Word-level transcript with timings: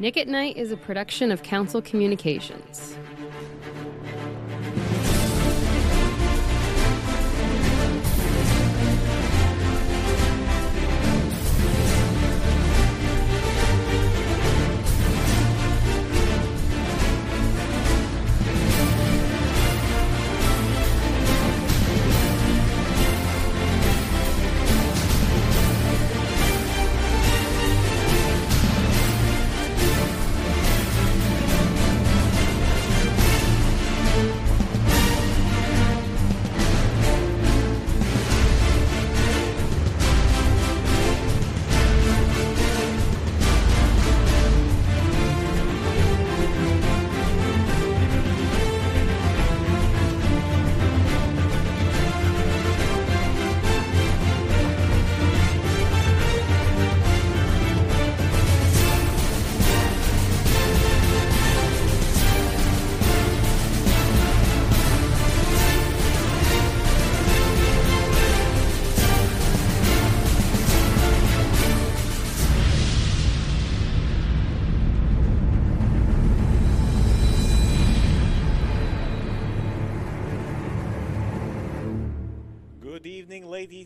Nick 0.00 0.16
at 0.16 0.28
Night 0.28 0.56
is 0.56 0.70
a 0.70 0.76
production 0.76 1.32
of 1.32 1.42
Council 1.42 1.82
Communications. 1.82 2.96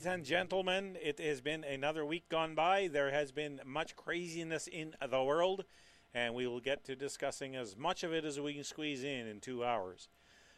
Ladies 0.03 0.14
and 0.14 0.25
gentlemen. 0.25 0.98
It 1.00 1.20
has 1.20 1.41
been 1.41 1.62
another 1.62 2.05
week 2.05 2.28
gone 2.28 2.56
by. 2.56 2.89
There 2.89 3.12
has 3.12 3.31
been 3.31 3.61
much 3.64 3.95
craziness 3.95 4.67
in 4.67 4.97
the 5.09 5.22
world, 5.22 5.64
and 6.12 6.34
we 6.34 6.44
will 6.48 6.59
get 6.59 6.84
to 6.86 6.97
discussing 6.97 7.55
as 7.55 7.77
much 7.77 8.03
of 8.03 8.12
it 8.12 8.25
as 8.25 8.41
we 8.41 8.55
can 8.55 8.64
squeeze 8.64 9.05
in 9.05 9.28
in 9.28 9.39
two 9.39 9.64
hours. 9.64 10.09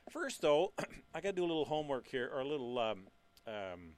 First, 0.08 0.40
though, 0.40 0.72
I 1.14 1.20
got 1.20 1.30
to 1.30 1.32
do 1.32 1.42
a 1.42 1.46
little 1.46 1.66
homework 1.66 2.08
here, 2.08 2.30
or 2.32 2.40
a 2.40 2.46
little, 2.46 2.78
um, 2.78 3.00
um, 3.46 3.96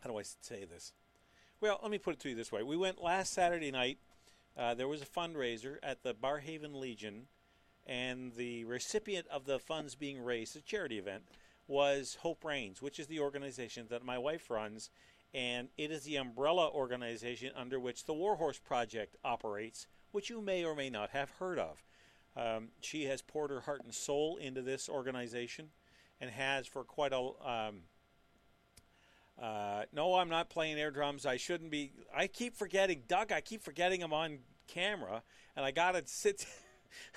how 0.00 0.10
do 0.10 0.18
I 0.18 0.22
say 0.40 0.64
this? 0.64 0.92
Well, 1.60 1.78
let 1.80 1.92
me 1.92 1.98
put 1.98 2.14
it 2.14 2.20
to 2.22 2.28
you 2.28 2.34
this 2.34 2.50
way. 2.50 2.64
We 2.64 2.76
went 2.76 3.00
last 3.00 3.32
Saturday 3.32 3.70
night. 3.70 3.98
Uh, 4.58 4.74
there 4.74 4.88
was 4.88 5.02
a 5.02 5.06
fundraiser 5.06 5.76
at 5.84 6.02
the 6.02 6.14
Barrhaven 6.14 6.74
Legion, 6.74 7.28
and 7.86 8.32
the 8.32 8.64
recipient 8.64 9.28
of 9.28 9.44
the 9.44 9.60
funds 9.60 9.94
being 9.94 10.18
raised, 10.18 10.56
a 10.56 10.60
charity 10.62 10.98
event, 10.98 11.22
was 11.66 12.18
Hope 12.20 12.44
Reigns, 12.44 12.80
which 12.80 12.98
is 12.98 13.06
the 13.06 13.20
organization 13.20 13.86
that 13.90 14.04
my 14.04 14.18
wife 14.18 14.50
runs, 14.50 14.90
and 15.34 15.68
it 15.76 15.90
is 15.90 16.04
the 16.04 16.16
umbrella 16.16 16.70
organization 16.70 17.50
under 17.56 17.78
which 17.80 18.04
the 18.04 18.14
Warhorse 18.14 18.58
Project 18.58 19.16
operates, 19.24 19.86
which 20.12 20.30
you 20.30 20.40
may 20.40 20.64
or 20.64 20.74
may 20.74 20.90
not 20.90 21.10
have 21.10 21.30
heard 21.38 21.58
of. 21.58 21.82
Um, 22.36 22.68
she 22.80 23.04
has 23.04 23.22
poured 23.22 23.50
her 23.50 23.60
heart 23.60 23.82
and 23.84 23.94
soul 23.94 24.36
into 24.36 24.62
this 24.62 24.88
organization, 24.88 25.70
and 26.20 26.30
has 26.30 26.66
for 26.66 26.84
quite 26.84 27.12
a. 27.12 27.18
Um, 27.18 27.82
uh, 29.40 29.84
no, 29.92 30.14
I'm 30.14 30.30
not 30.30 30.48
playing 30.48 30.78
air 30.78 30.90
drums. 30.90 31.26
I 31.26 31.36
shouldn't 31.36 31.70
be. 31.70 31.92
I 32.14 32.26
keep 32.26 32.56
forgetting, 32.56 33.02
Doug. 33.08 33.32
I 33.32 33.40
keep 33.40 33.62
forgetting 33.62 34.02
I'm 34.02 34.12
on 34.12 34.38
camera, 34.66 35.22
and 35.56 35.64
I 35.64 35.70
gotta 35.70 36.02
sit 36.06 36.46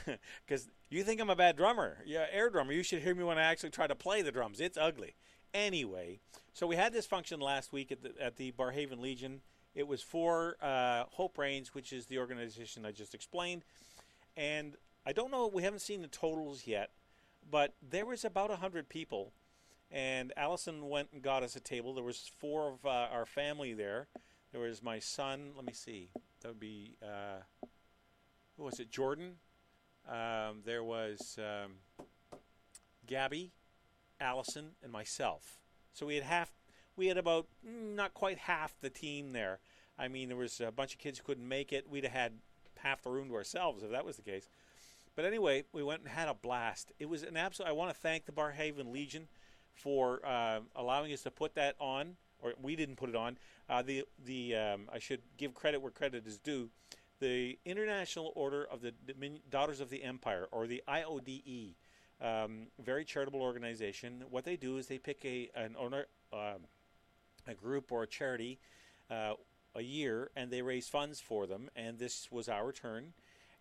because 0.45 0.69
you 0.89 1.03
think 1.03 1.21
I'm 1.21 1.29
a 1.29 1.35
bad 1.35 1.55
drummer. 1.55 1.97
Yeah, 2.05 2.25
air 2.31 2.49
drummer. 2.49 2.73
You 2.73 2.83
should 2.83 3.01
hear 3.01 3.15
me 3.15 3.23
when 3.23 3.37
I 3.37 3.43
actually 3.43 3.69
try 3.69 3.87
to 3.87 3.95
play 3.95 4.21
the 4.21 4.31
drums. 4.31 4.59
It's 4.59 4.77
ugly. 4.77 5.15
Anyway, 5.53 6.19
so 6.53 6.67
we 6.67 6.75
had 6.75 6.93
this 6.93 7.05
function 7.05 7.39
last 7.39 7.71
week 7.71 7.91
at 7.91 8.01
the 8.01 8.13
at 8.19 8.37
the 8.37 8.51
Barrhaven 8.51 8.99
Legion. 8.99 9.41
It 9.75 9.87
was 9.87 10.01
for 10.01 10.57
uh, 10.61 11.03
Hope 11.11 11.37
Reigns, 11.37 11.73
which 11.73 11.93
is 11.93 12.07
the 12.07 12.17
organization 12.17 12.85
I 12.85 12.91
just 12.91 13.13
explained, 13.13 13.63
and 14.35 14.75
I 15.05 15.13
don't 15.13 15.31
know. 15.31 15.47
We 15.47 15.63
haven't 15.63 15.79
seen 15.79 16.01
the 16.01 16.07
totals 16.07 16.65
yet, 16.65 16.91
but 17.49 17.75
there 17.87 18.05
was 18.05 18.25
about 18.25 18.51
hundred 18.51 18.89
people, 18.89 19.31
and 19.91 20.33
Allison 20.35 20.89
went 20.89 21.09
and 21.13 21.21
got 21.21 21.43
us 21.43 21.55
a 21.55 21.59
table. 21.59 21.93
There 21.93 22.03
was 22.03 22.31
four 22.39 22.73
of 22.73 22.85
uh, 22.85 23.07
our 23.11 23.25
family 23.25 23.73
there. 23.73 24.07
There 24.51 24.61
was 24.61 24.83
my 24.83 24.99
son. 24.99 25.51
Let 25.55 25.65
me 25.65 25.73
see. 25.73 26.09
That 26.41 26.49
would 26.49 26.59
be 26.59 26.95
uh, 27.01 27.43
who 28.57 28.63
was 28.63 28.79
it? 28.79 28.91
Jordan. 28.91 29.35
Um, 30.09 30.61
there 30.65 30.83
was 30.83 31.37
um, 31.37 31.73
Gabby, 33.05 33.51
Allison, 34.19 34.71
and 34.83 34.91
myself. 34.91 35.59
So 35.93 36.07
we 36.07 36.15
had 36.15 36.23
half. 36.23 36.51
We 36.95 37.07
had 37.07 37.17
about 37.17 37.47
mm, 37.65 37.95
not 37.95 38.13
quite 38.13 38.39
half 38.39 38.73
the 38.81 38.89
team 38.89 39.31
there. 39.31 39.59
I 39.97 40.07
mean, 40.07 40.29
there 40.29 40.37
was 40.37 40.59
a 40.61 40.71
bunch 40.71 40.93
of 40.93 40.99
kids 40.99 41.19
who 41.19 41.25
couldn't 41.25 41.47
make 41.47 41.71
it. 41.71 41.89
We'd 41.89 42.03
have 42.03 42.13
had 42.13 42.33
half 42.79 43.03
the 43.03 43.11
room 43.11 43.29
to 43.29 43.35
ourselves 43.35 43.83
if 43.83 43.91
that 43.91 44.05
was 44.05 44.15
the 44.15 44.21
case. 44.21 44.49
But 45.15 45.25
anyway, 45.25 45.65
we 45.73 45.83
went 45.83 46.01
and 46.01 46.09
had 46.09 46.27
a 46.27 46.33
blast. 46.33 46.91
It 46.97 47.07
was 47.07 47.23
an 47.23 47.37
absolute. 47.37 47.69
I 47.69 47.73
want 47.73 47.91
to 47.91 47.99
thank 47.99 48.25
the 48.25 48.31
Barrhaven 48.31 48.91
Legion 48.91 49.27
for 49.73 50.25
uh, 50.25 50.61
allowing 50.75 51.13
us 51.13 51.21
to 51.23 51.31
put 51.31 51.55
that 51.55 51.75
on, 51.79 52.15
or 52.41 52.53
we 52.61 52.75
didn't 52.75 52.95
put 52.95 53.09
it 53.09 53.15
on. 53.15 53.37
Uh, 53.69 53.81
the 53.81 54.05
the 54.23 54.55
um, 54.55 54.89
I 54.91 54.99
should 54.99 55.21
give 55.37 55.53
credit 55.53 55.81
where 55.81 55.91
credit 55.91 56.25
is 56.25 56.37
due 56.37 56.69
the 57.19 57.57
International 57.65 58.31
Order 58.35 58.65
of 58.65 58.81
the 58.81 58.93
Daughters 59.49 59.79
of 59.79 59.89
the 59.89 60.03
Empire, 60.03 60.47
or 60.51 60.67
the 60.67 60.81
IODE, 60.87 61.75
um, 62.21 62.67
very 62.83 63.05
charitable 63.05 63.41
organization. 63.41 64.23
What 64.29 64.45
they 64.45 64.55
do 64.55 64.77
is 64.77 64.87
they 64.87 64.97
pick 64.97 65.23
a 65.25 65.49
an 65.55 65.75
owner, 65.77 66.05
um, 66.33 66.67
a 67.47 67.53
group 67.53 67.91
or 67.91 68.03
a 68.03 68.07
charity, 68.07 68.59
uh, 69.09 69.33
a 69.75 69.81
year, 69.81 70.31
and 70.35 70.51
they 70.51 70.61
raise 70.61 70.87
funds 70.87 71.19
for 71.19 71.47
them. 71.47 71.69
And 71.75 71.99
this 71.99 72.31
was 72.31 72.49
our 72.49 72.71
turn, 72.71 73.13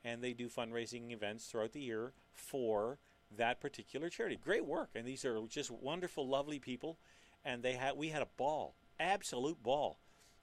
and 0.05 0.23
they 0.23 0.33
do 0.33 0.49
fundraising 0.49 1.13
events 1.13 1.47
throughout 1.47 1.73
the 1.73 1.81
year 1.81 2.13
for 2.33 2.99
that 3.37 3.61
particular 3.61 4.09
charity. 4.09 4.39
Great 4.43 4.65
work, 4.65 4.91
and 4.95 5.07
these 5.07 5.25
are 5.25 5.39
just 5.49 5.71
wonderful, 5.71 6.27
lovely 6.27 6.59
people. 6.59 6.99
And 7.45 7.63
they 7.63 7.75
had 7.75 7.97
we 7.97 8.09
had 8.09 8.23
a 8.23 8.29
ball, 8.37 8.75
absolute 8.99 9.63
ball, 9.63 9.99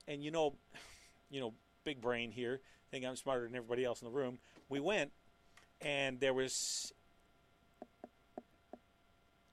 and 0.07 0.23
you 0.23 0.31
know, 0.31 0.55
you 1.29 1.39
know, 1.39 1.53
big 1.83 2.01
brain 2.01 2.31
here 2.31 2.61
think 2.95 3.05
I'm 3.05 3.17
smarter 3.17 3.45
than 3.45 3.55
everybody 3.57 3.83
else 3.83 4.01
in 4.01 4.05
the 4.05 4.13
room. 4.13 4.39
We 4.69 4.79
went, 4.79 5.11
and 5.81 6.17
there 6.21 6.33
was 6.33 6.93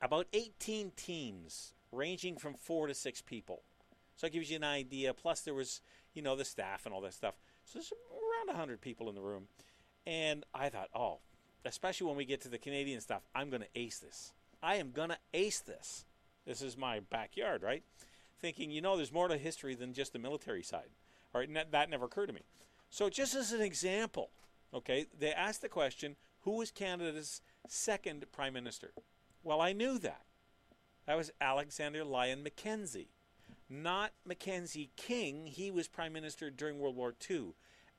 about 0.00 0.28
18 0.32 0.92
teams, 0.96 1.74
ranging 1.90 2.36
from 2.36 2.54
four 2.54 2.86
to 2.86 2.94
six 2.94 3.20
people. 3.20 3.62
So 4.14 4.28
it 4.28 4.32
gives 4.32 4.48
you 4.48 4.56
an 4.56 4.64
idea. 4.64 5.12
Plus, 5.12 5.40
there 5.40 5.54
was, 5.54 5.80
you 6.14 6.22
know, 6.22 6.36
the 6.36 6.44
staff 6.44 6.86
and 6.86 6.94
all 6.94 7.00
that 7.00 7.14
stuff. 7.14 7.34
So 7.64 7.80
there's 7.80 7.92
around 8.12 8.46
100 8.46 8.80
people 8.80 9.08
in 9.08 9.16
the 9.16 9.20
room. 9.20 9.48
And 10.06 10.44
I 10.54 10.68
thought, 10.68 10.90
oh, 10.94 11.18
especially 11.64 12.06
when 12.06 12.16
we 12.16 12.24
get 12.24 12.42
to 12.42 12.48
the 12.48 12.58
Canadian 12.58 13.00
stuff, 13.00 13.22
I'm 13.34 13.50
going 13.50 13.62
to 13.62 13.68
ace 13.74 13.98
this. 13.98 14.32
I 14.62 14.76
am 14.76 14.92
going 14.92 15.08
to 15.08 15.18
ace 15.34 15.58
this. 15.58 16.04
This 16.46 16.62
is 16.62 16.76
my 16.76 17.00
backyard, 17.00 17.64
right? 17.64 17.82
Thinking, 18.40 18.70
you 18.70 18.80
know, 18.80 18.96
there's 18.96 19.12
more 19.12 19.26
to 19.26 19.36
history 19.36 19.74
than 19.74 19.94
just 19.94 20.12
the 20.12 20.20
military 20.20 20.62
side. 20.62 20.90
All 21.34 21.40
right, 21.40 21.52
that, 21.54 21.72
that 21.72 21.90
never 21.90 22.04
occurred 22.04 22.26
to 22.26 22.32
me. 22.32 22.42
So, 22.92 23.08
just 23.08 23.34
as 23.34 23.52
an 23.52 23.62
example, 23.62 24.28
okay, 24.74 25.06
they 25.18 25.32
asked 25.32 25.62
the 25.62 25.70
question 25.70 26.14
who 26.42 26.56
was 26.56 26.70
Canada's 26.70 27.40
second 27.66 28.26
prime 28.32 28.52
minister? 28.52 28.92
Well, 29.42 29.62
I 29.62 29.72
knew 29.72 29.98
that. 30.00 30.26
That 31.06 31.16
was 31.16 31.32
Alexander 31.40 32.04
Lyon 32.04 32.42
Mackenzie. 32.42 33.08
Not 33.70 34.12
Mackenzie 34.26 34.90
King. 34.94 35.46
He 35.46 35.70
was 35.70 35.88
prime 35.88 36.12
minister 36.12 36.50
during 36.50 36.78
World 36.78 36.94
War 36.94 37.14
II. 37.30 37.54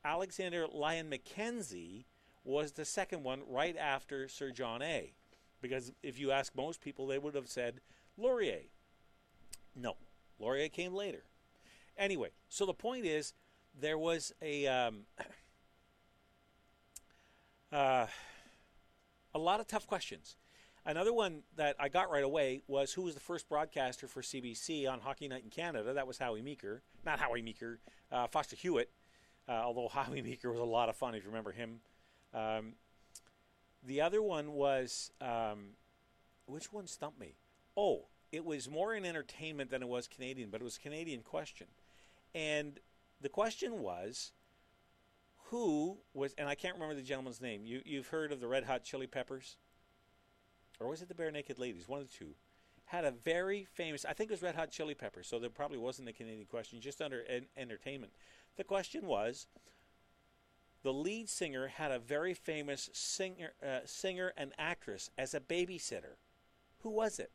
Alexander 0.05 0.67
Lyon 0.71 1.09
Mackenzie 1.09 2.05
was 2.43 2.73
the 2.73 2.85
second 2.85 3.23
one 3.23 3.41
right 3.49 3.75
after 3.75 4.27
Sir 4.27 4.51
John 4.51 4.83
A. 4.83 5.13
Because 5.59 5.91
if 6.03 6.19
you 6.19 6.29
ask 6.29 6.55
most 6.55 6.81
people, 6.81 7.07
they 7.07 7.17
would 7.17 7.33
have 7.33 7.49
said 7.49 7.81
Laurier. 8.15 8.65
No, 9.75 9.95
Laurier 10.37 10.69
came 10.69 10.93
later. 10.93 11.23
Anyway, 11.97 12.29
so 12.47 12.67
the 12.67 12.75
point 12.75 13.05
is 13.05 13.33
there 13.79 13.97
was 13.97 14.33
a 14.41 14.67
um, 14.67 15.01
uh, 17.71 18.07
a 19.33 19.39
lot 19.39 19.59
of 19.59 19.67
tough 19.67 19.87
questions. 19.87 20.35
Another 20.85 21.13
one 21.13 21.43
that 21.55 21.77
I 21.79 21.87
got 21.87 22.11
right 22.11 22.23
away 22.23 22.61
was 22.67 22.91
who 22.91 23.03
was 23.03 23.13
the 23.13 23.21
first 23.21 23.47
broadcaster 23.47 24.07
for 24.07 24.21
CBC 24.21 24.89
on 24.89 24.99
Hockey 24.99 25.29
Night 25.29 25.43
in 25.43 25.49
Canada? 25.49 25.93
That 25.93 26.07
was 26.07 26.17
Howie 26.17 26.41
Meeker, 26.41 26.81
not 27.05 27.19
Howie 27.19 27.41
Meeker, 27.41 27.79
uh, 28.11 28.27
Foster 28.27 28.57
Hewitt. 28.57 28.89
Uh, 29.47 29.53
although 29.53 29.87
Howie 29.87 30.21
Meeker 30.21 30.51
was 30.51 30.59
a 30.59 30.65
lot 30.65 30.89
of 30.89 30.95
fun, 30.95 31.15
if 31.15 31.23
you 31.23 31.29
remember 31.29 31.51
him. 31.51 31.79
Um, 32.33 32.73
the 33.85 34.01
other 34.01 34.21
one 34.21 34.53
was 34.53 35.11
um, 35.21 35.75
which 36.45 36.73
one 36.73 36.87
stumped 36.87 37.19
me? 37.19 37.35
Oh, 37.77 38.07
it 38.31 38.43
was 38.43 38.69
more 38.69 38.93
in 38.93 39.05
entertainment 39.05 39.69
than 39.69 39.81
it 39.81 39.87
was 39.87 40.07
Canadian, 40.07 40.49
but 40.49 40.61
it 40.61 40.63
was 40.63 40.77
a 40.77 40.79
Canadian 40.79 41.21
question, 41.21 41.67
and 42.33 42.79
the 43.23 43.29
question 43.29 43.81
was 43.81 44.33
who 45.45 45.97
was, 46.13 46.33
and 46.37 46.47
I 46.47 46.55
can't 46.55 46.75
remember 46.75 46.93
the 46.93 47.01
gentleman's 47.01 47.41
name. 47.41 47.65
You 47.65 47.81
you've 47.85 48.07
heard 48.07 48.31
of 48.31 48.39
the 48.39 48.47
Red 48.47 48.65
Hot 48.65 48.83
Chili 48.83 49.07
Peppers, 49.07 49.57
or 50.79 50.87
was 50.87 51.01
it 51.01 51.07
the 51.07 51.15
Barenaked 51.15 51.57
Ladies? 51.57 51.87
One 51.87 52.01
of 52.01 52.11
the 52.11 52.13
two 52.15 52.35
had 52.85 53.05
a 53.05 53.11
very 53.11 53.65
famous. 53.65 54.05
I 54.05 54.13
think 54.13 54.29
it 54.29 54.33
was 54.33 54.43
Red 54.43 54.55
Hot 54.55 54.71
Chili 54.71 54.93
Peppers, 54.93 55.27
so 55.27 55.39
there 55.39 55.49
probably 55.49 55.77
wasn't 55.77 56.09
a 56.09 56.13
Canadian 56.13 56.45
question. 56.45 56.81
Just 56.81 57.01
under 57.01 57.23
en- 57.23 57.47
entertainment, 57.57 58.11
the 58.57 58.63
question 58.63 59.07
was. 59.07 59.47
The 60.83 60.91
lead 60.91 61.29
singer 61.29 61.67
had 61.67 61.91
a 61.91 61.99
very 61.99 62.33
famous 62.33 62.89
singer, 62.91 63.53
uh, 63.65 63.79
singer 63.85 64.33
and 64.35 64.51
actress 64.59 65.09
as 65.17 65.33
a 65.33 65.39
babysitter. 65.39 66.17
Who 66.79 66.89
was 66.89 67.19
it? 67.19 67.31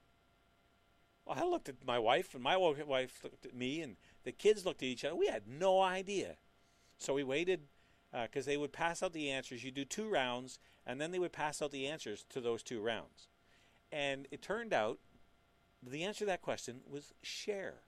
Well, 1.25 1.38
I 1.38 1.46
looked 1.46 1.70
at 1.70 1.76
my 1.82 1.99
wife, 1.99 2.35
and 2.35 2.43
my 2.43 2.58
wife 2.58 3.20
looked 3.25 3.46
at 3.46 3.55
me, 3.55 3.81
and 3.81 3.96
the 4.25 4.32
kids 4.32 4.65
looked 4.65 4.82
at 4.82 4.88
each 4.88 5.05
other. 5.05 5.17
We 5.17 5.29
had 5.29 5.49
no 5.49 5.81
idea. 5.81 6.37
So 6.99 7.15
we 7.15 7.25
waited 7.25 7.62
because 8.11 8.47
uh, 8.47 8.50
they 8.50 8.56
would 8.56 8.73
pass 8.73 9.03
out 9.03 9.12
the 9.12 9.31
answers. 9.31 9.62
You 9.62 9.70
do 9.70 9.85
two 9.85 10.09
rounds, 10.09 10.59
and 10.87 11.00
then 11.00 11.11
they 11.11 11.19
would 11.19 11.32
pass 11.32 11.62
out 11.62 11.70
the 11.70 11.87
answers 11.87 12.25
to 12.31 12.41
those 12.41 12.62
two 12.62 12.81
rounds. 12.81 13.29
And 13.93 14.26
it 14.31 14.43
turned 14.43 14.73
out 14.73 14.99
the 15.82 16.05
answer 16.05 16.20
to 16.20 16.26
that 16.26 16.43
question 16.43 16.81
was 16.91 17.15
Cher. 17.23 17.82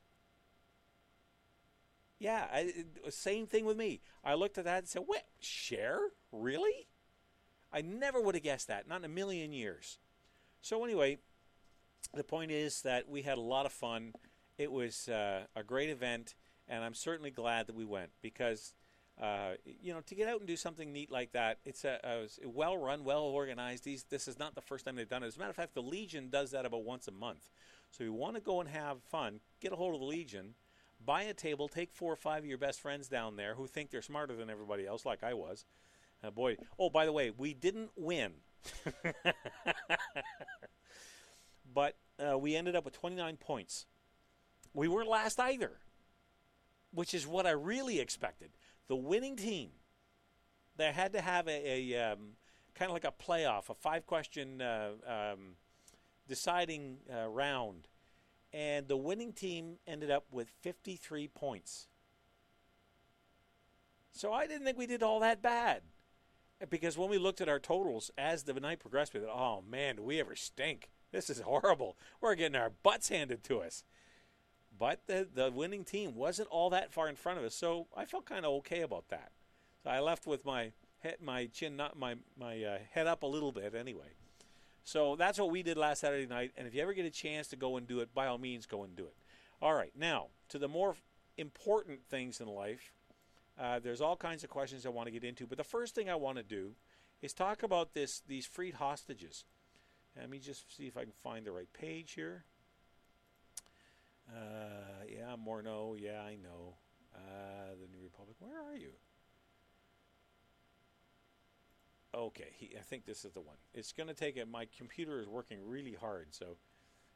Yeah, 2.18 2.46
I, 2.52 2.72
it, 2.76 3.14
same 3.14 3.46
thing 3.46 3.64
with 3.64 3.76
me. 3.76 4.00
I 4.22 4.34
looked 4.34 4.58
at 4.58 4.64
that 4.64 4.78
and 4.78 4.88
said, 4.88 5.02
"What? 5.06 5.24
Cher? 5.40 5.98
Really? 6.30 6.86
I 7.72 7.80
never 7.80 8.20
would 8.20 8.34
have 8.34 8.44
guessed 8.44 8.68
that. 8.68 8.86
Not 8.86 8.98
in 8.98 9.04
a 9.06 9.08
million 9.08 9.52
years." 9.52 9.98
So 10.60 10.84
anyway, 10.84 11.18
the 12.12 12.24
point 12.24 12.50
is 12.50 12.82
that 12.82 13.08
we 13.08 13.22
had 13.22 13.38
a 13.38 13.42
lot 13.42 13.66
of 13.66 13.72
fun. 13.72 14.12
It 14.60 14.70
was 14.70 15.08
uh, 15.08 15.44
a 15.56 15.62
great 15.62 15.88
event, 15.88 16.34
and 16.68 16.84
I'm 16.84 16.92
certainly 16.92 17.30
glad 17.30 17.66
that 17.66 17.74
we 17.74 17.86
went 17.86 18.10
because 18.20 18.74
uh, 19.18 19.52
you 19.64 19.94
know, 19.94 20.00
to 20.02 20.14
get 20.14 20.28
out 20.28 20.40
and 20.40 20.46
do 20.46 20.56
something 20.56 20.92
neat 20.92 21.10
like 21.10 21.32
that, 21.32 21.58
it's 21.64 21.84
a, 21.84 21.98
a 22.04 22.48
well 22.48 22.76
run, 22.76 23.02
well 23.04 23.22
organized. 23.22 23.84
These, 23.84 24.04
this 24.04 24.28
is 24.28 24.38
not 24.38 24.54
the 24.54 24.60
first 24.60 24.84
time 24.84 24.96
they've 24.96 25.08
done 25.08 25.22
it. 25.22 25.28
As 25.28 25.36
a 25.36 25.38
matter 25.38 25.50
of 25.50 25.56
fact, 25.56 25.74
the 25.74 25.82
Legion 25.82 26.28
does 26.28 26.50
that 26.50 26.66
about 26.66 26.84
once 26.84 27.08
a 27.08 27.12
month. 27.12 27.48
So 27.90 28.04
you 28.04 28.12
want 28.12 28.34
to 28.34 28.40
go 28.42 28.60
and 28.60 28.68
have 28.68 29.02
fun, 29.02 29.40
get 29.60 29.72
a 29.72 29.76
hold 29.76 29.94
of 29.94 30.00
the 30.00 30.06
Legion, 30.06 30.54
buy 31.02 31.22
a 31.22 31.32
table, 31.32 31.68
take 31.68 31.92
four 31.92 32.12
or 32.12 32.16
five 32.16 32.44
of 32.44 32.48
your 32.48 32.58
best 32.58 32.80
friends 32.80 33.08
down 33.08 33.36
there 33.36 33.54
who 33.54 33.66
think 33.66 33.90
they're 33.90 34.02
smarter 34.02 34.36
than 34.36 34.50
everybody 34.50 34.86
else, 34.86 35.06
like 35.06 35.24
I 35.24 35.32
was. 35.32 35.64
Uh, 36.22 36.30
boy, 36.30 36.56
oh, 36.78 36.90
by 36.90 37.06
the 37.06 37.12
way, 37.12 37.30
we 37.30 37.54
didn't 37.54 37.90
win. 37.96 38.32
but 41.74 41.96
uh, 42.18 42.38
we 42.38 42.56
ended 42.56 42.76
up 42.76 42.84
with 42.84 42.94
29 42.94 43.36
points. 43.38 43.86
We 44.74 44.88
weren't 44.88 45.08
last 45.08 45.40
either, 45.40 45.72
which 46.92 47.14
is 47.14 47.26
what 47.26 47.46
I 47.46 47.50
really 47.50 47.98
expected 48.00 48.50
the 48.90 48.96
winning 48.96 49.36
team, 49.36 49.70
they 50.76 50.90
had 50.90 51.12
to 51.12 51.20
have 51.20 51.46
a, 51.46 51.94
a 51.94 52.12
um, 52.12 52.32
kind 52.74 52.90
of 52.90 52.92
like 52.92 53.04
a 53.04 53.12
playoff, 53.12 53.70
a 53.70 53.74
five 53.74 54.04
question 54.04 54.60
uh, 54.60 54.90
um, 55.06 55.54
deciding 56.26 56.96
uh, 57.08 57.28
round. 57.28 57.86
And 58.52 58.88
the 58.88 58.96
winning 58.96 59.32
team 59.32 59.76
ended 59.86 60.10
up 60.10 60.24
with 60.32 60.48
53 60.62 61.28
points. 61.28 61.86
So 64.10 64.32
I 64.32 64.48
didn't 64.48 64.64
think 64.64 64.76
we 64.76 64.88
did 64.88 65.04
all 65.04 65.20
that 65.20 65.40
bad. 65.40 65.82
Because 66.68 66.98
when 66.98 67.10
we 67.10 67.18
looked 67.18 67.40
at 67.40 67.48
our 67.48 67.60
totals 67.60 68.10
as 68.18 68.42
the 68.42 68.54
night 68.54 68.80
progressed, 68.80 69.14
we 69.14 69.20
thought, 69.20 69.30
oh 69.32 69.62
man, 69.70 69.96
do 69.96 70.02
we 70.02 70.18
ever 70.18 70.34
stink? 70.34 70.90
This 71.12 71.30
is 71.30 71.38
horrible. 71.42 71.96
We're 72.20 72.34
getting 72.34 72.60
our 72.60 72.70
butts 72.70 73.08
handed 73.08 73.44
to 73.44 73.60
us 73.60 73.84
but 74.80 75.06
the 75.06 75.28
the 75.32 75.52
winning 75.52 75.84
team 75.84 76.16
wasn't 76.16 76.48
all 76.48 76.70
that 76.70 76.90
far 76.90 77.08
in 77.08 77.14
front 77.14 77.38
of 77.38 77.44
us, 77.44 77.54
so 77.54 77.86
I 77.94 78.06
felt 78.06 78.24
kind 78.24 78.44
of 78.46 78.52
okay 78.54 78.80
about 78.80 79.08
that. 79.10 79.30
So 79.84 79.90
I 79.90 80.00
left 80.00 80.26
with 80.26 80.44
my 80.44 80.72
head, 81.00 81.18
my 81.20 81.46
chin, 81.46 81.76
not 81.76 81.96
my 81.98 82.16
my 82.36 82.64
uh, 82.64 82.78
head 82.90 83.06
up 83.06 83.22
a 83.22 83.26
little 83.26 83.52
bit 83.52 83.74
anyway. 83.74 84.14
So 84.82 85.14
that's 85.14 85.38
what 85.38 85.50
we 85.50 85.62
did 85.62 85.76
last 85.76 86.00
Saturday 86.00 86.26
night, 86.26 86.52
and 86.56 86.66
if 86.66 86.74
you 86.74 86.80
ever 86.80 86.94
get 86.94 87.04
a 87.04 87.10
chance 87.10 87.46
to 87.48 87.56
go 87.56 87.76
and 87.76 87.86
do 87.86 88.00
it, 88.00 88.14
by 88.14 88.26
all 88.26 88.38
means, 88.38 88.64
go 88.64 88.82
and 88.82 88.96
do 88.96 89.04
it. 89.04 89.14
All 89.60 89.74
right, 89.74 89.92
now 89.94 90.28
to 90.48 90.58
the 90.58 90.66
more 90.66 90.96
important 91.36 92.00
things 92.08 92.40
in 92.40 92.48
life. 92.48 92.92
Uh, 93.60 93.78
there's 93.78 94.00
all 94.00 94.16
kinds 94.16 94.42
of 94.42 94.48
questions 94.48 94.86
I 94.86 94.88
want 94.88 95.08
to 95.08 95.12
get 95.12 95.22
into, 95.22 95.46
but 95.46 95.58
the 95.58 95.64
first 95.64 95.94
thing 95.94 96.08
I 96.08 96.14
want 96.14 96.38
to 96.38 96.42
do 96.42 96.72
is 97.20 97.34
talk 97.34 97.62
about 97.62 97.92
this 97.92 98.22
these 98.26 98.46
freed 98.46 98.76
hostages. 98.76 99.44
Let 100.16 100.30
me 100.30 100.38
just 100.38 100.74
see 100.74 100.86
if 100.86 100.96
I 100.96 101.02
can 101.02 101.12
find 101.12 101.46
the 101.46 101.52
right 101.52 101.70
page 101.74 102.12
here. 102.12 102.44
Uh, 104.30 105.04
yeah, 105.08 105.34
Morneau. 105.36 105.96
Yeah, 105.98 106.20
I 106.20 106.36
know. 106.36 106.76
Uh, 107.14 107.74
the 107.80 107.88
New 107.88 108.02
Republic. 108.02 108.36
Where 108.38 108.62
are 108.62 108.76
you? 108.76 108.92
Okay, 112.14 112.48
he, 112.56 112.70
I 112.76 112.82
think 112.82 113.04
this 113.06 113.24
is 113.24 113.32
the 113.32 113.40
one. 113.40 113.56
It's 113.72 113.92
going 113.92 114.08
to 114.08 114.14
take 114.14 114.36
it. 114.36 114.48
My 114.48 114.66
computer 114.76 115.20
is 115.20 115.28
working 115.28 115.58
really 115.64 115.94
hard, 115.94 116.28
so 116.30 116.56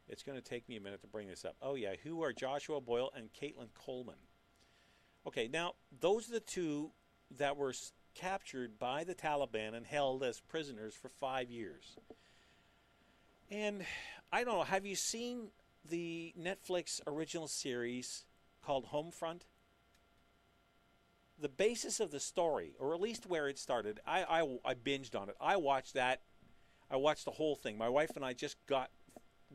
it's 0.09 0.23
going 0.23 0.39
to 0.39 0.45
take 0.45 0.69
me 0.69 0.77
a 0.77 0.81
minute 0.81 1.01
to 1.03 1.09
bring 1.09 1.29
this 1.29 1.45
up. 1.45 1.57
Oh 1.61 1.75
yeah, 1.75 1.95
who 2.03 2.23
are 2.23 2.33
Joshua 2.33 2.81
Boyle 2.81 3.11
and 3.17 3.31
Caitlan 3.33 3.69
Coleman? 3.75 4.15
Okay, 5.27 5.49
now 5.49 5.75
those 6.01 6.29
are 6.29 6.35
the 6.35 6.41
two 6.41 6.91
that 7.39 7.57
were 7.57 7.75
captured 8.15 8.79
by 8.79 9.03
the 9.03 9.15
Taliban 9.15 9.75
and 9.75 9.87
held 9.87 10.23
as 10.23 10.41
prisoners 10.41 10.95
for 10.95 11.09
five 11.09 11.51
years. 11.51 11.97
And 13.51 13.85
I 14.33 14.45
don't 14.45 14.55
know. 14.55 14.65
Have 14.65 14.87
you 14.87 14.95
seen 14.95 15.49
the 15.89 16.35
Netflix 16.41 17.01
original 17.07 17.49
series 17.49 18.25
called 18.63 18.87
Homefront? 18.87 19.43
The 21.39 21.49
basis 21.49 22.01
of 22.01 22.11
the 22.11 22.21
story, 22.21 22.75
or 22.79 22.95
at 22.95 23.01
least 23.01 23.27
where 23.27 23.49
it 23.49 23.59
started, 23.59 24.01
I, 24.07 24.23
I, 24.23 24.59
I 24.65 24.75
binged 24.75 25.19
on 25.21 25.29
it. 25.29 25.37
I 25.41 25.57
watched 25.57 25.95
that. 25.95 26.23
I 26.91 26.97
watched 26.97 27.25
the 27.25 27.33
whole 27.33 27.57
thing. 27.57 27.77
My 27.77 27.89
wife 27.89 28.13
and 28.15 28.25
I 28.25 28.35
just 28.35 28.57
got 28.67 28.91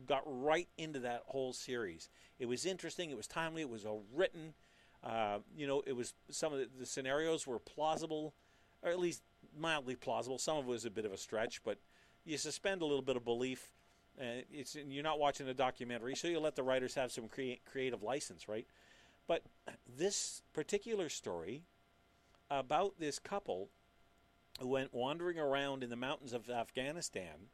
got 0.06 0.22
right 0.24 0.68
into 0.78 1.00
that 1.00 1.22
whole 1.26 1.52
series. 1.52 2.08
It 2.38 2.46
was 2.46 2.64
interesting. 2.64 3.10
It 3.10 3.16
was 3.16 3.26
timely. 3.26 3.62
It 3.62 3.68
was 3.68 3.84
well 3.84 4.02
written. 4.14 4.54
Uh, 5.02 5.38
you 5.56 5.66
know, 5.66 5.82
it 5.86 5.94
was 5.94 6.14
some 6.30 6.52
of 6.52 6.58
the, 6.58 6.68
the, 6.78 6.86
scenarios 6.86 7.46
were 7.46 7.58
plausible, 7.58 8.34
or 8.82 8.90
at 8.90 8.98
least 8.98 9.22
mildly 9.58 9.96
plausible. 9.96 10.38
Some 10.38 10.58
of 10.58 10.64
it 10.64 10.68
was 10.68 10.84
a 10.84 10.90
bit 10.90 11.06
of 11.06 11.12
a 11.12 11.16
stretch, 11.16 11.62
but 11.64 11.78
you 12.24 12.36
suspend 12.36 12.82
a 12.82 12.84
little 12.84 13.02
bit 13.02 13.16
of 13.16 13.24
belief 13.24 13.72
and 14.18 14.44
it's 14.52 14.74
you're 14.74 15.02
not 15.02 15.18
watching 15.18 15.48
a 15.48 15.54
documentary, 15.54 16.14
so 16.14 16.28
you 16.28 16.40
let 16.40 16.56
the 16.56 16.62
writers 16.62 16.94
have 16.94 17.12
some 17.12 17.28
crea- 17.28 17.60
creative 17.64 18.02
license, 18.02 18.48
right? 18.48 18.66
But 19.26 19.44
this 19.86 20.42
particular 20.52 21.08
story 21.08 21.62
about 22.50 22.94
this 22.98 23.18
couple 23.18 23.68
who 24.60 24.68
went 24.68 24.92
wandering 24.92 25.38
around 25.38 25.82
in 25.82 25.90
the 25.90 25.96
mountains 25.96 26.32
of 26.32 26.50
Afghanistan 26.50 27.48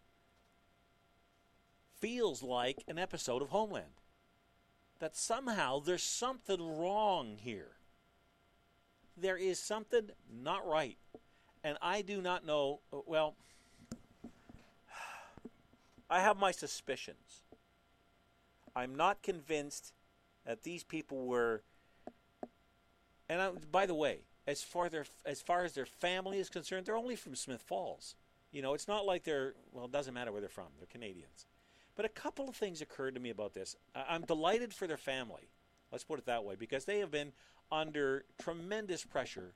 feels 2.01 2.43
like 2.43 2.83
an 2.89 2.99
episode 2.99 3.43
of 3.43 3.51
Homeland. 3.51 4.01
That 4.99 5.15
somehow 5.15 5.81
there's 5.81 6.03
something 6.03 6.79
wrong 6.79 7.37
here. 7.41 7.73
There 9.17 9.37
is 9.37 9.59
something 9.59 10.11
not 10.31 10.67
right. 10.67 10.97
And 11.63 11.77
I 11.83 12.01
do 12.03 12.23
not 12.23 12.47
know, 12.47 12.81
well, 12.91 13.37
I 16.09 16.21
have 16.21 16.39
my 16.39 16.51
suspicions. 16.51 17.43
I'm 18.75 18.95
not 18.95 19.23
convinced 19.23 19.93
that 20.45 20.63
these 20.63 20.85
people 20.85 21.27
were. 21.27 21.63
And 23.29 23.43
I, 23.43 23.51
by 23.73 23.87
the 23.87 23.95
way, 23.95 24.21
as 24.47 24.63
far 24.63 24.89
their 24.89 25.07
as 25.25 25.41
far 25.41 25.65
as 25.65 25.73
their 25.73 25.87
family 25.87 26.39
is 26.39 26.49
concerned, 26.49 26.87
they're 26.87 26.97
only 26.97 27.17
from 27.17 27.35
Smiths 27.35 27.65
Falls. 27.65 28.15
You 28.53 28.63
know, 28.63 28.75
it's 28.75 28.87
not 28.89 29.05
like 29.05 29.25
they're 29.25 29.55
well. 29.73 29.87
It 29.87 29.93
doesn't 29.93 30.15
matter 30.15 30.31
where 30.31 30.41
they're 30.41 30.49
from. 30.49 30.69
They're 30.79 30.87
Canadians. 30.87 31.47
But 31.97 32.05
a 32.05 32.11
couple 32.11 32.49
of 32.49 32.55
things 32.55 32.83
occurred 32.83 33.15
to 33.15 33.21
me 33.21 33.31
about 33.31 33.55
this. 33.55 33.75
I'm 33.95 34.23
delighted 34.23 34.75
for 34.75 34.87
their 34.87 34.99
family. 34.99 35.49
Let's 35.91 36.05
put 36.05 36.19
it 36.19 36.27
that 36.27 36.45
way, 36.45 36.55
because 36.55 36.85
they 36.85 36.99
have 36.99 37.11
been 37.11 37.33
under 37.73 38.25
tremendous 38.39 39.05
pressure 39.05 39.55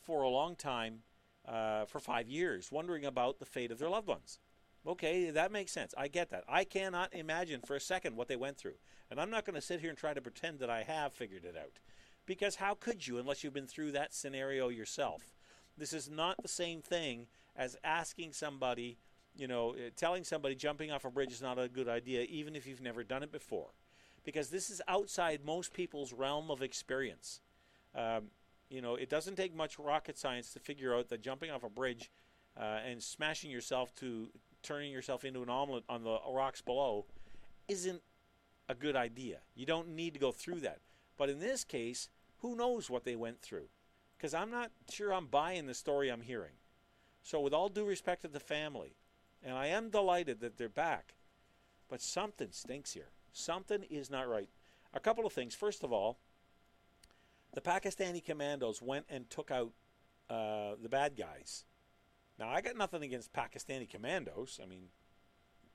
for 0.00 0.22
a 0.22 0.28
long 0.28 0.56
time, 0.56 1.00
uh, 1.46 1.84
for 1.84 2.00
five 2.00 2.28
years, 2.28 2.72
wondering 2.72 3.04
about 3.04 3.38
the 3.38 3.44
fate 3.44 3.70
of 3.70 3.78
their 3.78 3.90
loved 3.90 4.08
ones. 4.08 4.38
Okay, 4.86 5.30
that 5.30 5.52
makes 5.52 5.72
sense. 5.72 5.94
I 5.96 6.08
get 6.08 6.30
that. 6.30 6.44
I 6.48 6.64
cannot 6.64 7.14
imagine 7.14 7.60
for 7.60 7.76
a 7.76 7.80
second 7.80 8.16
what 8.16 8.28
they 8.28 8.36
went 8.36 8.56
through. 8.56 8.74
And 9.10 9.20
I'm 9.20 9.30
not 9.30 9.44
going 9.44 9.54
to 9.54 9.60
sit 9.60 9.80
here 9.80 9.90
and 9.90 9.98
try 9.98 10.12
to 10.12 10.20
pretend 10.20 10.58
that 10.58 10.70
I 10.70 10.82
have 10.82 11.12
figured 11.12 11.44
it 11.44 11.56
out. 11.56 11.78
Because 12.26 12.56
how 12.56 12.74
could 12.74 13.06
you 13.06 13.18
unless 13.18 13.44
you've 13.44 13.54
been 13.54 13.66
through 13.66 13.92
that 13.92 14.12
scenario 14.14 14.68
yourself? 14.68 15.34
This 15.78 15.92
is 15.92 16.10
not 16.10 16.42
the 16.42 16.48
same 16.48 16.82
thing 16.82 17.26
as 17.54 17.76
asking 17.84 18.32
somebody, 18.32 18.98
you 19.36 19.46
know, 19.46 19.70
uh, 19.70 19.90
telling 19.96 20.24
somebody 20.24 20.54
jumping 20.54 20.90
off 20.90 21.04
a 21.04 21.10
bridge 21.10 21.32
is 21.32 21.42
not 21.42 21.58
a 21.58 21.68
good 21.68 21.88
idea, 21.88 22.22
even 22.22 22.56
if 22.56 22.66
you've 22.66 22.80
never 22.80 23.04
done 23.04 23.22
it 23.22 23.32
before. 23.32 23.70
Because 24.24 24.50
this 24.50 24.70
is 24.70 24.80
outside 24.88 25.44
most 25.44 25.72
people's 25.72 26.12
realm 26.12 26.50
of 26.50 26.62
experience. 26.62 27.40
Um, 27.94 28.30
You 28.70 28.80
know, 28.80 28.94
it 28.96 29.10
doesn't 29.10 29.36
take 29.36 29.54
much 29.54 29.78
rocket 29.78 30.16
science 30.16 30.54
to 30.54 30.58
figure 30.58 30.94
out 30.96 31.08
that 31.08 31.20
jumping 31.20 31.50
off 31.50 31.62
a 31.62 31.68
bridge 31.68 32.10
uh, 32.56 32.80
and 32.88 33.02
smashing 33.02 33.50
yourself 33.50 33.94
to 33.96 34.30
turning 34.62 34.92
yourself 34.92 35.24
into 35.24 35.42
an 35.42 35.48
omelet 35.48 35.84
on 35.88 36.04
the 36.04 36.18
rocks 36.28 36.60
below 36.60 37.06
isn't 37.68 38.02
a 38.68 38.74
good 38.74 38.96
idea. 38.96 39.38
You 39.54 39.66
don't 39.66 39.94
need 39.94 40.14
to 40.14 40.20
go 40.20 40.32
through 40.32 40.60
that. 40.60 40.78
But 41.16 41.30
in 41.30 41.40
this 41.40 41.64
case, 41.64 42.08
who 42.38 42.56
knows 42.56 42.90
what 42.90 43.04
they 43.04 43.16
went 43.16 43.40
through? 43.40 43.68
Because 44.16 44.34
I'm 44.34 44.50
not 44.50 44.70
sure 44.90 45.12
I'm 45.12 45.26
buying 45.26 45.66
the 45.66 45.74
story 45.74 46.08
I'm 46.08 46.22
hearing. 46.22 46.54
So, 47.22 47.40
with 47.40 47.52
all 47.52 47.68
due 47.68 47.84
respect 47.84 48.22
to 48.22 48.28
the 48.28 48.40
family, 48.40 48.96
and 49.44 49.56
I 49.56 49.66
am 49.68 49.90
delighted 49.90 50.40
that 50.40 50.56
they're 50.56 50.68
back, 50.68 51.14
but 51.88 52.00
something 52.00 52.48
stinks 52.50 52.92
here. 52.92 53.10
Something 53.32 53.84
is 53.90 54.10
not 54.10 54.28
right. 54.28 54.48
A 54.94 55.00
couple 55.00 55.26
of 55.26 55.32
things. 55.32 55.54
First 55.54 55.84
of 55.84 55.92
all, 55.92 56.18
the 57.54 57.60
Pakistani 57.60 58.24
commandos 58.24 58.82
went 58.82 59.06
and 59.08 59.28
took 59.30 59.50
out 59.50 59.72
uh, 60.30 60.74
the 60.80 60.88
bad 60.88 61.16
guys. 61.16 61.64
Now, 62.38 62.48
I 62.48 62.60
got 62.60 62.76
nothing 62.76 63.02
against 63.02 63.32
Pakistani 63.32 63.88
commandos. 63.88 64.58
I 64.62 64.66
mean, 64.66 64.88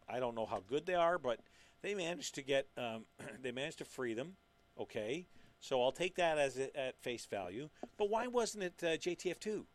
I 0.10 0.20
don't 0.20 0.36
know 0.36 0.46
how 0.46 0.64
good 0.68 0.86
they 0.86 0.96
are, 0.96 1.18
but 1.18 1.40
they 1.82 1.94
managed 1.94 2.36
to 2.36 2.42
get, 2.42 2.68
um, 2.78 3.06
they 3.42 3.52
managed 3.52 3.80
to 3.80 3.86
free 3.86 4.14
them. 4.14 4.36
Okay, 4.80 5.28
so 5.60 5.82
I'll 5.82 5.92
take 5.92 6.16
that 6.16 6.38
as 6.38 6.58
a, 6.58 6.78
at 6.78 7.00
face 7.00 7.26
value. 7.26 7.70
But 7.98 8.10
why 8.10 8.28
wasn't 8.28 8.64
it 8.64 8.74
uh, 8.84 8.88
JTF 8.98 9.40
two? 9.40 9.66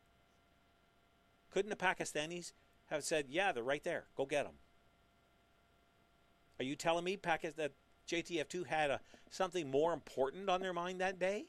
Couldn't 1.51 1.71
the 1.71 1.77
Pakistanis 1.77 2.53
have 2.87 3.05
said, 3.05 3.27
"Yeah, 3.29 3.53
they're 3.53 3.65
right 3.65 3.83
there. 3.83 4.05
Go 4.17 4.25
get 4.25 4.45
them"? 4.45 4.55
Are 6.61 6.65
you 6.65 6.77
telling 6.77 7.05
me 7.05 7.17
Pakistan, 7.17 7.65
that 7.65 7.73
JTF 8.09 8.49
two 8.49 8.65
had 8.65 8.91
a, 8.91 9.01
something 9.31 9.71
more 9.71 9.93
important 9.93 10.49
on 10.49 10.61
their 10.61 10.73
mind 10.73 11.01
that 11.01 11.19
day? 11.19 11.47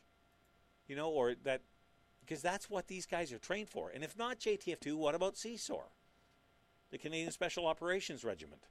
You 0.88 0.96
know, 0.96 1.10
or 1.10 1.36
that 1.44 1.62
because 2.26 2.42
that's 2.42 2.70
what 2.70 2.88
these 2.88 3.06
guys 3.06 3.32
are 3.32 3.40
trained 3.40 3.70
for. 3.70 3.90
And 3.90 4.04
if 4.04 4.18
not 4.18 4.40
JTF 4.40 4.80
two, 4.80 4.98
what 4.98 5.16
about 5.16 5.36
CSOR, 5.36 5.84
the 6.92 6.98
Canadian 6.98 7.32
Special 7.32 7.66
Operations 7.66 8.24
Regiment? 8.24 8.64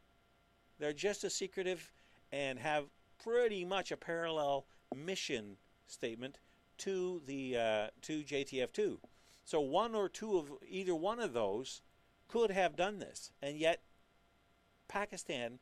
They're 0.79 0.93
just 0.93 1.25
as 1.25 1.35
secretive 1.35 1.93
and 2.33 2.59
have 2.59 2.87
pretty 3.23 3.65
much 3.65 3.93
a 3.93 3.97
parallel 3.97 4.67
mission 4.95 5.57
statement 5.87 6.39
to 6.79 7.23
the 7.27 7.57
uh, 7.57 7.87
to 8.03 8.23
JTF2. 8.23 8.99
So 9.45 9.61
one 9.61 9.95
or 9.95 10.09
two 10.09 10.39
of 10.39 10.51
either 10.69 10.95
one 10.95 11.21
of 11.21 11.33
those 11.33 11.83
could 12.29 12.51
have 12.51 12.77
done 12.77 12.99
this, 12.99 13.31
and 13.43 13.59
yet 13.59 13.83
Pakistan 14.89 15.59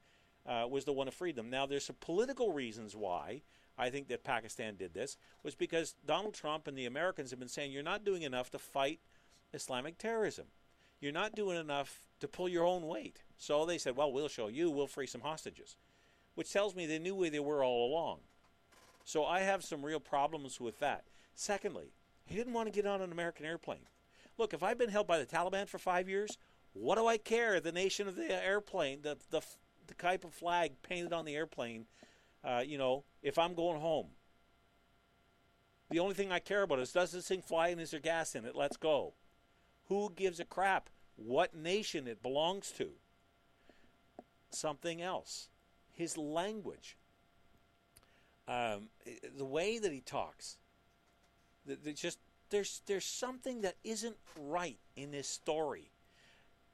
uh, 0.47 0.67
was 0.69 0.85
the 0.85 0.93
one 0.93 1.07
who 1.07 1.11
freed 1.13 1.37
them. 1.37 1.51
Now 1.51 1.67
there's 1.67 1.85
some 1.85 1.97
political 2.01 2.53
reasons 2.53 2.97
why 2.97 3.43
I 3.79 3.91
think 3.91 4.09
that 4.09 4.25
Pakistan 4.25 4.77
did 4.77 4.95
this 4.95 5.17
was 5.43 5.55
because 5.55 5.95
Donald 6.07 6.35
Trump 6.35 6.67
and 6.67 6.77
the 6.77 6.87
Americans 6.87 7.31
have 7.31 7.39
been 7.39 7.49
saying 7.49 7.73
you're 7.73 7.83
not 7.83 8.05
doing 8.05 8.23
enough 8.23 8.51
to 8.51 8.59
fight 8.59 9.01
Islamic 9.53 9.99
terrorism. 9.99 10.47
You're 11.01 11.13
not 11.13 11.35
doing 11.35 11.59
enough 11.59 12.03
to 12.21 12.29
pull 12.29 12.49
your 12.49 12.67
own 12.67 12.87
weight. 12.87 13.23
So 13.39 13.65
they 13.65 13.79
said, 13.79 13.97
well, 13.97 14.13
we'll 14.13 14.29
show 14.29 14.49
you. 14.49 14.71
We'll 14.71 14.87
free 14.87 15.07
some 15.07 15.23
hostages 15.23 15.77
which 16.35 16.53
tells 16.53 16.75
me 16.75 16.87
they 16.87 16.99
knew 16.99 17.15
where 17.15 17.31
they 17.31 17.41
were 17.41 17.65
all 17.65 17.91
along. 17.91 18.19
So 19.05 19.25
I 19.25 19.41
have 19.41 19.65
some 19.65 19.85
real 19.85 20.01
problems 20.01 20.61
with 20.61 20.79
that. 20.79 21.05
Secondly, 21.35 21.93
he 22.25 22.37
didn't 22.37 22.53
want 22.53 22.67
to 22.67 22.73
get 22.73 22.87
on 22.87 23.03
an 23.03 23.13
American 23.13 23.45
airplane. 23.45 23.89
Look, 24.39 24.55
if 24.55 24.63
I've 24.63 24.79
been 24.79 24.91
held 24.91 25.07
by 25.07 25.19
the 25.19 25.27
Taliban 25.27 25.69
for 25.69 25.79
five 25.79 26.09
years, 26.09 26.39
what 26.73 26.97
do 26.97 27.07
I 27.07 27.19
care? 27.19 27.61
The 27.61 27.73
nation 27.73 28.09
of 28.09 28.17
the 28.17 28.33
airplane, 28.33 29.03
the 29.03 29.19
the, 29.31 29.43
the 29.91 30.03
type 30.03 30.25
of 30.25 30.33
flag 30.33 30.73
painted 30.83 31.13
on 31.13 31.25
the 31.25 31.35
airplane, 31.35 31.87
uh, 32.45 32.63
you 32.65 32.79
know, 32.79 33.05
if 33.23 33.39
I'm 33.39 33.55
going 33.55 33.81
home. 33.81 34.07
The 35.91 35.99
only 35.99 36.15
thing 36.15 36.31
I 36.31 36.39
care 36.39 36.63
about 36.63 36.79
is 36.79 36.93
does 36.93 37.11
this 37.11 37.27
thing 37.27 37.43
fly 37.43 37.69
and 37.69 37.81
is 37.81 37.91
there 37.91 38.01
gas 38.01 38.37
in 38.37 38.45
it? 38.45 38.55
Let's 38.55 38.77
go. 38.77 39.15
Who 39.89 40.13
gives 40.15 40.39
a 40.39 40.45
crap 40.45 40.89
what 41.17 41.55
nation 41.55 42.07
it 42.07 42.23
belongs 42.23 42.71
to? 42.79 42.91
Something 44.51 45.03
else 45.03 45.49
his 45.93 46.17
language, 46.17 46.97
um, 48.49 48.89
the 49.37 49.45
way 49.45 49.79
that 49.79 49.93
he 49.93 50.01
talks. 50.01 50.57
just 51.95 52.19
there's 52.49 52.81
there's 52.87 53.05
something 53.05 53.61
that 53.61 53.77
isn't 53.85 54.17
right 54.39 54.79
in 54.97 55.11
this 55.11 55.29
story. 55.29 55.91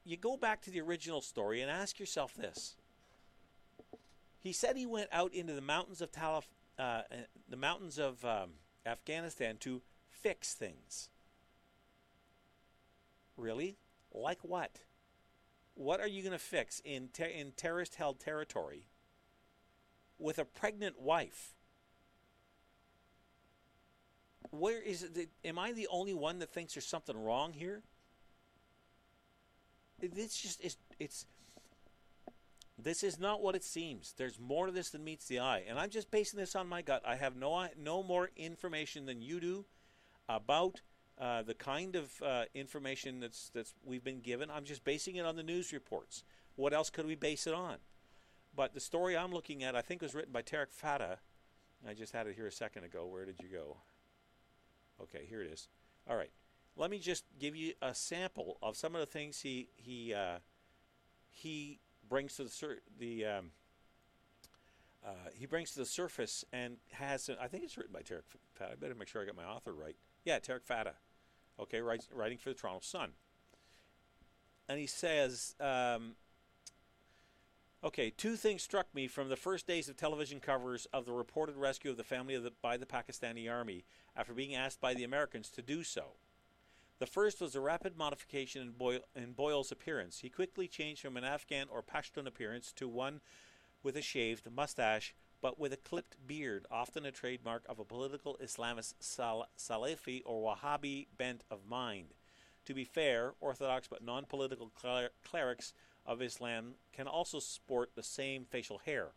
You 0.05 0.17
go 0.17 0.37
back 0.37 0.63
to 0.63 0.71
the 0.71 0.81
original 0.81 1.21
story 1.21 1.61
and 1.61 1.71
ask 1.71 1.99
yourself 1.99 2.35
this. 2.35 2.77
He 4.47 4.53
said 4.53 4.77
he 4.77 4.87
went 4.87 5.09
out 5.11 5.35
into 5.35 5.55
the 5.55 5.61
mountains 5.61 6.01
of 6.01 6.13
Talif, 6.13 6.45
uh, 6.79 7.03
the 7.49 7.57
mountains 7.57 7.99
of 7.99 8.25
um, 8.25 8.51
Afghanistan 8.87 9.57
to 9.59 9.83
fix 10.09 10.55
things. 10.55 11.09
Really? 13.37 13.77
Like 14.15 14.39
what? 14.43 14.83
What 15.75 15.99
are 15.99 16.07
you 16.07 16.23
going 16.23 16.31
to 16.31 16.39
fix 16.39 16.81
in 16.85 17.09
in 17.19 17.55
terrorist 17.57 17.97
held 17.97 18.21
territory 18.21 18.87
with 20.17 20.39
a 20.39 20.45
pregnant 20.45 21.01
wife. 21.01 21.57
Where 24.51 24.81
is 24.81 25.03
it? 25.03 25.29
Am 25.45 25.59
I 25.59 25.73
the 25.73 25.89
only 25.89 26.15
one 26.15 26.39
that 26.39 26.53
thinks 26.53 26.75
there's 26.75 26.87
something 26.87 27.21
wrong 27.21 27.53
here? 27.53 27.83
It's 30.01 30.41
just 30.41 30.65
it's 30.65 30.77
it's 31.01 31.27
this 32.79 33.03
is 33.03 33.19
not 33.19 33.43
what 33.43 33.55
it 33.55 33.65
seems. 33.65 34.15
There's 34.17 34.39
more 34.39 34.67
to 34.67 34.73
this 34.73 34.91
than 34.91 35.05
meets 35.05 35.27
the 35.27 35.39
eye, 35.39 35.65
and 35.67 35.79
I'm 35.79 35.91
just 35.91 36.11
basing 36.11 36.39
this 36.39 36.55
on 36.55 36.69
my 36.69 36.83
gut. 36.83 37.03
I 37.07 37.17
have 37.17 37.37
no 37.37 37.67
no 37.79 38.03
more 38.03 38.31
information 38.37 39.07
than 39.07 39.23
you 39.23 39.41
do 39.41 39.65
about 40.29 40.83
uh, 41.19 41.43
the 41.43 41.55
kind 41.55 41.97
of 41.97 42.11
uh, 42.23 42.45
information 42.55 43.21
that's 43.21 43.51
that's 43.55 43.75
we've 43.85 44.05
been 44.05 44.21
given. 44.21 44.51
I'm 44.51 44.65
just 44.65 44.85
basing 44.85 45.17
it 45.17 45.25
on 45.25 45.37
the 45.37 45.43
news 45.43 45.73
reports. 45.73 46.23
What 46.57 46.75
else 46.75 46.91
could 46.91 47.07
we 47.07 47.15
base 47.15 47.47
it 47.47 47.55
on? 47.55 47.77
But 48.55 48.75
the 48.75 48.81
story 48.81 49.17
I'm 49.17 49.33
looking 49.33 49.63
at, 49.63 49.77
I 49.77 49.83
think, 49.83 50.01
was 50.01 50.15
written 50.15 50.33
by 50.33 50.43
Tarek 50.43 50.71
Fatah. 50.71 51.19
I 51.87 51.95
just 51.95 52.13
had 52.13 52.27
it 52.27 52.35
here 52.35 52.47
a 52.47 52.53
second 52.53 52.85
ago. 52.85 53.07
Where 53.07 53.27
did 53.27 53.37
you 53.41 53.49
go? 53.49 53.77
Okay, 55.03 55.27
here 55.29 55.43
it 55.43 55.51
is. 55.53 55.69
All 56.09 56.17
right. 56.17 56.31
Let 56.77 56.91
me 56.91 56.99
just 56.99 57.25
give 57.39 57.55
you 57.57 57.73
a 57.81 57.95
sample 57.95 58.59
of 58.63 58.77
some 58.77 58.95
of 58.95 59.01
the 59.01 59.07
things 59.07 59.41
he 59.41 59.69
he 59.77 60.13
uh, 60.13 60.39
he 61.31 61.81
brings 62.09 62.37
to 62.37 62.45
the 62.45 62.51
sur- 62.51 62.81
the 62.99 63.25
um, 63.25 63.51
uh, 65.05 65.11
he 65.35 65.47
brings 65.47 65.73
to 65.73 65.79
the 65.79 65.87
surface 65.87 66.45
and 66.53 66.77
has. 66.93 67.31
I 67.41 67.49
think 67.49 67.65
it's 67.65 67.77
written 67.77 67.93
by 67.93 68.01
Tarek 68.01 68.23
Fatah. 68.55 68.73
I 68.73 68.75
better 68.75 68.95
make 68.95 69.09
sure 69.09 69.23
I 69.23 69.27
got 69.27 69.37
my 69.37 69.45
author 69.45 69.73
right. 69.73 69.97
Yeah, 70.25 70.39
Tarek 70.39 70.65
Fatah. 70.65 70.95
Okay, 71.59 71.81
writes, 71.81 72.09
writing 72.13 72.37
for 72.37 72.51
the 72.51 72.55
Toronto 72.55 72.81
Sun. 72.83 73.13
And 74.69 74.79
he 74.79 74.87
says 74.87 75.55
um, 75.61 76.17
Okay, 77.87 78.11
two 78.11 78.35
things 78.35 78.65
struck 78.65 78.93
me 78.95 79.07
from 79.07 79.29
the 79.29 79.37
first 79.37 79.67
days 79.67 79.89
of 79.89 79.97
television 79.97 80.41
covers 80.41 80.89
of 80.93 81.05
the 81.05 81.13
reported 81.13 81.57
rescue 81.57 81.91
of 81.91 81.97
the 81.97 82.03
family 82.03 82.35
of 82.35 82.43
the, 82.43 82.51
by 82.63 82.77
the 82.77 82.85
Pakistani 82.85 83.49
army 83.49 83.85
after 84.17 84.35
being 84.35 84.57
asked 84.57 84.81
by 84.81 84.93
the 84.93 85.05
Americans 85.05 85.51
to 85.51 85.63
do 85.63 85.85
so. 85.85 86.15
The 86.99 87.07
first 87.07 87.41
was 87.41 87.55
a 87.55 87.61
rapid 87.61 87.97
modification 87.97 88.63
in, 88.63 88.71
Boyle, 88.73 89.01
in 89.15 89.33
Boyle's 89.33 89.71
appearance. 89.71 90.21
He 90.21 90.31
quickly 90.31 90.67
changed 90.67 91.03
from 91.03 91.17
an 91.17 91.25
Afghan 91.25 91.67
or 91.71 91.83
Pashtun 91.83 92.27
appearance 92.27 92.73
to 92.73 92.89
one 92.89 93.21
with 93.83 93.97
a 93.97 94.03
shaved 94.03 94.51
mustache 94.51 95.15
but 95.43 95.59
with 95.59 95.73
a 95.73 95.77
clipped 95.77 96.17
beard, 96.27 96.67
often 96.71 97.05
a 97.05 97.13
trademark 97.13 97.63
of 97.69 97.79
a 97.79 97.85
political 97.85 98.39
Islamist 98.43 98.95
Sal- 99.01 99.49
Salafi 99.57 100.23
or 100.25 100.57
Wahhabi 100.57 101.07
bent 101.17 101.45
of 101.51 101.67
mind. 101.69 102.15
To 102.65 102.75
be 102.75 102.85
fair, 102.85 103.35
Orthodox 103.41 103.87
but 103.87 104.03
non 104.03 104.25
political 104.25 104.71
cler- 104.71 105.11
clerics 105.25 105.73
of 106.05 106.23
Islam 106.23 106.75
can 106.93 107.07
also 107.07 107.39
sport 107.39 107.91
the 107.95 108.03
same 108.03 108.45
facial 108.45 108.79
hair. 108.79 109.11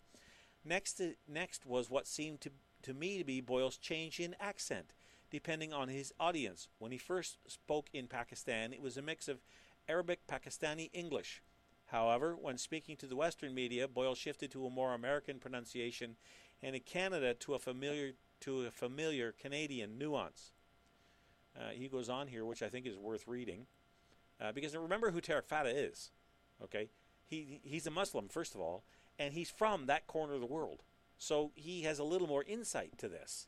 Next, 0.66 1.02
next 1.28 1.66
was 1.66 1.90
what 1.90 2.06
seemed 2.06 2.42
to, 2.42 2.52
to 2.84 2.94
me 2.94 3.18
to 3.18 3.24
be 3.24 3.42
Boyle's 3.42 3.78
change 3.78 4.20
in 4.20 4.36
accent, 4.40 4.94
depending 5.32 5.74
on 5.74 5.88
his 5.90 6.14
audience. 6.20 6.68
When 6.80 6.92
he 6.92 6.98
first 6.98 7.38
spoke 7.48 7.90
in 7.94 8.08
Pakistan, 8.08 8.74
it 8.74 8.82
was 8.82 8.98
a 8.98 9.02
mix 9.02 9.28
of 9.28 9.40
Arabic, 9.88 10.28
Pakistani, 10.28 10.90
English. 10.94 11.42
However, 11.88 12.36
when 12.40 12.58
speaking 12.58 12.96
to 12.98 13.08
the 13.08 13.16
Western 13.16 13.56
media, 13.56 13.88
Boyle 13.88 14.16
shifted 14.16 14.52
to 14.52 14.66
a 14.66 14.70
more 14.70 14.94
American 14.94 15.40
pronunciation, 15.40 16.18
and 16.62 16.76
in 16.76 16.82
Canada 16.82 17.34
to 17.34 17.56
a 17.56 17.60
familiar 17.60 18.14
to 18.42 18.66
a 18.66 18.72
familiar 18.72 19.34
Canadian 19.34 19.98
nuance. 19.98 20.52
Uh, 21.60 21.70
he 21.72 21.88
goes 21.88 22.10
on 22.10 22.28
here, 22.28 22.46
which 22.46 22.62
I 22.62 22.70
think 22.70 22.86
is 22.86 22.96
worth 22.96 23.28
reading, 23.28 23.66
uh, 24.40 24.52
because 24.52 24.76
remember 24.76 25.12
who 25.12 25.20
Tarek 25.20 25.48
Fatah 25.48 25.76
is. 25.76 26.12
Okay, 26.64 26.90
he 27.26 27.60
he's 27.64 27.88
a 27.88 27.92
Muslim 27.92 28.28
first 28.28 28.54
of 28.54 28.62
all, 28.62 28.84
and 29.18 29.34
he's 29.34 29.50
from 29.50 29.88
that 29.88 30.06
corner 30.06 30.36
of 30.36 30.42
the 30.42 30.46
world, 30.46 30.84
so 31.18 31.52
he 31.56 31.82
has 31.82 31.98
a 31.98 32.04
little 32.04 32.28
more 32.28 32.44
insight 32.44 32.98
to 33.00 33.10
this. 33.10 33.48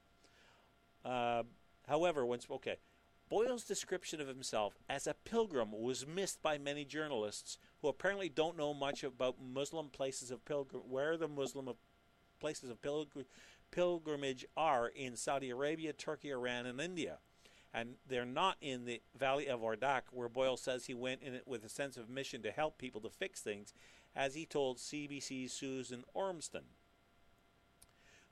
Uh, 1.06 1.44
however, 1.92 2.26
once 2.26 2.48
okay, 2.50 2.78
Boyle's 3.30 3.64
description 3.64 4.20
of 4.20 4.28
himself 4.28 4.78
as 4.90 5.08
a 5.08 5.14
pilgrim 5.14 5.72
was 5.72 6.08
missed 6.08 6.42
by 6.42 6.58
many 6.58 6.84
journalists 6.84 7.58
who 7.82 7.88
apparently 7.88 8.28
don't 8.28 8.58
know 8.58 8.74
much 8.74 9.04
about 9.04 9.42
Muslim 9.42 9.90
places 9.90 10.32
of 10.32 10.44
pilgrim, 10.44 10.84
where 10.90 11.16
the 11.16 11.28
Muslim 11.28 11.68
of 11.68 11.78
places 12.40 12.70
of 12.70 12.82
pilgr- 12.82 13.26
pilgrimage 13.72 14.46
are 14.58 14.88
in 14.88 15.16
Saudi 15.16 15.50
Arabia, 15.50 15.94
Turkey, 15.94 16.32
Iran, 16.32 16.66
and 16.66 16.82
India. 16.82 17.20
And 17.74 17.96
they're 18.06 18.26
not 18.26 18.58
in 18.60 18.84
the 18.84 19.02
Valley 19.18 19.48
of 19.48 19.62
Ardak, 19.62 20.02
where 20.12 20.28
Boyle 20.28 20.58
says 20.58 20.86
he 20.86 20.94
went 20.94 21.22
in 21.22 21.34
it 21.34 21.48
with 21.48 21.64
a 21.64 21.70
sense 21.70 21.96
of 21.96 22.10
mission 22.10 22.42
to 22.44 22.52
help 22.52 22.78
people 22.78 23.00
to 23.02 23.10
fix 23.10 23.40
things, 23.40 23.74
as 24.14 24.36
he 24.36 24.46
told 24.46 24.78
CBC's 24.78 25.54
Susan 25.54 26.04
Ormiston. 26.14 26.66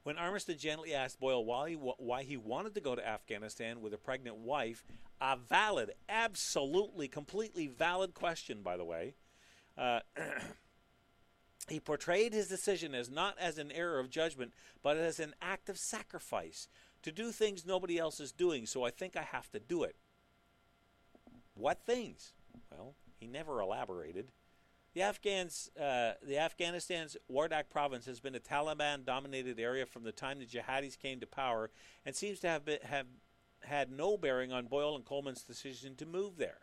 When 0.09 0.17
Ormiston 0.17 0.57
gently 0.57 0.95
asked 0.95 1.19
Boyle 1.19 1.45
why 1.45 1.69
he, 1.69 1.75
why 1.75 2.23
he 2.23 2.35
wanted 2.35 2.73
to 2.73 2.81
go 2.81 2.95
to 2.95 3.07
Afghanistan 3.07 3.79
with 3.79 3.93
a 3.93 3.97
pregnant 3.99 4.37
wife, 4.37 4.83
a 5.21 5.37
valid, 5.37 5.91
absolutely, 6.09 7.07
completely 7.07 7.67
valid 7.67 8.15
question, 8.15 8.63
by 8.63 8.75
the 8.75 8.83
way, 8.83 9.13
uh, 9.77 9.99
he 11.69 11.79
portrayed 11.79 12.33
his 12.33 12.47
decision 12.47 12.95
as 12.95 13.11
not 13.11 13.37
as 13.37 13.59
an 13.59 13.71
error 13.71 13.99
of 13.99 14.09
judgment, 14.09 14.51
but 14.81 14.97
as 14.97 15.19
an 15.19 15.35
act 15.43 15.69
of 15.69 15.77
sacrifice 15.77 16.67
to 17.03 17.11
do 17.11 17.31
things 17.31 17.63
nobody 17.63 17.99
else 17.99 18.19
is 18.19 18.31
doing, 18.31 18.65
so 18.65 18.83
I 18.83 18.89
think 18.89 19.15
I 19.15 19.21
have 19.21 19.51
to 19.51 19.59
do 19.59 19.83
it. 19.83 19.95
What 21.53 21.85
things? 21.85 22.33
Well, 22.71 22.95
he 23.19 23.27
never 23.27 23.61
elaborated. 23.61 24.31
The 24.95 25.03
Afghans, 25.03 25.69
uh, 25.79 26.13
the 26.25 26.37
Afghanistan's 26.37 27.15
Wardak 27.31 27.69
province 27.69 28.07
has 28.07 28.19
been 28.19 28.33
a 28.33 28.39
Taliban-dominated 28.39 29.59
area 29.59 29.85
from 29.85 30.03
the 30.03 30.11
time 30.11 30.39
the 30.39 30.45
jihadis 30.45 30.97
came 30.97 31.19
to 31.19 31.27
power, 31.27 31.69
and 32.05 32.15
seems 32.15 32.39
to 32.39 32.47
have 32.47 32.65
been, 32.65 32.79
have 32.83 33.05
had 33.61 33.91
no 33.91 34.17
bearing 34.17 34.51
on 34.51 34.65
Boyle 34.65 34.95
and 34.95 35.05
Coleman's 35.05 35.43
decision 35.43 35.95
to 35.97 36.07
move 36.07 36.37
there. 36.37 36.57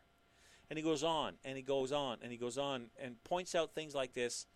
And 0.68 0.76
he 0.76 0.83
goes 0.83 1.04
on, 1.04 1.35
and 1.45 1.56
he 1.56 1.62
goes 1.62 1.92
on, 1.92 2.18
and 2.21 2.33
he 2.33 2.38
goes 2.38 2.59
on, 2.59 2.87
and 3.00 3.23
points 3.23 3.54
out 3.54 3.75
things 3.75 3.95
like 3.95 4.14
this 4.14 4.47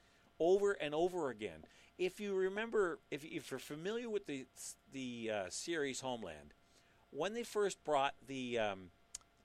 over 0.40 0.72
and 0.72 0.92
over 0.92 1.30
again. 1.30 1.64
If 1.96 2.18
you 2.18 2.34
remember, 2.34 2.98
if, 3.12 3.24
if 3.24 3.50
you're 3.50 3.60
familiar 3.60 4.10
with 4.10 4.26
the 4.26 4.46
the 4.92 5.30
uh, 5.32 5.44
series 5.50 6.00
Homeland, 6.00 6.54
when 7.10 7.34
they 7.34 7.44
first 7.44 7.84
brought 7.84 8.14
the 8.26 8.58
um, 8.58 8.90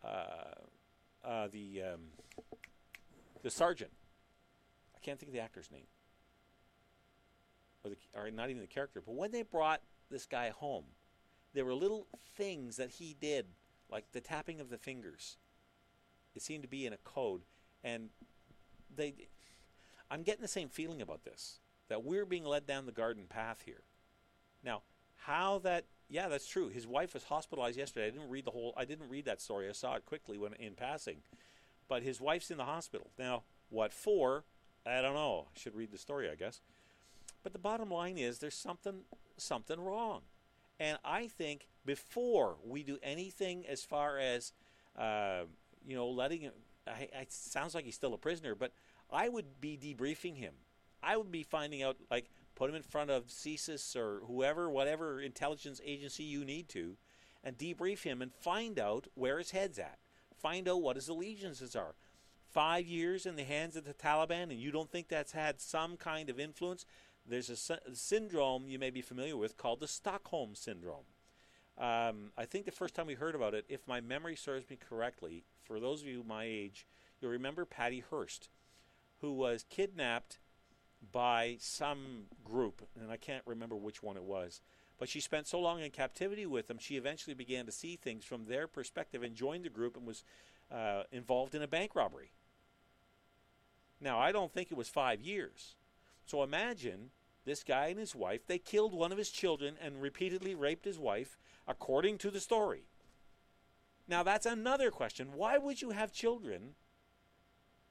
uh, 0.04 0.56
uh, 1.24 1.48
the 1.52 1.84
um, 1.94 2.02
the 3.44 3.52
sergeant 3.52 3.92
can't 5.06 5.20
think 5.20 5.30
of 5.30 5.34
the 5.34 5.42
actor's 5.42 5.72
name, 5.72 5.88
or, 7.84 7.92
the, 7.92 7.98
or 8.16 8.32
not 8.32 8.50
even 8.50 8.62
the 8.62 8.68
character. 8.68 9.02
But 9.06 9.16
when 9.16 9.32
they 9.32 9.44
brought 9.44 9.82
this 10.10 10.26
guy 10.26 10.50
home, 10.50 10.86
there 11.54 11.64
were 11.64 11.76
little 11.76 12.08
things 12.36 12.78
that 12.78 12.90
he 12.90 13.16
did, 13.20 13.46
like 13.90 14.06
the 14.12 14.22
tapping 14.22 14.60
of 14.60 14.70
the 14.70 14.78
fingers. 14.78 15.38
It 16.36 16.42
seemed 16.42 16.64
to 16.64 16.70
be 16.70 16.86
in 16.86 16.94
a 16.94 16.98
code, 16.98 17.42
and 17.84 18.10
they. 18.94 19.14
I'm 20.10 20.24
getting 20.24 20.42
the 20.42 20.48
same 20.48 20.70
feeling 20.70 21.02
about 21.02 21.24
this 21.24 21.60
that 21.88 22.04
we're 22.04 22.26
being 22.26 22.44
led 22.44 22.66
down 22.66 22.86
the 22.86 22.92
garden 22.92 23.26
path 23.30 23.64
here. 23.66 23.84
Now, 24.64 24.82
how 25.18 25.60
that 25.60 25.86
yeah, 26.10 26.28
that's 26.28 26.48
true. 26.48 26.70
His 26.70 26.86
wife 26.86 27.14
was 27.14 27.24
hospitalized 27.24 27.78
yesterday. 27.78 28.08
I 28.08 28.10
didn't 28.12 28.30
read 28.30 28.46
the 28.46 28.52
whole 28.52 28.74
I 28.76 28.86
didn't 28.86 29.10
read 29.10 29.26
that 29.26 29.42
story. 29.42 29.70
I 29.70 29.72
saw 29.72 29.96
it 29.96 30.06
quickly 30.06 30.38
when 30.38 30.54
in 30.54 30.74
passing. 30.74 31.18
But 31.88 32.04
his 32.04 32.20
wife's 32.20 32.50
in 32.50 32.58
the 32.58 32.66
hospital. 32.66 33.12
Now, 33.20 33.44
what 33.70 33.94
for? 33.94 34.44
I 34.86 35.02
don't 35.02 35.16
know. 35.16 35.48
I 35.56 35.60
should 35.60 35.76
read 35.76 35.92
the 35.92 35.98
story, 35.98 36.30
I 36.30 36.36
guess. 36.36 36.62
But 37.44 37.54
the 37.54 37.60
bottom 37.60 37.90
line 37.90 38.18
is 38.18 38.40
there's 38.40 38.56
something 38.56 39.02
something 39.38 39.80
wrong. 39.80 40.22
And 40.80 40.98
I 41.04 41.28
think 41.28 41.68
before 41.86 42.58
we 42.66 42.84
do 42.84 42.98
anything 43.02 43.66
as 43.68 43.84
far 43.84 44.18
as 44.18 44.52
uh, 44.98 45.44
you 45.86 45.96
know, 45.96 46.08
letting 46.10 46.42
him, 46.42 46.54
I, 46.88 47.10
it 47.22 47.32
sounds 47.32 47.76
like 47.76 47.86
he's 47.86 47.96
still 47.96 48.14
a 48.14 48.18
prisoner, 48.18 48.56
but 48.56 48.72
I 49.12 49.30
would 49.30 49.62
be 49.62 49.78
debriefing 49.78 50.38
him. 50.38 50.54
I 51.04 51.18
would 51.18 51.32
be 51.32 51.44
finding 51.44 51.84
out, 51.84 51.98
like, 52.10 52.30
put 52.56 52.70
him 52.70 52.76
in 52.76 52.82
front 52.82 53.12
of 53.12 53.28
CSIS 53.28 53.96
or 53.96 54.22
whoever, 54.26 54.70
whatever 54.70 55.22
intelligence 55.22 55.80
agency 55.86 56.24
you 56.24 56.44
need 56.44 56.70
to, 56.70 56.98
and 57.44 57.58
debrief 57.58 58.04
him 58.04 58.22
and 58.22 58.34
find 58.34 58.80
out 58.80 59.08
where 59.14 59.38
his 59.38 59.52
head's 59.52 59.78
at. 59.78 60.00
Find 60.36 60.68
out 60.68 60.82
what 60.82 60.96
his 60.96 61.08
allegiances 61.08 61.76
are 61.76 61.96
five 62.56 62.88
years 62.88 63.26
in 63.26 63.36
the 63.36 63.44
hands 63.44 63.76
of 63.76 63.84
the 63.84 63.94
Taliban 63.94 64.44
and 64.44 64.54
you 64.54 64.72
don't 64.72 64.90
think 64.90 65.10
that's 65.10 65.34
had 65.34 65.60
some 65.60 65.98
kind 65.98 66.30
of 66.30 66.40
influence, 66.40 66.86
there's 67.28 67.50
a 67.50 67.58
sy- 67.58 67.80
syndrome 67.92 68.70
you 68.70 68.80
may 68.80 68.90
be 68.90 69.02
familiar 69.02 69.36
with 69.36 69.58
called 69.58 69.82
the 69.82 69.90
Stockholm 69.90 70.56
Syndrome. 70.56 71.04
Um, 71.78 72.32
I 72.38 72.46
think 72.46 72.64
the 72.64 72.72
first 72.72 72.96
time 72.96 73.08
we 73.08 73.16
heard 73.16 73.36
about 73.36 73.54
it, 73.54 73.66
if 73.68 73.86
my 73.90 74.00
memory 74.00 74.38
serves 74.38 74.70
me 74.70 74.78
correctly, 74.78 75.44
for 75.64 75.82
those 75.82 76.02
of 76.02 76.08
you 76.08 76.24
my 76.26 76.46
age, 76.46 76.88
you'll 77.20 77.32
remember 77.32 77.66
Patty 77.66 78.02
Hearst, 78.10 78.48
who 79.20 79.34
was 79.34 79.66
kidnapped 79.70 80.40
by 81.12 81.58
some 81.60 82.28
group, 82.46 82.88
and 82.98 83.12
I 83.12 83.18
can't 83.18 83.44
remember 83.46 83.76
which 83.76 84.02
one 84.02 84.16
it 84.16 84.24
was. 84.24 84.62
But 84.98 85.10
she 85.10 85.20
spent 85.20 85.46
so 85.46 85.60
long 85.60 85.82
in 85.82 85.92
captivity 85.92 86.46
with 86.46 86.68
them, 86.68 86.78
she 86.80 86.96
eventually 86.96 87.34
began 87.34 87.66
to 87.66 87.72
see 87.74 87.98
things 87.98 88.24
from 88.24 88.46
their 88.46 88.66
perspective 88.66 89.24
and 89.24 89.36
joined 89.36 89.66
the 89.66 89.70
group 89.70 89.98
and 89.98 90.08
was 90.08 90.24
uh, 90.72 91.04
involved 91.12 91.54
in 91.54 91.62
a 91.62 91.68
bank 91.68 91.96
robbery. 91.96 92.32
Now, 94.00 94.20
I 94.20 94.32
don't 94.32 94.54
think 94.54 94.72
it 94.72 94.78
was 94.78 94.90
five 94.90 95.22
years. 95.22 95.76
So 96.26 96.44
imagine 96.44 97.12
this 97.46 97.64
guy 97.64 97.88
and 97.88 98.00
his 98.00 98.16
wife, 98.16 98.48
they 98.48 98.58
killed 98.58 98.94
one 98.94 99.12
of 99.12 99.18
his 99.18 99.30
children 99.30 99.76
and 99.80 100.02
repeatedly 100.02 100.56
raped 100.56 100.86
his 100.86 100.98
wife, 100.98 101.38
according 101.68 102.18
to 102.20 102.32
the 102.32 102.40
story. 102.40 102.84
Now, 104.08 104.24
that's 104.24 104.46
another 104.46 104.92
question. 104.92 105.34
Why 105.34 105.58
would 105.58 105.82
you 105.82 105.92
have 105.92 106.12
children? 106.12 106.76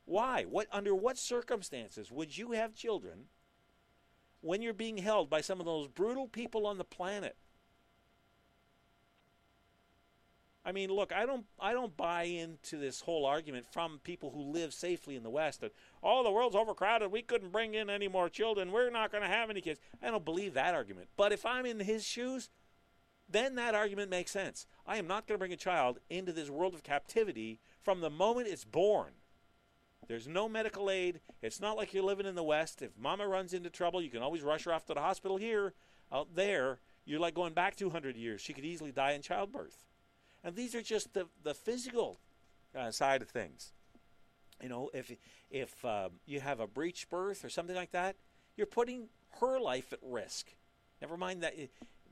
Why? 0.05 0.45
What 0.45 0.67
under 0.71 0.95
what 0.95 1.19
circumstances 1.19 2.11
would 2.11 2.37
you 2.37 2.53
have 2.53 2.75
children 2.75 3.27
when 4.41 4.61
you're 4.61 4.75
being 4.75 4.99
held 4.99 5.31
by 5.31 5.41
some 5.41 5.61
of 5.61 5.67
those 5.67 5.89
brutal 5.89 6.29
people 6.29 6.67
on 6.67 6.79
the 6.79 6.85
planet? 6.85 7.37
I 10.65 10.73
mean, 10.73 10.91
look, 10.91 11.13
I 11.13 11.27
don't 11.27 11.45
I 11.61 11.73
don't 11.73 11.97
buy 11.97 12.23
into 12.25 12.79
this 12.79 13.03
whole 13.03 13.27
argument 13.27 13.67
from 13.71 14.01
people 14.03 14.31
who 14.31 14.41
live 14.41 14.73
safely 14.73 15.15
in 15.15 15.23
the 15.23 15.31
West 15.31 15.61
that 15.61 15.75
oh 16.03 16.25
the 16.25 16.31
world's 16.31 16.57
overcrowded, 16.57 17.13
we 17.13 17.23
couldn't 17.23 17.53
bring 17.53 17.75
in 17.75 17.91
any 17.91 18.09
more 18.09 18.29
children, 18.31 18.73
we're 18.73 18.91
not 18.91 19.13
going 19.13 19.23
to 19.23 19.29
have 19.29 19.51
any 19.51 19.61
kids. 19.61 19.81
I 20.03 20.11
don't 20.11 20.25
believe 20.25 20.55
that 20.55 20.75
argument. 20.75 21.09
But 21.17 21.33
if 21.33 21.45
I'm 21.45 21.67
in 21.67 21.81
his 21.81 22.05
shoes, 22.05 22.49
then 23.29 23.57
that 23.57 23.75
argument 23.75 24.11
makes 24.11 24.31
sense. 24.31 24.67
I 24.87 24.97
am 24.97 25.07
not 25.07 25.27
going 25.27 25.37
to 25.37 25.39
bring 25.39 25.53
a 25.53 25.57
child 25.57 25.99
into 26.09 26.33
this 26.33 26.51
world 26.51 26.75
of 26.75 26.83
captivity 26.83 27.61
from 27.83 28.01
the 28.01 28.11
moment 28.11 28.49
it's 28.49 28.65
born. 28.65 29.13
There's 30.09 30.29
no 30.29 30.49
medical 30.49 30.91
aid. 30.91 31.21
It's 31.43 31.61
not 31.61 31.77
like 31.77 31.95
you're 31.95 32.05
living 32.05 32.27
in 32.27 32.35
the 32.35 32.43
West. 32.43 32.83
If 32.83 32.91
mama 32.99 33.27
runs 33.27 33.55
into 33.55 33.71
trouble, 33.71 34.03
you 34.03 34.11
can 34.11 34.23
always 34.23 34.43
rush 34.43 34.65
her 34.65 34.73
off 34.73 34.85
to 34.87 34.95
the 34.95 35.01
hospital 35.01 35.37
here. 35.37 35.73
Out 36.13 36.35
there, 36.35 36.81
you're 37.05 37.21
like 37.21 37.35
going 37.35 37.55
back 37.55 37.77
200 37.77 38.17
years. 38.17 38.41
She 38.41 38.53
could 38.53 38.65
easily 38.65 38.93
die 38.93 39.13
in 39.13 39.23
childbirth. 39.23 39.85
And 40.45 40.55
these 40.55 40.75
are 40.75 40.83
just 40.83 41.15
the, 41.15 41.27
the 41.43 41.55
physical 41.55 42.19
uh, 42.79 42.91
side 42.91 43.23
of 43.23 43.29
things. 43.29 43.73
You 44.63 44.69
know, 44.69 44.91
if 44.95 45.11
if 45.51 45.85
um, 45.85 46.13
you 46.27 46.41
have 46.41 46.61
a 46.61 46.67
breech 46.67 47.09
birth 47.11 47.45
or 47.45 47.49
something 47.49 47.75
like 47.75 47.93
that, 47.93 48.17
you're 48.57 48.67
putting 48.67 49.09
her 49.41 49.59
life 49.59 49.93
at 49.93 49.99
risk. 50.03 50.47
Never 51.01 51.17
mind 51.17 51.43
that 51.43 51.55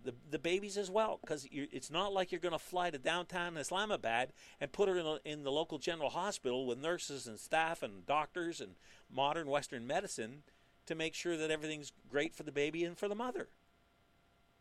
the 0.04 0.14
the 0.30 0.38
babies 0.38 0.76
as 0.76 0.90
well, 0.90 1.18
because 1.20 1.46
it's 1.52 1.90
not 1.90 2.12
like 2.12 2.32
you're 2.32 2.40
going 2.40 2.52
to 2.52 2.58
fly 2.58 2.90
to 2.90 2.98
downtown 2.98 3.56
Islamabad 3.56 4.32
and 4.60 4.72
put 4.72 4.88
her 4.88 4.98
in, 4.98 5.06
a, 5.06 5.18
in 5.24 5.44
the 5.44 5.52
local 5.52 5.78
general 5.78 6.10
hospital 6.10 6.66
with 6.66 6.78
nurses 6.78 7.26
and 7.26 7.38
staff 7.38 7.82
and 7.82 8.04
doctors 8.06 8.60
and 8.60 8.72
modern 9.14 9.46
Western 9.46 9.86
medicine 9.86 10.42
to 10.86 10.94
make 10.94 11.14
sure 11.14 11.36
that 11.36 11.50
everything's 11.50 11.92
great 12.10 12.34
for 12.34 12.42
the 12.42 12.52
baby 12.52 12.84
and 12.84 12.98
for 12.98 13.08
the 13.08 13.14
mother. 13.14 13.48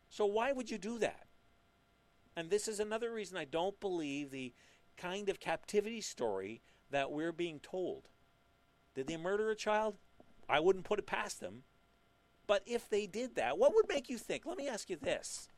So 0.08 0.26
why 0.26 0.52
would 0.52 0.70
you 0.70 0.78
do 0.78 0.98
that? 0.98 1.26
And 2.36 2.50
this 2.50 2.68
is 2.68 2.80
another 2.80 3.12
reason 3.12 3.36
I 3.36 3.44
don't 3.44 3.78
believe 3.80 4.30
the 4.30 4.52
kind 4.96 5.28
of 5.28 5.40
captivity 5.40 6.00
story 6.00 6.62
that 6.90 7.10
we're 7.10 7.32
being 7.32 7.60
told. 7.60 8.08
Did 8.94 9.06
they 9.06 9.16
murder 9.16 9.50
a 9.50 9.56
child? 9.56 9.96
I 10.48 10.60
wouldn't 10.60 10.84
put 10.84 10.98
it 10.98 11.06
past 11.06 11.40
them. 11.40 11.62
But 12.46 12.62
if 12.66 12.88
they 12.88 13.06
did 13.06 13.36
that, 13.36 13.58
what 13.58 13.74
would 13.74 13.88
make 13.88 14.10
you 14.10 14.18
think? 14.18 14.44
Let 14.44 14.58
me 14.58 14.68
ask 14.68 14.90
you 14.90 14.96
this. 14.96 15.48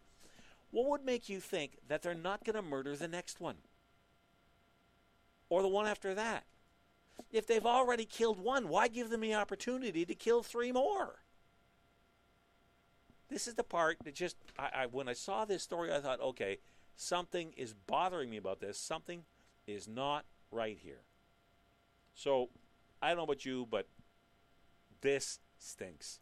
What 0.71 0.89
would 0.89 1.05
make 1.05 1.29
you 1.29 1.41
think 1.41 1.79
that 1.89 2.03
they're 2.03 2.15
not 2.15 2.45
going 2.45 2.57
to 2.57 2.63
murder 2.63 2.97
the 2.97 3.09
next 3.09 3.41
one? 3.41 3.57
Or 5.49 5.63
the 5.63 5.69
one 5.69 5.87
after 5.87 6.15
that? 6.15 6.45
If 7.31 7.47
they've 7.47 7.67
already 7.67 8.05
killed 8.05 8.41
one, 8.41 8.69
why 8.69 8.89
give 8.89 9.11
them 9.11 9.21
the 9.21 9.35
opportunity 9.35 10.05
to 10.05 10.15
kill 10.15 10.43
three 10.43 10.73
more? 10.73 11.24
This 13.35 13.49
is 13.49 13.55
the 13.55 13.65
part 13.65 13.97
that 14.05 14.15
just 14.15 14.37
I, 14.57 14.69
I, 14.83 14.87
when 14.87 15.09
I 15.09 15.13
saw 15.13 15.45
this 15.45 15.65
story, 15.65 15.93
I 15.93 15.99
thought, 15.99 16.21
okay, 16.21 16.59
something 16.95 17.53
is 17.57 17.75
bothering 17.75 18.31
me 18.31 18.37
about 18.37 18.61
this. 18.61 18.79
Something 18.79 19.25
is 19.67 19.89
not 19.89 20.25
right 20.53 20.79
here. 20.81 21.01
So 22.15 22.51
I 23.03 23.09
don't 23.09 23.17
know 23.17 23.25
about 23.25 23.45
you, 23.45 23.67
but 23.69 23.89
this 25.01 25.41
stinks. 25.59 26.21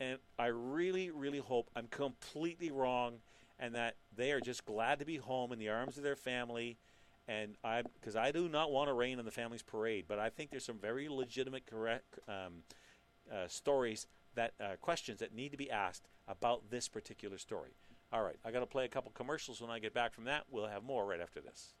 And 0.00 0.18
I 0.36 0.46
really, 0.46 1.12
really 1.12 1.38
hope 1.38 1.70
I'm 1.76 1.86
completely 1.86 2.72
wrong 2.72 3.18
and 3.60 3.76
that 3.76 3.94
they 4.12 4.32
are 4.32 4.40
just 4.40 4.64
glad 4.64 4.98
to 4.98 5.04
be 5.04 5.18
home 5.18 5.52
in 5.52 5.60
the 5.60 5.68
arms 5.68 5.96
of 5.96 6.02
their 6.02 6.16
family. 6.16 6.76
And 7.28 7.54
I, 7.62 7.82
because 7.82 8.16
I 8.16 8.32
do 8.32 8.48
not 8.48 8.72
want 8.72 8.88
to 8.88 8.94
rain 8.94 9.20
on 9.20 9.24
the 9.24 9.30
family's 9.30 9.62
parade, 9.62 10.06
but 10.08 10.18
I 10.18 10.28
think 10.28 10.50
there's 10.50 10.64
some 10.64 10.78
very 10.78 11.08
legitimate 11.08 11.66
correct 11.66 12.18
um, 12.26 12.64
uh, 13.32 13.46
stories 13.46 14.08
that 14.34 14.54
uh, 14.60 14.76
questions 14.80 15.20
that 15.20 15.34
need 15.34 15.50
to 15.50 15.56
be 15.56 15.70
asked 15.70 16.08
about 16.28 16.70
this 16.70 16.88
particular 16.88 17.38
story. 17.38 17.70
All 18.12 18.22
right, 18.22 18.36
I 18.44 18.50
got 18.50 18.60
to 18.60 18.66
play 18.66 18.84
a 18.84 18.88
couple 18.88 19.10
commercials 19.12 19.60
when 19.60 19.70
I 19.70 19.78
get 19.78 19.94
back 19.94 20.12
from 20.12 20.24
that. 20.24 20.44
We'll 20.50 20.66
have 20.66 20.82
more 20.82 21.06
right 21.06 21.20
after 21.20 21.40
this. 21.40 21.74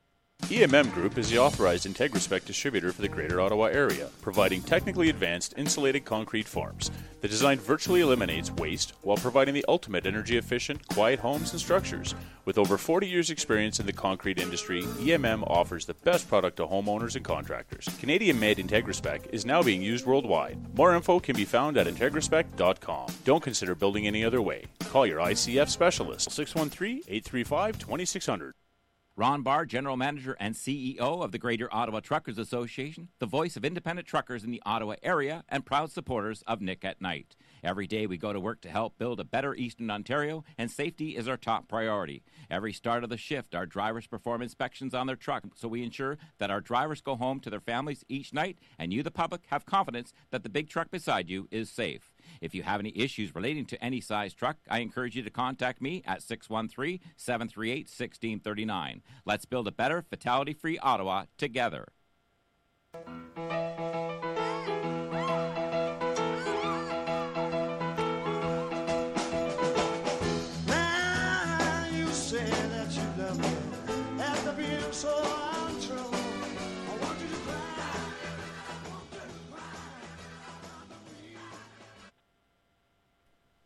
EMM 0.52 0.92
Group 0.92 1.16
is 1.16 1.30
the 1.30 1.38
authorized 1.38 1.86
IntegraSpec 1.86 2.44
distributor 2.44 2.92
for 2.92 3.00
the 3.00 3.08
Greater 3.08 3.40
Ottawa 3.40 3.68
area, 3.68 4.10
providing 4.20 4.60
technically 4.60 5.08
advanced 5.08 5.54
insulated 5.56 6.04
concrete 6.04 6.46
forms. 6.46 6.90
The 7.22 7.28
design 7.28 7.58
virtually 7.58 8.02
eliminates 8.02 8.50
waste 8.50 8.92
while 9.00 9.16
providing 9.16 9.54
the 9.54 9.64
ultimate 9.66 10.04
energy 10.04 10.36
efficient, 10.36 10.86
quiet 10.88 11.20
homes 11.20 11.52
and 11.52 11.58
structures. 11.58 12.14
With 12.44 12.58
over 12.58 12.76
40 12.76 13.08
years' 13.08 13.30
experience 13.30 13.80
in 13.80 13.86
the 13.86 13.94
concrete 13.94 14.38
industry, 14.38 14.82
EMM 14.82 15.42
offers 15.48 15.86
the 15.86 15.94
best 15.94 16.28
product 16.28 16.58
to 16.58 16.66
homeowners 16.66 17.16
and 17.16 17.24
contractors. 17.24 17.88
Canadian 17.98 18.38
made 18.38 18.58
IntegraSpec 18.58 19.32
is 19.32 19.46
now 19.46 19.62
being 19.62 19.80
used 19.80 20.04
worldwide. 20.04 20.58
More 20.76 20.94
info 20.94 21.18
can 21.18 21.34
be 21.34 21.46
found 21.46 21.78
at 21.78 21.86
integraspec.com. 21.86 23.06
Don't 23.24 23.42
consider 23.42 23.74
building 23.74 24.06
any 24.06 24.22
other 24.22 24.42
way. 24.42 24.66
Call 24.80 25.06
your 25.06 25.20
ICF 25.20 25.70
specialist 25.70 26.30
613 26.30 27.04
835 27.08 27.78
2600. 27.78 28.52
Ron 29.14 29.42
Barr, 29.42 29.66
General 29.66 29.98
Manager 29.98 30.38
and 30.40 30.54
CEO 30.54 30.96
of 30.98 31.32
the 31.32 31.38
Greater 31.38 31.68
Ottawa 31.70 32.00
Truckers 32.00 32.38
Association, 32.38 33.08
the 33.18 33.26
voice 33.26 33.56
of 33.56 33.64
independent 33.64 34.08
truckers 34.08 34.42
in 34.42 34.50
the 34.50 34.62
Ottawa 34.64 34.94
area, 35.02 35.44
and 35.50 35.66
proud 35.66 35.92
supporters 35.92 36.42
of 36.46 36.62
Nick 36.62 36.82
at 36.82 37.02
Night. 37.02 37.36
Every 37.62 37.86
day 37.86 38.06
we 38.06 38.16
go 38.16 38.32
to 38.32 38.40
work 38.40 38.62
to 38.62 38.70
help 38.70 38.96
build 38.96 39.20
a 39.20 39.24
better 39.24 39.54
Eastern 39.54 39.90
Ontario, 39.90 40.44
and 40.56 40.70
safety 40.70 41.14
is 41.14 41.28
our 41.28 41.36
top 41.36 41.68
priority. 41.68 42.22
Every 42.50 42.72
start 42.72 43.04
of 43.04 43.10
the 43.10 43.18
shift, 43.18 43.54
our 43.54 43.66
drivers 43.66 44.06
perform 44.06 44.40
inspections 44.40 44.94
on 44.94 45.06
their 45.06 45.14
truck, 45.14 45.44
so 45.56 45.68
we 45.68 45.82
ensure 45.82 46.16
that 46.38 46.50
our 46.50 46.62
drivers 46.62 47.02
go 47.02 47.14
home 47.14 47.38
to 47.40 47.50
their 47.50 47.60
families 47.60 48.06
each 48.08 48.32
night, 48.32 48.56
and 48.78 48.94
you, 48.94 49.02
the 49.02 49.10
public, 49.10 49.42
have 49.48 49.66
confidence 49.66 50.14
that 50.30 50.42
the 50.42 50.48
big 50.48 50.70
truck 50.70 50.90
beside 50.90 51.28
you 51.28 51.48
is 51.50 51.68
safe. 51.68 52.11
If 52.42 52.56
you 52.56 52.64
have 52.64 52.80
any 52.80 52.92
issues 52.96 53.34
relating 53.36 53.64
to 53.66 53.82
any 53.82 54.00
size 54.00 54.34
truck, 54.34 54.56
I 54.68 54.80
encourage 54.80 55.14
you 55.14 55.22
to 55.22 55.30
contact 55.30 55.80
me 55.80 56.02
at 56.04 56.22
613 56.22 56.98
738 57.16 57.86
1639. 57.86 59.02
Let's 59.24 59.44
build 59.44 59.68
a 59.68 59.72
better, 59.72 60.02
fatality 60.02 60.52
free 60.52 60.76
Ottawa 60.78 61.26
together. 61.38 61.86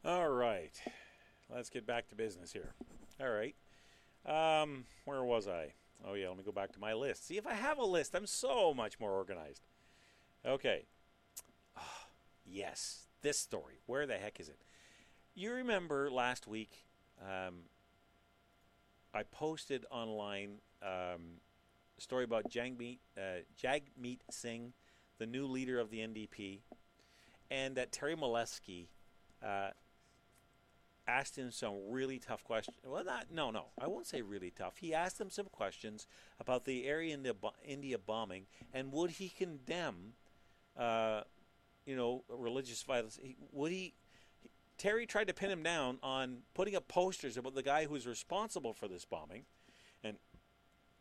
All 0.07 0.29
right, 0.29 0.71
let's 1.53 1.69
get 1.69 1.85
back 1.85 2.07
to 2.11 2.15
business 2.15 2.53
here. 2.53 2.75
All 3.21 3.29
right, 3.29 3.57
um, 4.25 4.85
where 5.05 5.25
was 5.25 5.49
I? 5.49 5.73
Oh 6.07 6.15
yeah, 6.15 6.29
let 6.29 6.39
me 6.39 6.45
go 6.45 6.53
back 6.53 6.71
to 6.75 6.79
my 6.79 6.95
list. 6.95 7.27
See 7.27 7.37
if 7.37 7.45
I 7.45 7.55
have 7.55 7.79
a 7.79 7.85
list. 7.85 8.15
I'm 8.15 8.29
so 8.29 8.73
much 8.73 9.01
more 9.01 9.11
organized. 9.11 9.67
Okay. 10.47 10.87
Ah, 11.77 12.07
yes, 12.47 13.09
this 13.23 13.37
story. 13.37 13.81
Where 13.87 14.07
the 14.07 14.17
heck 14.17 14.39
is 14.39 14.49
it? 14.49 14.61
You 15.35 15.53
remember 15.53 16.09
last 16.09 16.47
week? 16.47 16.85
Um, 17.21 17.63
I 19.13 19.25
posted 19.25 19.87
online 19.91 20.61
um, 20.83 21.41
a 21.99 22.01
story 22.01 22.23
about 22.23 22.49
Jagmeet 22.49 22.99
uh, 23.19 23.41
Jagmeet 23.61 24.21
Singh, 24.31 24.73
the 25.19 25.27
new 25.27 25.47
leader 25.47 25.81
of 25.81 25.91
the 25.91 25.99
NDP, 25.99 26.61
and 27.51 27.75
that 27.75 27.91
Terry 27.91 28.15
Milewski 28.15 28.87
uh, 29.45 29.71
asked 31.07 31.37
him 31.37 31.51
some 31.51 31.75
really 31.89 32.19
tough 32.19 32.43
questions. 32.45 32.77
Well, 32.85 33.05
not 33.05 33.27
no, 33.33 33.51
no, 33.51 33.67
I 33.81 33.87
won't 33.87 34.07
say 34.07 34.23
really 34.23 34.51
tough. 34.51 34.79
He 34.79 34.93
asked 34.93 35.21
him 35.21 35.31
some 35.31 35.47
questions 35.47 36.07
about 36.41 36.65
the 36.65 36.87
area 36.87 37.15
in 37.15 37.23
the 37.23 37.35
India 37.65 37.99
bombing 37.99 38.47
and 38.73 38.93
would 38.93 39.13
he 39.13 39.29
condemn, 39.29 40.15
uh, 40.77 41.23
you 41.85 41.97
know, 41.97 42.25
religious 42.29 42.83
violence? 42.83 43.19
Would 43.53 43.73
he? 43.73 43.95
Terry 44.79 45.07
tried 45.07 45.29
to 45.29 45.35
pin 45.35 45.51
him 45.51 45.63
down 45.63 45.99
on 46.03 46.39
putting 46.53 46.77
up 46.77 46.87
posters 46.87 47.39
about 47.39 47.55
the 47.55 47.63
guy 47.63 47.87
who's 47.87 48.07
responsible 48.07 48.75
for 48.75 48.89
this 48.89 49.05
bombing, 49.05 49.45
and 50.03 50.17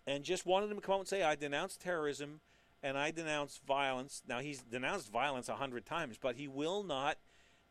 and 0.08 0.24
just 0.24 0.46
wanted 0.46 0.70
him 0.72 0.78
to 0.78 0.82
come 0.82 0.96
out 0.96 1.00
and 1.00 1.08
say, 1.08 1.24
"I 1.24 1.36
denounce 1.36 1.78
terrorism." 1.78 2.42
And 2.84 3.00
I 3.00 3.10
denounce 3.10 3.60
violence. 3.66 4.22
Now 4.28 4.42
he's 4.42 4.62
denounced 4.62 5.12
violence 5.12 5.50
a 5.50 5.56
hundred 5.56 5.88
times, 5.88 6.20
but 6.22 6.36
he 6.36 6.48
will 6.48 6.84
not 6.84 7.18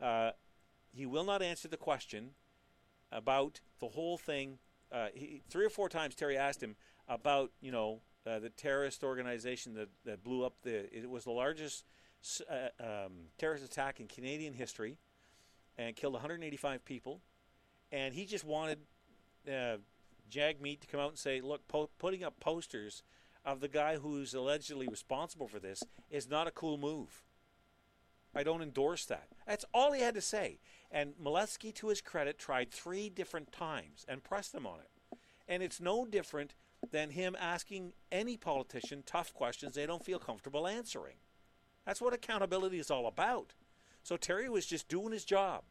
uh, 0.00 0.32
he 0.94 1.06
will 1.06 1.24
not 1.24 1.42
answer 1.42 1.68
the 1.68 1.76
question 1.76 2.30
about 3.10 3.60
the 3.80 3.88
whole 3.88 4.16
thing. 4.16 4.58
Uh, 4.92 5.08
he, 5.14 5.42
three 5.48 5.64
or 5.64 5.70
four 5.70 5.88
times, 5.88 6.14
Terry 6.14 6.36
asked 6.36 6.62
him 6.62 6.76
about 7.08 7.50
you 7.60 7.72
know 7.72 8.00
uh, 8.26 8.38
the 8.38 8.50
terrorist 8.50 9.02
organization 9.02 9.74
that, 9.74 9.88
that 10.04 10.22
blew 10.22 10.44
up 10.44 10.54
the. 10.62 10.94
It 10.96 11.10
was 11.10 11.24
the 11.24 11.32
largest 11.32 11.84
uh, 12.48 12.68
um, 12.80 13.12
terrorist 13.38 13.64
attack 13.64 14.00
in 14.00 14.06
Canadian 14.06 14.54
history, 14.54 14.98
and 15.76 15.96
killed 15.96 16.14
185 16.14 16.84
people. 16.84 17.20
And 17.92 18.14
he 18.14 18.24
just 18.24 18.44
wanted 18.44 18.78
uh, 19.48 19.76
Jagmeet 20.30 20.80
to 20.80 20.86
come 20.86 21.00
out 21.00 21.10
and 21.10 21.18
say, 21.18 21.40
"Look, 21.40 21.66
po- 21.68 21.90
putting 21.98 22.22
up 22.22 22.38
posters 22.40 23.02
of 23.44 23.60
the 23.60 23.68
guy 23.68 23.96
who's 23.96 24.32
allegedly 24.32 24.88
responsible 24.88 25.48
for 25.48 25.58
this 25.58 25.82
is 26.10 26.28
not 26.28 26.46
a 26.46 26.50
cool 26.50 26.78
move." 26.78 27.22
I 28.34 28.42
don't 28.42 28.62
endorse 28.62 29.04
that. 29.06 29.28
That's 29.46 29.64
all 29.72 29.92
he 29.92 30.00
had 30.00 30.14
to 30.14 30.20
say. 30.20 30.58
And 30.90 31.14
Milewski, 31.22 31.74
to 31.74 31.88
his 31.88 32.00
credit, 32.00 32.38
tried 32.38 32.70
three 32.70 33.08
different 33.08 33.52
times 33.52 34.04
and 34.08 34.22
pressed 34.22 34.54
him 34.54 34.66
on 34.66 34.80
it. 34.80 35.18
And 35.48 35.62
it's 35.62 35.80
no 35.80 36.06
different 36.06 36.54
than 36.90 37.10
him 37.10 37.36
asking 37.38 37.92
any 38.12 38.36
politician 38.36 39.02
tough 39.04 39.32
questions 39.34 39.74
they 39.74 39.86
don't 39.86 40.04
feel 40.04 40.18
comfortable 40.18 40.66
answering. 40.66 41.16
That's 41.84 42.00
what 42.00 42.14
accountability 42.14 42.78
is 42.78 42.90
all 42.90 43.06
about. 43.06 43.52
So 44.02 44.16
Terry 44.16 44.48
was 44.48 44.66
just 44.66 44.88
doing 44.88 45.12
his 45.12 45.24
job. 45.24 45.62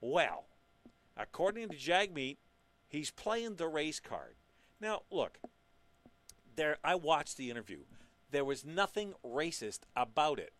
Well, 0.00 0.44
according 1.16 1.68
to 1.70 1.76
Jagmeet, 1.76 2.36
he's 2.88 3.10
playing 3.10 3.56
the 3.56 3.68
race 3.68 4.00
card. 4.00 4.34
Now, 4.80 5.02
look, 5.10 5.38
there 6.54 6.78
I 6.84 6.94
watched 6.94 7.36
the 7.36 7.50
interview. 7.50 7.80
There 8.30 8.44
was 8.44 8.64
nothing 8.64 9.14
racist 9.24 9.80
about 9.94 10.38
it. 10.38 10.52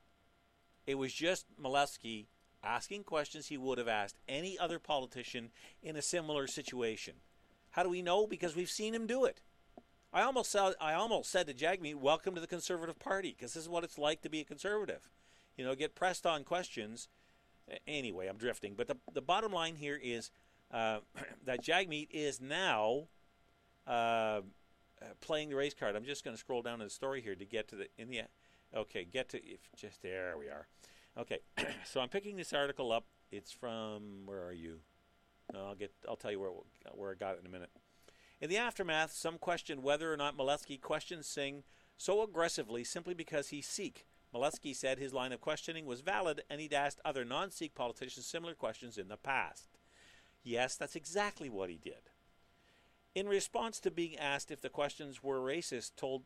It 0.87 0.97
was 0.97 1.13
just 1.13 1.47
Milewski 1.61 2.27
asking 2.63 3.05
questions 3.05 3.47
he 3.47 3.59
would 3.59 3.79
have 3.79 3.89
asked 3.89 4.19
any 4.29 4.59
other 4.59 4.79
politician 4.79 5.51
in 5.83 5.97
a 5.97 6.03
similar 6.03 6.47
situation. 6.47 7.15
How 7.71 7.83
do 7.83 7.89
we 7.89 8.03
know? 8.03 8.27
Because 8.27 8.57
we've 8.57 8.71
seen 8.71 8.95
him 8.95 9.07
do 9.07 9.25
it. 9.25 9.43
I 10.13 10.23
almost 10.23 10.51
saw, 10.51 10.73
I 10.81 10.95
almost 10.95 11.31
said 11.31 11.47
to 11.47 11.55
Jagmeet, 11.55 11.97
"Welcome 11.97 12.35
to 12.35 12.41
the 12.41 12.47
Conservative 12.47 12.99
Party," 12.99 13.35
because 13.37 13.53
this 13.53 13.65
is 13.65 13.69
what 13.69 13.85
it's 13.85 13.99
like 13.99 14.23
to 14.23 14.31
be 14.31 14.41
a 14.41 14.45
conservative. 14.45 15.11
You 15.57 15.65
know, 15.65 15.75
get 15.75 15.95
pressed 15.95 16.25
on 16.25 16.45
questions. 16.45 17.09
Anyway, 17.87 18.27
I'm 18.27 18.39
drifting, 18.39 18.75
but 18.75 18.87
the 18.87 18.97
the 19.13 19.21
bottom 19.21 19.53
line 19.53 19.77
here 19.77 20.01
is 20.03 20.31
uh, 20.71 21.01
that 21.45 21.63
Jagmeet 21.63 22.09
is 22.13 22.41
now 22.41 23.09
uh, 23.87 24.41
playing 25.21 25.51
the 25.51 25.57
race 25.57 25.75
card. 25.75 25.97
I'm 25.97 26.05
just 26.05 26.25
going 26.25 26.35
to 26.35 26.41
scroll 26.41 26.63
down 26.63 26.79
to 26.79 26.85
the 26.85 26.91
story 26.91 27.21
here 27.21 27.35
to 27.35 27.45
get 27.45 27.69
to 27.69 27.77
the 27.77 27.89
in 27.99 28.09
the 28.09 28.23
Okay, 28.75 29.05
get 29.05 29.29
to 29.31 29.45
if 29.45 29.61
just 29.77 30.03
there 30.03 30.37
we 30.39 30.47
are. 30.47 30.67
Okay, 31.19 31.39
so 31.85 32.01
I'm 32.01 32.09
picking 32.09 32.37
this 32.37 32.53
article 32.53 32.93
up. 32.93 33.07
It's 33.31 33.53
from 33.53 34.27
where 34.27 34.45
are 34.45 34.53
you? 34.53 34.81
I'll 35.55 35.75
get. 35.75 35.93
I'll 36.09 36.17
tell 36.17 36.31
you 36.31 36.41
where 36.41 36.51
where 36.93 37.13
I 37.13 37.15
got 37.15 37.35
it 37.35 37.41
in 37.41 37.47
a 37.47 37.51
minute. 37.51 37.71
In 38.41 38.51
the 38.51 38.59
aftermath, 38.59 39.13
some 39.13 39.39
questioned 39.39 39.83
whether 39.83 40.13
or 40.13 40.17
not 40.17 40.37
Milewski 40.37 40.81
questioned 40.81 41.25
Singh 41.25 41.63
so 41.97 42.23
aggressively 42.23 42.85
simply 42.85 43.15
because 43.15 43.49
he's 43.49 43.67
Sikh. 43.67 44.07
Milewski 44.35 44.75
said 44.77 44.99
his 44.99 45.15
line 45.15 45.33
of 45.33 45.41
questioning 45.41 45.87
was 45.87 46.03
valid 46.03 46.43
and 46.51 46.61
he'd 46.61 46.75
asked 46.75 47.01
other 47.05 47.25
non 47.25 47.51
Sikh 47.51 47.75
politicians 47.75 48.27
similar 48.27 48.55
questions 48.55 48.99
in 48.99 49.09
the 49.09 49.17
past. 49.17 49.69
Yes, 50.43 50.77
that's 50.77 50.97
exactly 50.97 51.49
what 51.49 51.71
he 51.71 51.79
did. 51.79 52.11
In 53.15 53.29
response 53.29 53.81
to 53.81 53.91
being 53.91 54.17
asked 54.19 54.51
if 54.51 54.61
the 54.61 54.69
questions 54.69 55.23
were 55.23 55.41
racist, 55.41 55.93
told 55.97 56.25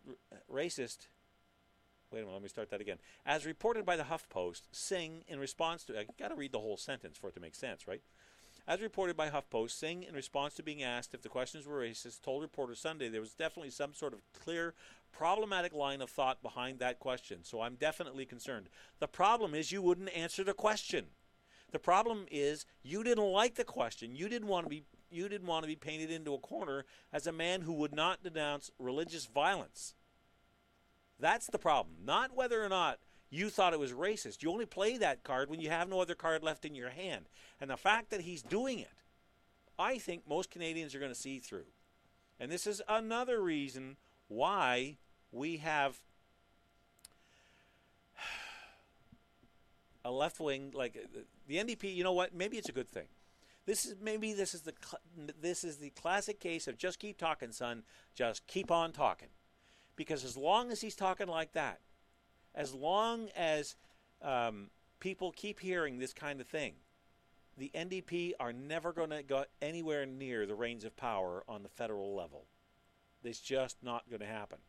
racist, 0.53 1.07
Wait 2.13 2.21
a 2.21 2.23
minute, 2.23 2.33
let 2.33 2.43
me 2.43 2.49
start 2.49 2.71
that 2.71 2.81
again. 2.81 2.99
As 3.25 3.47
reported 3.47 3.87
by 3.87 3.97
the 3.97 4.03
HuffPost, 4.03 4.63
Singh, 4.73 5.23
in 5.29 5.39
response 5.39 5.85
to, 5.85 5.99
I 5.99 6.07
got 6.19 6.29
to 6.29 6.35
read 6.35 6.51
the 6.51 6.59
whole 6.59 6.77
sentence 6.77 7.17
for 7.17 7.29
it 7.29 7.35
to 7.35 7.41
make 7.41 7.55
sense, 7.55 7.87
right? 7.87 8.03
As 8.67 8.81
reported 8.81 9.17
by 9.17 9.31
HuffPost, 9.31 9.71
Singh, 9.71 10.03
in 10.03 10.15
response 10.15 10.55
to 10.55 10.65
being 10.65 10.83
asked 10.83 11.15
if 11.15 11.23
the 11.23 11.29
questions 11.29 11.67
were 11.67 11.81
racist, 11.81 12.23
told 12.23 12.43
reporter 12.43 12.75
Sunday 12.75 13.09
there 13.09 13.21
was 13.21 13.35
definitely 13.35 13.71
some 13.71 13.95
sort 13.95 14.13
of 14.13 14.21
clear, 14.33 14.75
problematic 15.13 15.73
line 15.73 16.01
of 16.01 16.11
thought 16.11 16.43
behind 16.43 16.81
that 16.81 16.99
question. 16.99 17.39
So 17.45 17.61
I'm 17.61 17.77
definitely 17.77 18.27
concerned. 18.27 18.69
The 18.99 19.09
problem 19.09 19.55
is 19.55 19.71
you 19.71 19.83
wouldn't 19.83 20.15
answer 20.15 20.43
the 20.43 20.53
question. 20.53 21.07
The 21.71 21.79
problem 21.79 22.27
is 22.29 22.67
you 22.83 23.05
didn't 23.05 23.25
like 23.25 23.55
the 23.55 23.65
question. 23.65 24.17
You 24.17 24.29
didn't 24.29 24.49
want 24.49 24.67
to 24.67 24.71
be 24.71 24.85
you 25.13 25.29
didn't 25.29 25.49
want 25.49 25.65
to 25.65 25.69
be 25.69 25.75
painted 25.75 26.11
into 26.13 26.35
a 26.35 26.39
corner 26.39 26.85
as 27.13 27.27
a 27.27 27.33
man 27.33 27.63
who 27.63 27.73
would 27.73 27.93
not 27.93 28.23
denounce 28.23 28.71
religious 28.79 29.27
violence. 29.27 29.95
That's 31.21 31.47
the 31.47 31.59
problem. 31.59 31.97
Not 32.05 32.35
whether 32.35 32.65
or 32.65 32.69
not 32.69 32.99
you 33.29 33.51
thought 33.51 33.73
it 33.73 33.79
was 33.79 33.93
racist. 33.93 34.43
You 34.43 34.51
only 34.51 34.67
play 34.67 34.97
that 34.99 35.23
card 35.23 35.51
when 35.51 35.61
you 35.61 35.71
have 35.71 35.89
no 35.89 36.01
other 36.01 36.15
card 36.15 36.43
left 36.43 36.65
in 36.65 36.75
your 36.75 36.91
hand. 36.91 37.29
And 37.61 37.71
the 37.71 37.77
fact 37.77 38.11
that 38.11 38.23
he's 38.23 38.43
doing 38.43 38.79
it 38.79 38.89
I 39.81 39.97
think 39.97 40.29
most 40.29 40.51
Canadians 40.51 40.95
are 40.95 40.99
going 40.99 41.11
to 41.11 41.19
see 41.19 41.39
through. 41.39 41.65
And 42.39 42.53
this 42.53 42.67
is 42.67 42.83
another 42.87 43.41
reason 43.41 43.97
why 44.29 44.99
we 45.33 45.57
have 45.57 45.99
a 50.05 50.11
left 50.11 50.39
wing 50.39 50.73
like 50.75 50.99
uh, 51.03 51.21
the 51.49 51.57
NDP. 51.57 51.97
You 51.97 52.05
know 52.05 52.13
what? 52.13 52.35
Maybe 52.35 52.59
it's 52.59 52.69
a 52.69 52.73
good 52.73 52.91
thing. 52.91 53.09
This 53.65 53.87
is 53.87 53.95
maybe 54.03 54.35
this 54.35 54.53
is 54.53 54.63
the 54.63 54.75
this 55.41 55.65
is 55.65 55.79
the 55.79 55.91
classic 55.91 56.41
case 56.41 56.69
of 56.69 56.77
just 56.77 56.99
keep 56.99 57.17
talking, 57.17 57.51
son. 57.53 57.83
Just 58.15 58.47
keep 58.47 58.71
on 58.71 58.93
talking, 58.93 59.29
because 60.01 60.25
as 60.25 60.35
long 60.35 60.73
as 60.73 60.81
he's 60.81 60.97
talking 60.97 61.27
like 61.27 61.53
that, 61.53 61.79
as 62.55 62.73
long 62.73 63.29
as 63.37 63.77
um, 64.23 64.71
people 64.99 65.31
keep 65.31 65.61
hearing 65.61 65.99
this 65.99 66.15
kind 66.15 66.41
of 66.41 66.47
thing, 66.47 66.73
the 67.59 67.71
NDP 67.75 68.33
are 68.41 68.51
never 68.51 68.95
going 68.95 69.11
to 69.11 69.23
go 69.23 69.45
anywhere 69.61 70.07
near 70.07 70.47
the 70.47 70.55
reins 70.55 70.85
of 70.85 70.97
power 70.97 71.45
on 71.47 71.63
the 71.63 71.69
federal 71.69 72.17
level. 72.17 72.47
It's 73.23 73.41
just 73.41 73.77
not 73.83 74.09
going 74.09 74.21
to 74.21 74.27
happen 74.27 74.61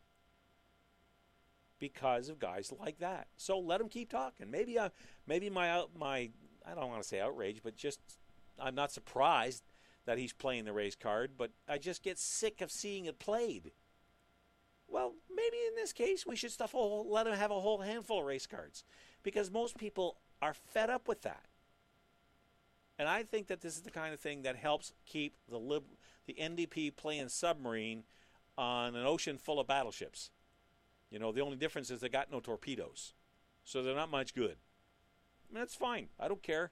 because 1.78 2.28
of 2.28 2.38
guys 2.38 2.70
like 2.78 2.98
that. 2.98 3.28
So 3.38 3.58
let 3.58 3.78
them 3.78 3.88
keep 3.88 4.10
talking. 4.10 4.50
Maybe 4.50 4.78
I, 4.78 4.90
maybe 5.26 5.48
my 5.48 5.82
my 5.98 6.28
I 6.66 6.74
don't 6.74 6.90
want 6.90 7.00
to 7.00 7.08
say 7.08 7.20
outrage, 7.20 7.62
but 7.64 7.74
just 7.74 8.00
I'm 8.60 8.74
not 8.74 8.92
surprised 8.92 9.62
that 10.04 10.18
he's 10.18 10.34
playing 10.34 10.66
the 10.66 10.74
race 10.74 10.94
card, 10.94 11.38
but 11.38 11.52
I 11.66 11.78
just 11.78 12.02
get 12.02 12.18
sick 12.18 12.60
of 12.60 12.70
seeing 12.70 13.06
it 13.06 13.18
played. 13.18 13.72
Well, 14.92 15.14
maybe 15.34 15.56
in 15.66 15.74
this 15.74 15.92
case 15.92 16.26
we 16.26 16.36
should 16.36 16.52
stuff 16.52 16.74
a 16.74 16.76
whole, 16.76 17.10
let 17.10 17.26
him 17.26 17.32
have 17.32 17.50
a 17.50 17.60
whole 17.60 17.80
handful 17.80 18.20
of 18.20 18.26
race 18.26 18.46
cards 18.46 18.84
because 19.22 19.50
most 19.50 19.78
people 19.78 20.18
are 20.42 20.52
fed 20.52 20.90
up 20.90 21.08
with 21.08 21.22
that. 21.22 21.46
And 22.98 23.08
I 23.08 23.22
think 23.22 23.46
that 23.46 23.62
this 23.62 23.74
is 23.74 23.82
the 23.82 23.90
kind 23.90 24.12
of 24.12 24.20
thing 24.20 24.42
that 24.42 24.54
helps 24.54 24.92
keep 25.06 25.34
the 25.48 25.58
lib- 25.58 25.96
the 26.26 26.34
NDP 26.34 26.94
playing 26.94 27.30
submarine 27.30 28.04
on 28.58 28.94
an 28.94 29.06
ocean 29.06 29.38
full 29.38 29.58
of 29.58 29.66
battleships. 29.66 30.30
You 31.10 31.18
know, 31.18 31.32
the 31.32 31.40
only 31.40 31.56
difference 31.56 31.90
is 31.90 32.00
they 32.00 32.10
got 32.10 32.30
no 32.30 32.40
torpedoes. 32.40 33.14
So 33.64 33.82
they're 33.82 33.96
not 33.96 34.10
much 34.10 34.34
good. 34.34 34.56
And 35.48 35.56
that's 35.56 35.74
fine. 35.74 36.08
I 36.20 36.28
don't 36.28 36.42
care. 36.42 36.70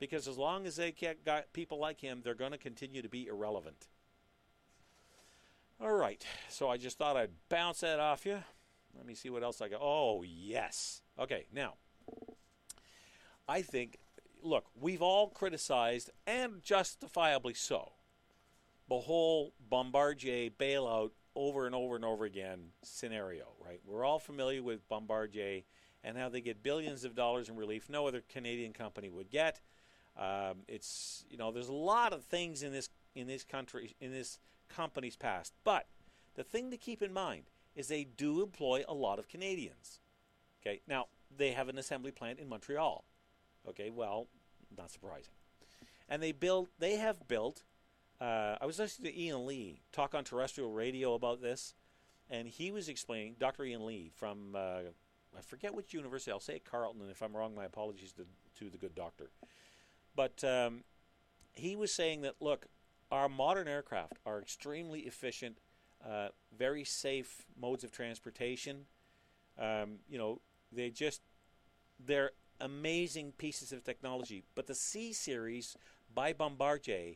Because 0.00 0.26
as 0.26 0.36
long 0.36 0.66
as 0.66 0.76
they 0.76 0.92
got 1.24 1.52
people 1.52 1.78
like 1.78 2.00
him, 2.00 2.20
they're 2.22 2.34
going 2.34 2.52
to 2.52 2.58
continue 2.58 3.02
to 3.02 3.08
be 3.08 3.28
irrelevant. 3.28 3.86
All 5.80 5.92
right. 5.92 6.24
So 6.48 6.68
I 6.68 6.76
just 6.76 6.98
thought 6.98 7.16
I'd 7.16 7.30
bounce 7.48 7.80
that 7.80 8.00
off 8.00 8.24
you. 8.24 8.38
Let 8.96 9.06
me 9.06 9.14
see 9.14 9.28
what 9.28 9.42
else 9.42 9.60
I 9.60 9.68
got. 9.68 9.80
Oh, 9.82 10.22
yes. 10.22 11.02
Okay, 11.18 11.46
now, 11.52 11.74
I 13.46 13.62
think, 13.62 13.98
look, 14.42 14.64
we've 14.78 15.02
all 15.02 15.28
criticized, 15.28 16.10
and 16.26 16.62
justifiably 16.62 17.52
so, 17.52 17.92
the 18.88 19.00
whole 19.00 19.52
Bombardier 19.68 20.50
bailout 20.50 21.10
over 21.34 21.66
and 21.66 21.74
over 21.74 21.94
and 21.94 22.04
over 22.04 22.24
again 22.24 22.70
scenario, 22.82 23.44
right? 23.62 23.80
We're 23.84 24.04
all 24.04 24.18
familiar 24.18 24.62
with 24.62 24.88
Bombardier 24.88 25.62
and 26.02 26.16
how 26.16 26.30
they 26.30 26.40
get 26.40 26.62
billions 26.62 27.04
of 27.04 27.14
dollars 27.14 27.48
in 27.48 27.56
relief 27.56 27.90
no 27.90 28.06
other 28.06 28.22
Canadian 28.26 28.72
company 28.72 29.10
would 29.10 29.30
get. 29.30 29.60
Um, 30.16 30.62
it's 30.66 31.24
you 31.28 31.36
know 31.36 31.52
there's 31.52 31.68
a 31.68 31.74
lot 31.74 32.14
of 32.14 32.24
things 32.24 32.62
in 32.62 32.72
this 32.72 32.88
in 33.14 33.26
this 33.26 33.44
country 33.44 33.94
in 34.00 34.12
this 34.12 34.38
company's 34.68 35.16
past, 35.16 35.52
but 35.64 35.86
the 36.34 36.44
thing 36.44 36.70
to 36.70 36.76
keep 36.76 37.02
in 37.02 37.12
mind 37.12 37.44
is 37.74 37.88
they 37.88 38.04
do 38.04 38.42
employ 38.42 38.84
a 38.88 38.94
lot 38.94 39.18
of 39.18 39.28
Canadians. 39.28 40.00
Okay, 40.60 40.80
now 40.88 41.06
they 41.34 41.52
have 41.52 41.68
an 41.68 41.78
assembly 41.78 42.10
plant 42.10 42.38
in 42.38 42.48
Montreal. 42.48 43.04
Okay, 43.68 43.90
well, 43.90 44.28
not 44.76 44.90
surprising, 44.90 45.34
and 46.08 46.22
they 46.22 46.32
build 46.32 46.68
they 46.78 46.96
have 46.96 47.28
built 47.28 47.62
uh, 48.20 48.56
I 48.60 48.66
was 48.66 48.78
listening 48.78 49.12
to 49.12 49.20
Ian 49.20 49.46
Lee 49.46 49.80
talk 49.92 50.14
on 50.14 50.24
terrestrial 50.24 50.70
radio 50.70 51.14
about 51.14 51.42
this, 51.42 51.74
and 52.30 52.48
he 52.48 52.70
was 52.70 52.88
explaining, 52.88 53.36
Dr. 53.38 53.64
Ian 53.64 53.86
Lee 53.86 54.10
from, 54.14 54.54
uh, 54.54 54.80
I 55.36 55.40
forget 55.42 55.74
which 55.74 55.92
university, 55.92 56.30
I'll 56.30 56.40
say 56.40 56.58
Carleton, 56.58 57.02
and 57.02 57.10
if 57.10 57.22
I'm 57.22 57.36
wrong, 57.36 57.54
my 57.54 57.64
apologies 57.64 58.12
to, 58.12 58.24
to 58.58 58.70
the 58.70 58.78
good 58.78 58.94
doctor. 58.94 59.30
But 60.14 60.42
um, 60.44 60.84
he 61.52 61.76
was 61.76 61.92
saying 61.92 62.22
that, 62.22 62.36
look, 62.40 62.66
our 63.10 63.28
modern 63.28 63.68
aircraft 63.68 64.14
are 64.24 64.40
extremely 64.40 65.00
efficient, 65.00 65.58
uh, 66.04 66.28
very 66.56 66.84
safe 66.84 67.46
modes 67.60 67.84
of 67.84 67.92
transportation. 67.92 68.86
Um, 69.58 70.00
you 70.08 70.18
know, 70.18 70.40
they 70.72 70.90
just, 70.90 71.22
they're 72.04 72.32
amazing 72.60 73.32
pieces 73.38 73.72
of 73.72 73.84
technology. 73.84 74.42
But 74.54 74.66
the 74.66 74.74
C 74.74 75.12
Series 75.12 75.76
by 76.14 76.32
Bombardier 76.32 77.14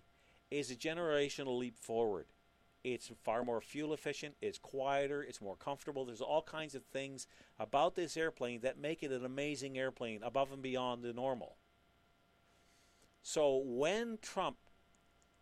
is 0.51 0.71
a 0.71 0.77
generational 0.77 1.59
leap 1.59 1.79
forward. 1.79 2.27
It's 2.83 3.11
far 3.23 3.45
more 3.45 3.61
fuel 3.61 3.93
efficient, 3.93 4.37
it's 4.41 4.59
quieter, 4.59 5.23
it's 5.23 5.43
more 5.43 5.57
comfortable. 5.57 6.07
There's 6.07 6.23
all 6.23 6.41
kinds 6.43 6.75
of 6.75 6.83
things 6.85 7.27
about 7.59 7.95
this 7.95 8.17
airplane 8.17 8.61
that 8.63 8.79
make 8.79 9.03
it 9.03 9.13
an 9.13 9.25
amazing 9.25 9.77
airplane 9.77 10.23
above 10.23 10.51
and 10.51 10.63
beyond 10.63 11.03
the 11.03 11.13
normal. 11.13 11.57
So 13.23 13.63
when 13.65 14.19
Trump, 14.23 14.57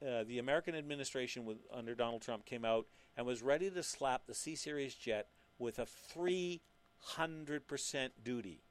uh, 0.06 0.24
the 0.24 0.38
American 0.38 0.74
administration 0.74 1.44
with, 1.44 1.58
under 1.72 1.94
Donald 1.94 2.22
Trump 2.22 2.44
came 2.44 2.64
out 2.64 2.86
and 3.16 3.26
was 3.26 3.42
ready 3.42 3.70
to 3.70 3.82
slap 3.82 4.26
the 4.26 4.34
C 4.34 4.54
Series 4.54 4.94
jet 4.94 5.28
with 5.58 5.78
a 5.78 5.86
300% 6.16 6.60
duty, 8.22 8.62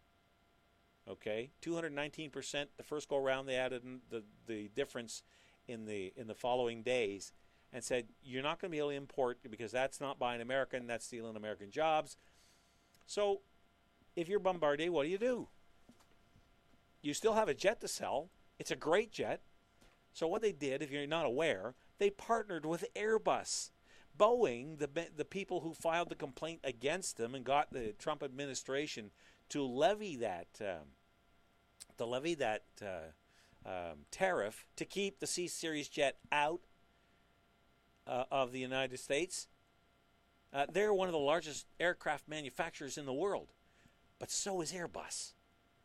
okay, 1.07 1.51
219% 1.61 2.65
the 2.77 2.83
first 2.83 3.09
go 3.09 3.17
round, 3.17 3.47
they 3.47 3.55
added 3.55 3.81
the, 4.09 4.23
the 4.47 4.69
difference 4.75 5.23
in 5.67 5.85
the 5.85 6.13
in 6.15 6.27
the 6.27 6.33
following 6.33 6.81
days 6.81 7.33
and 7.73 7.83
said 7.83 8.07
you're 8.23 8.43
not 8.43 8.61
going 8.61 8.71
to 8.71 8.75
be 8.75 8.79
able 8.79 8.89
to 8.89 8.95
import 8.95 9.39
because 9.49 9.71
that's 9.71 9.99
not 9.99 10.17
buying 10.17 10.41
American, 10.41 10.87
that's 10.87 11.05
stealing 11.05 11.35
American 11.35 11.71
jobs. 11.71 12.17
So, 13.05 13.41
if 14.15 14.27
you're 14.27 14.39
Bombardier, 14.39 14.91
what 14.91 15.03
do 15.03 15.09
you 15.09 15.17
do? 15.17 15.47
You 17.01 17.13
still 17.13 17.33
have 17.33 17.47
a 17.47 17.53
jet 17.53 17.81
to 17.81 17.87
sell. 17.87 18.29
It's 18.59 18.71
a 18.71 18.75
great 18.75 19.11
jet. 19.11 19.41
So 20.17 20.27
what 20.27 20.41
they 20.41 20.51
did, 20.51 20.81
if 20.81 20.89
you're 20.89 21.05
not 21.05 21.27
aware, 21.27 21.75
they 21.99 22.09
partnered 22.09 22.65
with 22.65 22.91
Airbus. 22.95 23.69
Boeing, 24.17 24.79
the 24.79 24.89
the 25.15 25.23
people 25.23 25.59
who 25.59 25.75
filed 25.75 26.09
the 26.09 26.15
complaint 26.15 26.61
against 26.63 27.17
them 27.17 27.35
and 27.35 27.45
got 27.45 27.71
the 27.71 27.93
Trump 27.99 28.23
administration 28.23 29.11
to 29.49 29.61
levy 29.61 30.15
that 30.15 30.47
um, 30.59 30.87
to 31.99 32.05
levy 32.07 32.33
that 32.33 32.63
uh, 32.81 33.69
um, 33.69 34.05
tariff 34.09 34.65
to 34.75 34.85
keep 34.85 35.19
the 35.19 35.27
C 35.27 35.47
Series 35.47 35.87
jet 35.87 36.17
out 36.31 36.61
uh, 38.07 38.23
of 38.31 38.51
the 38.51 38.59
United 38.59 38.97
States. 38.97 39.47
Uh, 40.51 40.65
they're 40.67 40.95
one 40.95 41.07
of 41.07 41.13
the 41.13 41.19
largest 41.19 41.67
aircraft 41.79 42.27
manufacturers 42.27 42.97
in 42.97 43.05
the 43.05 43.13
world, 43.13 43.49
but 44.17 44.31
so 44.31 44.61
is 44.61 44.73
Airbus. 44.73 45.33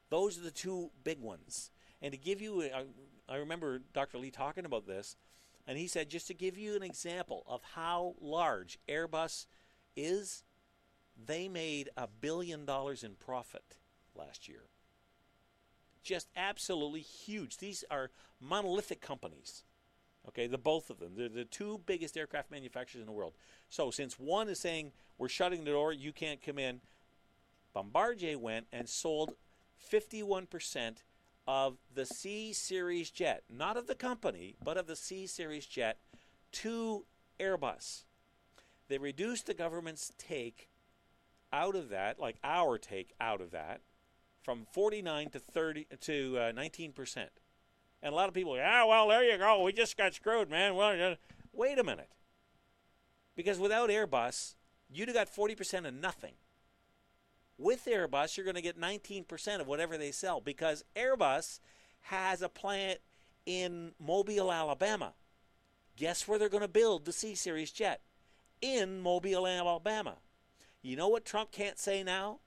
Those 0.09 0.39
are 0.39 0.43
the 0.43 0.51
two 0.51 0.91
big 1.05 1.21
ones. 1.21 1.71
And 2.01 2.13
to 2.13 2.19
give 2.19 2.41
you, 2.41 2.63
I 3.33 3.37
remember 3.37 3.81
Dr. 3.93 4.19
Lee 4.19 4.31
talking 4.31 4.65
about 4.65 4.87
this, 4.87 5.17
and 5.67 5.79
he 5.79 5.87
said 5.87 6.11
just 6.11 6.27
to 6.27 6.35
give 6.35 6.59
you 6.59 6.77
an 6.77 6.83
example 6.83 7.45
of 7.47 7.63
how 7.75 8.15
large 8.21 8.79
Airbus 8.89 9.47
is, 9.97 10.45
they 11.17 11.49
made 11.49 11.89
a 11.97 12.07
billion 12.07 12.65
dollars 12.65 13.03
in 13.03 13.15
profit 13.15 13.79
last 14.15 14.49
year 14.49 14.65
just 16.03 16.29
absolutely 16.37 17.01
huge. 17.01 17.59
These 17.59 17.85
are 17.91 18.11
monolithic 18.41 19.01
companies. 19.01 19.65
Okay, 20.29 20.47
the 20.47 20.59
both 20.59 20.91
of 20.91 20.99
them. 20.99 21.13
They're 21.17 21.29
the 21.29 21.45
two 21.45 21.81
biggest 21.85 22.17
aircraft 22.17 22.51
manufacturers 22.51 23.01
in 23.01 23.07
the 23.07 23.13
world. 23.13 23.35
So 23.71 23.91
since 23.91 24.19
one 24.19 24.49
is 24.49 24.61
saying 24.61 24.93
we're 25.19 25.29
shutting 25.29 25.65
the 25.65 25.73
door, 25.73 25.93
you 25.93 26.13
can't 26.13 26.45
come 26.45 26.59
in, 26.59 26.81
Bombardier 27.73 28.39
went 28.39 28.67
and 28.73 28.89
sold 28.89 29.35
51% 29.91 30.97
of 31.47 31.79
the 31.93 32.07
C 32.07 32.53
series 32.53 33.11
jet, 33.11 33.43
not 33.51 33.77
of 33.77 33.87
the 33.87 33.95
company, 33.95 34.57
but 34.63 34.77
of 34.77 34.87
the 34.87 34.97
C 34.97 35.27
series 35.27 35.67
jet 35.67 35.99
to 36.53 37.05
Airbus. 37.41 38.05
They 38.89 38.99
reduced 38.99 39.47
the 39.47 39.55
government's 39.55 40.13
take 40.19 40.69
out 41.53 41.75
of 41.75 41.89
that, 41.91 42.19
like 42.19 42.37
our 42.45 42.79
take 42.79 43.13
out 43.21 43.41
of 43.41 43.51
that, 43.51 43.81
from 44.43 44.67
49 44.73 45.31
to 45.31 45.39
30 45.39 45.87
to 46.01 46.39
uh, 46.39 46.53
19 46.53 46.93
percent. 46.93 47.31
And 48.03 48.13
a 48.13 48.17
lot 48.17 48.29
of 48.29 48.35
people, 48.35 48.59
ah, 48.61 48.85
well, 48.87 49.09
there 49.09 49.25
you 49.25 49.39
go. 49.39 49.63
We 49.63 49.73
just 49.73 49.97
got 49.97 50.15
screwed, 50.15 50.51
man. 50.51 50.75
Well, 50.75 51.17
wait 51.53 51.79
a 51.79 51.85
minute, 51.85 52.11
because 53.37 53.59
without 53.59 53.91
Airbus, 53.91 54.55
you'd 54.91 55.09
have 55.09 55.17
got 55.17 55.29
40 55.29 55.55
percent 55.55 55.87
of 55.87 55.95
nothing. 55.95 56.35
With 57.63 57.87
Airbus, 57.87 58.37
you're 58.37 58.45
going 58.45 58.57
to 58.57 58.63
get 58.63 58.79
19 58.79 59.25
percent 59.25 59.63
of 59.63 59.69
whatever 59.69 59.97
they 59.97 60.11
sell 60.11 60.41
because 60.41 60.85
Airbus 60.97 61.61
has 62.03 62.43
a 62.43 62.49
plant 62.49 62.99
in 63.47 63.93
Mobile, 64.01 64.53
Alabama. 64.53 65.15
Guess 65.97 66.27
where 66.27 66.39
they're 66.39 66.49
going 66.49 66.63
to 66.63 66.69
build 66.69 67.05
the 67.05 67.13
C 67.13 67.35
Series 67.35 67.71
jet? 67.71 68.01
In 68.61 69.01
Mobile, 69.01 69.47
Alabama. 69.47 70.17
You 70.83 70.97
know 70.97 71.09
what 71.09 71.25
Trump 71.25 71.53
can't 71.53 71.79
say 71.79 72.03
now? 72.03 72.41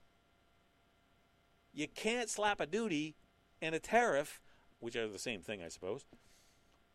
you 1.76 1.88
can't 1.88 2.30
slap 2.30 2.62
a 2.62 2.66
duty 2.66 3.16
and 3.62 3.76
a 3.76 3.80
tariff, 3.80 4.42
which 4.80 4.96
are 4.96 5.08
the 5.08 5.20
same 5.20 5.42
thing, 5.42 5.62
I 5.62 5.68
suppose, 5.68 6.06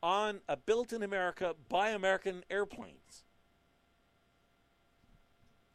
on 0.03 0.41
a 0.49 0.57
built 0.57 0.93
in 0.93 1.03
America 1.03 1.55
by 1.69 1.91
American 1.91 2.43
airplanes. 2.51 3.25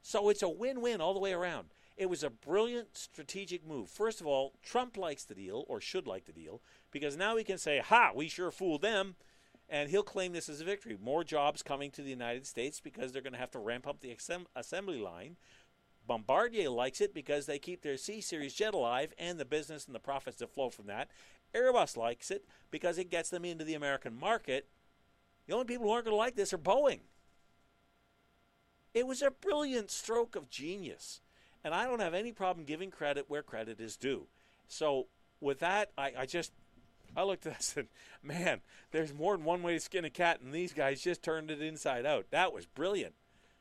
So 0.02 0.30
it's 0.30 0.42
a 0.42 0.50
win 0.50 0.82
win 0.82 1.02
all 1.02 1.14
the 1.14 1.20
way 1.20 1.34
around. 1.34 1.68
It 1.98 2.10
was 2.10 2.24
a 2.24 2.30
brilliant 2.30 2.98
strategic 2.98 3.66
move. 3.66 3.90
First 3.90 4.20
of 4.20 4.28
all, 4.28 4.54
Trump 4.62 4.98
likes 4.98 5.24
the 5.24 5.36
deal, 5.36 5.64
or 5.68 5.80
should 5.80 6.08
like 6.08 6.26
the 6.26 6.34
deal, 6.34 6.62
because 6.92 7.16
now 7.16 7.38
he 7.38 7.44
can 7.44 7.58
say, 7.58 7.80
Ha, 7.80 8.12
we 8.14 8.28
sure 8.28 8.52
fooled 8.52 8.82
them. 8.82 9.16
And 9.68 9.90
he'll 9.90 10.04
claim 10.04 10.34
this 10.34 10.48
as 10.48 10.62
a 10.62 10.66
victory. 10.66 10.96
More 11.02 11.24
jobs 11.24 11.64
coming 11.64 11.90
to 11.92 12.04
the 12.04 12.12
United 12.12 12.46
States 12.46 12.80
because 12.80 13.12
they're 13.12 13.24
going 13.24 13.34
to 13.34 13.40
have 13.40 13.50
to 13.52 13.60
ramp 13.60 13.88
up 13.88 14.00
the 14.00 14.14
assem- 14.14 14.46
assembly 14.56 15.00
line. 15.00 15.38
Bombardier 16.08 16.70
likes 16.70 17.02
it 17.02 17.16
because 17.16 17.48
they 17.48 17.58
keep 17.58 17.82
their 17.82 17.98
C 17.98 18.22
Series 18.22 18.54
jet 18.54 18.76
alive 18.76 19.14
and 19.18 19.40
the 19.40 19.46
business 19.46 19.88
and 19.88 19.96
the 19.96 20.00
profits 20.00 20.38
that 20.38 20.54
flow 20.54 20.70
from 20.70 20.86
that. 20.86 21.10
Airbus 21.56 21.98
likes 21.98 22.30
it 22.30 22.46
because 22.70 22.98
it 23.00 23.10
gets 23.10 23.30
them 23.30 23.44
into 23.44 23.64
the 23.64 23.74
American 23.74 24.18
market. 24.20 24.68
The 25.48 25.54
only 25.54 25.66
people 25.66 25.88
who 25.88 25.92
aren't 25.92 26.06
going 26.06 26.14
to 26.14 26.18
like 26.18 26.36
this 26.36 26.54
are 26.54 26.60
Boeing. 26.60 27.00
It 28.94 29.08
was 29.08 29.22
a 29.22 29.32
brilliant 29.32 29.90
stroke 29.90 30.36
of 30.36 30.50
genius. 30.50 31.22
And 31.66 31.74
I 31.74 31.86
don't 31.86 32.00
have 32.00 32.14
any 32.14 32.32
problem 32.32 32.64
giving 32.64 32.92
credit 32.92 33.26
where 33.28 33.42
credit 33.42 33.82
is 33.82 33.98
due. 33.98 34.28
So, 34.68 35.08
with 35.42 35.60
that, 35.60 35.90
I, 35.98 36.14
I 36.20 36.26
just 36.28 36.52
I 37.18 37.24
looked 37.24 37.48
at 37.48 37.54
that 37.54 37.58
and 37.58 37.64
said, 37.64 37.88
man, 38.24 38.62
there's 38.92 39.14
more 39.14 39.36
than 39.36 39.46
one 39.46 39.64
way 39.64 39.74
to 39.74 39.80
skin 39.80 40.06
a 40.06 40.10
cat, 40.10 40.42
and 40.42 40.54
these 40.54 40.74
guys 40.74 41.02
just 41.02 41.24
turned 41.24 41.50
it 41.50 41.62
inside 41.62 42.06
out. 42.06 42.28
That 42.30 42.54
was 42.54 42.68
brilliant. 42.68 43.16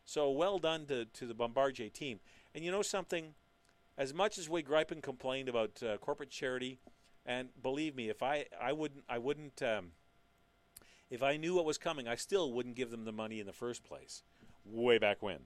So 0.05 0.31
well 0.31 0.59
done 0.59 0.85
to, 0.87 1.07
to 1.07 1.27
the 1.27 1.35
Bombardier 1.35 1.89
team. 1.89 2.21
And 2.55 2.63
you 2.63 2.71
know 2.71 2.83
something? 2.83 3.35
As 3.97 4.13
much 4.13 4.37
as 4.39 4.51
we 4.51 4.63
gripe 4.63 4.91
and 4.91 5.03
complained 5.03 5.49
about 5.49 5.83
uh, 5.83 5.97
corporate 5.97 6.31
charity, 6.31 6.79
and 7.25 7.49
believe 7.63 7.95
me, 7.95 8.11
if 8.11 8.23
I 8.23 8.47
I 8.61 8.73
wouldn't 8.73 9.05
I 9.09 9.17
wouldn't 9.17 9.63
um, 9.63 9.93
if 11.11 11.23
I 11.23 11.37
knew 11.39 11.55
what 11.55 11.65
was 11.65 11.79
coming, 11.79 12.07
I 12.07 12.17
still 12.17 12.53
wouldn't 12.53 12.75
give 12.75 12.91
them 12.91 13.05
the 13.05 13.13
money 13.13 13.41
in 13.41 13.47
the 13.47 13.53
first 13.53 13.83
place. 13.83 14.25
Way 14.67 14.99
back 14.99 15.23
when, 15.23 15.39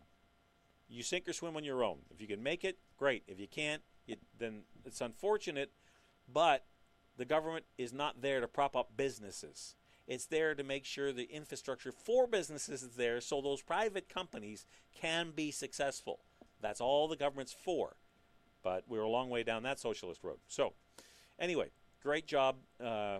you 0.89 1.03
sink 1.03 1.29
or 1.29 1.33
swim 1.33 1.57
on 1.57 1.65
your 1.65 1.85
own. 1.85 1.99
If 2.11 2.21
you 2.21 2.27
can 2.27 2.43
make 2.43 2.65
it, 2.65 2.79
great. 2.97 3.23
If 3.27 3.39
you 3.39 3.47
can't, 3.47 3.83
it, 4.07 4.19
then 4.39 4.63
it's 4.85 5.01
unfortunate, 5.01 5.71
but 6.33 6.65
the 7.17 7.25
government 7.25 7.65
is 7.77 7.93
not 7.93 8.23
there 8.23 8.41
to 8.41 8.49
prop 8.49 8.75
up 8.75 8.97
businesses. 8.97 9.75
It's 10.07 10.25
there 10.25 10.55
to 10.55 10.65
make 10.65 10.87
sure 10.87 11.13
the 11.13 11.31
infrastructure 11.31 11.93
for 11.93 12.27
businesses 12.27 12.83
is 12.83 12.97
there 12.97 13.21
so 13.21 13.43
those 13.43 13.61
private 13.61 14.09
companies 14.09 14.67
can 14.99 15.33
be 15.35 15.51
successful. 15.51 16.21
That's 16.63 16.81
all 16.81 17.09
the 17.09 17.17
government's 17.17 17.53
for. 17.53 17.97
But 18.63 18.85
we're 18.89 19.03
a 19.03 19.09
long 19.09 19.29
way 19.29 19.43
down 19.43 19.63
that 19.65 19.79
socialist 19.79 20.25
road. 20.25 20.39
So, 20.49 20.73
anyway, 21.39 21.71
great 22.03 22.27
job 22.27 22.57
uh, 22.83 23.19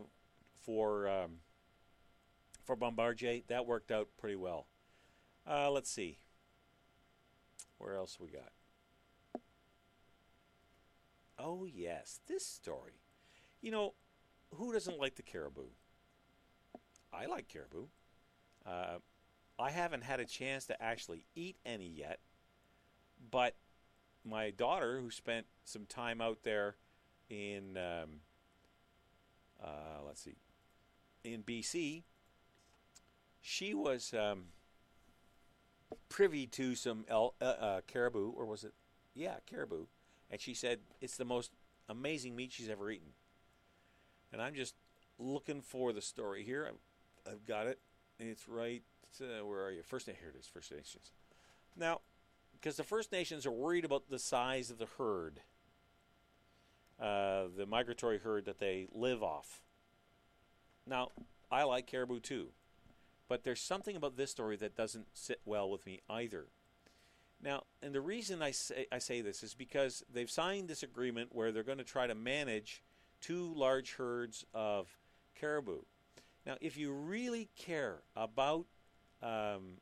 for 0.65 1.09
um, 1.09 1.31
for 2.65 2.75
Bombardier. 2.75 3.43
That 3.49 3.67
worked 3.67 3.93
out 3.93 4.09
pretty 4.19 4.37
well. 4.37 4.67
Uh, 5.49 5.71
let's 5.71 5.91
see. 5.91 6.19
Where 7.79 7.97
else 7.97 8.19
we 8.21 8.29
got? 8.29 8.53
Oh 11.39 11.65
yes, 11.65 12.21
this 12.27 12.45
story. 12.45 13.01
You 13.61 13.71
know, 13.71 13.95
who 14.55 14.73
doesn't 14.73 14.99
like 14.99 15.15
the 15.15 15.23
caribou? 15.23 15.69
I 17.13 17.27
like 17.27 17.49
caribou. 17.49 17.87
Uh, 18.67 18.99
I 19.59 19.71
haven't 19.71 20.05
had 20.05 20.21
a 20.21 20.25
chance 20.25 20.67
to 20.67 20.83
actually 20.83 21.25
eat 21.35 21.57
any 21.65 21.89
yet, 21.89 22.21
but 23.31 23.57
my 24.25 24.51
daughter, 24.51 25.01
who 25.01 25.11
spent 25.11 25.47
some 25.65 25.87
time 25.87 26.21
out 26.21 26.43
there 26.43 26.77
in, 27.31 27.77
um, 27.77 28.21
uh, 29.63 30.03
let's 30.07 30.23
see, 30.23 30.37
in 31.25 31.43
BC, 31.43 32.03
she 33.41 33.75
was 33.75 34.13
um, 34.15 34.47
privy 36.09 36.47
to 36.47 36.75
some 36.75 37.05
el- 37.09 37.35
uh, 37.41 37.45
uh, 37.45 37.81
caribou, 37.87 38.33
or 38.33 38.47
was 38.47 38.65
it? 38.65 38.73
Yeah, 39.15 39.37
caribou. 39.47 39.87
And 40.31 40.41
she 40.41 40.55
said 40.55 40.81
it's 41.01 41.17
the 41.17 41.25
most 41.25 41.53
amazing 41.89 42.37
meat 42.37 42.53
she's 42.53 42.69
ever 42.69 42.91
eaten. 42.91 43.13
And 44.33 44.43
I'm 44.43 44.55
just 44.55 44.75
looking 45.19 45.63
for 45.63 45.93
the 45.93 46.03
story 46.03 46.45
here. 46.45 46.69
I've, 46.69 47.33
I've 47.33 47.47
got 47.47 47.67
it. 47.67 47.79
It's 48.19 48.49
right. 48.49 48.83
Uh, 49.21 49.45
where 49.45 49.65
are 49.65 49.71
you? 49.71 49.83
First, 49.83 50.07
here 50.07 50.33
it 50.35 50.39
is. 50.39 50.47
First 50.47 50.71
Nations. 50.71 51.13
Now, 51.77 52.01
because 52.53 52.77
the 52.77 52.85
First 52.85 53.11
Nations 53.13 53.47
are 53.47 53.53
worried 53.53 53.85
about 53.85 54.11
the 54.11 54.19
size 54.19 54.71
of 54.71 54.79
the 54.79 54.87
herd, 54.99 55.41
uh, 57.01 57.45
the 57.57 57.67
migratory 57.67 58.19
herd 58.19 58.45
that 58.45 58.59
they 58.59 58.89
live 58.93 59.23
off. 59.23 59.63
Now, 60.87 61.11
I 61.51 61.63
like 61.65 61.87
caribou 61.87 62.21
too, 62.21 62.49
but 63.29 63.45
there's 63.45 63.61
something 63.61 63.97
about 63.97 64.17
this 64.17 64.31
story 64.31 64.57
that 64.57 64.77
doesn't 64.77 65.07
sit 65.13 65.41
well 65.45 65.71
with 65.71 65.87
me 65.87 66.01
either. 66.09 66.47
Now, 67.43 67.65
and 67.83 67.95
the 67.95 68.01
reason 68.01 68.43
I 68.43 68.51
say 68.51 68.87
I 68.91 68.99
say 68.99 69.21
this 69.21 69.43
is 69.43 69.55
because 69.55 70.03
they've 70.13 70.31
signed 70.31 70.69
this 70.69 70.83
agreement 70.83 71.31
where 71.33 71.53
they're 71.53 71.63
going 71.63 71.79
to 71.79 71.85
try 71.85 72.07
to 72.07 72.15
manage 72.15 72.83
two 73.21 73.53
large 73.55 73.95
herds 73.95 74.45
of 74.53 74.89
caribou. 75.39 75.81
Now, 76.45 76.57
if 76.61 76.77
you 76.77 76.93
really 76.93 77.49
care 77.57 78.03
about 78.17 78.67
um, 79.23 79.79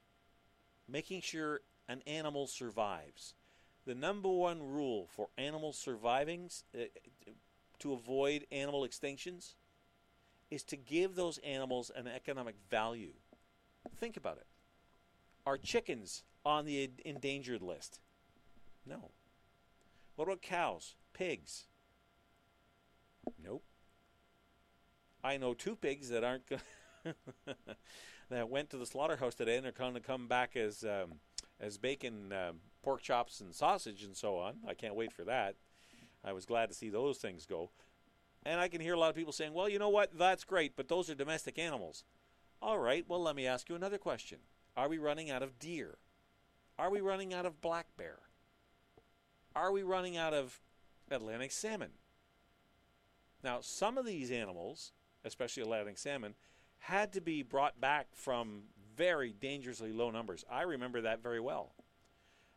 making 0.88 1.22
sure 1.22 1.60
an 1.88 2.02
animal 2.06 2.46
survives, 2.46 3.34
the 3.86 3.94
number 3.94 4.28
one 4.28 4.62
rule 4.62 5.06
for 5.08 5.28
animal 5.38 5.72
surviving 5.72 6.50
uh, 6.74 6.84
to 7.78 7.92
avoid 7.92 8.46
animal 8.50 8.82
extinctions 8.82 9.54
is 10.50 10.62
to 10.64 10.76
give 10.76 11.14
those 11.14 11.38
animals 11.38 11.90
an 11.94 12.06
economic 12.06 12.56
value. 12.70 13.12
Think 13.94 14.16
about 14.16 14.38
it. 14.38 14.46
Are 15.44 15.56
chickens 15.56 16.24
on 16.44 16.64
the 16.64 16.90
endangered 17.04 17.62
list? 17.62 18.00
No. 18.84 19.10
What 20.16 20.26
about 20.26 20.42
cows, 20.42 20.94
pigs? 21.12 21.66
Nope. 23.42 23.62
I 25.22 25.36
know 25.36 25.54
two 25.54 25.76
pigs 25.76 26.08
that 26.10 26.24
aren't 26.24 26.44
that 28.30 28.48
went 28.48 28.70
to 28.70 28.76
the 28.76 28.86
slaughterhouse 28.86 29.34
today 29.34 29.56
and 29.56 29.66
are 29.66 29.72
going 29.72 29.94
to 29.94 30.00
come 30.00 30.28
back 30.28 30.56
as 30.56 30.84
um, 30.84 31.20
as 31.60 31.78
bacon, 31.78 32.32
um, 32.32 32.56
pork 32.82 33.02
chops, 33.02 33.40
and 33.40 33.54
sausage 33.54 34.02
and 34.02 34.16
so 34.16 34.36
on. 34.36 34.54
I 34.68 34.74
can't 34.74 34.94
wait 34.94 35.12
for 35.12 35.24
that. 35.24 35.56
I 36.24 36.32
was 36.32 36.46
glad 36.46 36.68
to 36.68 36.74
see 36.74 36.90
those 36.90 37.18
things 37.18 37.46
go. 37.46 37.70
And 38.44 38.60
I 38.60 38.68
can 38.68 38.80
hear 38.80 38.94
a 38.94 38.98
lot 38.98 39.10
of 39.10 39.16
people 39.16 39.32
saying, 39.32 39.52
"Well, 39.52 39.68
you 39.68 39.78
know 39.78 39.88
what? 39.88 40.16
That's 40.16 40.44
great, 40.44 40.76
but 40.76 40.88
those 40.88 41.10
are 41.10 41.14
domestic 41.14 41.58
animals." 41.58 42.04
All 42.62 42.78
right. 42.78 43.04
Well, 43.08 43.22
let 43.22 43.36
me 43.36 43.46
ask 43.46 43.68
you 43.68 43.74
another 43.74 43.98
question: 43.98 44.38
Are 44.76 44.88
we 44.88 44.98
running 44.98 45.30
out 45.30 45.42
of 45.42 45.58
deer? 45.58 45.98
Are 46.78 46.90
we 46.90 47.00
running 47.00 47.32
out 47.32 47.46
of 47.46 47.60
black 47.60 47.86
bear? 47.96 48.18
Are 49.54 49.72
we 49.72 49.82
running 49.82 50.16
out 50.16 50.34
of 50.34 50.60
Atlantic 51.10 51.52
salmon? 51.52 51.92
Now, 53.42 53.60
some 53.60 53.96
of 53.96 54.04
these 54.04 54.30
animals, 54.30 54.92
especially 55.24 55.62
Atlantic 55.62 55.96
salmon, 55.98 56.34
had 56.78 57.12
to 57.14 57.20
be 57.20 57.42
brought 57.42 57.80
back 57.80 58.08
from 58.12 58.64
very 58.96 59.32
dangerously 59.32 59.92
low 59.92 60.10
numbers. 60.10 60.44
I 60.50 60.62
remember 60.62 61.00
that 61.02 61.22
very 61.22 61.40
well. 61.40 61.72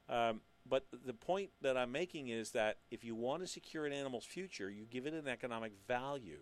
Um, 0.10 0.42
but 0.68 0.86
the 1.06 1.14
point 1.14 1.52
that 1.62 1.78
I'm 1.78 1.92
making 1.92 2.28
is 2.28 2.52
that 2.52 2.78
if 2.92 3.04
you 3.04 3.16
want 3.16 3.42
to 3.42 3.48
secure 3.48 3.86
an 3.86 3.94
animal's 3.94 4.26
future, 4.26 4.70
you 4.70 4.86
give 4.86 5.06
it 5.06 5.14
an 5.14 5.28
economic 5.28 5.74
value. 5.88 6.40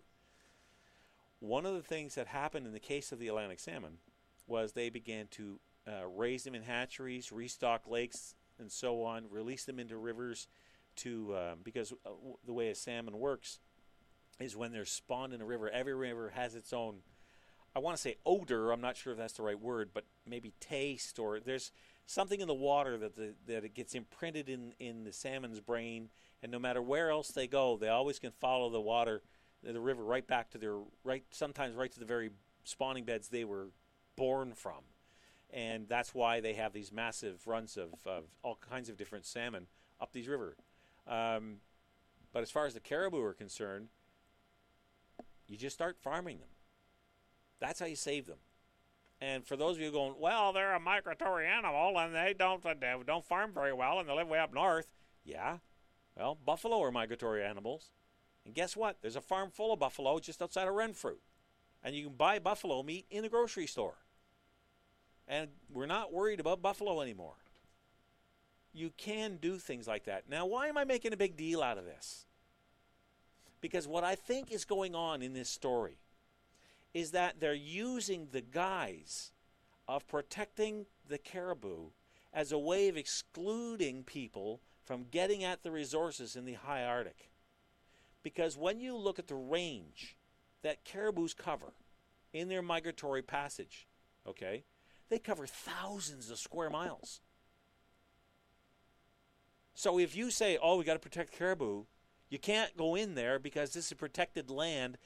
One 1.39 1.65
of 1.65 1.75
the 1.75 1.81
things 1.81 2.15
that 2.15 2.27
happened 2.27 2.65
in 2.65 2.73
the 2.73 2.79
case 2.79 3.11
of 3.11 3.19
the 3.19 3.27
Atlantic 3.27 3.59
salmon 3.59 3.97
was 4.47 4.71
they 4.71 4.89
began 4.89 5.27
to 5.31 5.59
uh, 5.87 6.07
raise 6.07 6.43
them 6.43 6.55
in 6.55 6.63
hatcheries, 6.63 7.31
restock 7.31 7.87
lakes, 7.87 8.35
and 8.59 8.71
so 8.71 9.03
on, 9.03 9.25
release 9.29 9.65
them 9.65 9.79
into 9.79 9.97
rivers 9.97 10.47
to 10.97 11.33
uh, 11.33 11.55
because 11.63 11.93
the 12.45 12.53
way 12.53 12.69
a 12.69 12.75
salmon 12.75 13.19
works 13.19 13.59
is 14.39 14.55
when 14.55 14.71
they're 14.71 14.85
spawned 14.85 15.33
in 15.33 15.41
a 15.41 15.45
river. 15.45 15.69
Every 15.69 15.93
river 15.93 16.31
has 16.35 16.55
its 16.55 16.73
own. 16.73 16.97
I 17.75 17.79
want 17.79 17.95
to 17.95 18.01
say 18.01 18.15
odor. 18.25 18.71
I'm 18.71 18.81
not 18.81 18.97
sure 18.97 19.13
if 19.13 19.19
that's 19.19 19.33
the 19.33 19.43
right 19.43 19.59
word, 19.59 19.91
but 19.93 20.05
maybe 20.27 20.53
taste 20.59 21.19
or 21.19 21.39
there's 21.39 21.71
something 22.07 22.41
in 22.41 22.47
the 22.47 22.53
water 22.53 22.97
that 22.97 23.15
the, 23.15 23.35
that 23.45 23.63
it 23.63 23.75
gets 23.75 23.93
imprinted 23.93 24.49
in 24.49 24.73
in 24.79 25.03
the 25.03 25.13
salmon's 25.13 25.59
brain, 25.59 26.09
and 26.41 26.51
no 26.51 26.59
matter 26.59 26.81
where 26.81 27.11
else 27.11 27.29
they 27.29 27.47
go, 27.47 27.77
they 27.77 27.89
always 27.89 28.17
can 28.17 28.31
follow 28.31 28.69
the 28.69 28.81
water, 28.81 29.21
the 29.63 29.79
river, 29.79 30.03
right 30.03 30.25
back 30.25 30.49
to 30.51 30.57
their 30.57 30.77
right. 31.03 31.23
Sometimes 31.31 31.75
right 31.75 31.91
to 31.91 31.99
the 31.99 32.05
very 32.05 32.31
spawning 32.63 33.05
beds 33.05 33.29
they 33.29 33.45
were 33.45 33.67
born 34.15 34.53
from 34.53 34.83
and 35.51 35.87
that's 35.87 36.13
why 36.13 36.39
they 36.41 36.53
have 36.53 36.73
these 36.73 36.91
massive 36.91 37.47
runs 37.47 37.77
of, 37.77 37.93
of 38.05 38.25
all 38.43 38.57
kinds 38.69 38.89
of 38.89 38.97
different 38.97 39.25
salmon 39.25 39.67
up 39.99 40.11
these 40.11 40.27
rivers. 40.27 40.57
Um, 41.07 41.57
but 42.33 42.43
as 42.43 42.51
far 42.51 42.65
as 42.65 42.73
the 42.73 42.79
caribou 42.79 43.21
are 43.21 43.33
concerned, 43.33 43.87
you 45.47 45.57
just 45.57 45.75
start 45.75 45.97
farming 45.97 46.39
them. 46.39 46.49
That's 47.59 47.79
how 47.79 47.85
you 47.85 47.95
save 47.95 48.27
them. 48.27 48.37
And 49.19 49.45
for 49.45 49.55
those 49.55 49.77
of 49.77 49.81
you 49.81 49.89
going, 49.89 50.15
well, 50.19 50.53
they're 50.53 50.75
a 50.75 50.79
migratory 50.79 51.47
animal 51.47 51.97
and 51.97 52.13
they 52.13 52.35
don't 52.37 52.61
they 52.61 52.93
don't 53.05 53.25
farm 53.25 53.51
very 53.51 53.73
well 53.73 53.99
and 53.99 54.07
they 54.07 54.13
live 54.13 54.27
way 54.27 54.39
up 54.39 54.53
north. 54.53 54.87
Yeah, 55.23 55.57
well, 56.15 56.37
buffalo 56.45 56.81
are 56.83 56.91
migratory 56.91 57.43
animals, 57.43 57.89
and 58.47 58.55
guess 58.55 58.77
what? 58.77 59.01
There's 59.01 59.17
a 59.17 59.21
farm 59.21 59.51
full 59.51 59.73
of 59.73 59.79
buffalo 59.79 60.17
just 60.19 60.41
outside 60.41 60.69
of 60.69 60.73
Renfrew. 60.73 61.17
And 61.83 61.93
you 61.93 62.05
can 62.05 62.13
buy 62.13 62.39
buffalo 62.39 62.81
meat 62.81 63.05
in 63.11 63.23
the 63.23 63.29
grocery 63.29 63.67
store. 63.67 63.97
And 65.27 65.49
we're 65.69 65.85
not 65.85 66.13
worried 66.13 66.39
about 66.39 66.61
buffalo 66.61 67.01
anymore. 67.01 67.35
You 68.73 68.91
can 68.95 69.35
do 69.35 69.57
things 69.57 69.85
like 69.85 70.05
that. 70.05 70.29
Now, 70.29 70.45
why 70.45 70.67
am 70.67 70.77
I 70.77 70.85
making 70.85 71.11
a 71.11 71.17
big 71.17 71.35
deal 71.35 71.61
out 71.61 71.77
of 71.77 71.83
this? 71.83 72.25
Because 73.59 73.85
what 73.85 74.05
I 74.05 74.15
think 74.15 74.49
is 74.49 74.63
going 74.63 74.95
on 74.95 75.21
in 75.21 75.33
this 75.33 75.49
story 75.49 75.97
is 76.93 77.11
that 77.11 77.41
they're 77.41 77.53
using 77.53 78.29
the 78.31 78.41
guise 78.41 79.33
of 79.89 80.07
protecting 80.07 80.85
the 81.05 81.17
caribou 81.17 81.89
as 82.33 82.53
a 82.53 82.57
way 82.57 82.87
of 82.87 82.95
excluding 82.95 84.05
people 84.05 84.61
from 84.85 85.07
getting 85.11 85.43
at 85.43 85.63
the 85.63 85.71
resources 85.71 86.37
in 86.37 86.45
the 86.45 86.53
high 86.53 86.85
Arctic. 86.85 87.29
Because 88.27 88.57
when 88.57 88.81
you 88.81 88.93
look 88.93 89.19
at 89.19 89.27
the 89.27 89.35
range 89.35 90.17
that 90.61 90.83
caribous 90.83 91.33
cover 91.33 91.71
in 92.33 92.49
their 92.49 92.61
migratory 92.61 93.21
passage, 93.21 93.87
okay, 94.27 94.65
they 95.07 95.17
cover 95.17 95.47
thousands 95.47 96.29
of 96.29 96.37
square 96.37 96.69
miles. 96.69 97.21
So 99.75 99.97
if 99.97 100.13
you 100.13 100.29
say, 100.29 100.57
oh, 100.61 100.75
we 100.75 100.83
got 100.83 100.95
to 100.95 100.99
protect 100.99 101.31
caribou, 101.31 101.85
you 102.29 102.37
can't 102.37 102.75
go 102.75 102.95
in 102.95 103.15
there 103.15 103.39
because 103.39 103.71
this 103.71 103.87
is 103.87 103.93
protected 103.93 104.49
land, 104.49 104.97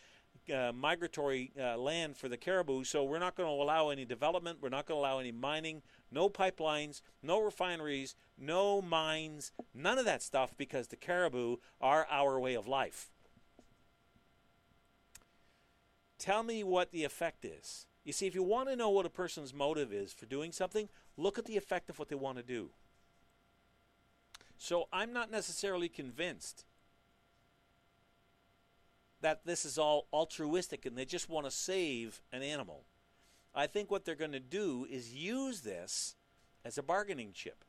uh, 0.51 0.71
migratory 0.73 1.51
uh, 1.61 1.77
land 1.77 2.17
for 2.17 2.27
the 2.27 2.37
caribou. 2.37 2.83
So 2.83 3.03
we're 3.03 3.19
not 3.19 3.35
going 3.35 3.55
to 3.55 3.63
allow 3.63 3.89
any 3.89 4.03
development. 4.03 4.57
We're 4.63 4.69
not 4.69 4.87
going 4.87 4.97
to 4.97 5.01
allow 5.07 5.19
any 5.19 5.31
mining, 5.31 5.83
no 6.11 6.29
pipelines, 6.29 7.01
no 7.23 7.41
refineries, 7.41 8.15
no 8.37 8.81
mines, 8.81 9.51
none 9.73 9.97
of 9.97 10.05
that 10.05 10.21
stuff 10.21 10.55
because 10.57 10.87
the 10.87 10.95
caribou 10.95 11.57
are 11.79 12.07
our 12.09 12.39
way 12.39 12.53
of 12.53 12.67
life. 12.67 13.09
Tell 16.19 16.43
me 16.43 16.63
what 16.63 16.91
the 16.91 17.03
effect 17.03 17.45
is. 17.45 17.87
You 18.03 18.13
see, 18.13 18.27
if 18.27 18.35
you 18.35 18.43
want 18.43 18.69
to 18.69 18.75
know 18.75 18.89
what 18.89 19.05
a 19.05 19.09
person's 19.09 19.53
motive 19.53 19.93
is 19.93 20.13
for 20.13 20.25
doing 20.25 20.51
something, 20.51 20.89
look 21.17 21.37
at 21.39 21.45
the 21.45 21.57
effect 21.57 21.89
of 21.89 21.99
what 21.99 22.09
they 22.09 22.15
want 22.15 22.37
to 22.37 22.43
do. 22.43 22.69
So 24.57 24.87
I'm 24.91 25.13
not 25.13 25.31
necessarily 25.31 25.89
convinced 25.89 26.65
that 29.21 29.45
this 29.45 29.65
is 29.65 29.77
all 29.77 30.07
altruistic 30.13 30.85
and 30.85 30.97
they 30.97 31.05
just 31.05 31.29
want 31.29 31.45
to 31.45 31.51
save 31.51 32.21
an 32.31 32.43
animal. 32.43 32.83
I 33.53 33.67
think 33.67 33.91
what 33.91 34.05
they're 34.05 34.15
going 34.15 34.31
to 34.31 34.39
do 34.39 34.87
is 34.89 35.13
use 35.13 35.61
this 35.61 36.15
as 36.63 36.77
a 36.77 36.83
bargaining 36.83 37.31
chip. 37.33 37.65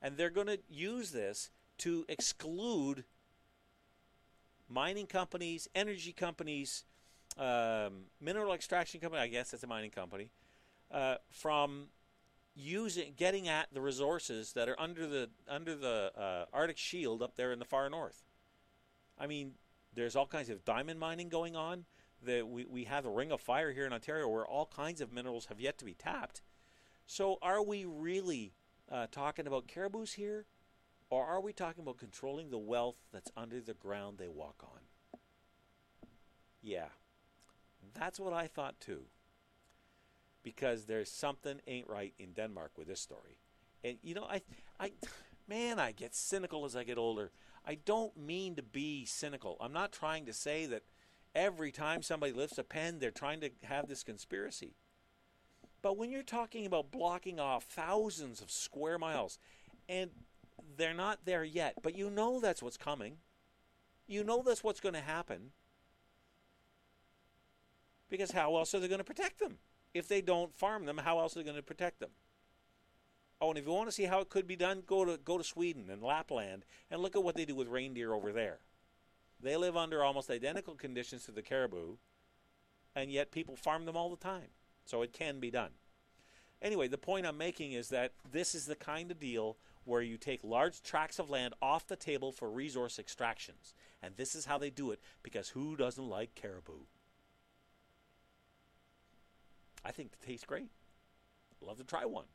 And 0.00 0.16
they're 0.16 0.30
going 0.30 0.46
to 0.46 0.58
use 0.68 1.10
this 1.10 1.50
to 1.78 2.04
exclude 2.08 3.04
mining 4.68 5.06
companies, 5.06 5.68
energy 5.74 6.12
companies, 6.12 6.84
um, 7.38 8.04
mineral 8.20 8.52
extraction 8.52 9.00
company, 9.00 9.22
I 9.22 9.28
guess 9.28 9.50
that's 9.50 9.62
a 9.62 9.66
mining 9.66 9.90
company, 9.90 10.30
uh, 10.90 11.16
from 11.30 11.88
using 12.54 13.12
getting 13.16 13.48
at 13.48 13.72
the 13.72 13.80
resources 13.80 14.52
that 14.52 14.68
are 14.68 14.78
under 14.80 15.06
the 15.06 15.28
under 15.48 15.74
the 15.74 16.12
uh, 16.16 16.44
Arctic 16.52 16.78
Shield 16.78 17.22
up 17.22 17.34
there 17.36 17.52
in 17.52 17.58
the 17.58 17.64
far 17.64 17.90
north. 17.90 18.22
I 19.18 19.26
mean, 19.26 19.52
there's 19.94 20.16
all 20.16 20.26
kinds 20.26 20.50
of 20.50 20.64
diamond 20.64 21.00
mining 21.00 21.28
going 21.28 21.56
on. 21.56 21.84
The, 22.24 22.42
we, 22.42 22.64
we 22.64 22.84
have 22.84 23.04
a 23.04 23.10
ring 23.10 23.32
of 23.32 23.40
fire 23.40 23.72
here 23.72 23.86
in 23.86 23.92
Ontario 23.92 24.28
where 24.28 24.46
all 24.46 24.66
kinds 24.66 25.00
of 25.00 25.12
minerals 25.12 25.46
have 25.46 25.60
yet 25.60 25.78
to 25.78 25.84
be 25.84 25.94
tapped. 25.94 26.42
So, 27.06 27.38
are 27.42 27.62
we 27.62 27.84
really 27.84 28.54
uh, 28.90 29.06
talking 29.10 29.46
about 29.46 29.68
caribous 29.68 30.14
here? 30.14 30.46
Or 31.10 31.26
are 31.26 31.40
we 31.40 31.52
talking 31.52 31.82
about 31.82 31.98
controlling 31.98 32.50
the 32.50 32.58
wealth 32.58 32.96
that's 33.12 33.30
under 33.36 33.60
the 33.60 33.74
ground 33.74 34.18
they 34.18 34.28
walk 34.28 34.64
on? 34.64 34.80
Yeah, 36.62 36.88
that's 37.92 38.18
what 38.18 38.32
I 38.32 38.46
thought 38.46 38.80
too. 38.80 39.02
Because 40.42 40.86
there's 40.86 41.10
something 41.10 41.60
ain't 41.66 41.88
right 41.88 42.14
in 42.18 42.32
Denmark 42.32 42.72
with 42.76 42.88
this 42.88 43.00
story. 43.00 43.38
And 43.82 43.98
you 44.02 44.14
know, 44.14 44.24
I 44.24 44.42
I 44.80 44.92
man, 45.46 45.78
I 45.78 45.92
get 45.92 46.14
cynical 46.14 46.64
as 46.64 46.74
I 46.74 46.84
get 46.84 46.98
older. 46.98 47.30
I 47.66 47.76
don't 47.76 48.16
mean 48.16 48.56
to 48.56 48.62
be 48.62 49.04
cynical. 49.04 49.56
I'm 49.60 49.72
not 49.72 49.92
trying 49.92 50.26
to 50.26 50.32
say 50.32 50.66
that 50.66 50.82
every 51.34 51.72
time 51.72 52.02
somebody 52.02 52.32
lifts 52.32 52.58
a 52.58 52.64
pen, 52.64 52.98
they're 52.98 53.10
trying 53.10 53.40
to 53.40 53.50
have 53.64 53.88
this 53.88 54.02
conspiracy. 54.02 54.74
But 55.82 55.98
when 55.98 56.10
you're 56.10 56.22
talking 56.22 56.64
about 56.64 56.90
blocking 56.90 57.38
off 57.38 57.64
thousands 57.64 58.40
of 58.40 58.50
square 58.50 58.98
miles, 58.98 59.38
and 59.88 60.10
they're 60.76 60.94
not 60.94 61.24
there 61.24 61.44
yet, 61.44 61.74
but 61.82 61.96
you 61.96 62.08
know 62.08 62.40
that's 62.40 62.62
what's 62.62 62.76
coming, 62.76 63.18
you 64.06 64.24
know 64.24 64.42
that's 64.42 64.64
what's 64.64 64.80
going 64.80 64.94
to 64.94 65.00
happen. 65.00 65.50
Because 68.08 68.30
how 68.30 68.56
else 68.56 68.74
are 68.74 68.80
they 68.80 68.88
going 68.88 68.98
to 68.98 69.04
protect 69.04 69.40
them? 69.40 69.58
If 69.92 70.08
they 70.08 70.20
don't 70.20 70.54
farm 70.54 70.86
them, 70.86 70.98
how 70.98 71.18
else 71.18 71.36
are 71.36 71.40
they 71.40 71.44
going 71.44 71.56
to 71.56 71.62
protect 71.62 72.00
them? 72.00 72.10
Oh, 73.40 73.50
and 73.50 73.58
if 73.58 73.66
you 73.66 73.72
want 73.72 73.88
to 73.88 73.92
see 73.92 74.04
how 74.04 74.20
it 74.20 74.28
could 74.28 74.46
be 74.46 74.56
done, 74.56 74.82
go 74.86 75.04
to 75.04 75.18
go 75.18 75.36
to 75.36 75.44
Sweden 75.44 75.90
and 75.90 76.02
Lapland 76.02 76.64
and 76.90 77.02
look 77.02 77.16
at 77.16 77.22
what 77.22 77.34
they 77.34 77.44
do 77.44 77.54
with 77.54 77.68
reindeer 77.68 78.14
over 78.14 78.32
there. 78.32 78.60
They 79.44 79.58
live 79.58 79.76
under 79.76 80.02
almost 80.02 80.30
identical 80.30 80.74
conditions 80.74 81.26
to 81.26 81.30
the 81.30 81.42
caribou, 81.42 81.96
and 82.96 83.10
yet 83.10 83.30
people 83.30 83.56
farm 83.56 83.84
them 83.84 83.94
all 83.94 84.08
the 84.08 84.16
time. 84.16 84.48
So 84.86 85.02
it 85.02 85.12
can 85.12 85.38
be 85.38 85.50
done. 85.50 85.72
Anyway, 86.62 86.88
the 86.88 86.96
point 86.96 87.26
I'm 87.26 87.36
making 87.36 87.72
is 87.72 87.90
that 87.90 88.12
this 88.32 88.54
is 88.54 88.64
the 88.64 88.74
kind 88.74 89.10
of 89.10 89.20
deal 89.20 89.58
where 89.84 90.00
you 90.00 90.16
take 90.16 90.42
large 90.42 90.82
tracts 90.82 91.18
of 91.18 91.28
land 91.28 91.52
off 91.60 91.86
the 91.86 91.94
table 91.94 92.32
for 92.32 92.50
resource 92.50 92.98
extractions. 92.98 93.74
And 94.02 94.16
this 94.16 94.34
is 94.34 94.46
how 94.46 94.56
they 94.56 94.70
do 94.70 94.90
it 94.92 95.00
because 95.22 95.50
who 95.50 95.76
doesn't 95.76 96.08
like 96.08 96.34
caribou? 96.34 96.86
I 99.84 99.92
think 99.92 100.12
it 100.14 100.26
tastes 100.26 100.46
great. 100.46 100.70
Love 101.60 101.76
to 101.76 101.84
try 101.84 102.06
one. 102.06 102.28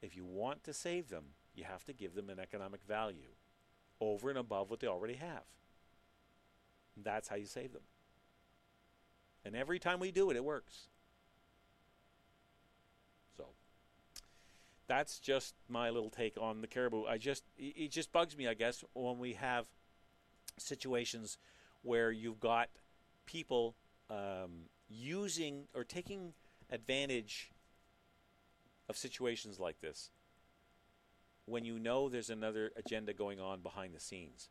If 0.00 0.14
you 0.14 0.24
want 0.24 0.62
to 0.62 0.72
save 0.72 1.08
them, 1.08 1.24
you 1.56 1.64
have 1.64 1.84
to 1.86 1.92
give 1.92 2.14
them 2.14 2.30
an 2.30 2.38
economic 2.38 2.84
value 2.84 3.34
over 4.00 4.30
and 4.30 4.38
above 4.38 4.70
what 4.70 4.80
they 4.80 4.86
already 4.86 5.14
have. 5.14 5.42
That's 6.96 7.28
how 7.28 7.36
you 7.36 7.46
save 7.46 7.72
them. 7.72 7.82
And 9.44 9.56
every 9.56 9.78
time 9.78 10.00
we 10.00 10.10
do 10.10 10.30
it, 10.30 10.36
it 10.36 10.44
works. 10.44 10.88
So 13.36 13.46
that's 14.86 15.18
just 15.18 15.54
my 15.68 15.90
little 15.90 16.10
take 16.10 16.36
on 16.40 16.60
the 16.60 16.66
caribou. 16.66 17.06
I 17.06 17.18
just 17.18 17.44
it 17.56 17.90
just 17.90 18.12
bugs 18.12 18.36
me, 18.36 18.48
I 18.48 18.54
guess, 18.54 18.84
when 18.94 19.18
we 19.18 19.34
have 19.34 19.66
situations 20.58 21.38
where 21.82 22.10
you've 22.10 22.40
got 22.40 22.68
people 23.24 23.76
um, 24.10 24.66
using 24.88 25.64
or 25.74 25.84
taking 25.84 26.34
advantage 26.70 27.50
of 28.88 28.96
situations 28.96 29.58
like 29.58 29.80
this 29.80 30.10
when 31.50 31.64
you 31.64 31.78
know 31.78 32.08
there's 32.08 32.30
another 32.30 32.72
agenda 32.76 33.12
going 33.12 33.40
on 33.40 33.60
behind 33.60 33.94
the 33.94 34.00
scenes. 34.00 34.48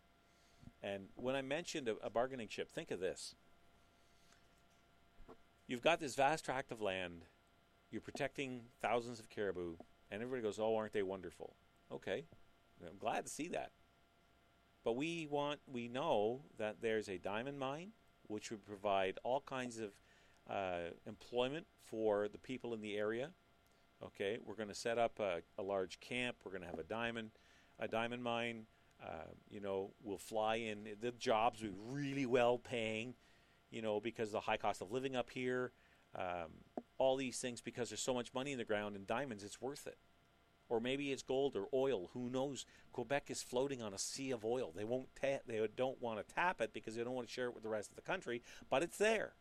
And 0.82 1.08
when 1.16 1.36
I 1.36 1.42
mentioned 1.42 1.88
a, 1.88 1.96
a 2.04 2.10
bargaining 2.10 2.48
chip, 2.48 2.70
think 2.70 2.92
of 2.92 3.00
this. 3.00 3.36
You've 5.68 5.82
got 5.82 6.00
this 6.00 6.16
vast 6.16 6.46
tract 6.46 6.72
of 6.72 6.82
land, 6.82 7.26
you're 7.92 8.02
protecting 8.02 8.62
thousands 8.82 9.20
of 9.20 9.30
caribou, 9.30 9.76
and 10.10 10.22
everybody 10.22 10.42
goes, 10.42 10.60
Oh, 10.60 10.76
aren't 10.76 10.94
they 10.94 11.04
wonderful? 11.04 11.56
Okay, 11.92 12.26
I'm 12.86 12.98
glad 12.98 13.26
to 13.26 13.32
see 13.32 13.48
that. 13.50 13.72
But 14.84 14.96
we 14.96 15.28
want, 15.30 15.60
we 15.68 15.88
know 15.88 16.42
that 16.58 16.78
there's 16.82 17.10
a 17.10 17.18
diamond 17.18 17.60
mine, 17.60 17.92
which 18.28 18.50
would 18.52 18.66
provide 18.66 19.20
all 19.24 19.42
kinds 19.42 19.80
of 19.80 19.92
uh, 20.50 20.92
employment 21.06 21.68
for 21.84 22.28
the 22.28 22.38
people 22.38 22.74
in 22.74 22.82
the 22.82 22.96
area. 22.96 23.32
Okay, 24.06 24.38
we're 24.46 24.56
going 24.56 24.70
to 24.70 24.76
set 24.76 24.98
up 24.98 25.20
a, 25.20 25.42
a 25.58 25.64
large 25.64 26.00
camp. 26.00 26.38
We're 26.44 26.52
going 26.52 26.64
to 26.64 26.70
have 26.70 26.80
a 26.80 26.84
diamond, 26.84 27.32
a 27.80 27.88
diamond 27.88 28.24
mine. 28.24 28.66
Uh, 29.02 29.32
you 29.50 29.60
know, 29.60 29.92
we'll 30.04 30.18
fly 30.18 30.56
in. 30.56 30.88
The 31.02 31.12
jobs 31.12 31.62
be 31.62 31.72
really 31.88 32.26
well 32.26 32.58
paying. 32.58 33.16
You 33.72 33.82
know, 33.82 34.00
because 34.00 34.30
of 34.30 34.34
the 34.34 34.40
high 34.40 34.58
cost 34.58 34.82
of 34.82 34.92
living 34.92 35.16
up 35.16 35.30
here. 35.30 35.72
Um, 36.16 36.64
all 36.98 37.16
these 37.16 37.40
things 37.40 37.62
because 37.62 37.90
there's 37.90 38.02
so 38.02 38.14
much 38.14 38.34
money 38.34 38.52
in 38.52 38.58
the 38.58 38.66
ground 38.66 38.96
and 38.96 39.06
diamonds, 39.06 39.44
it's 39.44 39.62
worth 39.62 39.88
it. 39.88 39.98
Or 40.68 40.80
maybe 40.80 41.12
it's 41.12 41.24
gold 41.24 41.56
or 41.56 41.68
oil. 41.74 42.10
Who 42.14 42.30
knows? 42.30 42.66
Quebec 42.94 43.26
is 43.30 43.42
floating 43.42 43.82
on 43.82 43.94
a 43.94 43.98
sea 43.98 44.32
of 44.32 44.46
oil. 44.46 44.72
They 44.76 44.84
won't. 44.84 45.08
Ta- 45.20 45.40
they 45.48 45.68
don't 45.76 46.00
want 46.00 46.20
to 46.20 46.36
tap 46.36 46.62
it 46.62 46.74
because 46.74 46.96
they 46.96 47.04
don't 47.04 47.16
want 47.16 47.28
to 47.28 47.34
share 47.34 47.48
it 47.48 47.54
with 47.56 47.64
the 47.64 47.70
rest 47.70 47.90
of 47.90 47.96
the 47.96 48.04
country. 48.04 48.44
But 48.70 48.84
it's 48.84 48.98
there. 48.98 49.34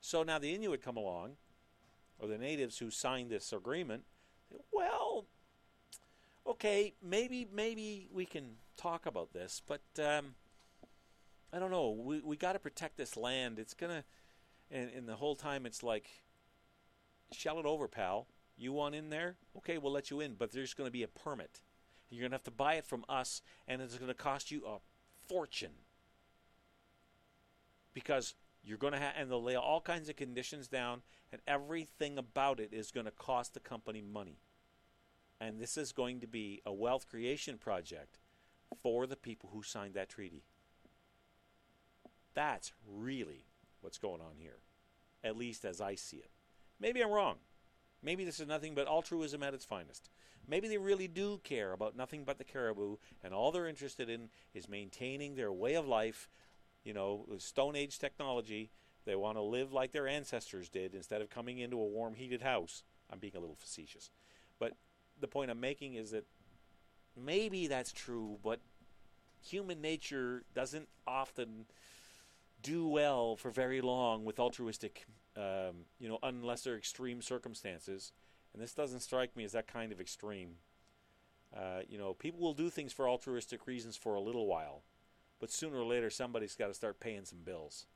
So 0.00 0.22
now 0.22 0.38
the 0.38 0.54
Inuit 0.54 0.82
come 0.82 0.96
along 0.96 1.32
or 2.18 2.28
the 2.28 2.38
natives 2.38 2.78
who 2.78 2.90
signed 2.90 3.30
this 3.30 3.52
agreement, 3.52 4.04
well, 4.72 5.26
okay, 6.46 6.94
maybe 7.02 7.46
maybe 7.52 8.08
we 8.12 8.24
can 8.24 8.56
talk 8.76 9.06
about 9.06 9.32
this, 9.32 9.62
but 9.66 9.82
um, 9.98 10.34
I 11.52 11.58
don't 11.58 11.70
know. 11.70 11.90
We 11.90 12.20
we 12.20 12.36
got 12.36 12.52
to 12.52 12.58
protect 12.58 12.96
this 12.96 13.16
land. 13.16 13.58
It's 13.58 13.74
gonna, 13.74 14.04
and, 14.70 14.90
and 14.96 15.08
the 15.08 15.16
whole 15.16 15.34
time 15.36 15.66
it's 15.66 15.82
like, 15.82 16.22
shell 17.32 17.58
it 17.58 17.66
over, 17.66 17.88
pal. 17.88 18.26
You 18.56 18.72
want 18.72 18.94
in 18.94 19.10
there? 19.10 19.36
Okay, 19.58 19.76
we'll 19.78 19.92
let 19.92 20.10
you 20.10 20.20
in, 20.20 20.34
but 20.34 20.52
there's 20.52 20.74
going 20.74 20.88
to 20.88 20.92
be 20.92 21.02
a 21.02 21.08
permit. 21.08 21.60
You're 22.08 22.20
going 22.20 22.30
to 22.30 22.36
have 22.36 22.44
to 22.44 22.50
buy 22.50 22.74
it 22.74 22.86
from 22.86 23.04
us, 23.08 23.42
and 23.68 23.82
it's 23.82 23.98
going 23.98 24.08
to 24.08 24.14
cost 24.14 24.50
you 24.50 24.62
a 24.66 24.78
fortune 25.28 25.72
because 27.92 28.34
You're 28.66 28.78
going 28.78 28.92
to 28.94 28.98
have, 28.98 29.14
and 29.16 29.30
they'll 29.30 29.42
lay 29.42 29.54
all 29.54 29.80
kinds 29.80 30.08
of 30.08 30.16
conditions 30.16 30.66
down, 30.66 31.02
and 31.32 31.40
everything 31.46 32.18
about 32.18 32.60
it 32.60 32.72
is 32.72 32.90
going 32.90 33.06
to 33.06 33.12
cost 33.12 33.54
the 33.54 33.60
company 33.60 34.00
money. 34.00 34.38
And 35.40 35.60
this 35.60 35.76
is 35.76 35.92
going 35.92 36.20
to 36.20 36.26
be 36.26 36.62
a 36.64 36.72
wealth 36.72 37.08
creation 37.08 37.58
project 37.58 38.18
for 38.82 39.06
the 39.06 39.16
people 39.16 39.50
who 39.52 39.62
signed 39.62 39.94
that 39.94 40.08
treaty. 40.08 40.44
That's 42.34 42.72
really 42.86 43.46
what's 43.80 43.98
going 43.98 44.20
on 44.20 44.36
here, 44.38 44.58
at 45.22 45.36
least 45.36 45.64
as 45.64 45.80
I 45.80 45.94
see 45.94 46.18
it. 46.18 46.30
Maybe 46.80 47.02
I'm 47.02 47.10
wrong. 47.10 47.36
Maybe 48.02 48.24
this 48.24 48.40
is 48.40 48.46
nothing 48.46 48.74
but 48.74 48.86
altruism 48.86 49.42
at 49.42 49.54
its 49.54 49.64
finest. 49.64 50.10
Maybe 50.48 50.68
they 50.68 50.78
really 50.78 51.08
do 51.08 51.40
care 51.42 51.72
about 51.72 51.96
nothing 51.96 52.24
but 52.24 52.38
the 52.38 52.44
caribou, 52.44 52.96
and 53.24 53.34
all 53.34 53.50
they're 53.50 53.66
interested 53.66 54.08
in 54.08 54.28
is 54.54 54.68
maintaining 54.68 55.34
their 55.34 55.52
way 55.52 55.74
of 55.74 55.88
life, 55.88 56.28
you 56.84 56.92
know, 56.92 57.26
Stone 57.38 57.74
Age 57.74 57.98
technology. 57.98 58.70
They 59.06 59.16
want 59.16 59.38
to 59.38 59.42
live 59.42 59.72
like 59.72 59.92
their 59.92 60.08
ancestors 60.08 60.68
did 60.68 60.94
instead 60.94 61.22
of 61.22 61.30
coming 61.30 61.58
into 61.58 61.80
a 61.80 61.86
warm, 61.86 62.14
heated 62.14 62.42
house. 62.42 62.82
I'm 63.10 63.18
being 63.20 63.36
a 63.36 63.40
little 63.40 63.56
facetious. 63.56 64.10
But 64.58 64.72
the 65.20 65.28
point 65.28 65.50
I'm 65.50 65.60
making 65.60 65.94
is 65.94 66.10
that 66.10 66.26
maybe 67.16 67.68
that's 67.68 67.92
true, 67.92 68.38
but 68.42 68.60
human 69.42 69.80
nature 69.80 70.42
doesn't 70.54 70.88
often 71.06 71.66
do 72.62 72.88
well 72.88 73.36
for 73.36 73.50
very 73.50 73.80
long 73.80 74.24
with 74.24 74.40
altruistic, 74.40 75.06
um, 75.36 75.86
you 76.00 76.08
know, 76.08 76.18
unless 76.22 76.62
they're 76.62 76.76
extreme 76.76 77.22
circumstances. 77.22 78.12
And 78.52 78.62
this 78.62 78.74
doesn't 78.74 79.00
strike 79.00 79.36
me 79.36 79.44
as 79.44 79.52
that 79.52 79.68
kind 79.68 79.92
of 79.92 80.00
extreme. 80.00 80.56
Uh, 81.56 81.82
you 81.88 81.96
know, 81.96 82.12
people 82.12 82.40
will 82.40 82.54
do 82.54 82.70
things 82.70 82.92
for 82.92 83.08
altruistic 83.08 83.68
reasons 83.68 83.96
for 83.96 84.16
a 84.16 84.20
little 84.20 84.46
while, 84.46 84.82
but 85.38 85.52
sooner 85.52 85.78
or 85.78 85.84
later 85.84 86.10
somebody's 86.10 86.56
got 86.56 86.66
to 86.66 86.74
start 86.74 86.98
paying 86.98 87.24
some 87.24 87.38
bills. 87.44 87.86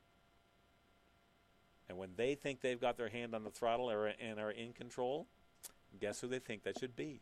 And 1.91 1.99
when 1.99 2.11
they 2.15 2.35
think 2.35 2.61
they've 2.61 2.79
got 2.79 2.95
their 2.95 3.09
hand 3.09 3.35
on 3.35 3.43
the 3.43 3.49
throttle 3.49 3.89
and 3.89 4.39
are 4.39 4.51
in 4.51 4.71
control, 4.71 5.27
guess 5.99 6.21
who 6.21 6.29
they 6.29 6.39
think 6.39 6.63
that 6.63 6.79
should 6.79 6.95
be? 6.95 7.19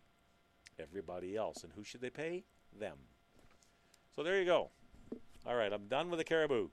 Everybody 0.78 1.36
else. 1.36 1.64
And 1.64 1.74
who 1.74 1.84
should 1.84 2.02
they 2.02 2.12
pay? 2.12 2.44
Them. 2.80 2.98
So 4.16 4.22
there 4.22 4.38
you 4.38 4.46
go. 4.46 4.70
All 5.48 5.56
right, 5.56 5.74
I'm 5.74 5.88
done 5.88 6.12
with 6.12 6.20
the 6.20 6.24
caribou. 6.24 6.68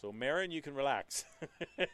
So, 0.00 0.10
Marin, 0.10 0.50
you 0.50 0.60
can 0.60 0.74
relax. 0.74 1.24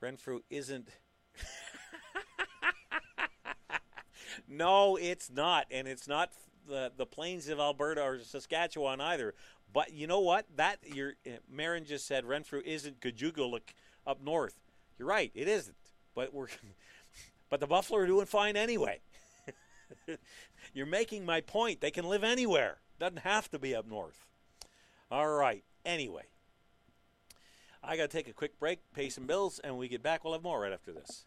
Renfrew 0.00 0.40
isn't. 0.48 0.88
no, 4.48 4.96
it's 4.96 5.30
not, 5.30 5.66
and 5.70 5.86
it's 5.86 6.08
not 6.08 6.30
the 6.66 6.92
the 6.96 7.06
plains 7.06 7.48
of 7.48 7.58
Alberta 7.58 8.02
or 8.02 8.18
Saskatchewan 8.18 9.00
either. 9.00 9.34
But 9.72 9.92
you 9.92 10.06
know 10.06 10.20
what? 10.20 10.46
That 10.56 10.78
your 10.84 11.14
uh, 11.26 11.38
Marin 11.50 11.84
just 11.84 12.06
said 12.06 12.24
Renfrew 12.24 12.62
isn't 12.64 13.00
Gajugulik 13.00 13.74
up 14.06 14.22
north. 14.22 14.60
You're 14.98 15.08
right, 15.08 15.30
it 15.34 15.48
isn't. 15.48 15.76
But 16.14 16.34
we're 16.34 16.48
but 17.50 17.60
the 17.60 17.66
buffalo 17.66 18.00
are 18.00 18.06
doing 18.06 18.26
fine 18.26 18.56
anyway. 18.56 19.00
You're 20.74 20.86
making 20.86 21.24
my 21.24 21.40
point. 21.40 21.80
They 21.80 21.90
can 21.90 22.06
live 22.08 22.24
anywhere. 22.24 22.78
Doesn't 22.98 23.20
have 23.20 23.50
to 23.50 23.58
be 23.58 23.74
up 23.74 23.86
north. 23.86 24.26
All 25.10 25.28
right. 25.28 25.64
Anyway, 25.84 26.26
I 27.82 27.96
got 27.96 28.10
to 28.10 28.16
take 28.16 28.28
a 28.28 28.32
quick 28.32 28.58
break, 28.58 28.80
pay 28.94 29.08
some 29.10 29.26
bills, 29.26 29.58
and 29.58 29.74
when 29.74 29.80
we 29.80 29.88
get 29.88 30.02
back. 30.02 30.24
We'll 30.24 30.32
have 30.32 30.42
more 30.42 30.60
right 30.60 30.72
after 30.72 30.92
this. 30.92 31.26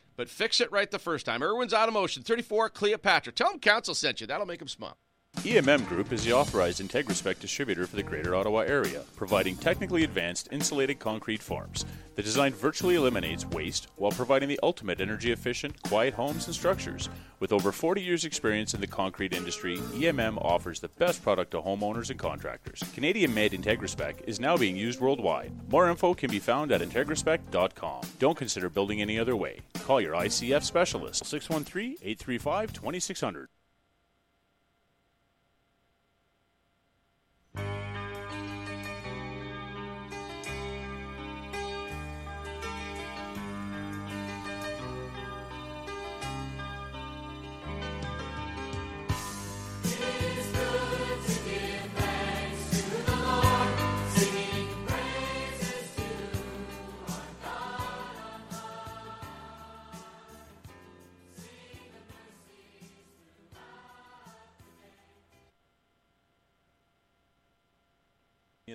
but 0.21 0.29
fix 0.29 0.61
it 0.61 0.71
right 0.71 0.91
the 0.91 0.99
first 0.99 1.25
time. 1.25 1.41
Irwin's 1.41 1.73
Automotion, 1.73 2.23
34 2.23 2.69
Cleopatra. 2.69 3.33
Tell 3.33 3.49
them 3.49 3.59
Council 3.59 3.95
sent 3.95 4.21
you. 4.21 4.27
That'll 4.27 4.45
make 4.45 4.59
them 4.59 4.67
smile. 4.67 4.95
EMM 5.41 5.87
Group 5.87 6.13
is 6.13 6.23
the 6.23 6.33
authorized 6.33 6.83
IntegraSpec 6.87 7.39
distributor 7.39 7.87
for 7.87 7.95
the 7.95 8.03
Greater 8.03 8.35
Ottawa 8.35 8.59
area, 8.59 9.01
providing 9.15 9.55
technically 9.55 10.03
advanced 10.03 10.47
insulated 10.51 10.99
concrete 10.99 11.41
forms. 11.41 11.83
The 12.13 12.21
design 12.21 12.53
virtually 12.53 12.93
eliminates 12.93 13.47
waste 13.47 13.87
while 13.95 14.11
providing 14.11 14.49
the 14.49 14.59
ultimate 14.61 15.01
energy 15.01 15.31
efficient, 15.31 15.81
quiet 15.81 16.13
homes 16.13 16.45
and 16.45 16.53
structures. 16.53 17.09
With 17.39 17.51
over 17.51 17.71
40 17.71 18.03
years' 18.03 18.23
experience 18.23 18.75
in 18.75 18.81
the 18.81 18.87
concrete 18.87 19.33
industry, 19.33 19.77
EMM 19.77 20.37
offers 20.45 20.79
the 20.79 20.89
best 20.89 21.23
product 21.23 21.49
to 21.51 21.61
homeowners 21.61 22.11
and 22.11 22.19
contractors. 22.19 22.83
Canadian 22.93 23.33
made 23.33 23.53
IntegraSpec 23.53 24.21
is 24.27 24.39
now 24.39 24.55
being 24.55 24.75
used 24.75 25.01
worldwide. 25.01 25.51
More 25.71 25.89
info 25.89 26.13
can 26.13 26.29
be 26.29 26.37
found 26.37 26.71
at 26.71 26.81
IntegraSpec.com. 26.81 28.01
Don't 28.19 28.37
consider 28.37 28.69
building 28.69 29.01
any 29.01 29.17
other 29.17 29.35
way. 29.35 29.61
Call 29.79 30.01
your 30.01 30.13
ICF 30.13 30.61
specialist 30.61 31.25
613 31.25 31.95
835 32.03 32.73
2600. 32.73 33.47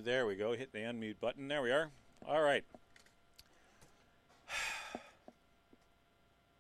There 0.07 0.25
we 0.25 0.37
go. 0.37 0.53
Hit 0.53 0.73
the 0.73 0.79
unmute 0.79 1.19
button. 1.21 1.49
There 1.49 1.61
we 1.61 1.73
are. 1.73 1.91
All 2.27 2.41
right. 2.41 2.65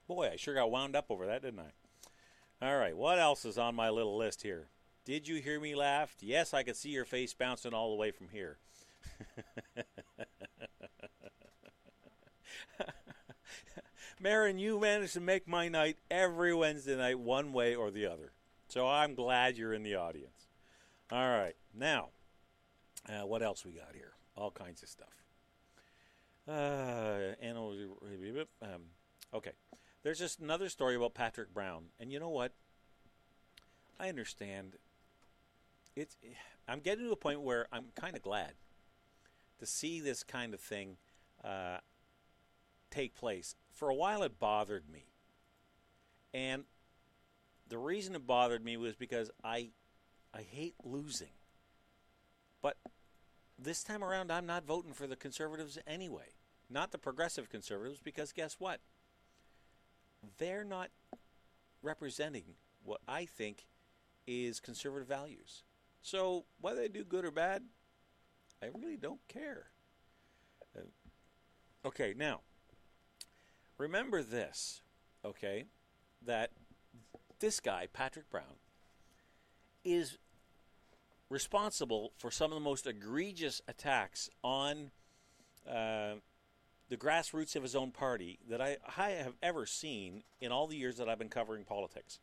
Boy, 0.09 0.31
I 0.33 0.37
sure 0.37 0.55
got 0.55 0.71
wound 0.71 0.97
up 0.97 1.07
over 1.11 1.27
that, 1.27 1.43
didn't 1.43 1.61
I? 1.61 1.71
All 2.67 2.77
right. 2.77 2.97
What 2.97 3.21
else 3.21 3.45
is 3.45 3.57
on 3.57 3.77
my 3.77 3.89
little 3.89 4.17
list 4.17 4.43
here? 4.43 4.67
Did 5.05 5.29
you 5.29 5.37
hear 5.37 5.61
me 5.61 5.77
laugh? 5.77 6.17
Yes, 6.21 6.53
I 6.53 6.65
could 6.65 6.75
see 6.75 6.89
your 6.91 7.05
face 7.05 7.35
bouncing 7.35 7.73
all 7.73 7.91
the 7.91 7.97
way 7.97 8.11
from 8.11 8.31
here. 8.33 8.59
Marin, 14.21 14.59
you 14.59 14.81
managed 14.81 15.13
to 15.15 15.21
make 15.21 15.47
my 15.47 15.69
night 15.69 15.99
every 16.11 16.53
Wednesday 16.53 16.97
night, 16.97 17.21
one 17.21 17.53
way 17.53 17.77
or 17.77 17.93
the 17.93 18.07
other. 18.07 18.33
So 18.67 18.89
I'm 18.89 19.15
glad 19.15 19.57
you're 19.57 19.73
in 19.73 19.85
the 19.85 19.95
audience. 19.95 20.49
All 21.13 21.29
right. 21.29 21.55
Now, 21.73 22.09
uh, 23.09 23.27
what 23.27 23.43
else 23.43 23.65
we 23.65 23.73
got 23.73 23.95
here? 23.95 24.13
All 24.37 24.51
kinds 24.51 24.83
of 24.83 24.89
stuff. 24.89 25.09
Uh, 26.49 27.35
um, 28.63 28.83
okay. 29.35 29.53
There's 30.03 30.19
just 30.19 30.39
another 30.39 30.69
story 30.69 30.95
about 30.95 31.15
Patrick 31.15 31.53
Brown, 31.53 31.87
and 31.99 32.13
you 32.13 32.21
know 32.21 32.29
what? 32.29 32.53
I 33.99 34.09
understand. 34.09 34.77
It's. 35.97 36.17
I'm 36.69 36.81
getting 36.81 37.07
to 37.07 37.13
a 37.13 37.17
point 37.17 37.41
where 37.41 37.67
I'm 37.73 37.87
kind 37.95 38.15
of 38.15 38.23
glad 38.23 38.53
to 39.59 39.67
see 39.67 40.01
this 40.01 40.23
kind 40.23 40.55
of 40.55 40.61
thing 40.61 40.97
uh, 41.43 41.79
take 42.91 43.15
place. 43.15 43.57
For 43.73 43.89
a 43.89 43.95
while, 43.95 44.23
it 44.23 44.39
bothered 44.39 44.89
me, 44.89 45.07
and 46.33 46.65
the 47.69 47.79
reason 47.79 48.15
it 48.15 48.27
bothered 48.27 48.65
me 48.65 48.77
was 48.77 48.95
because 48.95 49.31
I, 49.43 49.71
I 50.33 50.43
hate 50.43 50.75
losing. 50.85 51.35
But 52.63 52.77
this 53.59 53.83
time 53.83 54.05
around, 54.05 54.31
I'm 54.31 54.47
not 54.47 54.67
voting 54.67 54.93
for 54.93 55.07
the 55.07 55.17
conservatives 55.17 55.79
anyway. 55.87 56.35
Not 56.69 56.93
the 56.93 56.99
progressive 56.99 57.49
conservatives, 57.49 58.01
because 58.03 58.33
guess 58.33 58.57
what? 58.59 58.81
They're 60.39 60.65
not 60.65 60.91
representing 61.83 62.57
what 62.83 63.01
I 63.07 63.25
think 63.25 63.67
is 64.27 64.61
conservative 64.61 65.09
values. 65.09 65.63
So 66.03 66.45
whether 66.61 66.81
they 66.81 66.89
do 66.89 67.05
good 67.05 67.25
or 67.25 67.31
bad, 67.31 67.63
I 68.63 68.67
really 68.75 68.97
don't 68.97 69.21
care. 69.29 69.69
Uh, 70.77 70.83
okay, 71.87 72.15
now, 72.17 72.41
remember 73.79 74.23
this, 74.23 74.83
okay, 75.25 75.67
that 76.25 76.51
this 77.39 77.61
guy, 77.61 77.87
Patrick 77.93 78.31
Brown, 78.31 78.61
is 79.85 80.19
responsible 81.29 82.13
for 82.17 82.31
some 82.31 82.53
of 82.53 82.57
the 82.57 82.65
most 82.65 82.87
egregious 82.87 83.61
attacks 83.67 84.31
on 84.43 84.91
uh, 85.69 86.15
the 86.89 86.97
grassroots 86.97 87.57
of 87.57 87.63
his 87.63 87.75
own 87.75 87.91
party 87.91 88.39
that 88.49 88.61
I, 88.61 88.77
I 88.97 89.11
have 89.11 89.35
ever 89.43 89.67
seen 89.67 90.23
in 90.41 90.53
all 90.53 90.67
the 90.67 90.77
years 90.77 90.97
that 90.99 91.09
I've 91.09 91.19
been 91.19 91.29
covering 91.29 91.65
politics. 91.65 92.21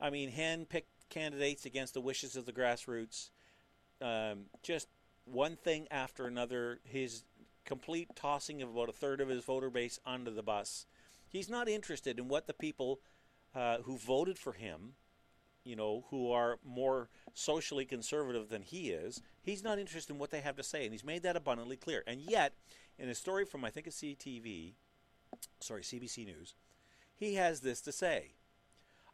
I 0.00 0.10
mean, 0.10 0.30
hand-picked 0.30 1.08
candidates 1.08 1.64
against 1.64 1.94
the 1.94 2.00
wishes 2.00 2.36
of 2.36 2.46
the 2.46 2.52
grassroots. 2.52 3.30
Um, 4.00 4.46
just 4.62 4.88
one 5.24 5.56
thing 5.56 5.86
after 5.90 6.26
another. 6.26 6.80
His 6.84 7.24
complete 7.64 8.08
tossing 8.16 8.62
of 8.62 8.70
about 8.70 8.88
a 8.88 8.92
third 8.92 9.20
of 9.20 9.28
his 9.28 9.44
voter 9.44 9.70
base 9.70 10.00
under 10.06 10.30
the 10.30 10.42
bus. 10.42 10.86
He's 11.28 11.50
not 11.50 11.68
interested 11.68 12.18
in 12.18 12.28
what 12.28 12.46
the 12.46 12.54
people 12.54 13.00
uh, 13.54 13.78
who 13.78 13.96
voted 13.96 14.38
for 14.38 14.52
him, 14.52 14.94
you 15.64 15.76
know, 15.76 16.04
who 16.10 16.30
are 16.30 16.58
more 16.64 17.08
socially 17.34 17.84
conservative 17.84 18.48
than 18.48 18.62
he 18.62 18.90
is, 18.90 19.22
he's 19.42 19.62
not 19.62 19.78
interested 19.78 20.12
in 20.12 20.18
what 20.18 20.30
they 20.30 20.40
have 20.40 20.56
to 20.56 20.62
say, 20.62 20.84
and 20.84 20.92
he's 20.92 21.04
made 21.04 21.22
that 21.22 21.36
abundantly 21.36 21.76
clear. 21.76 22.02
And 22.06 22.20
yet, 22.20 22.54
in 22.98 23.08
a 23.08 23.14
story 23.14 23.44
from 23.44 23.64
I 23.64 23.70
think 23.70 23.86
it's 23.86 24.00
CTV, 24.00 24.72
sorry, 25.60 25.82
CBC 25.82 26.26
News, 26.26 26.54
he 27.14 27.34
has 27.34 27.60
this 27.60 27.80
to 27.82 27.92
say. 27.92 28.32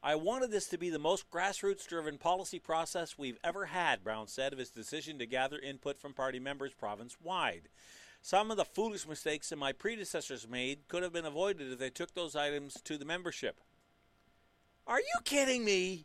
I 0.03 0.17
wanted 0.17 0.51
this 0.51 0.67
to 0.69 0.77
be 0.77 0.91
the 0.91 0.99
most 0.99 1.31
grassroots 1.31 1.87
driven 1.87 2.19
policy 2.19 2.59
process 2.59 3.17
we've 3.17 3.39
ever 3.43 3.65
had, 3.67 4.05
Brown 4.05 4.27
said 4.27 4.53
of 4.53 4.59
his 4.59 4.69
decision 4.69 5.19
to 5.19 5.27
gather 5.27 5.59
input 5.59 5.99
from 5.99 6.13
party 6.13 6.39
members 6.39 6.75
province 6.75 7.17
wide. 7.23 7.71
Some 8.21 8.51
of 8.51 8.59
the 8.59 8.67
foolish 8.67 9.09
mistakes 9.09 9.49
that 9.49 9.57
my 9.57 9.73
predecessors 9.73 10.47
made 10.47 10.89
could 10.89 11.03
have 11.03 11.13
been 11.13 11.25
avoided 11.25 11.73
if 11.73 11.79
they 11.79 11.89
took 11.89 12.13
those 12.13 12.37
items 12.37 12.81
to 12.83 12.99
the 12.99 13.07
membership. 13.07 13.61
Are 14.87 15.01
you 15.01 15.21
kidding 15.25 15.65
me? 15.65 16.05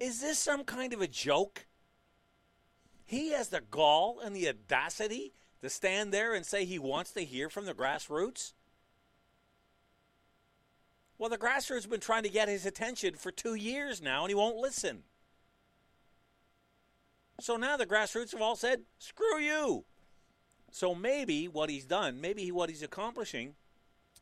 Is 0.00 0.20
this 0.20 0.38
some 0.38 0.64
kind 0.64 0.92
of 0.92 1.00
a 1.00 1.08
joke? 1.08 1.66
He 3.04 3.30
has 3.32 3.48
the 3.48 3.60
gall 3.60 4.20
and 4.20 4.34
the 4.34 4.48
audacity 4.48 5.32
to 5.60 5.68
stand 5.68 6.12
there 6.12 6.34
and 6.34 6.46
say 6.46 6.64
he 6.64 6.78
wants 6.78 7.10
to 7.12 7.24
hear 7.24 7.48
from 7.48 7.64
the 7.66 7.74
grassroots? 7.74 8.52
Well, 11.18 11.30
the 11.30 11.38
grassroots 11.38 11.82
have 11.82 11.90
been 11.90 12.00
trying 12.00 12.22
to 12.22 12.28
get 12.28 12.48
his 12.48 12.64
attention 12.64 13.14
for 13.14 13.32
two 13.32 13.54
years 13.54 14.00
now, 14.00 14.22
and 14.22 14.30
he 14.30 14.36
won't 14.36 14.56
listen. 14.56 15.02
So 17.40 17.56
now 17.56 17.76
the 17.76 17.86
grassroots 17.86 18.32
have 18.32 18.42
all 18.42 18.56
said, 18.56 18.82
screw 18.98 19.40
you. 19.40 19.84
So 20.70 20.94
maybe 20.94 21.48
what 21.48 21.70
he's 21.70 21.86
done, 21.86 22.20
maybe 22.20 22.52
what 22.52 22.68
he's 22.68 22.82
accomplishing, 22.82 23.54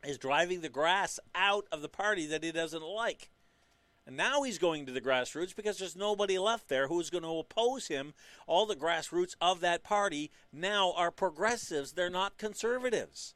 is 0.05 0.17
driving 0.17 0.61
the 0.61 0.69
grass 0.69 1.19
out 1.35 1.65
of 1.71 1.81
the 1.81 1.89
party 1.89 2.25
that 2.27 2.43
he 2.43 2.51
doesn't 2.51 2.83
like. 2.83 3.29
And 4.07 4.15
now 4.15 4.43
he's 4.43 4.57
going 4.57 4.85
to 4.85 4.93
the 4.93 5.01
grassroots 5.01 5.53
because 5.53 5.77
there's 5.77 5.97
nobody 5.97 6.39
left 6.39 6.69
there 6.69 6.87
who's 6.87 7.09
going 7.09 7.25
to 7.25 7.39
oppose 7.39 7.89
him. 7.89 8.13
All 8.47 8.65
the 8.65 8.73
grassroots 8.73 9.35
of 9.41 9.59
that 9.59 9.83
party 9.83 10.31
now 10.53 10.93
are 10.95 11.11
progressives, 11.11 11.91
they're 11.91 12.09
not 12.09 12.37
conservatives. 12.37 13.35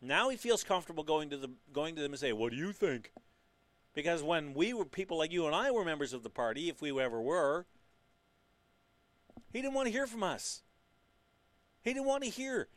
Now 0.00 0.30
he 0.30 0.38
feels 0.38 0.64
comfortable 0.64 1.04
going 1.04 1.28
to 1.30 1.36
the 1.36 1.50
going 1.72 1.96
to 1.96 2.02
them 2.02 2.12
and 2.12 2.20
say, 2.20 2.32
"What 2.32 2.50
do 2.50 2.56
you 2.56 2.72
think?" 2.72 3.12
Because 3.92 4.22
when 4.22 4.54
we 4.54 4.72
were 4.72 4.86
people 4.86 5.18
like 5.18 5.32
you 5.32 5.46
and 5.46 5.54
I 5.54 5.70
were 5.70 5.84
members 5.84 6.14
of 6.14 6.22
the 6.22 6.30
party, 6.30 6.70
if 6.70 6.80
we 6.80 6.98
ever 6.98 7.20
were, 7.20 7.66
he 9.52 9.60
didn't 9.60 9.74
want 9.74 9.86
to 9.86 9.92
hear 9.92 10.06
from 10.06 10.22
us. 10.22 10.62
He 11.82 11.92
didn't 11.92 12.06
want 12.06 12.24
to 12.24 12.30
hear. 12.30 12.68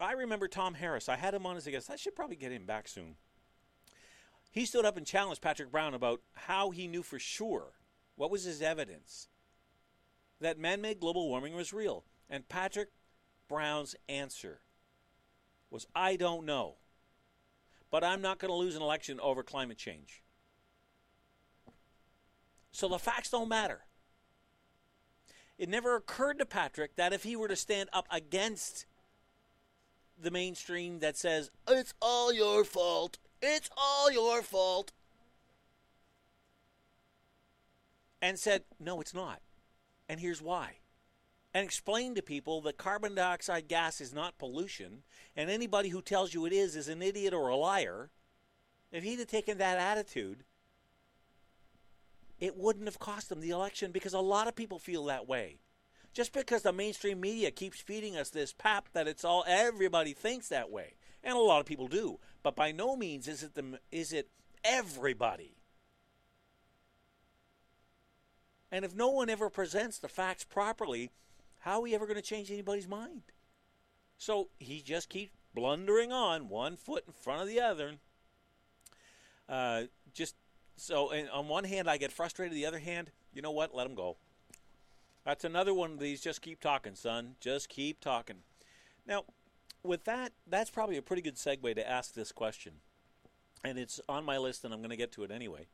I 0.00 0.12
remember 0.12 0.48
Tom 0.48 0.74
Harris. 0.74 1.08
I 1.08 1.16
had 1.16 1.34
him 1.34 1.46
on 1.46 1.56
as 1.56 1.66
a 1.66 1.70
guest. 1.70 1.90
I 1.90 1.96
should 1.96 2.16
probably 2.16 2.36
get 2.36 2.52
him 2.52 2.66
back 2.66 2.88
soon. 2.88 3.16
He 4.50 4.64
stood 4.64 4.84
up 4.84 4.96
and 4.96 5.06
challenged 5.06 5.42
Patrick 5.42 5.70
Brown 5.70 5.94
about 5.94 6.20
how 6.34 6.70
he 6.70 6.88
knew 6.88 7.02
for 7.02 7.18
sure 7.18 7.72
what 8.16 8.30
was 8.30 8.44
his 8.44 8.60
evidence 8.60 9.28
that 10.40 10.58
man 10.58 10.80
made 10.80 11.00
global 11.00 11.28
warming 11.28 11.54
was 11.54 11.72
real. 11.72 12.04
And 12.28 12.48
Patrick 12.48 12.88
Brown's 13.48 13.94
answer 14.08 14.60
was 15.70 15.86
I 15.94 16.16
don't 16.16 16.44
know. 16.44 16.76
But 17.90 18.04
I'm 18.04 18.22
not 18.22 18.38
going 18.38 18.50
to 18.50 18.56
lose 18.56 18.76
an 18.76 18.82
election 18.82 19.18
over 19.20 19.42
climate 19.42 19.78
change. 19.78 20.22
So 22.72 22.88
the 22.88 22.98
facts 22.98 23.30
don't 23.30 23.48
matter. 23.48 23.80
It 25.58 25.68
never 25.68 25.96
occurred 25.96 26.38
to 26.38 26.46
Patrick 26.46 26.96
that 26.96 27.12
if 27.12 27.24
he 27.24 27.36
were 27.36 27.48
to 27.48 27.56
stand 27.56 27.90
up 27.92 28.06
against 28.10 28.86
the 30.18 30.30
mainstream 30.30 31.00
that 31.00 31.16
says, 31.16 31.50
it's 31.68 31.94
all 32.00 32.32
your 32.32 32.64
fault, 32.64 33.18
it's 33.42 33.70
all 33.76 34.10
your 34.10 34.42
fault, 34.42 34.92
and 38.22 38.38
said, 38.38 38.64
no, 38.78 39.00
it's 39.00 39.14
not. 39.14 39.40
And 40.08 40.20
here's 40.20 40.42
why. 40.42 40.76
And 41.54 41.64
explain 41.64 42.14
to 42.14 42.22
people 42.22 42.60
that 42.62 42.76
carbon 42.76 43.14
dioxide 43.14 43.66
gas 43.66 44.00
is 44.00 44.12
not 44.12 44.38
pollution, 44.38 45.02
and 45.36 45.50
anybody 45.50 45.88
who 45.88 46.02
tells 46.02 46.34
you 46.34 46.46
it 46.46 46.52
is 46.52 46.76
is 46.76 46.88
an 46.88 47.02
idiot 47.02 47.34
or 47.34 47.48
a 47.48 47.56
liar. 47.56 48.10
If 48.92 49.04
he'd 49.04 49.18
have 49.18 49.28
taken 49.28 49.58
that 49.58 49.78
attitude, 49.78 50.44
it 52.38 52.56
wouldn't 52.56 52.86
have 52.86 52.98
cost 52.98 53.30
him 53.30 53.40
the 53.40 53.50
election 53.50 53.90
because 53.90 54.14
a 54.14 54.20
lot 54.20 54.48
of 54.48 54.56
people 54.56 54.78
feel 54.78 55.04
that 55.06 55.28
way. 55.28 55.58
Just 56.12 56.32
because 56.32 56.62
the 56.62 56.72
mainstream 56.72 57.20
media 57.20 57.50
keeps 57.50 57.80
feeding 57.80 58.16
us 58.16 58.30
this 58.30 58.52
pap 58.52 58.88
that 58.92 59.06
it's 59.06 59.24
all 59.24 59.44
everybody 59.46 60.12
thinks 60.12 60.48
that 60.48 60.70
way, 60.70 60.94
and 61.22 61.36
a 61.36 61.40
lot 61.40 61.60
of 61.60 61.66
people 61.66 61.88
do, 61.88 62.18
but 62.42 62.56
by 62.56 62.72
no 62.72 62.96
means 62.96 63.28
is 63.28 63.42
it 63.42 63.54
the 63.54 63.78
is 63.90 64.12
it 64.12 64.28
everybody. 64.64 65.54
And 68.72 68.84
if 68.84 68.94
no 68.94 69.08
one 69.08 69.28
ever 69.28 69.50
presents 69.50 69.98
the 69.98 70.08
facts 70.08 70.44
properly, 70.44 71.10
how 71.60 71.78
are 71.78 71.82
we 71.82 71.94
ever 71.94 72.06
going 72.06 72.16
to 72.16 72.22
change 72.22 72.50
anybody's 72.50 72.86
mind? 72.86 73.22
So 74.16 74.48
he 74.58 74.80
just 74.80 75.08
keeps 75.08 75.32
blundering 75.54 76.12
on, 76.12 76.48
one 76.48 76.76
foot 76.76 77.04
in 77.06 77.12
front 77.12 77.42
of 77.42 77.48
the 77.48 77.60
other. 77.60 77.94
Uh, 79.48 79.84
just 80.14 80.36
so, 80.76 81.10
and 81.10 81.28
on 81.30 81.48
one 81.48 81.64
hand, 81.64 81.88
I 81.90 81.96
get 81.96 82.12
frustrated. 82.12 82.56
The 82.56 82.66
other 82.66 82.78
hand, 82.78 83.10
you 83.34 83.42
know 83.42 83.50
what? 83.50 83.74
Let 83.74 83.86
him 83.86 83.94
go. 83.94 84.16
That's 85.24 85.44
another 85.44 85.74
one 85.74 85.92
of 85.92 85.98
these. 85.98 86.20
Just 86.20 86.40
keep 86.40 86.60
talking, 86.60 86.94
son. 86.94 87.34
Just 87.40 87.68
keep 87.68 88.00
talking. 88.00 88.36
Now, 89.06 89.24
with 89.82 90.04
that, 90.04 90.32
that's 90.46 90.70
probably 90.70 90.96
a 90.96 91.02
pretty 91.02 91.22
good 91.22 91.36
segue 91.36 91.74
to 91.74 91.88
ask 91.88 92.14
this 92.14 92.32
question. 92.32 92.74
And 93.64 93.78
it's 93.78 94.00
on 94.08 94.24
my 94.24 94.38
list, 94.38 94.64
and 94.64 94.72
I'm 94.72 94.80
going 94.80 94.90
to 94.90 94.96
get 94.96 95.12
to 95.12 95.24
it 95.24 95.30
anyway. 95.30 95.66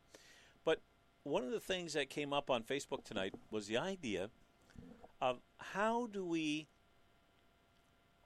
But 0.64 0.80
one 1.22 1.44
of 1.44 1.50
the 1.50 1.61
things 1.61 1.92
that 1.92 2.11
came 2.11 2.32
up 2.32 2.50
on 2.50 2.62
Facebook 2.62 3.04
tonight 3.04 3.34
was 3.50 3.66
the 3.66 3.78
idea 3.78 4.30
of 5.20 5.38
how 5.59 6.07
do 6.07 6.24
we 6.24 6.68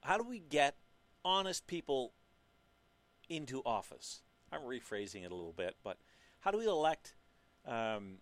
how 0.03 0.16
do 0.16 0.24
we 0.24 0.39
get 0.39 0.76
honest 1.24 1.66
people 1.66 2.12
into 3.28 3.62
office? 3.66 4.22
I'm 4.51 4.62
rephrasing 4.62 5.24
it 5.24 5.31
a 5.31 5.35
little 5.35 5.53
bit, 5.53 5.76
but 5.85 5.99
how 6.41 6.51
do 6.51 6.59
we 6.59 6.66
elect 6.66 7.14
um, 7.66 8.16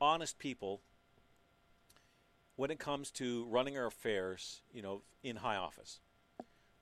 honest 0.00 0.38
people 0.38 0.82
when 2.56 2.70
it 2.70 2.78
comes 2.78 3.10
to 3.12 3.46
running 3.46 3.78
our 3.78 3.86
affairs, 3.86 4.62
you 4.72 4.82
know, 4.82 5.02
in 5.22 5.36
high 5.36 5.56
office? 5.56 6.00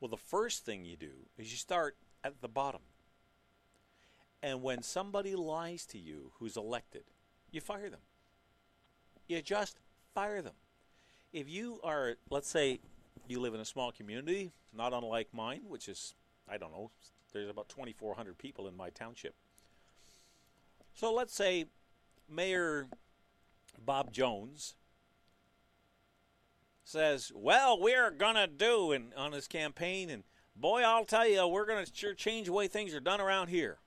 Well, 0.00 0.08
the 0.08 0.16
first 0.16 0.64
thing 0.64 0.84
you 0.84 0.96
do 0.96 1.12
is 1.36 1.50
you 1.50 1.58
start 1.58 1.96
at 2.24 2.40
the 2.40 2.48
bottom. 2.48 2.80
And 4.42 4.62
when 4.62 4.82
somebody 4.82 5.34
lies 5.36 5.84
to 5.86 5.98
you 5.98 6.32
who's 6.38 6.56
elected, 6.56 7.04
you 7.50 7.60
fire 7.60 7.90
them. 7.90 8.00
You 9.28 9.42
just 9.42 9.78
fire 10.14 10.40
them. 10.40 10.54
If 11.32 11.48
you 11.48 11.80
are, 11.84 12.16
let's 12.30 12.48
say, 12.48 12.80
you 13.28 13.40
live 13.40 13.54
in 13.54 13.60
a 13.60 13.64
small 13.64 13.92
community, 13.92 14.52
not 14.74 14.92
unlike 14.92 15.28
mine, 15.32 15.60
which 15.68 15.88
is, 15.88 16.14
I 16.48 16.56
don't 16.56 16.72
know, 16.72 16.90
there's 17.32 17.50
about 17.50 17.68
2,400 17.68 18.38
people 18.38 18.66
in 18.66 18.76
my 18.76 18.90
township. 18.90 19.34
So 20.94 21.12
let's 21.12 21.34
say 21.34 21.66
Mayor 22.28 22.88
Bob 23.84 24.12
Jones 24.12 24.74
says, 26.90 27.30
"Well, 27.34 27.78
we're 27.78 28.10
gonna 28.10 28.46
do," 28.46 28.92
and 28.92 29.14
on 29.14 29.32
his 29.32 29.46
campaign, 29.46 30.10
and 30.10 30.24
boy, 30.56 30.82
I'll 30.82 31.04
tell 31.04 31.26
you, 31.26 31.46
we're 31.46 31.66
gonna 31.66 31.86
sure 31.92 32.14
change 32.14 32.46
the 32.46 32.52
way 32.52 32.68
things 32.68 32.94
are 32.94 33.00
done 33.00 33.20
around 33.20 33.48
here 33.48 33.78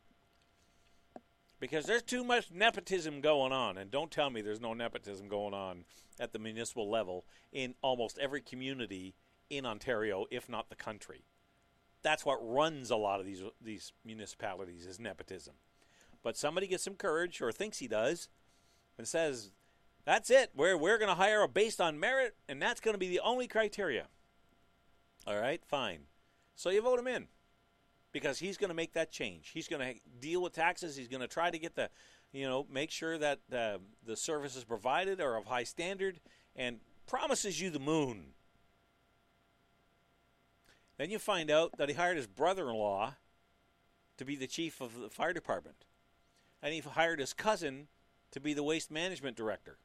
because 1.60 1.86
there's 1.86 2.04
too 2.04 2.24
much 2.24 2.52
nepotism 2.52 3.22
going 3.22 3.52
on, 3.52 3.78
and 3.78 3.92
don't 3.92 4.12
tell 4.12 4.30
me 4.30 4.42
there's 4.42 4.60
no 4.60 4.74
nepotism 4.74 5.28
going 5.28 5.54
on 5.54 5.86
at 6.20 6.34
the 6.34 6.40
municipal 6.40 6.90
level 6.90 7.26
in 7.52 7.76
almost 7.82 8.18
every 8.20 8.42
community 8.42 9.16
in 9.50 9.66
Ontario, 9.66 10.26
if 10.32 10.50
not 10.50 10.70
the 10.70 10.76
country. 10.76 11.26
That's 12.02 12.26
what 12.26 12.38
runs 12.42 12.90
a 12.90 12.96
lot 12.98 13.20
of 13.20 13.26
these 13.26 13.44
these 13.62 13.94
municipalities 14.04 14.86
is 14.86 15.00
nepotism. 15.00 15.56
But 16.22 16.38
somebody 16.38 16.68
gets 16.68 16.84
some 16.84 16.96
courage, 16.96 17.42
or 17.42 17.52
thinks 17.52 17.80
he 17.80 17.88
does, 17.88 18.30
and 18.98 19.08
says, 19.08 19.52
"That's 20.06 20.30
it. 20.30 20.52
We're 20.56 20.78
we're 20.78 20.98
going 20.98 21.10
to 21.10 21.16
hire 21.16 21.48
based 21.48 21.80
on 21.82 22.00
merit, 22.00 22.36
and 22.48 22.62
that's 22.62 22.80
going 22.82 22.94
to 22.96 23.00
be 23.00 23.10
the 23.10 23.20
only 23.22 23.48
criteria." 23.48 24.08
All 25.26 25.38
right, 25.40 25.64
fine. 25.66 26.02
So 26.56 26.70
you 26.70 26.82
vote 26.82 27.00
him 27.00 27.08
in. 27.08 27.28
because 28.14 28.40
he's 28.40 28.58
going 28.58 28.70
to 28.70 28.76
make 28.76 28.94
that 28.94 29.12
change. 29.12 29.50
He's 29.54 29.68
going 29.68 29.82
to 29.82 30.00
deal 30.22 30.42
with 30.42 30.54
taxes. 30.54 30.96
He's 30.96 31.10
going 31.10 31.22
to 31.22 31.28
try 31.28 31.50
to 31.50 31.58
get 31.58 31.76
the, 31.76 31.90
you 32.32 32.46
know, 32.48 32.66
make 32.72 32.92
sure 32.92 33.18
that 33.18 33.40
uh, 33.52 33.80
the 34.06 34.16
services 34.16 34.64
provided 34.64 35.20
are 35.20 35.36
of 35.36 35.46
high 35.46 35.64
standard 35.64 36.22
and 36.56 36.80
promises 37.08 37.60
you 37.60 37.70
the 37.70 37.80
moon. 37.80 38.28
Then 40.98 41.10
you 41.10 41.20
find 41.20 41.50
out 41.50 41.72
that 41.78 41.90
he 41.90 41.96
hired 41.96 42.18
his 42.18 42.28
brother 42.28 42.70
in 42.70 42.76
law 42.76 43.16
to 44.18 44.24
be 44.26 44.36
the 44.36 44.48
chief 44.48 44.80
of 44.80 45.00
the 45.02 45.10
fire 45.10 45.34
department. 45.34 45.86
And 46.62 46.74
he 46.74 46.80
hired 46.80 47.20
his 47.20 47.34
cousin 47.34 47.88
to 48.32 48.40
be 48.40 48.54
the 48.54 48.64
waste 48.64 48.92
management 48.92 49.36
director. 49.36 49.78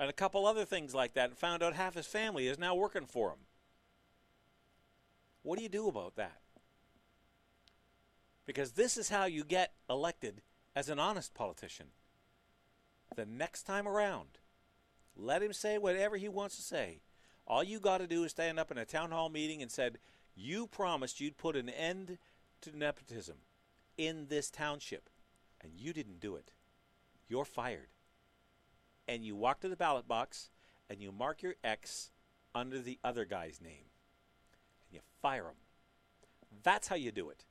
And 0.00 0.08
a 0.08 0.14
couple 0.14 0.46
other 0.46 0.64
things 0.64 0.94
like 0.94 1.12
that, 1.12 1.28
and 1.28 1.38
found 1.38 1.62
out 1.62 1.74
half 1.74 1.94
his 1.94 2.06
family 2.06 2.48
is 2.48 2.58
now 2.58 2.74
working 2.74 3.04
for 3.04 3.28
him. 3.28 3.40
What 5.42 5.58
do 5.58 5.62
you 5.62 5.68
do 5.68 5.88
about 5.88 6.16
that? 6.16 6.40
Because 8.46 8.72
this 8.72 8.96
is 8.96 9.10
how 9.10 9.26
you 9.26 9.44
get 9.44 9.74
elected 9.90 10.40
as 10.74 10.88
an 10.88 10.98
honest 10.98 11.34
politician. 11.34 11.88
The 13.14 13.26
next 13.26 13.64
time 13.64 13.86
around, 13.86 14.38
let 15.14 15.42
him 15.42 15.52
say 15.52 15.76
whatever 15.76 16.16
he 16.16 16.30
wants 16.30 16.56
to 16.56 16.62
say. 16.62 17.00
All 17.46 17.62
you 17.62 17.78
got 17.78 17.98
to 17.98 18.06
do 18.06 18.24
is 18.24 18.30
stand 18.30 18.58
up 18.58 18.70
in 18.70 18.78
a 18.78 18.86
town 18.86 19.10
hall 19.10 19.28
meeting 19.28 19.60
and 19.60 19.70
said, 19.70 19.98
"You 20.34 20.66
promised 20.66 21.20
you'd 21.20 21.36
put 21.36 21.56
an 21.56 21.68
end 21.68 22.16
to 22.62 22.76
nepotism 22.76 23.36
in 23.98 24.28
this 24.28 24.50
township, 24.50 25.10
and 25.60 25.74
you 25.74 25.92
didn't 25.92 26.20
do 26.20 26.36
it. 26.36 26.52
You're 27.28 27.44
fired." 27.44 27.90
And 29.10 29.24
you 29.24 29.34
walk 29.34 29.58
to 29.60 29.68
the 29.68 29.74
ballot 29.74 30.06
box 30.06 30.50
and 30.88 31.02
you 31.02 31.10
mark 31.10 31.42
your 31.42 31.56
X 31.64 32.12
under 32.54 32.78
the 32.78 32.96
other 33.02 33.24
guy's 33.24 33.60
name, 33.60 33.90
and 34.84 34.92
you 34.92 35.00
fire 35.20 35.46
him. 35.46 35.56
That's 36.62 36.86
how 36.86 36.94
you 36.94 37.10
do 37.10 37.28
it. 37.28 37.44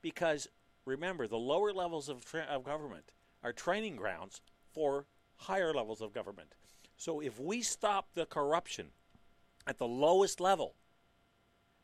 Because 0.00 0.46
remember, 0.84 1.26
the 1.26 1.36
lower 1.38 1.72
levels 1.72 2.08
of, 2.08 2.24
tra- 2.24 2.46
of 2.48 2.62
government 2.62 3.10
are 3.42 3.52
training 3.52 3.96
grounds 3.96 4.42
for 4.72 5.06
higher 5.38 5.74
levels 5.74 6.00
of 6.00 6.14
government. 6.14 6.54
So 6.96 7.18
if 7.18 7.40
we 7.40 7.60
stop 7.60 8.14
the 8.14 8.24
corruption 8.24 8.90
at 9.66 9.78
the 9.78 9.88
lowest 9.88 10.40
level, 10.40 10.76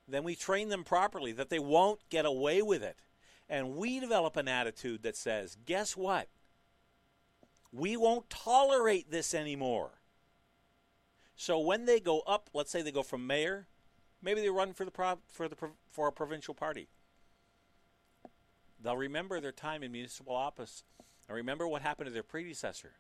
then 0.07 0.23
we 0.23 0.37
train 0.37 0.69
them 0.69 0.85
properly 0.85 1.33
that 1.33 1.51
they 1.51 1.59
won't 1.59 2.09
get 2.09 2.25
away 2.25 2.63
with 2.63 2.85
it. 2.85 2.99
And 3.49 3.75
we 3.75 3.99
develop 3.99 4.37
an 4.37 4.47
attitude 4.47 5.03
that 5.03 5.17
says, 5.17 5.57
guess 5.67 5.97
what? 5.97 6.29
We 7.73 7.97
won't 7.97 8.31
tolerate 8.31 9.11
this 9.11 9.35
anymore. 9.35 10.01
So 11.37 11.59
when 11.59 11.87
they 11.87 12.01
go 12.01 12.21
up, 12.21 12.51
let's 12.53 12.71
say 12.71 12.83
they 12.83 12.93
go 12.93 13.03
from 13.03 13.27
mayor, 13.27 13.67
maybe 14.23 14.41
they 14.41 14.51
run 14.51 14.73
for 14.73 14.85
the 14.85 14.91
pro- 14.91 15.21
for 15.29 15.49
the 15.49 15.57
for 15.91 16.09
a 16.09 16.13
provincial 16.13 16.55
party. 16.55 16.89
They'll 18.83 18.97
remember 18.97 19.41
their 19.41 19.53
time 19.53 19.83
in 19.83 19.93
municipal 19.93 20.35
office 20.35 20.85
and 21.29 21.37
remember 21.37 21.67
what 21.67 21.83
happened 21.83 22.09
to 22.09 22.13
their 22.13 22.23
predecessor 22.23 22.95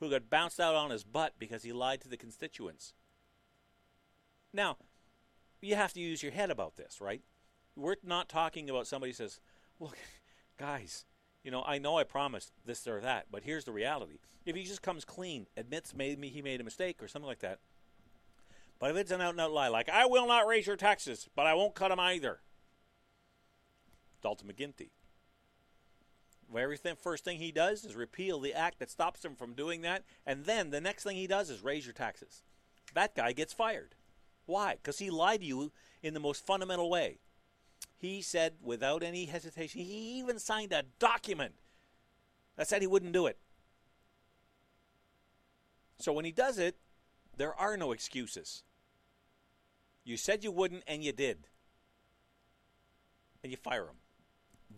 who 0.00 0.10
got 0.10 0.28
bounced 0.28 0.58
out 0.58 0.74
on 0.74 0.90
his 0.90 1.04
butt 1.04 1.34
because 1.38 1.62
he 1.62 1.72
lied 1.72 2.00
to 2.00 2.08
the 2.08 2.16
constituents. 2.16 2.94
Now, 4.52 4.78
you 5.60 5.76
have 5.76 5.92
to 5.92 6.00
use 6.00 6.22
your 6.22 6.32
head 6.32 6.50
about 6.50 6.76
this, 6.76 7.00
right? 7.00 7.22
We're 7.76 7.96
not 8.02 8.28
talking 8.28 8.68
about 8.68 8.86
somebody 8.86 9.12
says, 9.12 9.40
"Look, 9.78 9.96
guys, 10.58 11.04
you 11.42 11.50
know, 11.50 11.62
I 11.66 11.78
know 11.78 11.98
I 11.98 12.04
promised 12.04 12.52
this 12.64 12.86
or 12.86 13.00
that, 13.00 13.26
but 13.30 13.42
here's 13.44 13.64
the 13.64 13.72
reality. 13.72 14.18
If 14.44 14.56
he 14.56 14.64
just 14.64 14.82
comes 14.82 15.04
clean, 15.04 15.46
admits 15.56 15.94
maybe 15.94 16.28
he 16.28 16.42
made 16.42 16.60
a 16.60 16.64
mistake 16.64 17.02
or 17.02 17.08
something 17.08 17.28
like 17.28 17.40
that, 17.40 17.58
but 18.78 18.90
if 18.90 18.96
it's 18.96 19.10
an 19.12 19.20
out 19.20 19.30
and 19.30 19.40
out 19.40 19.52
lie, 19.52 19.68
like 19.68 19.88
I 19.88 20.06
will 20.06 20.26
not 20.26 20.46
raise 20.46 20.66
your 20.66 20.76
taxes, 20.76 21.28
but 21.36 21.46
I 21.46 21.54
won't 21.54 21.74
cut 21.76 21.90
them 21.90 22.00
either. 22.00 22.40
Dalton 24.22 24.48
McGuinty. 24.48 24.90
Very 26.52 26.76
th- 26.76 26.98
first 26.98 27.24
thing 27.24 27.38
he 27.38 27.52
does 27.52 27.84
is 27.84 27.94
repeal 27.94 28.40
the 28.40 28.52
act 28.52 28.78
that 28.78 28.90
stops 28.90 29.24
him 29.24 29.34
from 29.36 29.54
doing 29.54 29.82
that, 29.82 30.02
and 30.26 30.44
then 30.44 30.70
the 30.70 30.80
next 30.80 31.04
thing 31.04 31.16
he 31.16 31.26
does 31.26 31.48
is 31.48 31.62
raise 31.62 31.86
your 31.86 31.94
taxes. 31.94 32.42
That 32.94 33.14
guy 33.14 33.32
gets 33.32 33.52
fired. 33.52 33.94
Why? 34.46 34.74
Because 34.74 34.98
he 34.98 35.10
lied 35.10 35.40
to 35.40 35.46
you 35.46 35.72
in 36.02 36.12
the 36.12 36.20
most 36.20 36.44
fundamental 36.44 36.90
way. 36.90 37.18
He 38.02 38.20
said 38.20 38.54
without 38.60 39.04
any 39.04 39.26
hesitation, 39.26 39.80
he 39.80 40.18
even 40.18 40.40
signed 40.40 40.72
a 40.72 40.82
document 40.98 41.54
that 42.56 42.66
said 42.66 42.82
he 42.82 42.88
wouldn't 42.88 43.12
do 43.12 43.26
it. 43.26 43.38
So 46.00 46.12
when 46.12 46.24
he 46.24 46.32
does 46.32 46.58
it, 46.58 46.74
there 47.36 47.54
are 47.54 47.76
no 47.76 47.92
excuses. 47.92 48.64
You 50.02 50.16
said 50.16 50.42
you 50.42 50.50
wouldn't, 50.50 50.82
and 50.88 51.04
you 51.04 51.12
did. 51.12 51.46
And 53.44 53.52
you 53.52 53.56
fire 53.56 53.84
him. 53.84 54.00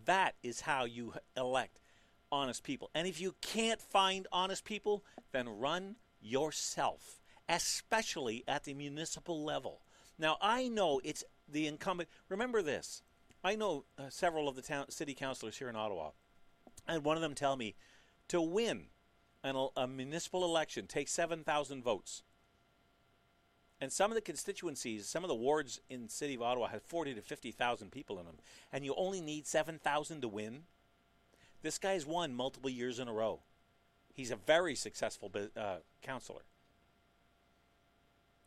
That 0.04 0.34
is 0.42 0.60
how 0.60 0.84
you 0.84 1.14
elect 1.34 1.80
honest 2.30 2.62
people. 2.62 2.90
And 2.94 3.08
if 3.08 3.22
you 3.22 3.36
can't 3.40 3.80
find 3.80 4.26
honest 4.32 4.66
people, 4.66 5.02
then 5.32 5.48
run 5.48 5.96
yourself, 6.20 7.22
especially 7.48 8.44
at 8.46 8.64
the 8.64 8.74
municipal 8.74 9.42
level. 9.42 9.80
Now, 10.18 10.36
I 10.42 10.68
know 10.68 11.00
it's 11.02 11.24
the 11.48 11.66
incumbent. 11.66 12.10
Remember 12.28 12.60
this 12.60 13.02
I 13.44 13.56
know 13.56 13.84
uh, 13.98 14.04
several 14.08 14.48
of 14.48 14.56
the 14.56 14.62
town, 14.62 14.90
city 14.90 15.12
councilors 15.12 15.58
here 15.58 15.68
in 15.68 15.76
Ottawa, 15.76 16.10
and 16.88 17.04
one 17.04 17.16
of 17.16 17.22
them 17.22 17.34
tell 17.34 17.56
me 17.56 17.74
to 18.28 18.40
win 18.40 18.86
an, 19.42 19.68
a 19.76 19.86
municipal 19.86 20.44
election 20.44 20.86
takes 20.86 21.12
7,000 21.12 21.84
votes. 21.84 22.22
And 23.80 23.92
some 23.92 24.10
of 24.10 24.14
the 24.14 24.22
constituencies, 24.22 25.06
some 25.06 25.24
of 25.24 25.28
the 25.28 25.34
wards 25.34 25.78
in 25.90 26.04
the 26.04 26.10
city 26.10 26.34
of 26.34 26.42
Ottawa 26.42 26.68
have 26.68 26.82
40 26.82 27.14
to 27.14 27.20
50,000 27.20 27.92
people 27.92 28.18
in 28.18 28.24
them, 28.24 28.38
and 28.72 28.82
you 28.82 28.94
only 28.96 29.20
need 29.20 29.46
7,000 29.46 30.22
to 30.22 30.28
win. 30.28 30.62
This 31.60 31.76
guy's 31.78 32.06
won 32.06 32.34
multiple 32.34 32.70
years 32.70 32.98
in 32.98 33.08
a 33.08 33.12
row. 33.12 33.40
He's 34.14 34.30
a 34.30 34.36
very 34.36 34.74
successful 34.74 35.30
uh, 35.56 35.76
counselor. 36.02 36.42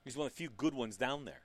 He's 0.03 0.17
one 0.17 0.25
of 0.25 0.33
the 0.33 0.37
few 0.37 0.49
good 0.49 0.73
ones 0.73 0.97
down 0.97 1.25
there. 1.25 1.41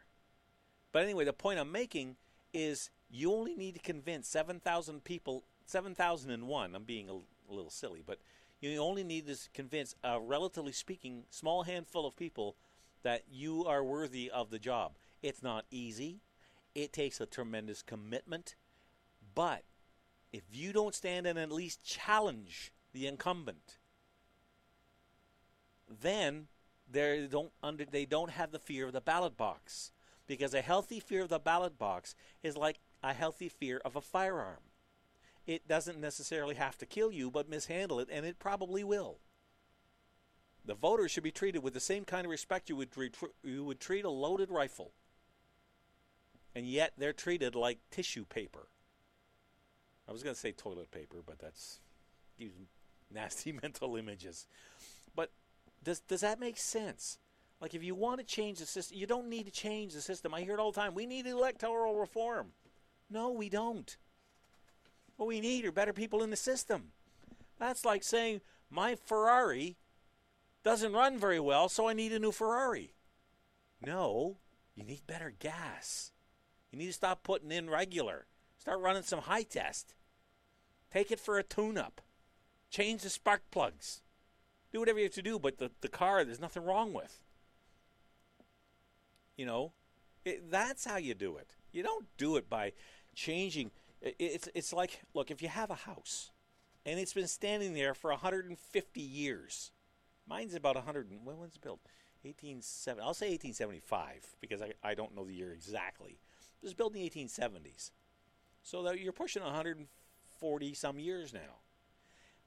But 0.92 1.02
anyway, 1.02 1.24
the 1.24 1.32
point 1.32 1.58
I'm 1.58 1.72
making 1.72 2.16
is 2.54 2.90
you 3.12 3.32
only 3.32 3.54
need 3.54 3.74
to 3.74 3.80
convince 3.80 4.26
7,000 4.26 5.04
people, 5.04 5.44
7,001. 5.66 6.74
I'm 6.74 6.84
being 6.84 7.10
a, 7.10 7.12
a 7.12 7.52
little 7.52 7.70
silly, 7.70 8.02
but 8.04 8.18
you 8.60 8.78
only 8.78 9.04
need 9.04 9.26
to 9.26 9.36
convince 9.52 9.94
a 10.02 10.18
relatively 10.18 10.72
speaking 10.72 11.24
small 11.28 11.64
handful 11.64 12.06
of 12.06 12.16
people 12.16 12.56
that 13.02 13.24
you 13.30 13.66
are 13.66 13.84
worthy 13.84 14.30
of 14.30 14.50
the 14.50 14.58
job. 14.58 14.92
It's 15.22 15.42
not 15.42 15.66
easy. 15.70 16.20
It 16.74 16.92
takes 16.92 17.20
a 17.20 17.26
tremendous 17.26 17.82
commitment. 17.82 18.54
But 19.34 19.64
if 20.32 20.42
you 20.50 20.72
don't 20.72 20.94
stand 20.94 21.26
and 21.26 21.38
at 21.38 21.52
least 21.52 21.84
challenge 21.84 22.72
the 22.94 23.06
incumbent, 23.06 23.78
then 26.00 26.46
they 26.90 27.26
don't 27.30 27.52
under 27.62 27.84
they 27.84 28.06
don't 28.06 28.30
have 28.30 28.52
the 28.52 28.58
fear 28.58 28.86
of 28.86 28.92
the 28.92 29.00
ballot 29.00 29.36
box 29.36 29.92
because 30.26 30.54
a 30.54 30.62
healthy 30.62 31.00
fear 31.00 31.22
of 31.22 31.28
the 31.28 31.38
ballot 31.38 31.78
box 31.78 32.14
is 32.42 32.56
like 32.56 32.78
a 33.02 33.12
healthy 33.12 33.48
fear 33.48 33.80
of 33.84 33.96
a 33.96 34.00
firearm. 34.00 34.60
It 35.46 35.66
doesn't 35.66 36.00
necessarily 36.00 36.54
have 36.54 36.78
to 36.78 36.86
kill 36.86 37.10
you, 37.10 37.30
but 37.30 37.48
mishandle 37.48 37.98
it, 38.00 38.08
and 38.10 38.24
it 38.24 38.38
probably 38.38 38.84
will. 38.84 39.18
The 40.64 40.74
voters 40.74 41.10
should 41.10 41.24
be 41.24 41.32
treated 41.32 41.62
with 41.62 41.74
the 41.74 41.80
same 41.80 42.04
kind 42.04 42.24
of 42.24 42.30
respect 42.30 42.68
you 42.68 42.76
would 42.76 42.92
treat, 42.92 43.16
you 43.42 43.64
would 43.64 43.80
treat 43.80 44.04
a 44.04 44.10
loaded 44.10 44.50
rifle. 44.50 44.92
And 46.54 46.66
yet 46.66 46.92
they're 46.96 47.12
treated 47.12 47.54
like 47.54 47.78
tissue 47.90 48.24
paper. 48.24 48.68
I 50.08 50.12
was 50.12 50.22
going 50.22 50.34
to 50.34 50.40
say 50.40 50.52
toilet 50.52 50.90
paper, 50.90 51.18
but 51.24 51.38
that's 51.38 51.80
nasty 53.12 53.52
mental 53.62 53.96
images. 53.96 54.46
But 55.16 55.30
does 55.82 56.00
does 56.00 56.20
that 56.20 56.38
make 56.38 56.58
sense? 56.58 57.18
Like 57.60 57.74
if 57.74 57.82
you 57.82 57.94
want 57.94 58.18
to 58.20 58.26
change 58.26 58.58
the 58.58 58.66
system, 58.66 58.98
you 58.98 59.06
don't 59.06 59.28
need 59.28 59.46
to 59.46 59.52
change 59.52 59.94
the 59.94 60.00
system. 60.00 60.34
I 60.34 60.42
hear 60.42 60.54
it 60.54 60.60
all 60.60 60.72
the 60.72 60.80
time. 60.80 60.94
We 60.94 61.06
need 61.06 61.26
electoral 61.26 61.96
reform. 61.96 62.48
No, 63.12 63.30
we 63.30 63.50
don't. 63.50 63.94
What 65.16 65.26
we 65.26 65.40
need 65.40 65.66
are 65.66 65.72
better 65.72 65.92
people 65.92 66.22
in 66.22 66.30
the 66.30 66.36
system. 66.36 66.92
That's 67.58 67.84
like 67.84 68.02
saying 68.02 68.40
my 68.70 68.94
Ferrari 68.94 69.76
doesn't 70.64 70.94
run 70.94 71.18
very 71.18 71.38
well, 71.38 71.68
so 71.68 71.88
I 71.88 71.92
need 71.92 72.12
a 72.12 72.18
new 72.18 72.32
Ferrari. 72.32 72.94
No, 73.84 74.38
you 74.74 74.84
need 74.84 75.06
better 75.06 75.34
gas. 75.38 76.12
You 76.70 76.78
need 76.78 76.86
to 76.86 76.92
stop 76.92 77.22
putting 77.22 77.52
in 77.52 77.68
regular. 77.68 78.26
Start 78.56 78.80
running 78.80 79.02
some 79.02 79.20
high 79.20 79.42
test. 79.42 79.94
Take 80.90 81.10
it 81.10 81.20
for 81.20 81.38
a 81.38 81.42
tune 81.42 81.76
up. 81.76 82.00
Change 82.70 83.02
the 83.02 83.10
spark 83.10 83.42
plugs. 83.50 84.00
Do 84.72 84.80
whatever 84.80 84.98
you 84.98 85.04
have 85.04 85.14
to 85.14 85.22
do, 85.22 85.38
but 85.38 85.58
the, 85.58 85.70
the 85.82 85.88
car, 85.88 86.24
there's 86.24 86.40
nothing 86.40 86.64
wrong 86.64 86.94
with. 86.94 87.22
You 89.36 89.44
know, 89.44 89.72
it, 90.24 90.50
that's 90.50 90.86
how 90.86 90.96
you 90.96 91.12
do 91.14 91.36
it. 91.36 91.56
You 91.72 91.82
don't 91.82 92.06
do 92.16 92.36
it 92.36 92.48
by 92.48 92.72
changing. 93.14 93.70
It, 94.00 94.16
it's, 94.18 94.48
it's 94.54 94.72
like, 94.72 95.02
look, 95.14 95.30
if 95.30 95.42
you 95.42 95.48
have 95.48 95.70
a 95.70 95.74
house 95.74 96.30
and 96.84 96.98
it's 96.98 97.12
been 97.12 97.28
standing 97.28 97.74
there 97.74 97.94
for 97.94 98.10
150 98.10 99.00
years, 99.00 99.70
mine's 100.26 100.54
about 100.54 100.76
100. 100.76 101.08
When 101.24 101.38
was 101.38 101.54
it 101.54 101.62
built? 101.62 101.80
1870. 102.22 103.02
I'll 103.02 103.14
say 103.14 103.30
1875 103.30 104.36
because 104.40 104.62
I, 104.62 104.72
I 104.82 104.94
don't 104.94 105.14
know 105.14 105.24
the 105.24 105.34
year 105.34 105.52
exactly. 105.52 106.18
It 106.62 106.64
was 106.64 106.74
built 106.74 106.94
in 106.94 107.02
the 107.02 107.10
1870s. 107.10 107.90
So 108.62 108.82
that 108.84 109.00
you're 109.00 109.12
pushing 109.12 109.42
140 109.42 110.74
some 110.74 110.98
years 110.98 111.32
now. 111.32 111.60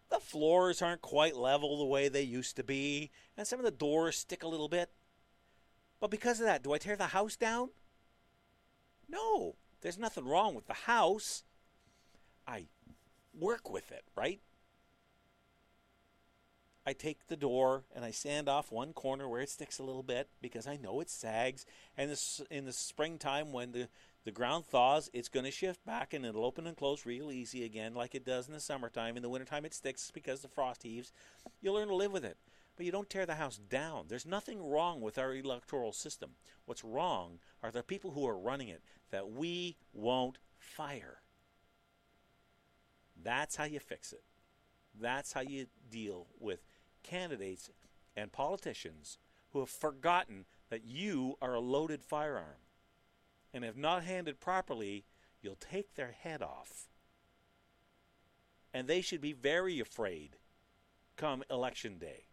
The 0.10 0.20
floors 0.20 0.82
aren't 0.82 1.02
quite 1.02 1.36
level 1.36 1.78
the 1.78 1.86
way 1.86 2.08
they 2.08 2.22
used 2.22 2.56
to 2.56 2.64
be, 2.64 3.12
and 3.36 3.46
some 3.46 3.60
of 3.60 3.66
the 3.66 3.72
doors 3.72 4.18
stick 4.18 4.44
a 4.44 4.48
little 4.48 4.70
bit. 4.70 4.92
But 6.00 6.12
because 6.12 6.40
of 6.40 6.46
that, 6.46 6.64
do 6.64 6.74
I 6.74 6.78
tear 6.78 6.96
the 6.96 7.08
house 7.08 7.36
down? 7.36 7.70
No, 9.10 9.56
there's 9.86 10.00
nothing 10.00 10.26
wrong 10.26 10.56
with 10.56 10.66
the 10.66 10.74
house. 10.74 11.44
I 12.48 12.66
work 13.40 13.70
with 13.70 13.92
it, 13.92 14.04
right? 14.16 14.40
I 16.88 16.94
take 16.94 17.28
the 17.28 17.36
door 17.36 17.84
and 17.96 18.04
I 18.04 18.10
sand 18.10 18.50
off 18.50 18.72
one 18.72 18.94
corner 18.94 19.30
where 19.30 19.42
it 19.42 19.50
sticks 19.52 19.78
a 19.78 19.84
little 19.84 20.02
bit 20.02 20.28
because 20.42 20.66
I 20.66 20.78
know 20.78 21.02
it 21.02 21.10
sags. 21.12 21.68
And 21.96 22.10
in 22.50 22.66
the 22.66 22.74
springtime, 22.74 23.54
when 23.54 23.74
the, 23.74 23.88
the 24.24 24.32
ground 24.32 24.66
thaws, 24.66 25.12
it's 25.14 25.30
going 25.30 25.46
to 25.46 25.52
shift 25.52 25.86
back 25.86 26.16
and 26.16 26.26
it'll 26.26 26.46
open 26.46 26.66
and 26.66 26.76
close 26.76 27.06
real 27.06 27.32
easy 27.32 27.64
again, 27.64 27.94
like 27.94 28.16
it 28.16 28.26
does 28.26 28.48
in 28.48 28.56
the 28.56 28.60
summertime. 28.60 29.18
In 29.18 29.22
the 29.22 29.30
wintertime, 29.30 29.66
it 29.66 29.76
sticks 29.76 30.10
because 30.10 30.42
the 30.42 30.48
frost 30.48 30.82
heaves. 30.82 31.14
You 31.62 31.72
learn 31.72 31.90
to 31.90 31.96
live 31.96 32.12
with 32.12 32.26
it. 32.26 32.38
But 32.76 32.86
you 32.86 32.92
don't 32.92 33.10
tear 33.10 33.26
the 33.26 33.36
house 33.36 33.58
down. 33.58 34.06
There's 34.08 34.26
nothing 34.26 34.62
wrong 34.62 35.02
with 35.02 35.18
our 35.18 35.34
electoral 35.34 35.94
system. 35.94 36.32
What's 36.66 36.84
wrong 36.84 37.40
are 37.64 37.72
the 37.72 37.84
people 37.84 38.12
who 38.12 38.28
are 38.28 38.38
running 38.38 38.68
it 38.68 38.82
that 39.12 39.32
we 39.32 39.78
won't 39.94 40.40
fire. 40.58 41.22
That's 43.22 43.56
how 43.56 43.64
you 43.64 43.80
fix 43.80 44.12
it. 44.12 44.24
That's 45.00 45.34
how 45.34 45.42
you 45.42 45.68
deal 45.90 46.28
with 46.40 46.66
candidates 47.04 47.70
and 48.16 48.32
politicians 48.32 49.18
who 49.52 49.60
have 49.60 49.70
forgotten 49.70 50.46
that 50.70 50.86
you 50.86 51.38
are 51.42 51.54
a 51.54 51.60
loaded 51.60 52.04
firearm. 52.04 52.60
And 53.54 53.64
if 53.64 53.78
not 53.78 54.04
handled 54.04 54.40
properly, 54.40 55.06
you'll 55.42 55.56
take 55.56 55.96
their 55.96 56.12
head 56.12 56.42
off. 56.42 56.90
And 58.74 58.88
they 58.88 59.00
should 59.00 59.22
be 59.22 59.32
very 59.32 59.80
afraid 59.80 60.36
come 61.16 61.44
election 61.50 61.98
day. 61.98 62.26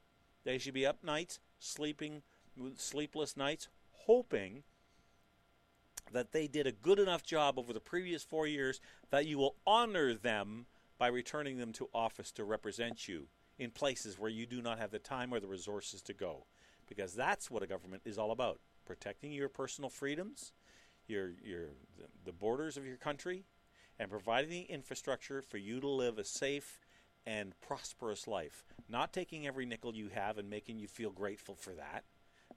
They 0.45 0.59
should 0.59 0.75
be 0.75 0.87
up 0.87 1.05
nights, 1.05 1.41
sleeping, 1.59 2.23
sleepless 2.77 3.37
nights, 3.37 3.69
hoping 3.93 4.65
that 6.13 6.33
they 6.33 6.47
did 6.47 6.67
a 6.67 6.73
good 6.73 6.99
enough 6.99 7.23
job 7.23 7.59
over 7.59 7.73
the 7.73 7.81
previous 7.81 8.23
four 8.23 8.47
years 8.47 8.81
that 9.11 9.27
you 9.27 9.39
will 9.39 9.57
honor 9.67 10.15
them 10.15 10.67
by 10.99 11.07
returning 11.09 11.59
them 11.59 11.73
to 11.73 11.89
office 11.95 12.31
to 12.33 12.45
represent 12.45 13.09
you 13.09 13.29
in 13.59 13.71
places 13.71 14.19
where 14.19 14.31
you 14.31 14.47
do 14.47 14.61
not 14.61 14.79
have 14.79 14.91
the 14.91 14.99
time 14.99 15.33
or 15.33 15.41
the 15.41 15.47
resources 15.47 16.03
to 16.03 16.13
go. 16.13 16.45
Because 16.89 17.15
that's 17.15 17.51
what 17.51 17.63
a 17.63 17.67
government 17.67 18.03
is 18.05 18.19
all 18.19 18.33
about 18.33 18.61
protecting 18.85 19.33
your 19.33 19.49
personal 19.49 19.89
freedoms, 19.89 20.53
your, 21.07 21.31
your, 21.43 21.69
the 22.25 22.33
borders 22.33 22.77
of 22.77 22.85
your 22.85 22.97
country, 22.97 23.45
and 23.99 24.11
providing 24.11 24.51
the 24.51 24.63
infrastructure 24.63 25.41
for 25.41 25.59
you 25.59 25.81
to 25.81 25.89
live 25.89 26.19
a 26.19 26.25
safe 26.25 26.81
and 27.27 27.55
prosperous 27.61 28.27
life. 28.27 28.65
Not 28.89 29.13
taking 29.13 29.47
every 29.47 29.67
nickel 29.67 29.95
you 29.95 30.09
have 30.09 30.39
and 30.39 30.51
making 30.51 30.79
you 30.79 30.89
feel 30.89 31.11
grateful 31.11 31.55
for 31.55 31.73
that. 31.75 32.05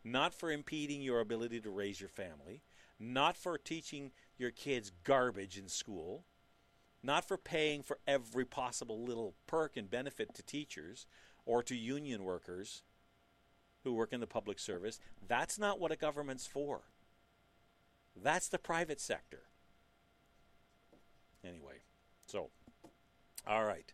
Not 0.04 0.34
for 0.34 0.52
impeding 0.52 1.02
your 1.02 1.20
ability 1.20 1.62
to 1.62 1.70
raise 1.70 2.00
your 2.00 2.10
family. 2.10 2.62
Not 3.00 3.38
for 3.38 3.58
teaching 3.58 4.12
your 4.38 4.52
kids 4.52 4.92
garbage 5.04 5.58
in 5.58 5.68
school. 5.68 6.26
Not 7.04 7.28
for 7.28 7.38
paying 7.38 7.84
for 7.84 8.00
every 8.08 8.46
possible 8.46 9.04
little 9.04 9.36
perk 9.48 9.78
and 9.78 9.90
benefit 9.90 10.34
to 10.36 10.44
teachers 10.44 11.06
or 11.46 11.62
to 11.64 11.76
union 11.76 12.24
workers 12.24 12.84
who 13.84 13.94
work 13.94 14.12
in 14.12 14.20
the 14.20 14.28
public 14.28 14.60
service. 14.60 15.00
That's 15.28 15.60
not 15.60 15.80
what 15.80 15.92
a 15.92 15.96
government's 15.96 16.48
for. 16.48 16.82
That's 18.16 18.48
the 18.48 18.58
private 18.58 19.00
sector. 19.00 19.44
Anyway, 21.44 21.84
so, 22.26 22.50
all 23.48 23.66
right. 23.66 23.94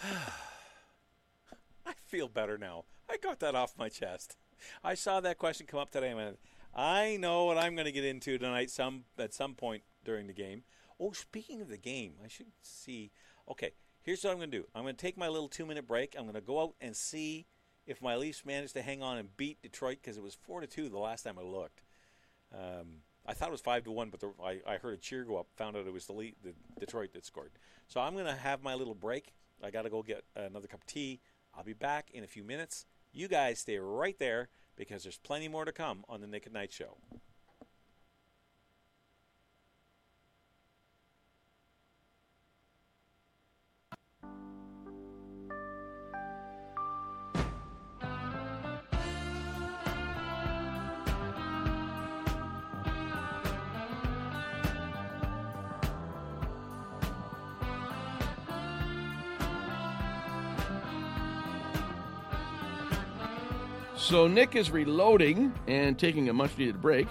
I 1.86 1.92
feel 2.06 2.28
better 2.28 2.58
now. 2.58 2.84
I 3.08 3.16
got 3.16 3.40
that 3.40 3.54
off 3.54 3.78
my 3.78 3.88
chest. 3.88 4.36
I 4.84 4.94
saw 4.94 5.20
that 5.20 5.38
question 5.38 5.66
come 5.66 5.80
up 5.80 5.90
today. 5.90 6.12
I 6.12 6.34
I 6.72 7.16
know 7.16 7.46
what 7.46 7.58
I'm 7.58 7.74
going 7.74 7.86
to 7.86 7.92
get 7.92 8.04
into 8.04 8.38
tonight. 8.38 8.70
Some 8.70 9.04
at 9.18 9.34
some 9.34 9.54
point 9.54 9.82
during 10.04 10.26
the 10.26 10.32
game. 10.32 10.62
Oh, 10.98 11.12
speaking 11.12 11.60
of 11.60 11.68
the 11.68 11.76
game, 11.76 12.14
I 12.24 12.28
should 12.28 12.52
see. 12.62 13.10
Okay, 13.50 13.72
here's 14.02 14.22
what 14.22 14.30
I'm 14.30 14.38
going 14.38 14.50
to 14.50 14.58
do. 14.58 14.66
I'm 14.74 14.82
going 14.82 14.94
to 14.94 15.00
take 15.00 15.16
my 15.16 15.28
little 15.28 15.48
two-minute 15.48 15.86
break. 15.86 16.14
I'm 16.16 16.24
going 16.24 16.34
to 16.34 16.40
go 16.40 16.62
out 16.62 16.74
and 16.80 16.94
see 16.94 17.46
if 17.86 18.02
my 18.02 18.16
Leafs 18.16 18.44
managed 18.44 18.74
to 18.74 18.82
hang 18.82 19.02
on 19.02 19.18
and 19.18 19.36
beat 19.36 19.62
Detroit 19.62 19.98
because 20.02 20.16
it 20.16 20.22
was 20.22 20.34
four 20.34 20.60
to 20.60 20.66
two 20.66 20.88
the 20.88 20.98
last 20.98 21.22
time 21.22 21.38
I 21.38 21.42
looked. 21.42 21.82
Um, 22.54 23.02
I 23.26 23.32
thought 23.32 23.48
it 23.48 23.52
was 23.52 23.60
five 23.60 23.84
to 23.84 23.90
one, 23.90 24.10
but 24.10 24.20
the, 24.20 24.32
I, 24.42 24.60
I, 24.66 24.76
heard 24.76 24.94
a 24.94 24.96
cheer 24.96 25.24
go 25.24 25.38
up. 25.38 25.46
Found 25.56 25.76
out 25.76 25.86
it 25.86 25.92
was 25.92 26.06
the, 26.06 26.34
the 26.42 26.54
Detroit 26.78 27.12
that 27.14 27.24
scored. 27.24 27.52
So 27.88 28.00
I'm 28.00 28.14
going 28.14 28.26
to 28.26 28.34
have 28.34 28.62
my 28.62 28.74
little 28.74 28.94
break. 28.94 29.32
I 29.62 29.70
got 29.70 29.82
to 29.82 29.90
go 29.90 30.02
get 30.02 30.24
another 30.34 30.68
cup 30.68 30.80
of 30.80 30.86
tea. 30.86 31.20
I'll 31.54 31.64
be 31.64 31.72
back 31.72 32.10
in 32.12 32.24
a 32.24 32.28
few 32.28 32.44
minutes. 32.44 32.86
You 33.12 33.28
guys 33.28 33.58
stay 33.58 33.78
right 33.78 34.18
there 34.18 34.48
because 34.76 35.02
there's 35.02 35.18
plenty 35.18 35.48
more 35.48 35.64
to 35.64 35.72
come 35.72 36.04
on 36.08 36.20
the 36.20 36.26
Nick 36.26 36.46
at 36.46 36.52
Night 36.52 36.72
Show. 36.72 36.96
So 64.10 64.26
Nick 64.26 64.56
is 64.56 64.72
reloading 64.72 65.54
and 65.68 65.96
taking 65.96 66.28
a 66.30 66.32
much 66.32 66.58
needed 66.58 66.82
break. 66.82 67.06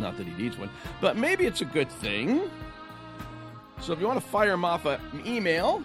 Not 0.00 0.16
that 0.16 0.26
he 0.26 0.42
needs 0.42 0.58
one, 0.58 0.68
but 1.00 1.16
maybe 1.16 1.46
it's 1.46 1.60
a 1.60 1.64
good 1.64 1.88
thing. 1.88 2.50
So 3.80 3.92
if 3.92 4.00
you 4.00 4.08
want 4.08 4.20
to 4.20 4.26
fire 4.26 4.54
him 4.54 4.64
off 4.64 4.86
an 4.86 4.98
email, 5.24 5.84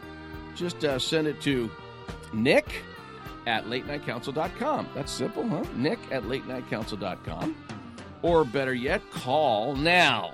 just 0.55 0.83
uh, 0.83 0.97
send 0.97 1.27
it 1.27 1.39
to 1.41 1.69
nick 2.33 2.81
at 3.45 3.65
latenightcouncil.com. 3.65 4.89
That's 4.95 5.11
simple, 5.11 5.47
huh? 5.47 5.63
Nick 5.75 5.99
at 6.09 6.23
latenightcouncil.com. 6.23 7.55
Or 8.23 8.43
better 8.45 8.73
yet, 8.73 9.07
call 9.11 9.75
now. 9.75 10.33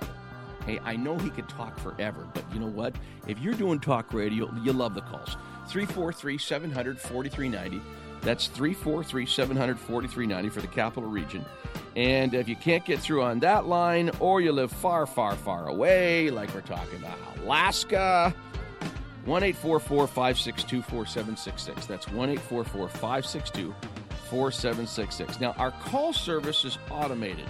Hey, 0.64 0.80
I 0.84 0.96
know 0.96 1.18
he 1.18 1.28
could 1.28 1.50
talk 1.50 1.78
forever, 1.78 2.26
but 2.32 2.44
you 2.54 2.60
know 2.60 2.66
what? 2.66 2.96
If 3.26 3.40
you're 3.40 3.52
doing 3.52 3.78
talk 3.78 4.14
radio, 4.14 4.50
you 4.62 4.72
love 4.72 4.94
the 4.94 5.02
calls. 5.02 5.36
343 5.68 6.38
700 6.38 6.98
4390. 6.98 7.82
That's 8.22 8.46
343 8.46 9.26
700 9.26 9.78
4390 9.78 10.48
for 10.48 10.60
the 10.60 10.66
capital 10.68 11.08
region. 11.08 11.44
And 11.96 12.34
if 12.34 12.48
you 12.48 12.56
can't 12.56 12.84
get 12.84 13.00
through 13.00 13.22
on 13.22 13.40
that 13.40 13.66
line, 13.66 14.10
or 14.20 14.40
you 14.40 14.52
live 14.52 14.72
far, 14.72 15.06
far, 15.06 15.36
far 15.36 15.68
away, 15.68 16.30
like 16.30 16.54
we're 16.54 16.62
talking 16.62 16.98
about 16.98 17.18
Alaska, 17.42 18.34
1 19.24 19.42
844 19.42 20.06
562 20.06 20.82
4766. 20.82 21.86
That's 21.86 22.08
1 22.08 22.30
844 22.30 22.88
562 22.88 23.74
4766. 24.30 25.40
Now, 25.40 25.52
our 25.58 25.72
call 25.72 26.12
service 26.12 26.64
is 26.64 26.78
automated. 26.90 27.48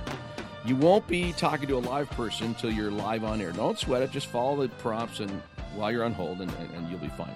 You 0.64 0.76
won't 0.76 1.06
be 1.06 1.32
talking 1.32 1.68
to 1.68 1.76
a 1.76 1.80
live 1.80 2.10
person 2.10 2.48
until 2.48 2.72
you're 2.72 2.90
live 2.90 3.24
on 3.24 3.40
air. 3.40 3.52
Don't 3.52 3.78
sweat 3.78 4.02
it. 4.02 4.10
Just 4.10 4.26
follow 4.26 4.66
the 4.66 4.68
prompts 4.76 5.20
and 5.20 5.30
while 5.74 5.90
you're 5.90 6.04
on 6.04 6.12
hold, 6.12 6.40
and, 6.40 6.50
and 6.74 6.88
you'll 6.90 6.98
be 6.98 7.08
fine. 7.08 7.34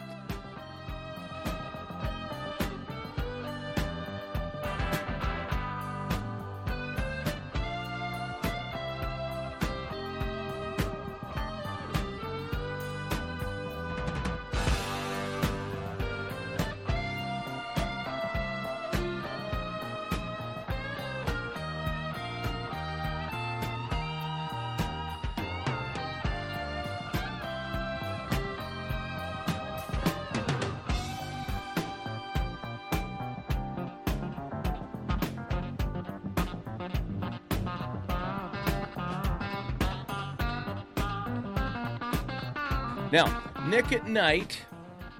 Nick 43.77 43.93
at 43.93 44.09
Night 44.09 44.59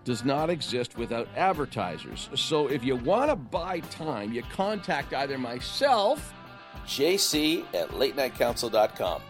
does 0.05 0.25
not 0.25 0.49
exist 0.49 0.97
without 0.97 1.29
advertisers. 1.37 2.31
So 2.35 2.69
if 2.69 2.83
you 2.83 2.97
want 2.97 3.29
to 3.29 3.37
buy 3.37 3.81
time, 3.81 4.33
you 4.33 4.43
contact 4.45 5.13
either 5.13 5.37
myself, 5.37 6.33
JC 6.87 7.67
at 7.75 7.91
latenightcouncil.com, 7.91 9.21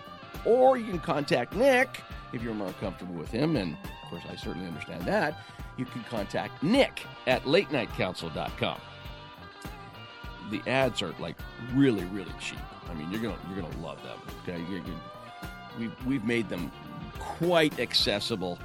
or 0.44 0.76
you 0.76 0.84
can 0.84 1.00
contact 1.00 1.56
Nick 1.56 2.02
if 2.32 2.40
you're 2.40 2.54
more 2.54 2.72
comfortable 2.74 3.16
with 3.16 3.32
him, 3.32 3.56
and 3.56 3.72
of 3.74 4.10
course 4.10 4.22
I 4.30 4.36
certainly 4.36 4.68
understand 4.68 5.02
that, 5.06 5.36
you 5.76 5.86
can 5.86 6.04
contact 6.04 6.62
Nick 6.62 7.02
at 7.26 7.42
latenightcouncil.com. 7.46 8.80
The 10.52 10.62
ads 10.70 11.02
are 11.02 11.12
like 11.18 11.34
really, 11.74 12.04
really 12.04 12.32
cheap. 12.38 12.60
I 12.88 12.94
mean, 12.94 13.10
you're 13.10 13.22
gonna 13.22 13.38
you're 13.48 13.60
gonna 13.60 13.76
love 13.78 14.00
them. 14.04 14.20
Okay, 14.44 14.62
you're, 14.70 14.82
we've 15.80 16.06
we've 16.06 16.24
made 16.24 16.48
them 16.48 16.70
quite 17.18 17.80
accessible. 17.80 18.56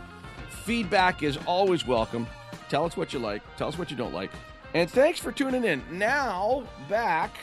Feedback 0.64 1.24
is 1.24 1.38
always 1.47 1.88
welcome. 1.88 2.28
Tell 2.70 2.86
us 2.86 2.95
what 2.95 3.14
you 3.14 3.20
like. 3.20 3.41
Tell 3.57 3.68
us 3.68 3.80
what 3.80 3.89
you 3.89 3.97
don't 3.97 4.14
like. 4.14 4.30
And 4.76 4.89
thanks 4.89 5.20
for 5.20 5.32
tuning 5.32 5.64
in. 5.64 5.82
Now 5.91 6.64
back 6.88 7.36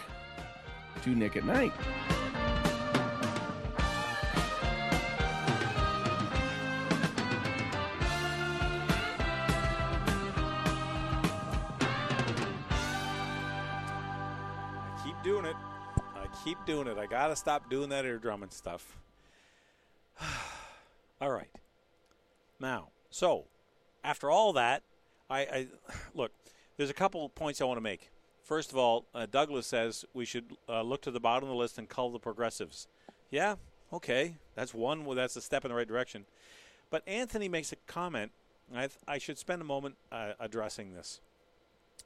to 1.03 1.11
Nick 1.11 1.37
at 1.37 1.45
Night. 1.45 1.73
I 14.81 15.03
keep 15.05 15.23
doing 15.25 15.45
it. 15.45 15.57
I 16.14 16.27
keep 16.45 16.59
doing 16.66 16.87
it. 16.87 16.99
I 16.99 17.07
got 17.07 17.27
to 17.27 17.37
stop 17.37 17.69
doing 17.69 17.89
that 17.89 18.05
ear 18.05 18.19
drumming 18.19 18.51
stuff. 18.51 18.97
all 21.21 21.31
right. 21.31 21.51
Now, 22.61 22.89
so 23.11 23.45
after 24.05 24.31
all 24.31 24.53
that, 24.55 24.83
I, 25.31 25.41
I 25.41 25.67
look. 26.15 26.33
There's 26.77 26.91
a 26.91 26.95
couple 26.95 27.25
of 27.25 27.35
points 27.35 27.61
I 27.61 27.65
want 27.65 27.79
to 27.79 27.83
make. 27.83 28.11
First 28.43 28.71
of 28.71 28.79
all, 28.79 29.05
uh, 29.15 29.27
Douglas 29.31 29.67
says 29.67 30.05
we 30.15 30.25
should 30.25 30.57
uh, 30.69 30.83
look 30.83 31.03
to 31.03 31.11
the 31.11 31.21
bottom 31.21 31.49
of 31.49 31.55
the 31.55 31.59
list 31.59 31.77
and 31.77 31.89
cull 31.89 32.11
the 32.11 32.19
progressives. 32.19 32.87
Yeah, 33.31 33.57
okay, 33.93 34.37
that's 34.55 34.73
one. 34.73 35.05
Well, 35.05 35.17
that's 35.17 35.37
a 35.37 35.41
step 35.43 35.65
in 35.65 35.71
the 35.71 35.75
right 35.75 35.89
direction. 35.89 36.25
But 36.91 37.07
Anthony 37.07 37.49
makes 37.49 37.73
a 37.73 37.77
comment. 37.87 38.33
I, 38.75 38.81
th- 38.81 38.93
I 39.07 39.19
should 39.19 39.39
spend 39.39 39.61
a 39.61 39.65
moment 39.65 39.97
uh, 40.13 40.33
addressing 40.41 40.95
this 40.95 41.21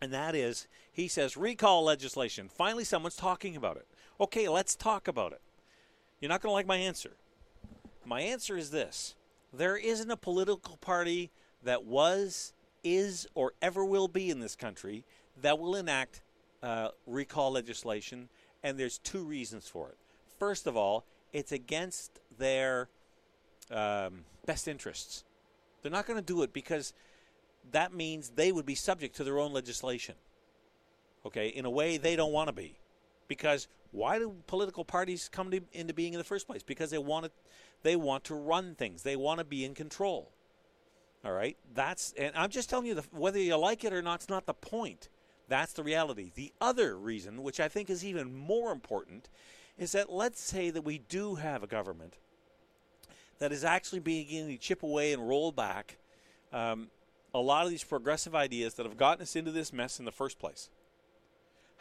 and 0.02 0.12
that 0.12 0.34
is 0.34 0.66
he 0.92 1.06
says 1.06 1.36
recall 1.36 1.84
legislation. 1.84 2.48
Finally, 2.48 2.84
someone's 2.84 3.16
talking 3.16 3.56
about 3.56 3.76
it. 3.76 3.86
Okay, 4.20 4.48
let's 4.48 4.74
talk 4.74 5.06
about 5.06 5.32
it. 5.32 5.40
You're 6.20 6.28
not 6.28 6.42
going 6.42 6.50
to 6.50 6.54
like 6.54 6.66
my 6.66 6.76
answer. 6.76 7.12
My 8.04 8.20
answer 8.20 8.56
is 8.56 8.70
this 8.70 9.14
there 9.52 9.76
isn't 9.76 10.10
a 10.10 10.16
political 10.16 10.76
party 10.78 11.30
that 11.62 11.84
was, 11.84 12.52
is, 12.82 13.26
or 13.34 13.52
ever 13.60 13.84
will 13.84 14.08
be 14.08 14.30
in 14.30 14.40
this 14.40 14.56
country 14.56 15.04
that 15.40 15.58
will 15.58 15.76
enact 15.76 16.22
uh, 16.62 16.88
recall 17.06 17.52
legislation, 17.52 18.28
and 18.62 18.78
there's 18.78 18.98
two 18.98 19.22
reasons 19.22 19.68
for 19.68 19.88
it. 19.88 19.96
First 20.38 20.66
of 20.66 20.76
all, 20.76 21.04
it's 21.32 21.52
against 21.52 22.20
their 22.38 22.88
um, 23.70 24.24
best 24.46 24.68
interests. 24.68 25.24
They're 25.82 25.92
not 25.92 26.06
going 26.06 26.18
to 26.18 26.24
do 26.24 26.42
it 26.42 26.52
because 26.52 26.92
that 27.72 27.92
means 27.92 28.30
they 28.30 28.52
would 28.52 28.66
be 28.66 28.74
subject 28.74 29.16
to 29.16 29.24
their 29.24 29.38
own 29.38 29.52
legislation. 29.52 30.14
Okay, 31.24 31.48
in 31.48 31.64
a 31.64 31.70
way 31.70 31.96
they 31.96 32.16
don't 32.16 32.32
want 32.32 32.48
to 32.48 32.52
be. 32.52 32.74
Because 33.28 33.68
why 33.92 34.18
do 34.18 34.34
political 34.46 34.84
parties 34.84 35.28
come 35.30 35.50
to, 35.50 35.60
into 35.72 35.94
being 35.94 36.14
in 36.14 36.18
the 36.18 36.24
first 36.24 36.46
place? 36.46 36.62
Because 36.62 36.90
they 36.90 36.98
want 36.98 37.26
to, 37.26 37.30
they 37.82 37.94
want 37.94 38.24
to 38.24 38.34
run 38.34 38.74
things. 38.74 39.02
They 39.02 39.16
want 39.16 39.38
to 39.38 39.44
be 39.44 39.64
in 39.64 39.74
control. 39.74 40.32
All 41.24 41.32
right, 41.32 41.56
that's 41.72 42.12
and 42.18 42.32
I'm 42.34 42.50
just 42.50 42.68
telling 42.68 42.86
you 42.86 42.94
the, 42.94 43.04
whether 43.12 43.38
you 43.38 43.56
like 43.56 43.84
it 43.84 43.92
or 43.92 44.02
not. 44.02 44.16
It's 44.16 44.28
not 44.28 44.46
the 44.46 44.54
point. 44.54 45.08
That's 45.48 45.72
the 45.72 45.84
reality. 45.84 46.32
The 46.34 46.52
other 46.60 46.96
reason, 46.96 47.42
which 47.42 47.60
I 47.60 47.68
think 47.68 47.90
is 47.90 48.04
even 48.04 48.34
more 48.34 48.72
important, 48.72 49.28
is 49.78 49.92
that 49.92 50.10
let's 50.10 50.40
say 50.40 50.70
that 50.70 50.82
we 50.82 50.98
do 50.98 51.36
have 51.36 51.62
a 51.62 51.68
government 51.68 52.16
that 53.38 53.52
is 53.52 53.62
actually 53.62 54.00
beginning 54.00 54.48
to 54.48 54.56
chip 54.56 54.82
away 54.82 55.12
and 55.12 55.28
roll 55.28 55.52
back 55.52 55.98
um, 56.52 56.88
a 57.34 57.38
lot 57.38 57.64
of 57.64 57.70
these 57.70 57.84
progressive 57.84 58.34
ideas 58.34 58.74
that 58.74 58.86
have 58.86 58.96
gotten 58.96 59.22
us 59.22 59.36
into 59.36 59.50
this 59.50 59.72
mess 59.72 59.98
in 59.98 60.04
the 60.04 60.12
first 60.12 60.38
place. 60.38 60.70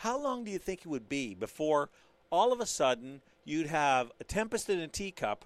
How 0.01 0.17
long 0.17 0.43
do 0.43 0.49
you 0.49 0.57
think 0.57 0.79
it 0.79 0.87
would 0.87 1.07
be 1.07 1.35
before 1.35 1.91
all 2.31 2.51
of 2.51 2.59
a 2.59 2.65
sudden 2.65 3.21
you'd 3.45 3.67
have 3.67 4.11
a 4.19 4.23
tempest 4.23 4.67
in 4.67 4.79
a 4.79 4.87
teacup? 4.87 5.45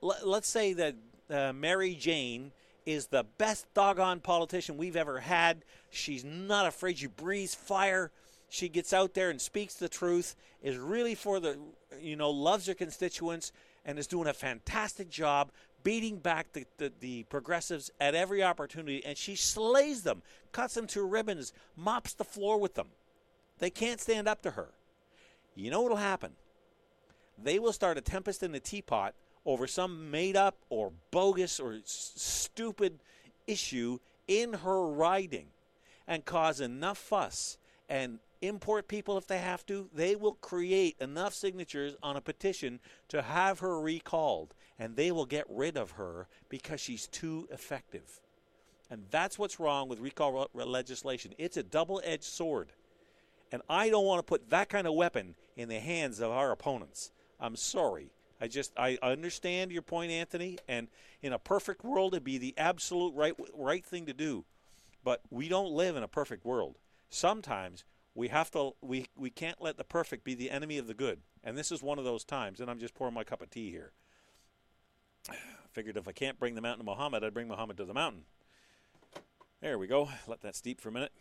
L- 0.00 0.14
let's 0.24 0.48
say 0.48 0.72
that 0.74 0.94
uh, 1.28 1.52
Mary 1.52 1.96
Jane 1.96 2.52
is 2.84 3.08
the 3.08 3.26
best 3.36 3.66
doggone 3.74 4.20
politician 4.20 4.76
we've 4.76 4.94
ever 4.94 5.18
had. 5.18 5.64
She's 5.90 6.24
not 6.24 6.66
afraid. 6.66 6.98
She 6.98 7.08
breathes 7.08 7.52
fire. 7.52 8.12
She 8.48 8.68
gets 8.68 8.92
out 8.92 9.14
there 9.14 9.28
and 9.28 9.40
speaks 9.40 9.74
the 9.74 9.88
truth. 9.88 10.36
Is 10.62 10.76
really 10.76 11.16
for 11.16 11.40
the, 11.40 11.58
you 12.00 12.14
know, 12.14 12.30
loves 12.30 12.68
her 12.68 12.74
constituents 12.74 13.50
and 13.84 13.98
is 13.98 14.06
doing 14.06 14.28
a 14.28 14.34
fantastic 14.34 15.10
job 15.10 15.50
beating 15.82 16.18
back 16.18 16.52
the, 16.52 16.64
the, 16.78 16.92
the, 17.00 17.24
progressives 17.24 17.90
at 18.00 18.14
every 18.14 18.44
opportunity, 18.44 19.04
and 19.04 19.18
she 19.18 19.34
slays 19.34 20.02
them, 20.02 20.22
cuts 20.52 20.74
them 20.74 20.86
to 20.86 21.02
ribbons, 21.02 21.52
mops 21.76 22.12
the 22.14 22.24
floor 22.24 22.58
with 22.60 22.74
them. 22.74 22.86
They 23.58 23.70
can't 23.70 24.00
stand 24.00 24.28
up 24.28 24.42
to 24.42 24.52
her. 24.52 24.68
You 25.54 25.70
know 25.70 25.82
what'll 25.82 25.96
happen? 25.96 26.32
They 27.42 27.58
will 27.58 27.72
start 27.72 27.98
a 27.98 28.02
tempest 28.02 28.42
in 28.42 28.52
the 28.52 28.60
teapot 28.60 29.14
over 29.44 29.66
some 29.66 30.10
made 30.10 30.36
up 30.36 30.56
or 30.68 30.92
bogus 31.10 31.60
or 31.60 31.74
s- 31.74 32.12
stupid 32.16 32.98
issue 33.46 33.98
in 34.26 34.52
her 34.52 34.86
riding 34.86 35.46
and 36.06 36.24
cause 36.24 36.60
enough 36.60 36.98
fuss 36.98 37.58
and 37.88 38.18
import 38.42 38.88
people 38.88 39.16
if 39.16 39.26
they 39.26 39.38
have 39.38 39.64
to. 39.66 39.88
They 39.94 40.16
will 40.16 40.34
create 40.34 40.96
enough 41.00 41.34
signatures 41.34 41.94
on 42.02 42.16
a 42.16 42.20
petition 42.20 42.80
to 43.08 43.22
have 43.22 43.60
her 43.60 43.80
recalled 43.80 44.54
and 44.78 44.96
they 44.96 45.10
will 45.10 45.26
get 45.26 45.46
rid 45.48 45.76
of 45.76 45.92
her 45.92 46.28
because 46.48 46.80
she's 46.80 47.06
too 47.06 47.48
effective. 47.50 48.20
And 48.90 49.04
that's 49.10 49.38
what's 49.38 49.58
wrong 49.58 49.88
with 49.88 50.00
recall 50.00 50.48
re- 50.52 50.64
legislation. 50.64 51.32
It's 51.38 51.56
a 51.56 51.62
double 51.62 52.00
edged 52.04 52.24
sword. 52.24 52.72
And 53.52 53.62
I 53.68 53.90
don't 53.90 54.04
want 54.04 54.18
to 54.18 54.24
put 54.24 54.50
that 54.50 54.68
kind 54.68 54.86
of 54.86 54.94
weapon 54.94 55.36
in 55.56 55.68
the 55.68 55.80
hands 55.80 56.20
of 56.20 56.30
our 56.30 56.50
opponents. 56.50 57.12
I'm 57.40 57.56
sorry. 57.56 58.10
I 58.40 58.48
just 58.48 58.72
I 58.76 58.98
understand 59.02 59.72
your 59.72 59.82
point, 59.82 60.10
Anthony, 60.10 60.58
and 60.68 60.88
in 61.22 61.32
a 61.32 61.38
perfect 61.38 61.84
world 61.84 62.12
it'd 62.12 62.24
be 62.24 62.38
the 62.38 62.54
absolute 62.58 63.14
right 63.14 63.34
right 63.54 63.84
thing 63.84 64.06
to 64.06 64.12
do. 64.12 64.44
But 65.04 65.22
we 65.30 65.48
don't 65.48 65.72
live 65.72 65.96
in 65.96 66.02
a 66.02 66.08
perfect 66.08 66.44
world. 66.44 66.76
Sometimes 67.08 67.84
we 68.14 68.28
have 68.28 68.50
to 68.50 68.72
we, 68.80 69.06
we 69.16 69.30
can't 69.30 69.60
let 69.60 69.76
the 69.76 69.84
perfect 69.84 70.24
be 70.24 70.34
the 70.34 70.50
enemy 70.50 70.78
of 70.78 70.86
the 70.86 70.94
good. 70.94 71.20
And 71.44 71.56
this 71.56 71.70
is 71.70 71.82
one 71.82 71.98
of 71.98 72.04
those 72.04 72.24
times, 72.24 72.60
and 72.60 72.70
I'm 72.70 72.78
just 72.78 72.94
pouring 72.94 73.14
my 73.14 73.24
cup 73.24 73.40
of 73.40 73.50
tea 73.50 73.70
here. 73.70 73.92
Figured 75.72 75.96
if 75.96 76.08
I 76.08 76.12
can't 76.12 76.38
bring 76.38 76.54
the 76.54 76.60
mountain 76.60 76.84
to 76.84 76.90
Muhammad, 76.90 77.22
I'd 77.22 77.34
bring 77.34 77.48
Muhammad 77.48 77.76
to 77.76 77.84
the 77.84 77.94
mountain. 77.94 78.22
There 79.60 79.78
we 79.78 79.86
go. 79.86 80.08
Let 80.26 80.42
that 80.42 80.56
steep 80.56 80.80
for 80.80 80.88
a 80.88 80.92
minute. 80.92 81.12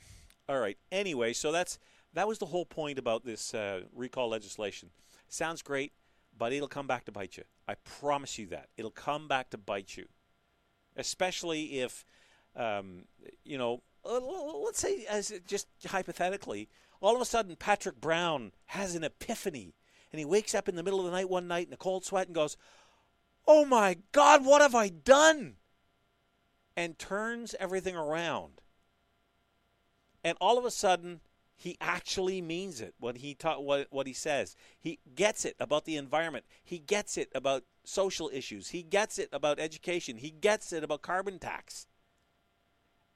All 0.47 0.59
right. 0.59 0.77
Anyway, 0.91 1.33
so 1.33 1.51
that's 1.51 1.79
that 2.15 2.27
was 2.27 2.39
the 2.39 2.47
whole 2.47 2.65
point 2.65 2.97
about 2.97 3.23
this 3.23 3.53
uh, 3.53 3.81
recall 3.93 4.29
legislation. 4.29 4.89
Sounds 5.29 5.61
great, 5.61 5.93
but 6.37 6.51
it'll 6.51 6.67
come 6.67 6.87
back 6.87 7.05
to 7.05 7.11
bite 7.11 7.37
you. 7.37 7.43
I 7.67 7.75
promise 7.75 8.37
you 8.37 8.47
that 8.47 8.69
it'll 8.77 8.91
come 8.91 9.27
back 9.27 9.49
to 9.51 9.57
bite 9.57 9.95
you, 9.95 10.07
especially 10.95 11.79
if 11.79 12.05
um, 12.55 13.05
you 13.43 13.57
know. 13.57 13.81
uh, 14.05 14.19
Let's 14.19 14.79
say, 14.79 15.05
as 15.09 15.33
just 15.47 15.67
hypothetically, 15.87 16.69
all 17.01 17.15
of 17.15 17.21
a 17.21 17.25
sudden 17.25 17.55
Patrick 17.55 17.99
Brown 18.01 18.51
has 18.67 18.95
an 18.95 19.03
epiphany, 19.03 19.75
and 20.11 20.19
he 20.19 20.25
wakes 20.25 20.55
up 20.55 20.69
in 20.69 20.75
the 20.75 20.83
middle 20.83 20.99
of 20.99 21.05
the 21.05 21.11
night 21.11 21.29
one 21.29 21.47
night 21.47 21.67
in 21.67 21.73
a 21.73 21.77
cold 21.77 22.05
sweat 22.05 22.27
and 22.27 22.35
goes, 22.35 22.57
"Oh 23.47 23.65
my 23.65 23.97
God, 24.11 24.45
what 24.45 24.61
have 24.61 24.75
I 24.75 24.89
done?" 24.89 25.57
and 26.77 26.99
turns 26.99 27.55
everything 27.59 27.95
around. 27.95 28.61
And 30.23 30.37
all 30.41 30.57
of 30.57 30.65
a 30.65 30.71
sudden, 30.71 31.21
he 31.55 31.77
actually 31.79 32.41
means 32.41 32.81
it 32.81 32.93
when 32.99 33.15
he 33.15 33.33
ta- 33.33 33.59
what, 33.59 33.87
what 33.89 34.07
he 34.07 34.13
says. 34.13 34.55
He 34.79 34.99
gets 35.15 35.45
it 35.45 35.55
about 35.59 35.85
the 35.85 35.97
environment. 35.97 36.45
He 36.63 36.79
gets 36.79 37.17
it 37.17 37.29
about 37.33 37.63
social 37.83 38.29
issues. 38.33 38.69
He 38.69 38.83
gets 38.83 39.17
it 39.17 39.29
about 39.31 39.59
education. 39.59 40.17
He 40.17 40.31
gets 40.31 40.73
it 40.73 40.83
about 40.83 41.01
carbon 41.01 41.39
tax. 41.39 41.87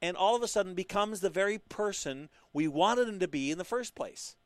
And 0.02 0.16
all 0.16 0.36
of 0.36 0.44
a 0.44 0.48
sudden 0.48 0.74
becomes 0.74 1.20
the 1.20 1.30
very 1.30 1.58
person 1.58 2.30
we 2.54 2.68
wanted 2.68 3.10
him 3.10 3.20
to 3.20 3.28
be 3.28 3.52
in 3.52 3.58
the 3.58 3.66
first 3.66 3.96
place. 3.96 4.38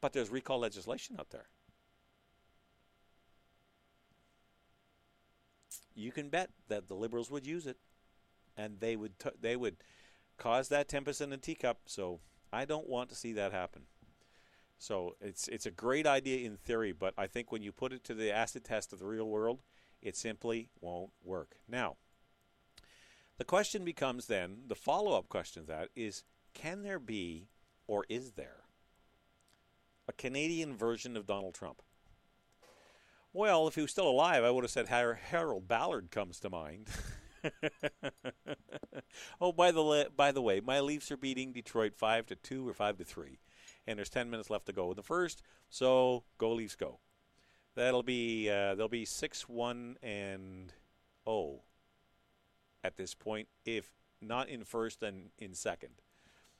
But 0.00 0.12
there's 0.12 0.30
recall 0.30 0.60
legislation 0.60 1.16
out 1.18 1.30
there. 1.30 1.48
you 6.00 6.12
can 6.12 6.28
bet 6.28 6.50
that 6.68 6.88
the 6.88 6.94
liberals 6.94 7.30
would 7.30 7.46
use 7.46 7.66
it, 7.66 7.76
and 8.56 8.80
they 8.80 8.96
would 8.96 9.18
t- 9.18 9.30
they 9.40 9.56
would 9.56 9.76
cause 10.40 10.68
that 10.68 10.88
tempest 10.88 11.20
in 11.20 11.32
a 11.32 11.36
teacup. 11.36 11.82
So 11.86 12.18
I 12.52 12.64
don't 12.64 12.88
want 12.88 13.10
to 13.10 13.14
see 13.14 13.32
that 13.34 13.52
happen. 13.52 13.82
So 14.78 15.14
it's 15.20 15.46
it's 15.46 15.66
a 15.66 15.70
great 15.70 16.06
idea 16.06 16.44
in 16.46 16.56
theory, 16.56 16.90
but 16.90 17.14
I 17.16 17.28
think 17.28 17.52
when 17.52 17.62
you 17.62 17.70
put 17.70 17.92
it 17.92 18.02
to 18.04 18.14
the 18.14 18.32
acid 18.32 18.64
test 18.64 18.92
of 18.92 18.98
the 18.98 19.06
real 19.06 19.28
world, 19.28 19.60
it 20.00 20.16
simply 20.16 20.70
won't 20.80 21.10
work. 21.22 21.56
Now, 21.68 21.96
the 23.36 23.44
question 23.44 23.84
becomes 23.84 24.26
then 24.26 24.62
the 24.66 24.74
follow 24.74 25.16
up 25.16 25.28
question 25.28 25.64
to 25.64 25.68
that 25.68 25.88
is: 25.94 26.24
Can 26.54 26.82
there 26.82 26.98
be, 26.98 27.48
or 27.86 28.06
is 28.08 28.32
there, 28.32 28.64
a 30.08 30.14
Canadian 30.14 30.74
version 30.74 31.14
of 31.14 31.26
Donald 31.26 31.54
Trump? 31.54 31.82
Well, 33.34 33.68
if 33.68 33.74
he 33.74 33.82
was 33.82 33.90
still 33.90 34.08
alive, 34.08 34.42
I 34.42 34.50
would 34.50 34.64
have 34.64 34.70
said 34.70 34.88
Har- 34.88 35.20
Harold 35.22 35.68
Ballard 35.68 36.10
comes 36.10 36.40
to 36.40 36.48
mind. 36.48 36.88
oh, 39.40 39.52
by 39.52 39.70
the 39.70 40.10
by 40.16 40.32
the 40.32 40.42
way, 40.42 40.60
my 40.60 40.80
Leafs 40.80 41.10
are 41.10 41.16
beating 41.16 41.52
Detroit 41.52 41.94
five 41.94 42.26
to 42.26 42.36
two 42.36 42.68
or 42.68 42.74
five 42.74 42.98
to 42.98 43.04
three, 43.04 43.38
and 43.86 43.98
there's 43.98 44.10
ten 44.10 44.30
minutes 44.30 44.50
left 44.50 44.66
to 44.66 44.72
go 44.72 44.90
in 44.90 44.96
the 44.96 45.02
first. 45.02 45.42
So 45.68 46.24
go 46.38 46.52
Leafs, 46.52 46.76
go. 46.76 47.00
That'll 47.74 48.02
be 48.02 48.50
uh, 48.50 48.74
they'll 48.74 48.88
be 48.88 49.04
six 49.04 49.48
one 49.48 49.96
and 50.02 50.72
oh 51.26 51.62
at 52.82 52.96
this 52.96 53.14
point, 53.14 53.48
if 53.64 53.90
not 54.20 54.48
in 54.48 54.64
first, 54.64 55.00
then 55.00 55.30
in 55.38 55.54
second, 55.54 55.94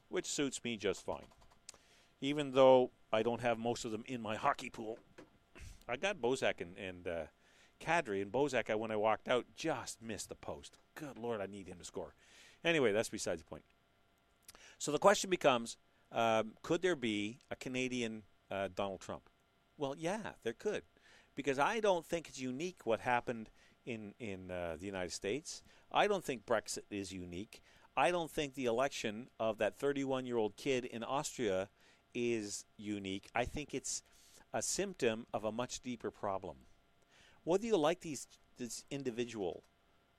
which 0.08 0.26
suits 0.26 0.62
me 0.64 0.76
just 0.76 1.04
fine. 1.04 1.26
Even 2.20 2.52
though 2.52 2.90
I 3.12 3.22
don't 3.22 3.40
have 3.40 3.58
most 3.58 3.84
of 3.84 3.90
them 3.90 4.04
in 4.06 4.20
my 4.20 4.36
hockey 4.36 4.70
pool, 4.70 4.98
I 5.88 5.96
got 5.96 6.20
Bozak 6.20 6.60
and, 6.60 6.76
and 6.76 7.08
uh, 7.08 7.22
Kadri, 7.80 8.22
and 8.22 8.30
Bozak, 8.30 8.70
I, 8.70 8.74
when 8.74 8.90
I 8.90 8.96
walked 8.96 9.28
out, 9.28 9.46
just 9.56 10.02
missed 10.02 10.28
the 10.28 10.34
post. 10.34 10.78
Good 10.94 11.18
Lord, 11.18 11.40
I 11.40 11.46
need 11.46 11.66
him 11.66 11.78
to 11.78 11.84
score. 11.84 12.14
Anyway, 12.64 12.92
that's 12.92 13.08
besides 13.08 13.40
the 13.40 13.46
point. 13.46 13.62
So 14.78 14.92
the 14.92 14.98
question 14.98 15.30
becomes 15.30 15.76
um, 16.12 16.52
could 16.62 16.82
there 16.82 16.96
be 16.96 17.38
a 17.50 17.56
Canadian 17.56 18.22
uh, 18.50 18.68
Donald 18.74 19.00
Trump? 19.00 19.28
Well, 19.76 19.94
yeah, 19.96 20.32
there 20.42 20.52
could. 20.52 20.82
Because 21.34 21.58
I 21.58 21.80
don't 21.80 22.04
think 22.04 22.28
it's 22.28 22.40
unique 22.40 22.80
what 22.84 23.00
happened 23.00 23.50
in, 23.86 24.14
in 24.18 24.50
uh, 24.50 24.76
the 24.78 24.86
United 24.86 25.12
States. 25.12 25.62
I 25.92 26.06
don't 26.06 26.24
think 26.24 26.44
Brexit 26.44 26.84
is 26.90 27.12
unique. 27.12 27.62
I 27.96 28.10
don't 28.10 28.30
think 28.30 28.54
the 28.54 28.66
election 28.66 29.28
of 29.38 29.58
that 29.58 29.78
31 29.78 30.26
year 30.26 30.36
old 30.36 30.56
kid 30.56 30.84
in 30.84 31.02
Austria 31.02 31.68
is 32.14 32.64
unique. 32.76 33.28
I 33.34 33.44
think 33.44 33.74
it's 33.74 34.02
a 34.52 34.62
symptom 34.62 35.26
of 35.32 35.44
a 35.44 35.52
much 35.52 35.80
deeper 35.80 36.10
problem. 36.10 36.56
Whether 37.44 37.66
you 37.66 37.76
like 37.76 38.00
these 38.00 38.26
this 38.58 38.84
individual, 38.90 39.64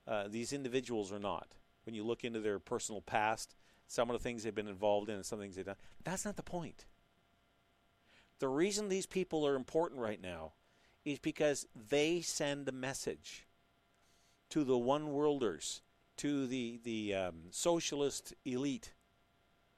uh, 0.08 0.28
these 0.28 0.54
individuals 0.54 1.12
or 1.12 1.20
not, 1.20 1.48
when 1.86 1.96
you 1.96 2.04
look 2.04 2.24
into 2.24 2.40
their 2.40 2.60
personal 2.60 3.02
past, 3.02 3.56
some 3.88 4.10
of 4.10 4.14
the 4.14 4.24
things 4.24 4.44
they've 4.44 4.56
been 4.56 4.68
involved 4.68 5.10
in, 5.10 5.16
and 5.16 5.26
some 5.26 5.40
things 5.40 5.56
they've 5.56 5.66
done, 5.66 5.76
that's 6.04 6.26
not 6.26 6.36
the 6.36 6.44
point. 6.44 6.86
The 8.40 8.48
reason 8.48 8.90
these 8.90 9.06
people 9.06 9.46
are 9.46 9.56
important 9.56 10.02
right 10.02 10.22
now 10.22 10.54
is 11.06 11.20
because 11.20 11.68
they 11.76 12.22
send 12.22 12.68
a 12.68 12.72
message 12.72 13.46
to 14.50 14.64
the 14.64 14.78
one 14.78 15.12
worlders, 15.12 15.82
to 16.18 16.48
the 16.48 16.80
the 16.84 17.14
um, 17.14 17.36
socialist 17.52 18.34
elite, 18.46 18.94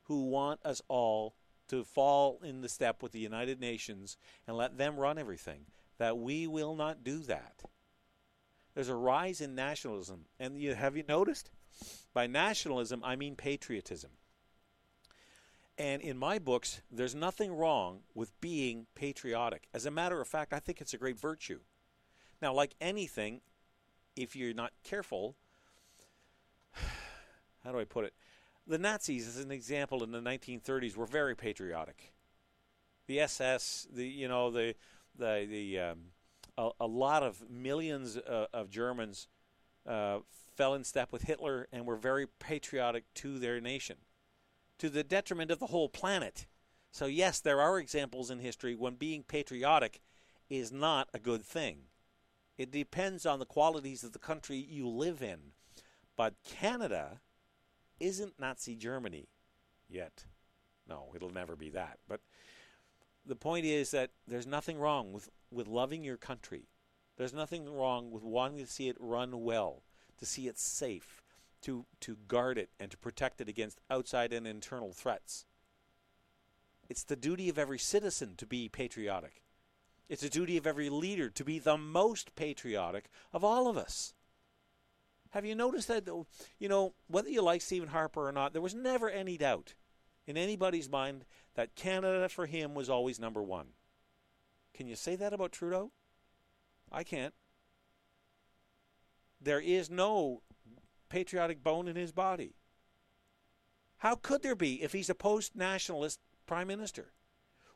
who 0.03 0.25
want 0.25 0.59
us 0.65 0.81
all 0.87 1.35
to 1.67 1.83
fall 1.83 2.39
in 2.43 2.61
the 2.61 2.69
step 2.69 3.01
with 3.01 3.11
the 3.11 3.19
United 3.19 3.59
Nations 3.59 4.17
and 4.47 4.57
let 4.57 4.77
them 4.77 4.97
run 4.97 5.17
everything. 5.17 5.65
That 6.03 6.17
we 6.17 6.47
will 6.47 6.75
not 6.75 7.05
do 7.05 7.19
that. 7.19 7.63
There's 8.75 8.89
a 8.89 8.93
rise 8.93 9.39
in 9.39 9.55
nationalism, 9.55 10.25
and 10.37 10.59
you, 10.59 10.73
have 10.73 10.97
you 10.97 11.05
noticed? 11.07 11.49
By 12.13 12.27
nationalism, 12.27 13.01
I 13.05 13.15
mean 13.15 13.37
patriotism. 13.37 14.11
And 15.77 16.01
in 16.01 16.17
my 16.17 16.39
books, 16.39 16.81
there's 16.91 17.15
nothing 17.15 17.53
wrong 17.53 18.01
with 18.13 18.37
being 18.41 18.87
patriotic. 18.95 19.69
As 19.73 19.85
a 19.85 19.91
matter 19.91 20.19
of 20.19 20.27
fact, 20.27 20.51
I 20.51 20.59
think 20.59 20.81
it's 20.81 20.93
a 20.93 20.97
great 20.97 21.17
virtue. 21.17 21.61
Now, 22.41 22.53
like 22.53 22.75
anything, 22.81 23.39
if 24.17 24.35
you're 24.35 24.53
not 24.53 24.73
careful, 24.83 25.37
how 27.63 27.71
do 27.71 27.79
I 27.79 27.85
put 27.85 28.03
it? 28.03 28.13
The 28.67 28.77
Nazis, 28.77 29.25
as 29.25 29.37
an 29.37 29.51
example, 29.51 30.03
in 30.03 30.11
the 30.11 30.19
1930s, 30.19 30.97
were 30.97 31.05
very 31.05 31.33
patriotic. 31.33 32.11
The 33.07 33.21
SS, 33.21 33.87
the 33.89 34.05
you 34.05 34.27
know 34.27 34.51
the 34.51 34.75
the 35.17 35.47
the 35.49 35.79
um, 35.79 35.99
a, 36.57 36.69
a, 36.81 36.87
lot 36.87 37.23
of 37.23 37.49
millions 37.49 38.17
uh, 38.17 38.47
of 38.53 38.69
Germans 38.69 39.27
uh, 39.87 40.19
fell 40.55 40.73
in 40.73 40.83
step 40.83 41.11
with 41.11 41.23
Hitler 41.23 41.67
and 41.71 41.85
were 41.85 41.95
very 41.95 42.27
patriotic 42.39 43.05
to 43.15 43.39
their 43.39 43.59
nation, 43.59 43.97
to 44.77 44.89
the 44.89 45.03
detriment 45.03 45.51
of 45.51 45.59
the 45.59 45.67
whole 45.67 45.89
planet. 45.89 46.47
So 46.91 47.05
yes, 47.05 47.39
there 47.39 47.61
are 47.61 47.79
examples 47.79 48.29
in 48.29 48.39
history 48.39 48.75
when 48.75 48.95
being 48.95 49.23
patriotic 49.23 50.01
is 50.49 50.71
not 50.71 51.09
a 51.13 51.19
good 51.19 51.43
thing. 51.43 51.85
It 52.57 52.71
depends 52.71 53.25
on 53.25 53.39
the 53.39 53.45
qualities 53.45 54.03
of 54.03 54.11
the 54.11 54.19
country 54.19 54.57
you 54.57 54.87
live 54.87 55.21
in. 55.21 55.53
But 56.15 56.35
Canada 56.43 57.21
isn't 57.99 58.39
Nazi 58.39 58.75
Germany 58.75 59.29
yet. 59.89 60.25
No, 60.87 61.11
it'll 61.15 61.31
never 61.31 61.55
be 61.55 61.69
that. 61.71 61.97
But 62.07 62.21
the 63.25 63.35
point 63.35 63.65
is 63.65 63.91
that 63.91 64.11
there's 64.27 64.47
nothing 64.47 64.77
wrong 64.77 65.13
with, 65.13 65.29
with 65.51 65.67
loving 65.67 66.03
your 66.03 66.17
country. 66.17 66.67
There's 67.17 67.33
nothing 67.33 67.71
wrong 67.71 68.11
with 68.11 68.23
wanting 68.23 68.65
to 68.65 68.71
see 68.71 68.89
it 68.89 68.97
run 68.99 69.43
well, 69.43 69.83
to 70.19 70.25
see 70.25 70.47
it 70.47 70.57
safe, 70.57 71.21
to, 71.61 71.85
to 72.01 72.17
guard 72.27 72.57
it, 72.57 72.69
and 72.79 72.91
to 72.91 72.97
protect 72.97 73.39
it 73.39 73.47
against 73.47 73.79
outside 73.89 74.33
and 74.33 74.47
internal 74.47 74.91
threats. 74.91 75.45
It's 76.89 77.03
the 77.03 77.15
duty 77.15 77.49
of 77.49 77.57
every 77.57 77.79
citizen 77.79 78.35
to 78.37 78.45
be 78.45 78.67
patriotic. 78.67 79.43
It's 80.09 80.23
a 80.23 80.29
duty 80.29 80.57
of 80.57 80.67
every 80.67 80.89
leader 80.89 81.29
to 81.29 81.43
be 81.45 81.59
the 81.59 81.77
most 81.77 82.35
patriotic 82.35 83.09
of 83.31 83.43
all 83.43 83.67
of 83.67 83.77
us. 83.77 84.13
Have 85.29 85.45
you 85.45 85.55
noticed 85.55 85.87
that, 85.87 86.07
you 86.59 86.69
know, 86.69 86.93
whether 87.07 87.29
you 87.29 87.41
like 87.41 87.61
Stephen 87.61 87.89
Harper 87.89 88.27
or 88.27 88.31
not, 88.31 88.53
there 88.53 88.61
was 88.61 88.75
never 88.75 89.09
any 89.09 89.37
doubt 89.37 89.73
in 90.27 90.37
anybody's 90.37 90.89
mind 90.89 91.25
that 91.55 91.75
Canada 91.75 92.29
for 92.29 92.45
him 92.45 92.73
was 92.73 92.89
always 92.89 93.19
number 93.19 93.41
one. 93.41 93.67
Can 94.73 94.87
you 94.87 94.95
say 94.95 95.15
that 95.15 95.33
about 95.33 95.51
Trudeau? 95.51 95.91
I 96.91 97.03
can't. 97.03 97.33
There 99.41 99.59
is 99.59 99.89
no 99.89 100.41
patriotic 101.09 101.63
bone 101.63 101.87
in 101.87 101.95
his 101.95 102.11
body. 102.11 102.55
How 103.97 104.15
could 104.15 104.41
there 104.41 104.55
be 104.55 104.81
if 104.81 104.93
he's 104.93 105.09
a 105.09 105.15
post 105.15 105.55
nationalist 105.55 106.19
prime 106.45 106.67
minister? 106.67 107.11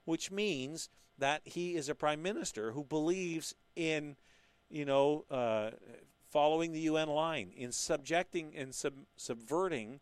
Which 0.05 0.31
means 0.31 0.89
that 1.17 1.41
he 1.45 1.75
is 1.75 1.89
a 1.89 1.95
prime 1.95 2.21
minister 2.21 2.71
who 2.71 2.83
believes 2.83 3.53
in, 3.75 4.15
you 4.69 4.85
know, 4.85 5.25
uh, 5.29 5.71
following 6.29 6.71
the 6.71 6.81
UN 6.81 7.09
line, 7.09 7.51
in 7.55 7.71
subjecting 7.71 8.55
and 8.55 8.73
sub- 8.73 9.05
subverting 9.15 9.99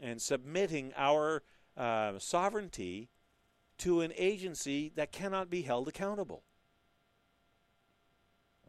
and 0.00 0.20
submitting 0.20 0.92
our 0.96 1.42
uh, 1.78 2.18
sovereignty 2.18 3.08
to 3.78 4.00
an 4.00 4.12
agency 4.16 4.92
that 4.96 5.12
cannot 5.12 5.48
be 5.48 5.62
held 5.62 5.88
accountable. 5.88 6.42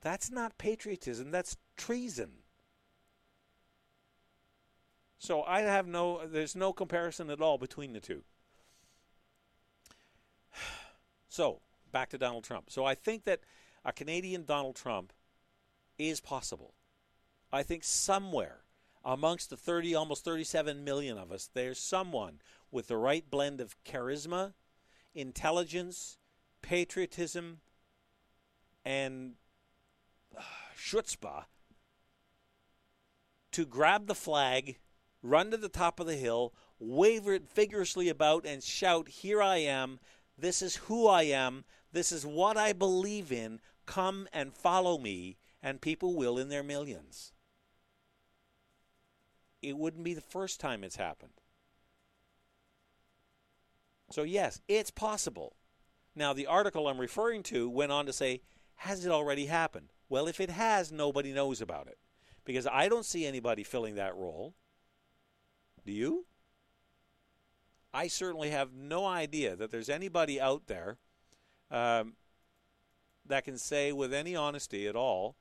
That's 0.01 0.32
not 0.32 0.57
patriotism, 0.57 1.32
that's 1.32 1.57
treason. 1.76 2.30
So 5.17 5.43
I 5.43 5.62
have 5.62 5.88
no, 5.88 6.25
there's 6.25 6.55
no 6.55 6.71
comparison 6.71 7.29
at 7.29 7.42
all 7.42 7.58
between 7.58 7.93
the 7.93 8.00
two. 8.00 8.24
So, 11.32 11.62
back 11.92 12.09
to 12.09 12.17
Donald 12.17 12.43
Trump. 12.43 12.71
So 12.71 12.86
I 12.86 12.96
think 12.96 13.25
that 13.25 13.42
a 13.86 13.93
Canadian 13.93 14.46
Donald 14.46 14.75
Trump 14.75 15.13
is 16.00 16.20
possible. 16.20 16.74
I 17.54 17.62
think 17.62 17.83
somewhere 17.83 18.62
amongst 19.13 19.49
the 19.49 19.57
30, 19.57 19.95
almost 19.95 20.23
37 20.23 20.83
million 20.83 21.17
of 21.17 21.31
us, 21.31 21.49
there's 21.51 21.79
someone 21.79 22.39
with 22.71 22.87
the 22.87 22.97
right 22.97 23.27
blend 23.29 23.59
of 23.59 23.75
charisma, 23.83 24.53
intelligence, 25.15 26.19
patriotism, 26.61 27.59
and 28.86 29.33
uh, 30.37 30.41
to 33.51 33.65
grab 33.65 34.05
the 34.05 34.15
flag, 34.15 34.77
run 35.23 35.49
to 35.49 35.57
the 35.57 35.69
top 35.69 35.99
of 35.99 36.05
the 36.05 36.15
hill, 36.15 36.53
wave 36.77 37.27
it 37.27 37.49
vigorously 37.51 38.09
about, 38.09 38.45
and 38.45 38.63
shout, 38.63 39.09
Here 39.09 39.41
I 39.41 39.57
am. 39.57 39.99
This 40.37 40.61
is 40.61 40.75
who 40.75 41.07
I 41.07 41.23
am. 41.23 41.65
This 41.91 42.11
is 42.11 42.25
what 42.25 42.57
I 42.57 42.73
believe 42.73 43.31
in. 43.31 43.59
Come 43.87 44.27
and 44.31 44.53
follow 44.53 44.99
me. 44.99 45.37
And 45.63 45.81
people 45.81 46.15
will 46.15 46.37
in 46.37 46.49
their 46.49 46.63
millions. 46.63 47.33
It 49.61 49.77
wouldn't 49.77 50.03
be 50.03 50.13
the 50.13 50.21
first 50.21 50.59
time 50.59 50.83
it's 50.83 50.95
happened. 50.95 51.33
So, 54.11 54.23
yes, 54.23 54.61
it's 54.67 54.91
possible. 54.91 55.55
Now, 56.15 56.33
the 56.33 56.47
article 56.47 56.87
I'm 56.87 56.99
referring 56.99 57.43
to 57.43 57.69
went 57.69 57.91
on 57.91 58.05
to 58.05 58.13
say, 58.13 58.41
Has 58.75 59.05
it 59.05 59.11
already 59.11 59.45
happened? 59.45 59.93
Well, 60.09 60.27
if 60.27 60.39
it 60.39 60.49
has, 60.49 60.91
nobody 60.91 61.31
knows 61.31 61.61
about 61.61 61.87
it. 61.87 61.97
Because 62.45 62.65
I 62.65 62.89
don't 62.89 63.05
see 63.05 63.25
anybody 63.25 63.63
filling 63.63 63.95
that 63.95 64.15
role. 64.15 64.55
Do 65.86 65.91
you? 65.91 66.25
I 67.93 68.07
certainly 68.07 68.49
have 68.49 68.73
no 68.73 69.05
idea 69.05 69.55
that 69.55 69.71
there's 69.71 69.89
anybody 69.89 70.39
out 70.39 70.67
there 70.67 70.97
um, 71.71 72.13
that 73.25 73.45
can 73.45 73.57
say 73.57 73.91
with 73.91 74.13
any 74.13 74.36
honesty 74.36 74.87
at 74.87 74.95
all 74.95 75.36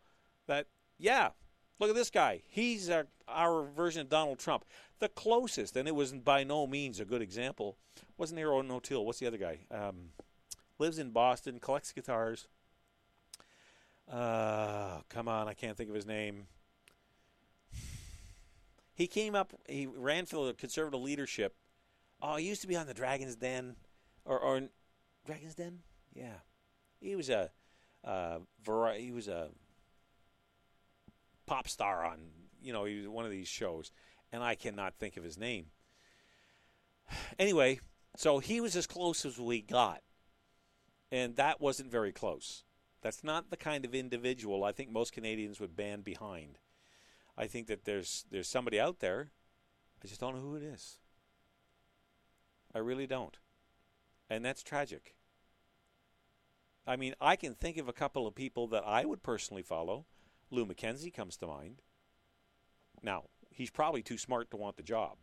that, 0.46 0.66
yeah, 0.98 1.30
look 1.78 1.90
at 1.90 1.96
this 1.96 2.10
guy. 2.10 2.42
He's 2.48 2.90
our, 2.90 3.06
our 3.28 3.64
version 3.64 4.00
of 4.00 4.08
Donald 4.08 4.38
Trump. 4.38 4.64
The 4.98 5.08
closest, 5.08 5.76
and 5.76 5.86
it 5.86 5.94
was 5.94 6.12
by 6.12 6.44
no 6.44 6.66
means 6.66 7.00
a 7.00 7.04
good 7.04 7.22
example, 7.22 7.76
wasn't 8.16 8.40
Erin 8.40 8.70
O'Toole. 8.70 9.06
What's 9.06 9.20
the 9.20 9.26
other 9.26 9.38
guy? 9.38 9.60
Um, 9.70 10.10
lives 10.78 10.98
in 10.98 11.10
Boston, 11.10 11.60
collects 11.60 11.92
guitars. 11.92 12.48
Uh, 14.10 15.00
come 15.08 15.28
on, 15.28 15.48
I 15.48 15.54
can't 15.54 15.76
think 15.76 15.88
of 15.88 15.94
his 15.94 16.06
name. 16.06 16.46
He 18.94 19.06
came 19.06 19.36
up. 19.36 19.52
He 19.68 19.86
ran 19.86 20.26
for 20.26 20.46
the 20.46 20.54
conservative 20.54 21.00
leadership. 21.00 21.54
Oh, 22.20 22.36
he 22.36 22.48
used 22.48 22.62
to 22.62 22.66
be 22.66 22.74
on 22.74 22.88
the 22.88 22.94
Dragons 22.94 23.36
Den, 23.36 23.76
or 24.24 24.40
or 24.40 24.62
Dragons 25.24 25.54
Den. 25.54 25.80
Yeah, 26.12 26.38
he 27.00 27.14
was 27.14 27.30
a 27.30 27.50
uh, 28.04 28.38
He 28.96 29.12
was 29.12 29.28
a 29.28 29.50
pop 31.48 31.68
star 31.68 32.04
on. 32.04 32.18
You 32.60 32.72
know, 32.72 32.86
one 33.10 33.24
of 33.24 33.30
these 33.30 33.48
shows, 33.48 33.90
and 34.32 34.42
I 34.42 34.54
cannot 34.54 34.94
think 34.98 35.16
of 35.16 35.24
his 35.24 35.38
name. 35.38 35.66
Anyway, 37.38 37.80
so 38.16 38.38
he 38.38 38.60
was 38.60 38.76
as 38.76 38.86
close 38.86 39.24
as 39.24 39.38
we 39.38 39.62
got, 39.62 40.02
and 41.10 41.36
that 41.36 41.60
wasn't 41.60 41.90
very 41.90 42.12
close. 42.12 42.64
That's 43.00 43.22
not 43.22 43.50
the 43.50 43.56
kind 43.56 43.84
of 43.84 43.94
individual 43.94 44.64
I 44.64 44.72
think 44.72 44.90
most 44.90 45.12
Canadians 45.12 45.60
would 45.60 45.76
band 45.76 46.04
behind. 46.04 46.58
I 47.36 47.46
think 47.46 47.68
that 47.68 47.84
there's 47.84 48.26
there's 48.30 48.48
somebody 48.48 48.80
out 48.80 48.98
there. 48.98 49.30
I 50.02 50.08
just 50.08 50.20
don't 50.20 50.34
know 50.34 50.42
who 50.42 50.56
it 50.56 50.62
is. 50.62 50.98
I 52.74 52.78
really 52.78 53.06
don't. 53.06 53.36
And 54.28 54.44
that's 54.44 54.62
tragic. 54.62 55.14
I 56.86 56.96
mean, 56.96 57.14
I 57.20 57.36
can 57.36 57.54
think 57.54 57.76
of 57.76 57.88
a 57.88 57.92
couple 57.92 58.26
of 58.26 58.34
people 58.34 58.66
that 58.68 58.82
I 58.86 59.04
would 59.04 59.22
personally 59.22 59.62
follow. 59.62 60.06
Lou 60.50 60.66
MacKenzie 60.66 61.12
comes 61.12 61.36
to 61.36 61.46
mind. 61.46 61.82
Now, 63.02 63.24
he's 63.50 63.70
probably 63.70 64.02
too 64.02 64.18
smart 64.18 64.50
to 64.50 64.56
want 64.56 64.76
the 64.76 64.82
job. 64.82 65.18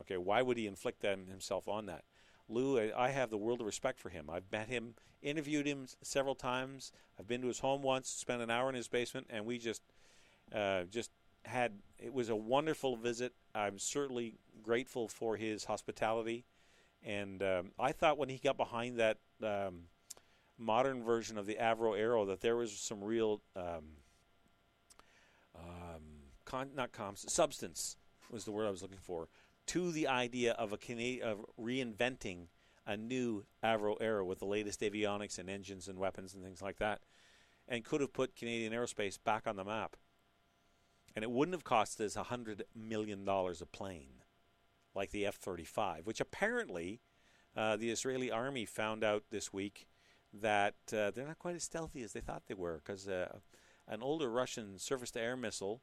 Okay, 0.00 0.16
why 0.16 0.42
would 0.42 0.56
he 0.56 0.66
inflict 0.66 1.02
that 1.02 1.18
on 1.18 1.26
himself 1.26 1.68
on 1.68 1.86
that? 1.86 2.04
Lou, 2.48 2.78
I 2.78 3.06
I 3.06 3.10
have 3.10 3.30
the 3.30 3.38
world 3.38 3.60
of 3.60 3.66
respect 3.66 4.00
for 4.00 4.08
him. 4.08 4.28
I've 4.30 4.50
met 4.50 4.68
him, 4.68 4.94
interviewed 5.22 5.66
him 5.66 5.86
several 6.02 6.34
times. 6.34 6.92
I've 7.18 7.28
been 7.28 7.42
to 7.42 7.48
his 7.48 7.60
home 7.60 7.82
once, 7.82 8.08
spent 8.08 8.42
an 8.42 8.50
hour 8.50 8.68
in 8.68 8.74
his 8.74 8.88
basement, 8.88 9.26
and 9.30 9.46
we 9.46 9.58
just, 9.58 9.82
uh, 10.54 10.84
just 10.84 11.10
had. 11.44 11.72
It 11.98 12.12
was 12.12 12.28
a 12.28 12.36
wonderful 12.36 12.96
visit. 12.96 13.32
I'm 13.54 13.78
certainly 13.78 14.34
grateful 14.62 15.08
for 15.08 15.36
his 15.36 15.64
hospitality, 15.64 16.44
and 17.04 17.42
um, 17.42 17.72
I 17.78 17.92
thought 17.92 18.18
when 18.18 18.28
he 18.28 18.38
got 18.38 18.56
behind 18.56 18.98
that 18.98 19.18
um, 19.42 19.84
modern 20.58 21.02
version 21.02 21.38
of 21.38 21.46
the 21.46 21.56
Avro 21.60 21.98
Arrow 21.98 22.24
that 22.26 22.40
there 22.40 22.56
was 22.56 22.72
some 22.72 23.02
real, 23.02 23.40
um, 23.56 23.96
um, 25.54 26.02
con- 26.44 26.70
not 26.74 26.90
substance 27.16 27.96
was 28.30 28.44
the 28.44 28.52
word 28.52 28.66
I 28.66 28.70
was 28.70 28.82
looking 28.82 28.98
for 29.00 29.28
to 29.66 29.92
the 29.92 30.08
idea 30.08 30.52
of 30.52 30.72
a 30.72 30.76
Cana- 30.76 31.22
of 31.22 31.44
reinventing 31.60 32.48
a 32.86 32.96
new 32.96 33.44
Avro 33.62 33.96
Arrow 34.00 34.24
with 34.24 34.40
the 34.40 34.46
latest 34.46 34.80
avionics 34.80 35.38
and 35.38 35.48
engines 35.48 35.88
and 35.88 35.98
weapons 35.98 36.34
and 36.34 36.42
things 36.42 36.60
like 36.60 36.78
that, 36.78 37.00
and 37.68 37.84
could 37.84 38.00
have 38.00 38.12
put 38.12 38.34
Canadian 38.34 38.72
aerospace 38.72 39.18
back 39.22 39.46
on 39.46 39.56
the 39.56 39.64
map. 39.64 39.96
And 41.14 41.22
it 41.22 41.30
wouldn't 41.30 41.54
have 41.54 41.64
cost 41.64 42.00
us 42.00 42.16
a 42.16 42.24
hundred 42.24 42.64
million 42.74 43.24
dollars 43.24 43.60
a 43.60 43.66
plane, 43.66 44.22
like 44.94 45.10
the 45.10 45.26
F-35, 45.26 46.06
which 46.06 46.20
apparently 46.20 47.00
uh, 47.56 47.76
the 47.76 47.90
Israeli 47.90 48.30
army 48.30 48.64
found 48.64 49.04
out 49.04 49.24
this 49.30 49.52
week 49.52 49.86
that 50.32 50.74
uh, 50.92 51.10
they're 51.10 51.26
not 51.26 51.38
quite 51.38 51.56
as 51.56 51.64
stealthy 51.64 52.02
as 52.02 52.12
they 52.12 52.20
thought 52.20 52.42
they 52.48 52.54
were, 52.54 52.80
because 52.84 53.08
uh, 53.08 53.38
an 53.88 54.02
older 54.02 54.30
Russian 54.30 54.78
surface-to-air 54.78 55.36
missile 55.36 55.82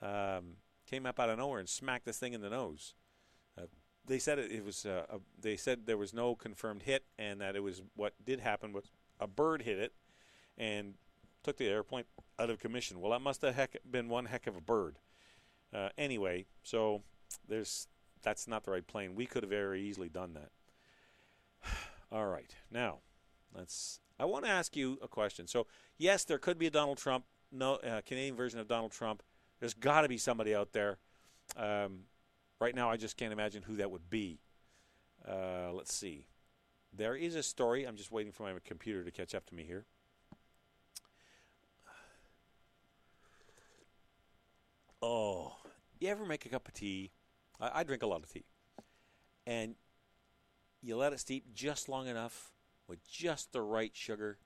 um, 0.00 0.56
came 0.86 1.06
up 1.06 1.18
out 1.18 1.30
of 1.30 1.38
nowhere 1.38 1.58
and 1.58 1.68
smacked 1.68 2.04
this 2.04 2.18
thing 2.18 2.32
in 2.32 2.40
the 2.40 2.50
nose 2.50 2.94
they 4.08 4.18
said 4.18 4.38
it, 4.38 4.50
it 4.50 4.64
was 4.64 4.84
uh, 4.84 5.04
a, 5.10 5.18
they 5.40 5.56
said 5.56 5.86
there 5.86 5.96
was 5.96 6.12
no 6.12 6.34
confirmed 6.34 6.82
hit 6.82 7.04
and 7.18 7.40
that 7.40 7.54
it 7.54 7.62
was 7.62 7.82
what 7.94 8.14
did 8.24 8.40
happen 8.40 8.72
was 8.72 8.90
a 9.20 9.26
bird 9.26 9.62
hit 9.62 9.78
it 9.78 9.92
and 10.56 10.94
took 11.44 11.58
the 11.58 11.68
airplane 11.68 12.04
out 12.38 12.50
of 12.50 12.58
commission. 12.58 13.00
Well, 13.00 13.12
that 13.12 13.20
must 13.20 13.42
have 13.42 13.54
heck 13.54 13.76
been 13.88 14.08
one 14.08 14.24
heck 14.24 14.46
of 14.46 14.56
a 14.56 14.60
bird. 14.60 14.98
Uh, 15.72 15.90
anyway, 15.96 16.46
so 16.62 17.02
there's 17.46 17.86
that's 18.22 18.48
not 18.48 18.64
the 18.64 18.72
right 18.72 18.86
plane. 18.86 19.14
We 19.14 19.26
could 19.26 19.44
have 19.44 19.50
very 19.50 19.82
easily 19.82 20.08
done 20.08 20.34
that. 20.34 20.50
All 22.12 22.26
right, 22.26 22.54
now 22.70 22.98
I 24.18 24.24
want 24.24 24.44
to 24.44 24.50
ask 24.50 24.76
you 24.76 24.98
a 25.02 25.08
question. 25.08 25.46
So 25.46 25.66
yes, 25.96 26.24
there 26.24 26.38
could 26.38 26.58
be 26.58 26.66
a 26.66 26.70
Donald 26.70 26.98
Trump, 26.98 27.24
no 27.50 27.74
uh, 27.76 28.00
Canadian 28.04 28.36
version 28.36 28.60
of 28.60 28.68
Donald 28.68 28.92
Trump. 28.92 29.22
There's 29.60 29.74
got 29.74 30.02
to 30.02 30.08
be 30.08 30.18
somebody 30.18 30.54
out 30.54 30.72
there. 30.72 30.98
Um, 31.56 32.04
Right 32.60 32.74
now, 32.74 32.90
I 32.90 32.96
just 32.96 33.16
can't 33.16 33.32
imagine 33.32 33.62
who 33.62 33.76
that 33.76 33.90
would 33.90 34.10
be. 34.10 34.40
Uh, 35.26 35.70
let's 35.72 35.94
see. 35.94 36.26
There 36.92 37.14
is 37.14 37.36
a 37.36 37.42
story. 37.42 37.84
I'm 37.84 37.96
just 37.96 38.10
waiting 38.10 38.32
for 38.32 38.42
my 38.42 38.52
computer 38.64 39.04
to 39.04 39.10
catch 39.10 39.34
up 39.34 39.46
to 39.46 39.54
me 39.54 39.62
here. 39.62 39.84
Oh, 45.00 45.54
you 46.00 46.08
ever 46.08 46.26
make 46.26 46.44
a 46.46 46.48
cup 46.48 46.66
of 46.66 46.74
tea? 46.74 47.12
I, 47.60 47.80
I 47.80 47.82
drink 47.84 48.02
a 48.02 48.06
lot 48.08 48.24
of 48.24 48.32
tea. 48.32 48.44
And 49.46 49.76
you 50.82 50.96
let 50.96 51.12
it 51.12 51.20
steep 51.20 51.54
just 51.54 51.88
long 51.88 52.08
enough 52.08 52.50
with 52.88 53.08
just 53.08 53.52
the 53.52 53.62
right 53.62 53.94
sugar, 53.94 54.38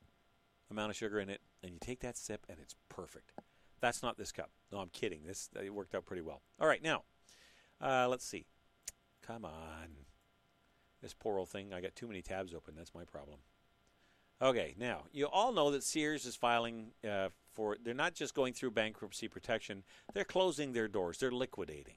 amount 0.70 0.90
of 0.90 0.96
sugar 0.96 1.20
in 1.20 1.28
it, 1.28 1.40
and 1.62 1.72
you 1.72 1.78
take 1.80 2.00
that 2.00 2.16
sip, 2.16 2.44
and 2.48 2.58
it's 2.60 2.74
perfect. 2.88 3.32
That's 3.80 4.02
not 4.02 4.16
this 4.16 4.32
cup. 4.32 4.50
No, 4.70 4.78
I'm 4.78 4.90
kidding. 4.90 5.20
This 5.26 5.48
it 5.60 5.74
worked 5.74 5.94
out 5.94 6.04
pretty 6.04 6.22
well. 6.22 6.42
All 6.60 6.68
right, 6.68 6.82
now 6.82 7.02
uh, 7.80 8.06
let's 8.08 8.24
see. 8.24 8.46
Come 9.26 9.44
on. 9.44 10.06
This 11.00 11.14
poor 11.14 11.38
old 11.38 11.48
thing. 11.48 11.72
I 11.72 11.80
got 11.80 11.96
too 11.96 12.06
many 12.06 12.22
tabs 12.22 12.54
open. 12.54 12.74
That's 12.76 12.94
my 12.94 13.04
problem. 13.04 13.38
Okay, 14.40 14.74
now, 14.76 15.04
you 15.12 15.26
all 15.26 15.52
know 15.52 15.70
that 15.70 15.84
Sears 15.84 16.26
is 16.26 16.34
filing 16.34 16.90
uh, 17.08 17.28
for, 17.54 17.76
they're 17.80 17.94
not 17.94 18.14
just 18.14 18.34
going 18.34 18.52
through 18.52 18.72
bankruptcy 18.72 19.28
protection, 19.28 19.84
they're 20.14 20.24
closing 20.24 20.72
their 20.72 20.88
doors, 20.88 21.18
they're 21.18 21.30
liquidating. 21.30 21.94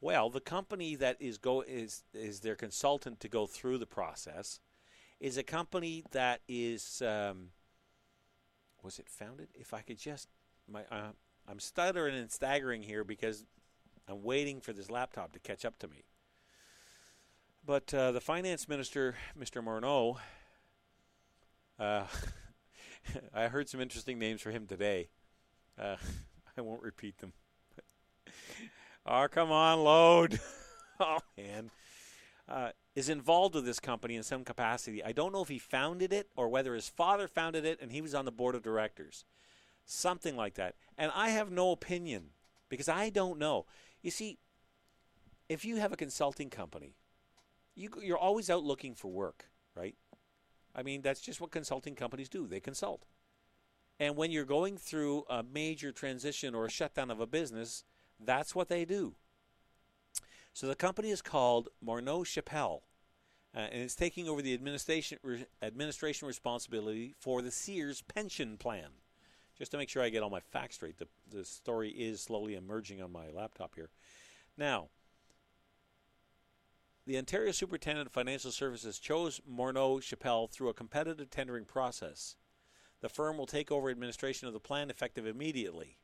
Well, 0.00 0.28
the 0.28 0.40
company 0.40 0.96
that 0.96 1.16
is 1.20 1.38
go 1.38 1.62
is 1.62 2.02
is 2.12 2.40
their 2.40 2.56
consultant 2.56 3.20
to 3.20 3.28
go 3.28 3.46
through 3.46 3.78
the 3.78 3.86
process 3.86 4.60
is 5.20 5.36
a 5.36 5.42
company 5.42 6.04
that 6.12 6.40
is 6.48 7.02
um, 7.02 7.48
was 8.82 8.98
it 8.98 9.08
founded? 9.08 9.48
If 9.54 9.74
I 9.74 9.80
could 9.80 9.98
just 9.98 10.28
my 10.70 10.82
uh, 10.90 11.12
I'm 11.48 11.60
stuttering 11.60 12.16
and 12.16 12.30
staggering 12.30 12.82
here 12.82 13.04
because 13.04 13.44
I'm 14.08 14.22
waiting 14.22 14.60
for 14.60 14.72
this 14.72 14.90
laptop 14.90 15.32
to 15.32 15.38
catch 15.38 15.64
up 15.64 15.78
to 15.80 15.88
me. 15.88 16.04
But 17.64 17.92
uh, 17.92 18.12
the 18.12 18.20
finance 18.20 18.68
minister, 18.68 19.16
Mr. 19.38 19.62
Morneau, 19.62 20.18
uh, 21.80 22.04
I 23.34 23.48
heard 23.48 23.68
some 23.68 23.80
interesting 23.80 24.18
names 24.18 24.40
for 24.40 24.50
him 24.50 24.66
today. 24.66 25.08
Uh, 25.78 25.96
I 26.56 26.60
won't 26.60 26.82
repeat 26.82 27.18
them. 27.18 27.32
oh, 29.04 29.26
come 29.32 29.50
on, 29.50 29.80
load. 29.80 30.40
oh, 31.00 31.18
man. 31.36 31.70
Is 32.96 33.08
involved 33.08 33.54
with 33.54 33.66
this 33.66 33.78
company 33.78 34.16
in 34.16 34.24
some 34.24 34.42
capacity. 34.42 35.04
I 35.04 35.12
don't 35.12 35.32
know 35.32 35.42
if 35.42 35.48
he 35.48 35.58
founded 35.58 36.12
it 36.12 36.30
or 36.34 36.48
whether 36.48 36.74
his 36.74 36.88
father 36.88 37.28
founded 37.28 37.64
it 37.64 37.78
and 37.80 37.92
he 37.92 38.00
was 38.00 38.14
on 38.14 38.24
the 38.24 38.32
board 38.32 38.54
of 38.54 38.62
directors. 38.62 39.24
Something 39.84 40.34
like 40.34 40.54
that. 40.54 40.74
And 40.96 41.12
I 41.14 41.28
have 41.28 41.50
no 41.52 41.70
opinion 41.72 42.30
because 42.68 42.88
I 42.88 43.10
don't 43.10 43.38
know. 43.38 43.66
You 44.02 44.10
see, 44.10 44.38
if 45.48 45.64
you 45.64 45.76
have 45.76 45.92
a 45.92 45.96
consulting 45.96 46.50
company, 46.50 46.96
you, 47.74 47.90
you're 48.02 48.18
always 48.18 48.48
out 48.48 48.64
looking 48.64 48.94
for 48.94 49.08
work, 49.08 49.50
right? 49.74 49.94
I 50.74 50.82
mean, 50.82 51.02
that's 51.02 51.20
just 51.20 51.40
what 51.40 51.50
consulting 51.50 51.94
companies 51.94 52.28
do. 52.28 52.46
They 52.46 52.60
consult. 52.60 53.04
And 54.00 54.16
when 54.16 54.30
you're 54.30 54.44
going 54.44 54.76
through 54.76 55.24
a 55.28 55.42
major 55.42 55.92
transition 55.92 56.54
or 56.54 56.64
a 56.64 56.70
shutdown 56.70 57.10
of 57.10 57.20
a 57.20 57.26
business, 57.26 57.84
that's 58.18 58.54
what 58.54 58.68
they 58.68 58.84
do. 58.84 59.14
So 60.56 60.66
the 60.66 60.74
company 60.74 61.10
is 61.10 61.20
called 61.20 61.68
Morneau 61.84 62.24
Shepell, 62.24 62.84
uh, 63.54 63.58
and 63.58 63.82
it's 63.82 63.94
taking 63.94 64.26
over 64.26 64.40
the 64.40 64.54
administration 64.54 65.18
re- 65.22 65.44
administration 65.60 66.26
responsibility 66.26 67.14
for 67.18 67.42
the 67.42 67.50
Sears 67.50 68.00
pension 68.00 68.56
plan. 68.56 68.88
Just 69.58 69.72
to 69.72 69.76
make 69.76 69.90
sure 69.90 70.02
I 70.02 70.08
get 70.08 70.22
all 70.22 70.30
my 70.30 70.40
facts 70.40 70.76
straight, 70.76 70.96
the 70.96 71.08
the 71.30 71.44
story 71.44 71.90
is 71.90 72.22
slowly 72.22 72.54
emerging 72.54 73.02
on 73.02 73.12
my 73.12 73.28
laptop 73.28 73.74
here. 73.74 73.90
Now, 74.56 74.88
the 77.06 77.18
Ontario 77.18 77.52
Superintendent 77.52 78.06
of 78.06 78.14
Financial 78.14 78.50
Services 78.50 78.98
chose 78.98 79.42
Morneau 79.46 80.02
Shepell 80.02 80.46
through 80.46 80.70
a 80.70 80.74
competitive 80.74 81.28
tendering 81.28 81.66
process. 81.66 82.34
The 83.02 83.10
firm 83.10 83.36
will 83.36 83.44
take 83.44 83.70
over 83.70 83.90
administration 83.90 84.48
of 84.48 84.54
the 84.54 84.60
plan 84.60 84.88
effective 84.88 85.26
immediately. 85.26 85.98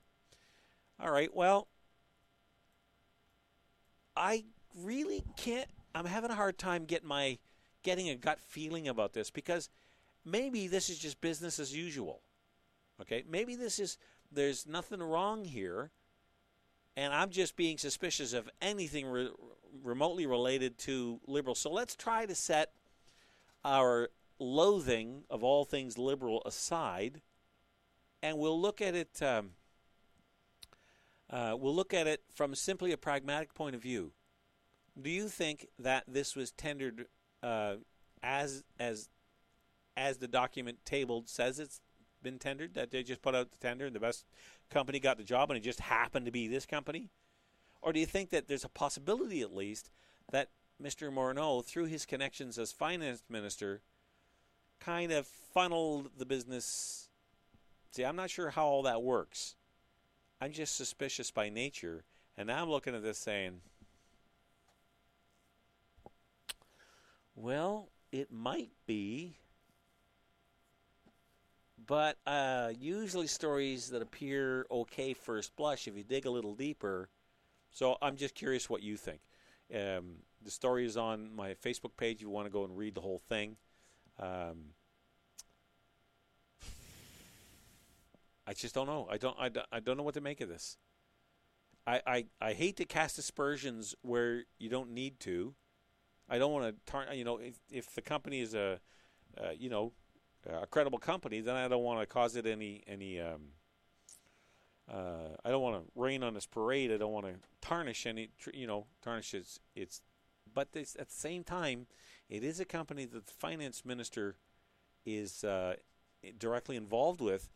All 1.01 1.11
right, 1.11 1.35
well, 1.35 1.69
I 4.17 4.45
really 4.77 5.25
can't 5.37 5.69
I'm 5.95 6.07
having 6.07 6.31
a 6.31 6.35
hard 6.35 6.59
time 6.59 6.85
getting 6.85 7.09
my 7.09 7.39
getting 7.83 8.09
a 8.09 8.15
gut 8.15 8.41
feeling 8.41 8.89
about 8.89 9.13
this 9.13 9.31
because 9.31 9.69
maybe 10.25 10.69
this 10.69 10.89
is 10.89 10.99
just 10.99 11.21
business 11.21 11.59
as 11.59 11.75
usual. 11.75 12.23
Okay? 13.01 13.25
Maybe 13.29 13.57
this 13.57 13.79
is 13.79 13.99
there's 14.31 14.67
nothing 14.67 15.03
wrong 15.03 15.45
here 15.45 15.91
and 16.97 17.13
I'm 17.13 17.31
just 17.31 17.57
being 17.57 17.79
suspicious 17.79 18.33
of 18.33 18.49
anything 18.61 19.07
re- 19.07 19.31
remotely 19.83 20.27
related 20.27 20.79
to 20.79 21.21
liberal. 21.27 21.55
So 21.55 21.71
let's 21.71 21.97
try 21.97 22.27
to 22.27 22.35
set 22.35 22.73
our 23.65 24.09
loathing 24.39 25.25
of 25.31 25.43
all 25.43 25.65
things 25.65 25.99
liberal 25.99 26.43
aside 26.45 27.21
and 28.23 28.39
we'll 28.39 28.61
look 28.61 28.81
at 28.81 28.95
it. 28.95 29.21
Um, 29.21 29.51
uh, 31.33 31.57
we'll 31.59 31.75
look 31.75 31.95
at 31.95 32.07
it 32.07 32.23
from 32.35 32.55
simply 32.55 32.93
a 32.93 32.97
pragmatic 32.97 33.55
point 33.55 33.75
of 33.75 33.83
view. 33.83 34.13
Do 35.01 35.09
you 35.09 35.29
think 35.29 35.67
that 35.79 36.05
this 36.07 36.37
was 36.37 36.53
tendered 36.53 37.07
uh, 37.43 37.77
as 38.23 38.63
as 38.79 39.09
as 39.97 40.19
the 40.19 40.29
document 40.29 40.79
tabled 40.85 41.31
says 41.31 41.59
it's 41.59 41.81
been 42.23 42.39
tendered? 42.39 42.75
That 42.75 42.91
they 42.91 43.03
just 43.03 43.23
put 43.23 43.35
out 43.35 43.51
the 43.51 43.59
tender 43.59 43.87
and 43.87 43.97
the 43.97 44.01
best 44.01 44.27
company 44.71 45.01
got 45.01 45.17
the 45.17 45.25
job, 45.25 45.51
and 45.51 45.57
it 45.57 45.63
just 45.63 45.81
happened 45.81 46.27
to 46.27 46.33
be 46.33 46.49
this 46.49 46.67
company? 46.67 47.09
Or 47.81 47.93
do 47.93 47.99
you 47.99 48.07
think 48.07 48.31
that 48.31 48.47
there's 48.47 48.65
a 48.65 48.69
possibility, 48.69 49.41
at 49.41 49.55
least, 49.55 49.91
that 50.31 50.51
Mr. 50.81 51.13
Morneau, 51.13 51.65
through 51.65 51.87
his 51.87 52.05
connections 52.07 52.59
as 52.59 52.73
finance 52.73 53.25
minister, 53.29 53.81
kind 54.81 55.11
of 55.11 55.27
funneled 55.27 56.11
the 56.17 56.27
business? 56.27 57.09
See, 57.91 58.05
I'm 58.05 58.17
not 58.17 58.31
sure 58.31 58.51
how 58.51 58.67
all 58.67 58.83
that 58.83 59.03
works. 59.03 59.57
I'm 60.43 60.51
just 60.51 60.75
suspicious 60.75 61.31
by 61.31 61.51
nature, 61.51 62.03
and 62.37 62.49
now 62.49 62.61
I'm 62.61 62.69
looking 62.69 62.97
at 62.97 63.03
this 63.05 63.17
saying, 63.17 63.61
well, 67.37 67.91
it 68.11 68.33
might 68.33 68.71
be. 68.85 69.37
But 71.87 72.17
uh, 72.27 72.73
usually 72.77 73.29
stories 73.29 73.91
that 73.91 74.03
appear 74.03 74.67
okay 74.69 75.15
first 75.15 75.55
blush, 75.55 75.87
if 75.87 75.97
you 75.97 76.03
dig 76.03 76.27
a 76.27 76.31
little 76.31 76.57
deeper. 76.57 77.09
So 77.71 77.97
I'm 78.03 78.17
just 78.17 78.35
curious 78.35 78.69
what 78.69 78.83
you 78.83 78.97
think. 78.97 79.21
Um, 79.73 80.17
the 80.45 80.51
story 80.51 80.85
is 80.85 80.97
on 80.97 81.33
my 81.37 81.55
Facebook 81.55 81.97
page. 81.97 82.17
If 82.17 82.23
you 82.23 82.31
want 82.31 82.49
to 82.49 82.53
go 82.53 82.65
and 82.65 82.77
read 82.77 82.97
the 82.97 83.01
whole 83.01 83.23
thing. 83.29 83.55
Um, 84.19 84.73
I 88.53 88.55
just 88.55 88.75
don't 88.75 88.87
know. 88.87 89.09
I 89.11 89.17
don't. 89.17 89.35
I, 89.41 89.51
I 89.73 89.81
don't 89.81 89.97
know 89.97 90.03
what 90.03 90.13
to 90.13 90.21
make 90.21 90.43
of 90.43 90.49
this. 90.51 90.77
I, 91.87 92.03
I, 92.07 92.25
I 92.39 92.53
hate 92.53 92.77
to 92.77 92.85
cast 92.85 93.19
aspersions 93.19 93.95
where 94.03 94.45
you 94.59 94.69
don't 94.69 94.91
need 94.91 95.21
to. 95.21 95.55
I 96.29 96.37
don't 96.37 96.53
want 96.53 96.67
to 96.67 96.93
turn. 96.93 97.07
You 97.17 97.25
know, 97.25 97.39
if, 97.39 97.55
if 97.71 97.95
the 97.95 98.03
company 98.03 98.43
is 98.43 98.53
a, 98.53 98.79
uh, 99.39 99.53
you 99.59 99.71
know, 99.71 99.95
a 100.47 100.67
credible 100.67 100.99
company, 100.99 101.41
then 101.41 101.57
I 101.57 101.67
don't 101.67 101.83
want 101.83 102.01
to 102.01 102.07
cause 102.07 102.37
it 102.37 102.45
any 102.45 102.83
any. 102.87 103.19
Um, 103.19 103.53
uh, 104.93 105.35
I 105.43 105.49
don't 105.49 105.63
want 105.63 105.83
to 105.83 105.91
rain 105.95 106.23
on 106.23 106.35
this 106.35 106.45
parade. 106.45 106.93
I 106.93 106.99
don't 106.99 107.13
want 107.13 107.25
to 107.25 107.37
tarnish 107.63 108.05
any. 108.05 108.33
You 108.53 108.67
know, 108.67 108.85
tarnish 109.03 109.33
its 109.33 109.61
its. 109.75 110.03
But 110.53 110.73
this, 110.73 110.95
at 111.01 111.09
the 111.09 111.15
same 111.15 111.43
time, 111.43 111.87
it 112.29 112.45
is 112.45 112.61
a 112.61 112.67
company 112.67 113.07
that 113.07 113.25
the 113.25 113.33
finance 113.33 113.83
minister 113.87 114.37
is 115.07 115.43
uh, 115.43 115.77
directly 116.39 116.77
involved 116.77 117.23
with, 117.23 117.49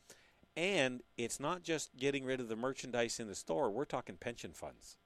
and 0.56 1.02
it's 1.18 1.38
not 1.38 1.62
just 1.62 1.96
getting 1.96 2.24
rid 2.24 2.40
of 2.40 2.48
the 2.48 2.56
merchandise 2.56 3.20
in 3.20 3.28
the 3.28 3.34
store. 3.34 3.70
We're 3.70 3.84
talking 3.84 4.16
pension 4.16 4.52
funds. 4.52 4.96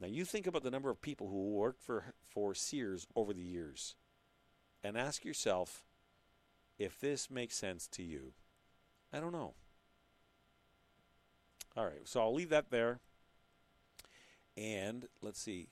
Now 0.00 0.06
you 0.06 0.24
think 0.24 0.46
about 0.46 0.62
the 0.62 0.70
number 0.70 0.90
of 0.90 1.02
people 1.02 1.28
who 1.28 1.50
worked 1.50 1.82
for 1.82 2.14
for 2.22 2.54
Sears 2.54 3.06
over 3.14 3.34
the 3.34 3.42
years, 3.42 3.96
and 4.82 4.96
ask 4.96 5.24
yourself 5.24 5.84
if 6.78 6.98
this 6.98 7.30
makes 7.30 7.56
sense 7.56 7.86
to 7.88 8.02
you. 8.02 8.32
I 9.12 9.20
don't 9.20 9.32
know. 9.32 9.54
All 11.76 11.84
right, 11.84 12.06
so 12.06 12.20
I'll 12.20 12.34
leave 12.34 12.48
that 12.50 12.70
there. 12.70 13.00
And 14.56 15.06
let's 15.20 15.40
see. 15.40 15.68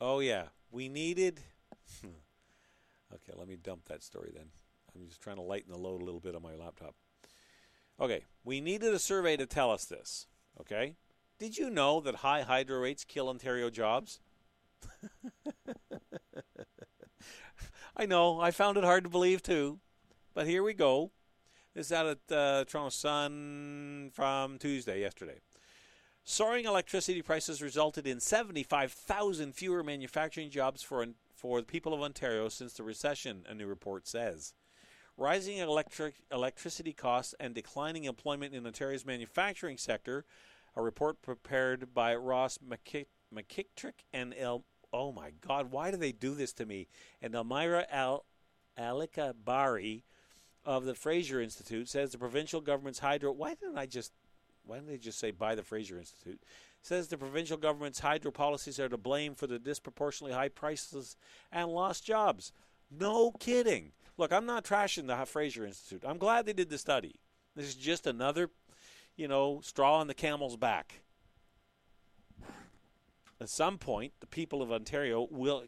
Oh 0.00 0.20
yeah, 0.20 0.44
we 0.70 0.88
needed. 0.88 1.40
okay, 2.04 3.32
let 3.34 3.48
me 3.48 3.56
dump 3.56 3.86
that 3.86 4.02
story 4.02 4.30
then. 4.34 4.50
I'm 4.94 5.06
just 5.06 5.20
trying 5.20 5.36
to 5.36 5.42
lighten 5.42 5.72
the 5.72 5.78
load 5.78 6.02
a 6.02 6.04
little 6.04 6.20
bit 6.20 6.34
on 6.34 6.42
my 6.42 6.54
laptop. 6.54 6.94
Okay, 8.00 8.24
we 8.44 8.60
needed 8.60 8.92
a 8.92 8.98
survey 8.98 9.36
to 9.36 9.46
tell 9.46 9.70
us 9.70 9.84
this. 9.84 10.26
Okay, 10.60 10.96
did 11.38 11.56
you 11.56 11.70
know 11.70 12.00
that 12.00 12.16
high 12.16 12.42
hydro 12.42 12.80
rates 12.80 13.04
kill 13.04 13.28
Ontario 13.28 13.70
jobs? 13.70 14.20
I 17.96 18.06
know, 18.06 18.40
I 18.40 18.50
found 18.50 18.76
it 18.78 18.84
hard 18.84 19.04
to 19.04 19.10
believe 19.10 19.42
too, 19.42 19.78
but 20.34 20.46
here 20.46 20.62
we 20.62 20.74
go. 20.74 21.12
This 21.74 21.86
is 21.86 21.92
out 21.92 22.06
at 22.06 22.18
uh, 22.36 22.64
Toronto 22.64 22.90
Sun 22.90 24.10
from 24.12 24.58
Tuesday, 24.58 25.00
yesterday. 25.00 25.40
Soaring 26.24 26.66
electricity 26.66 27.22
prices 27.22 27.62
resulted 27.62 28.06
in 28.06 28.20
75,000 28.20 29.54
fewer 29.54 29.82
manufacturing 29.82 30.50
jobs 30.50 30.82
for 30.82 31.06
for 31.34 31.60
the 31.60 31.66
people 31.66 31.92
of 31.92 32.00
Ontario 32.00 32.48
since 32.48 32.74
the 32.74 32.84
recession, 32.84 33.44
a 33.48 33.54
new 33.54 33.66
report 33.66 34.06
says. 34.06 34.54
Rising 35.16 35.58
electric 35.58 36.14
electricity 36.32 36.92
costs 36.92 37.34
and 37.38 37.54
declining 37.54 38.04
employment 38.04 38.54
in 38.54 38.66
Ontario's 38.66 39.04
manufacturing 39.04 39.76
sector, 39.76 40.24
a 40.74 40.82
report 40.82 41.20
prepared 41.20 41.92
by 41.92 42.14
Ross 42.14 42.58
McKi- 42.58 43.06
McKitrick 43.34 44.04
and 44.12 44.34
El. 44.36 44.64
Oh 44.92 45.12
my 45.12 45.32
God, 45.46 45.70
why 45.70 45.90
do 45.90 45.96
they 45.96 46.12
do 46.12 46.34
this 46.34 46.52
to 46.54 46.66
me? 46.66 46.88
And 47.20 47.34
Elmira 47.34 47.86
Al 47.90 48.24
Alika 48.78 49.34
Bari 49.44 50.04
of 50.64 50.84
the 50.84 50.94
Fraser 50.94 51.40
Institute 51.40 51.88
says 51.88 52.12
the 52.12 52.18
provincial 52.18 52.60
government's 52.60 53.00
hydro. 53.00 53.32
Why 53.32 53.54
didn't 53.54 53.78
I 53.78 53.86
just? 53.86 54.12
Why 54.64 54.76
didn't 54.76 54.90
they 54.90 54.98
just 54.98 55.18
say 55.18 55.30
by 55.30 55.54
the 55.54 55.62
Fraser 55.62 55.98
Institute? 55.98 56.40
Says 56.82 57.08
the 57.08 57.18
provincial 57.18 57.56
government's 57.56 58.00
hydro 58.00 58.30
policies 58.30 58.80
are 58.80 58.88
to 58.88 58.96
blame 58.96 59.34
for 59.34 59.46
the 59.46 59.58
disproportionately 59.58 60.34
high 60.34 60.48
prices 60.48 61.16
and 61.50 61.68
lost 61.68 62.04
jobs. 62.04 62.52
No 62.90 63.32
kidding. 63.32 63.92
Look, 64.22 64.32
I'm 64.32 64.46
not 64.46 64.64
trashing 64.64 65.08
the 65.08 65.26
Fraser 65.26 65.66
Institute. 65.66 66.04
I'm 66.06 66.16
glad 66.16 66.46
they 66.46 66.52
did 66.52 66.70
the 66.70 66.78
study. 66.78 67.16
This 67.56 67.66
is 67.66 67.74
just 67.74 68.06
another, 68.06 68.50
you 69.16 69.26
know, 69.26 69.60
straw 69.64 69.98
on 69.98 70.06
the 70.06 70.14
camel's 70.14 70.56
back. 70.56 71.00
At 73.40 73.48
some 73.48 73.78
point, 73.78 74.12
the 74.20 74.28
people 74.28 74.62
of 74.62 74.70
Ontario 74.70 75.26
will, 75.28 75.64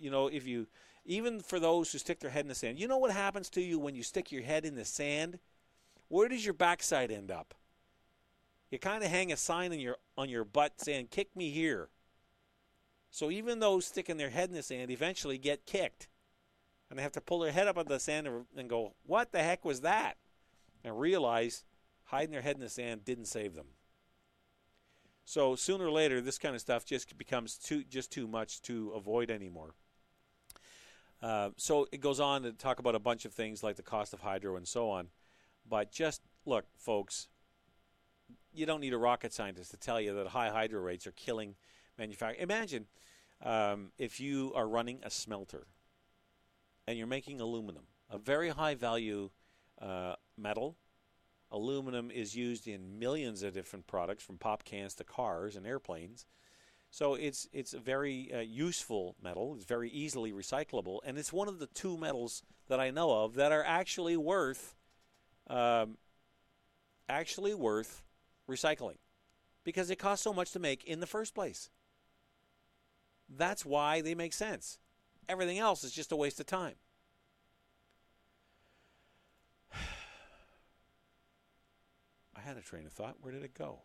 you 0.00 0.10
know, 0.10 0.26
if 0.26 0.46
you, 0.46 0.68
even 1.04 1.40
for 1.40 1.60
those 1.60 1.92
who 1.92 1.98
stick 1.98 2.18
their 2.20 2.30
head 2.30 2.46
in 2.46 2.48
the 2.48 2.54
sand, 2.54 2.80
you 2.80 2.88
know 2.88 2.96
what 2.96 3.10
happens 3.10 3.50
to 3.50 3.60
you 3.60 3.78
when 3.78 3.94
you 3.94 4.02
stick 4.02 4.32
your 4.32 4.42
head 4.42 4.64
in 4.64 4.74
the 4.74 4.86
sand? 4.86 5.38
Where 6.08 6.30
does 6.30 6.46
your 6.46 6.54
backside 6.54 7.10
end 7.10 7.30
up? 7.30 7.52
You 8.70 8.78
kind 8.78 9.04
of 9.04 9.10
hang 9.10 9.32
a 9.32 9.36
sign 9.36 9.70
on 9.70 9.80
your 9.80 9.98
on 10.16 10.30
your 10.30 10.44
butt 10.44 10.80
saying 10.80 11.08
"Kick 11.10 11.36
me 11.36 11.50
here." 11.50 11.90
So 13.10 13.30
even 13.30 13.60
those 13.60 13.84
sticking 13.84 14.16
their 14.16 14.30
head 14.30 14.48
in 14.48 14.54
the 14.54 14.62
sand 14.62 14.90
eventually 14.90 15.36
get 15.36 15.66
kicked, 15.66 16.08
and 16.88 16.98
they 16.98 17.02
have 17.02 17.12
to 17.12 17.20
pull 17.20 17.40
their 17.40 17.52
head 17.52 17.68
up 17.68 17.76
out 17.76 17.82
of 17.82 17.88
the 17.88 18.00
sand 18.00 18.26
and- 18.26 18.68
go, 18.68 18.94
"What 19.02 19.32
the 19.32 19.42
heck 19.42 19.64
was 19.64 19.82
that?" 19.82 20.18
and 20.84 20.98
realize 20.98 21.64
hiding 22.04 22.30
their 22.30 22.42
head 22.42 22.56
in 22.56 22.60
the 22.60 22.68
sand 22.68 23.04
didn't 23.04 23.26
save 23.26 23.54
them. 23.54 23.74
So 25.24 25.56
sooner 25.56 25.86
or 25.86 25.90
later, 25.90 26.20
this 26.20 26.38
kind 26.38 26.54
of 26.54 26.60
stuff 26.60 26.86
just 26.86 27.16
becomes 27.18 27.58
too 27.58 27.84
just 27.84 28.10
too 28.10 28.26
much 28.26 28.62
to 28.62 28.90
avoid 28.92 29.30
anymore. 29.30 29.74
Uh, 31.20 31.50
so 31.56 31.86
it 31.92 31.98
goes 31.98 32.20
on 32.20 32.42
to 32.42 32.52
talk 32.52 32.78
about 32.78 32.94
a 32.94 33.00
bunch 33.00 33.24
of 33.24 33.34
things 33.34 33.62
like 33.62 33.76
the 33.76 33.82
cost 33.82 34.14
of 34.14 34.20
hydro 34.20 34.56
and 34.56 34.66
so 34.66 34.88
on. 34.88 35.10
But 35.68 35.90
just 35.90 36.22
look, 36.46 36.64
folks, 36.78 37.28
you 38.52 38.64
don't 38.64 38.80
need 38.80 38.94
a 38.94 38.98
rocket 38.98 39.32
scientist 39.32 39.70
to 39.72 39.76
tell 39.76 40.00
you 40.00 40.14
that 40.14 40.28
high 40.28 40.48
hydro 40.48 40.80
rates 40.80 41.06
are 41.06 41.12
killing 41.12 41.56
manufacturing. 41.98 42.40
Imagine 42.40 42.86
um, 43.42 43.92
if 43.98 44.20
you 44.20 44.52
are 44.54 44.66
running 44.66 45.00
a 45.02 45.10
smelter 45.10 45.66
and 46.88 46.96
you're 46.96 47.06
making 47.06 47.38
aluminum, 47.38 47.82
a 48.08 48.16
very 48.16 48.48
high 48.48 48.74
value 48.74 49.28
uh, 49.78 50.14
metal. 50.38 50.74
Aluminum 51.52 52.10
is 52.10 52.34
used 52.34 52.66
in 52.66 52.98
millions 52.98 53.42
of 53.42 53.52
different 53.52 53.86
products, 53.86 54.24
from 54.24 54.38
pop 54.38 54.64
cans 54.64 54.94
to 54.94 55.04
cars 55.04 55.54
and 55.54 55.66
airplanes. 55.66 56.24
So 56.90 57.14
it's 57.14 57.46
it's 57.52 57.74
a 57.74 57.78
very 57.78 58.32
uh, 58.32 58.40
useful 58.40 59.16
metal. 59.22 59.54
It's 59.54 59.66
very 59.66 59.90
easily 59.90 60.32
recyclable, 60.32 61.00
and 61.04 61.18
it's 61.18 61.30
one 61.30 61.46
of 61.46 61.58
the 61.58 61.66
two 61.66 61.98
metals 61.98 62.42
that 62.68 62.80
I 62.80 62.90
know 62.90 63.22
of 63.22 63.34
that 63.34 63.52
are 63.52 63.64
actually 63.64 64.16
worth 64.16 64.74
um, 65.48 65.98
actually 67.06 67.52
worth 67.52 68.02
recycling 68.48 68.96
because 69.62 69.90
it 69.90 69.96
costs 69.96 70.24
so 70.24 70.32
much 70.32 70.52
to 70.52 70.58
make 70.58 70.84
in 70.84 71.00
the 71.00 71.06
first 71.06 71.34
place. 71.34 71.68
That's 73.28 73.66
why 73.66 74.00
they 74.00 74.14
make 74.14 74.32
sense. 74.32 74.78
Everything 75.28 75.58
else 75.58 75.84
is 75.84 75.92
just 75.92 76.12
a 76.12 76.16
waste 76.16 76.40
of 76.40 76.46
time. 76.46 76.74
I 79.74 79.76
had 82.40 82.56
a 82.56 82.62
train 82.62 82.86
of 82.86 82.92
thought. 82.92 83.16
Where 83.20 83.32
did 83.32 83.44
it 83.44 83.54
go? 83.54 83.82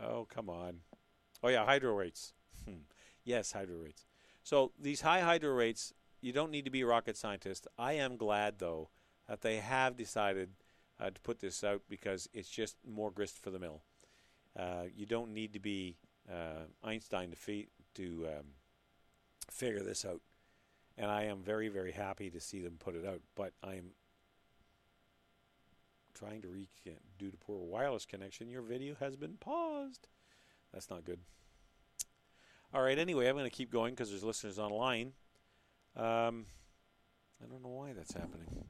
Oh, 0.00 0.26
come 0.28 0.48
on. 0.48 0.80
Oh, 1.42 1.48
yeah, 1.48 1.64
hydro 1.64 1.94
rates. 1.94 2.32
Hmm. 2.64 2.80
yes, 3.24 3.52
hydro 3.52 3.76
rates. 3.76 4.06
So 4.42 4.72
these 4.80 5.02
high 5.02 5.20
hydro 5.20 5.54
rates, 5.54 5.92
you 6.20 6.32
don't 6.32 6.50
need 6.50 6.64
to 6.64 6.70
be 6.70 6.82
a 6.82 6.86
rocket 6.86 7.16
scientist. 7.16 7.66
I 7.78 7.94
am 7.94 8.16
glad, 8.16 8.58
though, 8.58 8.90
that 9.28 9.42
they 9.42 9.56
have 9.56 9.96
decided 9.96 10.50
uh, 11.00 11.10
to 11.10 11.20
put 11.20 11.40
this 11.40 11.62
out 11.62 11.82
because 11.88 12.28
it's 12.32 12.48
just 12.48 12.76
more 12.86 13.10
grist 13.10 13.42
for 13.42 13.50
the 13.50 13.58
mill. 13.58 13.82
Uh, 14.58 14.84
you 14.94 15.06
don't 15.06 15.34
need 15.34 15.52
to 15.52 15.60
be 15.60 15.96
uh, 16.30 16.64
Einstein 16.82 17.30
to, 17.30 17.36
fe- 17.36 17.68
to 17.96 18.26
um, 18.38 18.46
figure 19.50 19.82
this 19.82 20.04
out. 20.04 20.20
and 20.96 21.10
I 21.10 21.24
am 21.24 21.42
very, 21.42 21.68
very 21.68 21.92
happy 21.92 22.30
to 22.30 22.40
see 22.40 22.60
them 22.60 22.76
put 22.78 22.94
it 22.94 23.06
out. 23.06 23.20
But 23.34 23.52
I'm 23.62 23.90
trying 26.14 26.42
to 26.42 26.48
reach 26.48 26.70
due 27.18 27.30
to 27.30 27.36
poor 27.36 27.62
wireless 27.62 28.06
connection. 28.06 28.48
Your 28.48 28.62
video 28.62 28.94
has 29.00 29.16
been 29.16 29.36
paused. 29.38 30.08
That's 30.72 30.90
not 30.90 31.04
good. 31.04 31.20
All 32.72 32.82
right. 32.82 32.98
Anyway, 32.98 33.26
I'm 33.28 33.36
going 33.36 33.48
to 33.48 33.56
keep 33.56 33.70
going 33.70 33.94
because 33.94 34.10
there's 34.10 34.24
listeners 34.24 34.58
online. 34.58 35.12
Um, 35.96 36.46
I 37.42 37.46
don't 37.48 37.62
know 37.62 37.70
why 37.70 37.92
that's 37.92 38.12
happening. 38.12 38.64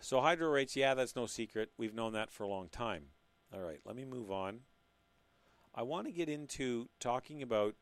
So 0.00 0.20
hydro 0.20 0.50
rates, 0.50 0.76
yeah, 0.76 0.94
that's 0.94 1.16
no 1.16 1.26
secret. 1.26 1.70
We've 1.78 1.94
known 1.94 2.12
that 2.12 2.30
for 2.30 2.44
a 2.44 2.48
long 2.48 2.68
time. 2.68 3.04
All 3.52 3.60
right, 3.60 3.80
let 3.84 3.96
me 3.96 4.04
move 4.04 4.30
on. 4.30 4.60
I 5.74 5.82
want 5.82 6.06
to 6.06 6.12
get 6.12 6.28
into 6.28 6.88
talking 7.00 7.42
about 7.42 7.74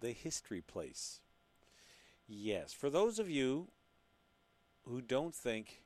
the 0.00 0.10
history 0.10 0.60
place. 0.60 1.20
Yes, 2.26 2.72
for 2.72 2.90
those 2.90 3.20
of 3.20 3.30
you 3.30 3.68
who 4.84 5.00
don't 5.00 5.34
think 5.34 5.82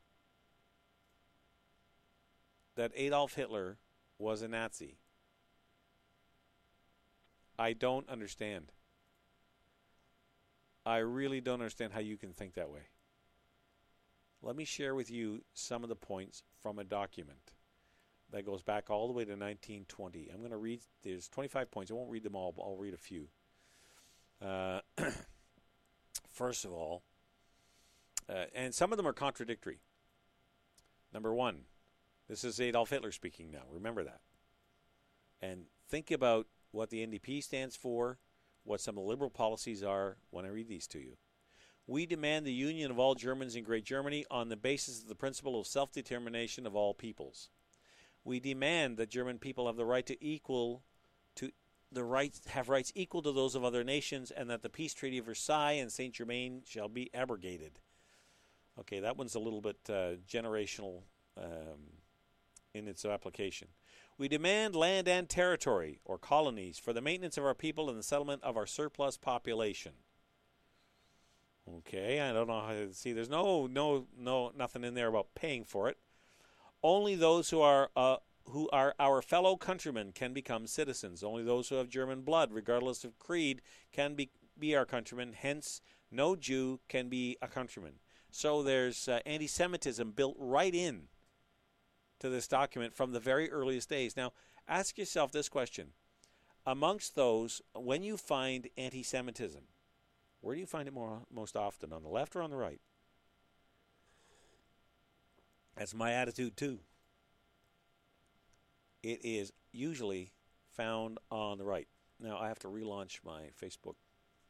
that 2.76 2.92
Adolf 2.96 3.34
Hitler 3.34 3.76
was 4.18 4.40
a 4.40 4.48
Nazi, 4.48 4.96
I 7.58 7.74
don't 7.74 8.08
understand. 8.08 8.72
I 10.86 10.98
really 10.98 11.42
don't 11.42 11.60
understand 11.60 11.92
how 11.92 12.00
you 12.00 12.16
can 12.16 12.32
think 12.32 12.54
that 12.54 12.70
way. 12.70 12.88
Let 14.42 14.56
me 14.56 14.64
share 14.64 14.94
with 14.94 15.10
you 15.10 15.42
some 15.52 15.82
of 15.82 15.90
the 15.90 15.96
points 15.96 16.42
from 16.62 16.78
a 16.78 16.84
document 16.84 17.52
that 18.32 18.46
goes 18.46 18.62
back 18.62 18.90
all 18.90 19.06
the 19.06 19.12
way 19.12 19.24
to 19.24 19.32
1920. 19.32 20.28
I'm 20.32 20.38
going 20.38 20.50
to 20.50 20.56
read, 20.56 20.80
there's 21.02 21.28
25 21.28 21.70
points. 21.70 21.90
I 21.90 21.94
won't 21.94 22.10
read 22.10 22.22
them 22.22 22.36
all, 22.36 22.52
but 22.52 22.62
I'll 22.62 22.76
read 22.76 22.94
a 22.94 22.98
few. 22.98 23.28
Uh, 24.44 24.80
first 26.28 26.64
of 26.64 26.72
all, 26.72 27.02
uh, 28.28 28.44
and 28.54 28.74
some 28.74 28.92
of 28.92 28.96
them 28.96 29.06
are 29.06 29.12
contradictory. 29.12 29.80
Number 31.12 31.34
one, 31.34 31.62
this 32.28 32.44
is 32.44 32.60
Adolf 32.60 32.90
Hitler 32.90 33.12
speaking 33.12 33.50
now. 33.50 33.62
Remember 33.70 34.04
that. 34.04 34.20
And 35.42 35.64
think 35.88 36.10
about 36.10 36.46
what 36.70 36.90
the 36.90 37.04
NDP 37.04 37.42
stands 37.42 37.74
for, 37.74 38.18
what 38.62 38.80
some 38.80 38.96
of 38.96 39.02
the 39.02 39.08
liberal 39.08 39.30
policies 39.30 39.82
are 39.82 40.16
when 40.30 40.44
I 40.44 40.48
read 40.48 40.68
these 40.68 40.86
to 40.88 40.98
you. 41.00 41.16
We 41.86 42.06
demand 42.06 42.46
the 42.46 42.52
union 42.52 42.92
of 42.92 43.00
all 43.00 43.16
Germans 43.16 43.56
in 43.56 43.64
Great 43.64 43.84
Germany 43.84 44.24
on 44.30 44.48
the 44.48 44.56
basis 44.56 45.02
of 45.02 45.08
the 45.08 45.14
principle 45.16 45.58
of 45.58 45.66
self 45.66 45.90
determination 45.90 46.66
of 46.66 46.76
all 46.76 46.94
peoples. 46.94 47.50
We 48.24 48.40
demand 48.40 48.96
that 48.98 49.10
German 49.10 49.38
people 49.38 49.66
have 49.66 49.76
the 49.76 49.84
right 49.84 50.06
to 50.06 50.24
equal 50.24 50.82
to 51.36 51.50
the 51.92 52.04
rights 52.04 52.42
have 52.48 52.68
rights 52.68 52.92
equal 52.94 53.22
to 53.22 53.32
those 53.32 53.54
of 53.54 53.64
other 53.64 53.82
nations 53.82 54.30
and 54.30 54.48
that 54.50 54.62
the 54.62 54.68
peace 54.68 54.94
treaty 54.94 55.18
of 55.18 55.26
Versailles 55.26 55.72
and 55.72 55.90
Saint 55.90 56.14
Germain 56.14 56.62
shall 56.66 56.88
be 56.88 57.10
abrogated. 57.14 57.80
Okay, 58.78 59.00
that 59.00 59.16
one's 59.16 59.34
a 59.34 59.40
little 59.40 59.60
bit 59.60 59.78
uh, 59.88 60.14
generational 60.28 61.02
um, 61.36 61.98
in 62.74 62.86
its 62.88 63.04
application. 63.04 63.68
We 64.16 64.28
demand 64.28 64.74
land 64.74 65.08
and 65.08 65.28
territory, 65.28 65.98
or 66.04 66.18
colonies, 66.18 66.78
for 66.78 66.92
the 66.92 67.00
maintenance 67.00 67.38
of 67.38 67.44
our 67.44 67.54
people 67.54 67.88
and 67.88 67.98
the 67.98 68.02
settlement 68.02 68.42
of 68.44 68.56
our 68.56 68.66
surplus 68.66 69.16
population. 69.16 69.92
Okay, 71.78 72.20
I 72.20 72.32
don't 72.32 72.48
know 72.48 72.60
how 72.60 72.72
to 72.72 72.92
see. 72.92 73.12
There's 73.12 73.30
no, 73.30 73.66
no, 73.66 74.06
no, 74.16 74.52
nothing 74.56 74.84
in 74.84 74.94
there 74.94 75.08
about 75.08 75.34
paying 75.34 75.64
for 75.64 75.88
it. 75.88 75.98
Only 76.82 77.14
those 77.14 77.50
who 77.50 77.60
are 77.60 77.90
uh, 77.94 78.16
who 78.46 78.68
are 78.70 78.94
our 78.98 79.22
fellow 79.22 79.56
countrymen 79.56 80.12
can 80.12 80.32
become 80.32 80.66
citizens. 80.66 81.22
Only 81.22 81.44
those 81.44 81.68
who 81.68 81.76
have 81.76 81.88
German 81.88 82.22
blood, 82.22 82.52
regardless 82.52 83.04
of 83.04 83.18
creed, 83.18 83.60
can 83.92 84.14
be 84.14 84.30
be 84.58 84.74
our 84.74 84.86
countrymen. 84.86 85.34
Hence, 85.34 85.80
no 86.10 86.36
Jew 86.36 86.80
can 86.88 87.08
be 87.08 87.36
a 87.42 87.48
countryman. 87.48 87.94
So 88.30 88.62
there's 88.62 89.08
uh, 89.08 89.20
anti-Semitism 89.26 90.12
built 90.12 90.36
right 90.38 90.74
in 90.74 91.08
to 92.18 92.28
this 92.28 92.46
document 92.48 92.94
from 92.94 93.12
the 93.12 93.20
very 93.20 93.50
earliest 93.50 93.88
days. 93.88 94.16
Now, 94.16 94.32
ask 94.68 94.98
yourself 94.98 95.32
this 95.32 95.48
question: 95.48 95.88
Amongst 96.66 97.14
those, 97.14 97.60
when 97.74 98.02
you 98.02 98.16
find 98.16 98.68
anti-Semitism, 98.76 99.62
where 100.40 100.54
do 100.54 100.60
you 100.60 100.66
find 100.66 100.88
it 100.88 100.94
more 100.94 101.22
most 101.32 101.56
often, 101.56 101.92
on 101.92 102.02
the 102.02 102.08
left 102.08 102.34
or 102.36 102.42
on 102.42 102.50
the 102.50 102.56
right? 102.56 102.80
That's 105.80 105.94
my 105.94 106.12
attitude 106.12 106.58
too. 106.58 106.80
It 109.02 109.20
is 109.24 109.50
usually 109.72 110.30
found 110.76 111.16
on 111.30 111.56
the 111.56 111.64
right. 111.64 111.88
Now 112.22 112.36
I 112.36 112.48
have 112.48 112.58
to 112.58 112.68
relaunch 112.68 113.20
my 113.24 113.44
Facebook 113.58 113.94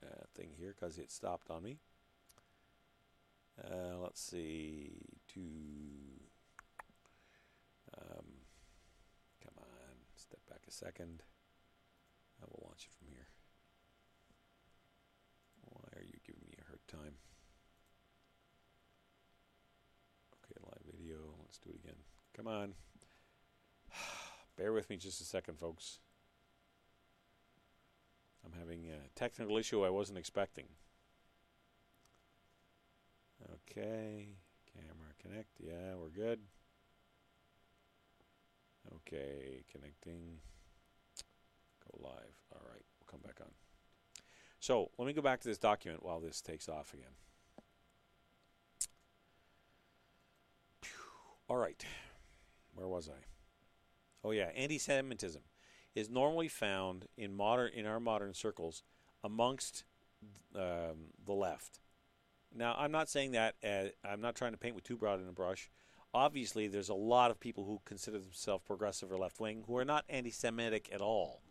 uh, 0.04 0.24
thing 0.34 0.48
here 0.58 0.74
because 0.76 0.98
it 0.98 1.12
stopped 1.12 1.48
on 1.48 1.62
me. 1.62 1.78
Uh, 3.64 3.96
let's 4.02 4.20
see. 4.20 5.02
To 5.34 5.40
um, 7.96 8.26
come 9.44 9.54
on, 9.56 9.94
step 10.16 10.40
back 10.48 10.62
a 10.66 10.72
second. 10.72 11.22
I 12.42 12.46
will 12.50 12.64
launch 12.66 12.88
it 12.90 12.98
from 12.98 13.06
here. 13.14 13.28
Why 15.60 16.00
are 16.00 16.04
you 16.04 16.18
giving 16.26 16.42
me 16.48 16.56
a 16.60 16.66
hard 16.66 16.80
time? 16.88 17.14
Okay, 20.50 20.58
live 20.66 20.82
video. 20.90 21.34
Let's 21.44 21.58
do 21.58 21.70
it 21.70 21.76
again. 21.76 21.96
Come 22.42 22.52
on. 22.54 22.72
Bear 24.56 24.72
with 24.72 24.88
me 24.88 24.96
just 24.96 25.20
a 25.20 25.24
second, 25.24 25.58
folks. 25.58 25.98
I'm 28.42 28.58
having 28.58 28.86
a 28.86 29.10
technical 29.14 29.58
issue 29.58 29.84
I 29.84 29.90
wasn't 29.90 30.16
expecting. 30.16 30.64
Okay, 33.52 34.28
camera 34.72 35.12
connect. 35.20 35.50
Yeah, 35.58 35.96
we're 36.00 36.08
good. 36.08 36.40
Okay, 38.96 39.62
connecting. 39.70 40.38
Go 41.84 42.08
live. 42.08 42.36
All 42.54 42.62
right, 42.66 42.84
we'll 42.98 43.10
come 43.10 43.20
back 43.20 43.36
on. 43.42 43.50
So 44.60 44.90
let 44.96 45.06
me 45.06 45.12
go 45.12 45.20
back 45.20 45.42
to 45.42 45.48
this 45.48 45.58
document 45.58 46.02
while 46.02 46.20
this 46.20 46.40
takes 46.40 46.70
off 46.70 46.94
again. 46.94 47.12
All 51.50 51.58
right, 51.58 51.84
where 52.74 52.88
was 52.88 53.08
I? 53.08 53.24
Oh 54.22 54.32
yeah, 54.32 54.50
anti-Semitism 54.54 55.42
is 55.94 56.08
normally 56.08 56.48
found 56.48 57.06
in 57.16 57.34
modern 57.34 57.70
in 57.74 57.86
our 57.86 58.00
modern 58.00 58.34
circles 58.34 58.82
amongst 59.24 59.84
um, 60.54 61.12
the 61.24 61.32
left. 61.32 61.80
Now, 62.54 62.74
I'm 62.78 62.92
not 62.92 63.08
saying 63.08 63.32
that 63.32 63.54
uh, 63.64 63.90
I'm 64.04 64.20
not 64.20 64.34
trying 64.34 64.52
to 64.52 64.58
paint 64.58 64.74
with 64.74 64.84
too 64.84 64.96
broad 64.96 65.20
in 65.20 65.28
a 65.28 65.32
brush. 65.32 65.70
Obviously, 66.12 66.66
there's 66.66 66.88
a 66.88 66.94
lot 66.94 67.30
of 67.30 67.38
people 67.38 67.64
who 67.64 67.80
consider 67.84 68.18
themselves 68.18 68.64
progressive 68.66 69.12
or 69.12 69.18
left 69.18 69.38
wing 69.38 69.62
who 69.66 69.76
are 69.76 69.84
not 69.84 70.04
anti-Semitic 70.08 70.90
at 70.92 71.00
all. 71.00 71.42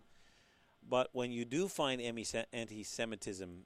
But 0.88 1.10
when 1.14 1.32
you 1.32 1.46
do 1.46 1.68
find 1.68 2.02
anti-Semitism 2.02 3.66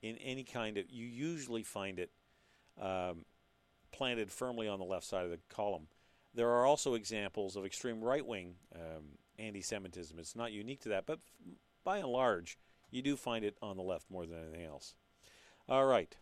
in 0.00 0.16
any 0.16 0.44
kind 0.44 0.78
of, 0.78 0.90
you 0.90 1.06
usually 1.06 1.62
find 1.62 1.98
it 1.98 2.10
um, 2.80 3.26
planted 3.92 4.30
firmly 4.30 4.68
on 4.68 4.78
the 4.78 4.84
left 4.86 5.04
side 5.04 5.24
of 5.24 5.30
the 5.30 5.40
column. 5.50 5.88
There 6.34 6.48
are 6.48 6.64
also 6.64 6.94
examples 6.94 7.56
of 7.56 7.66
extreme 7.66 8.02
right 8.02 8.24
wing 8.24 8.54
um, 8.74 9.18
anti 9.38 9.62
Semitism. 9.62 10.18
It's 10.18 10.36
not 10.36 10.52
unique 10.52 10.80
to 10.82 10.88
that, 10.90 11.06
but 11.06 11.18
f- 11.18 11.54
by 11.84 11.98
and 11.98 12.08
large, 12.08 12.58
you 12.90 13.02
do 13.02 13.16
find 13.16 13.44
it 13.44 13.56
on 13.60 13.76
the 13.76 13.82
left 13.82 14.10
more 14.10 14.26
than 14.26 14.38
anything 14.38 14.64
else. 14.64 14.94
All 15.68 15.86
right. 15.86 16.16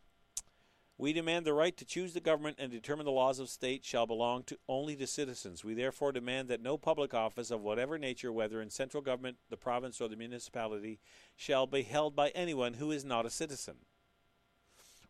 We 0.99 1.15
demand 1.15 1.47
the 1.47 1.55
right 1.55 1.74
to 1.78 1.87
choose 1.87 2.12
the 2.12 2.20
government 2.20 2.59
and 2.59 2.70
determine 2.70 3.07
the 3.07 3.11
laws 3.11 3.39
of 3.39 3.49
state 3.49 3.87
shall 3.87 4.07
belong 4.07 4.43
to 4.45 4.59
only 4.69 4.95
to 4.97 5.07
citizens. 5.07 5.65
We 5.65 5.73
therefore 5.73 6.12
demand 6.12 6.49
that 6.49 6.61
no 6.61 6.77
public 6.77 7.15
office 7.15 7.51
of 7.51 7.62
whatever 7.62 7.97
nature, 7.97 8.31
whether 8.31 8.61
in 8.61 8.69
central 8.69 9.03
government, 9.03 9.39
the 9.49 9.57
province, 9.57 9.99
or 9.99 10.09
the 10.09 10.16
municipality, 10.16 11.01
shall 11.37 11.66
be 11.66 11.85
held 11.85 12.15
by 12.15 12.28
anyone 12.31 12.74
who 12.74 12.91
is 12.91 13.03
not 13.03 13.24
a 13.24 13.31
citizen. 13.31 13.77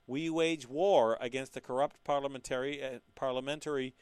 We 0.07 0.31
wage 0.31 0.69
war 0.69 1.19
against 1.21 1.55
the 1.55 1.61
corrupt 1.61 2.05
parliamentary 2.05 2.81
uh, 2.81 2.99
parliamentary 3.17 3.95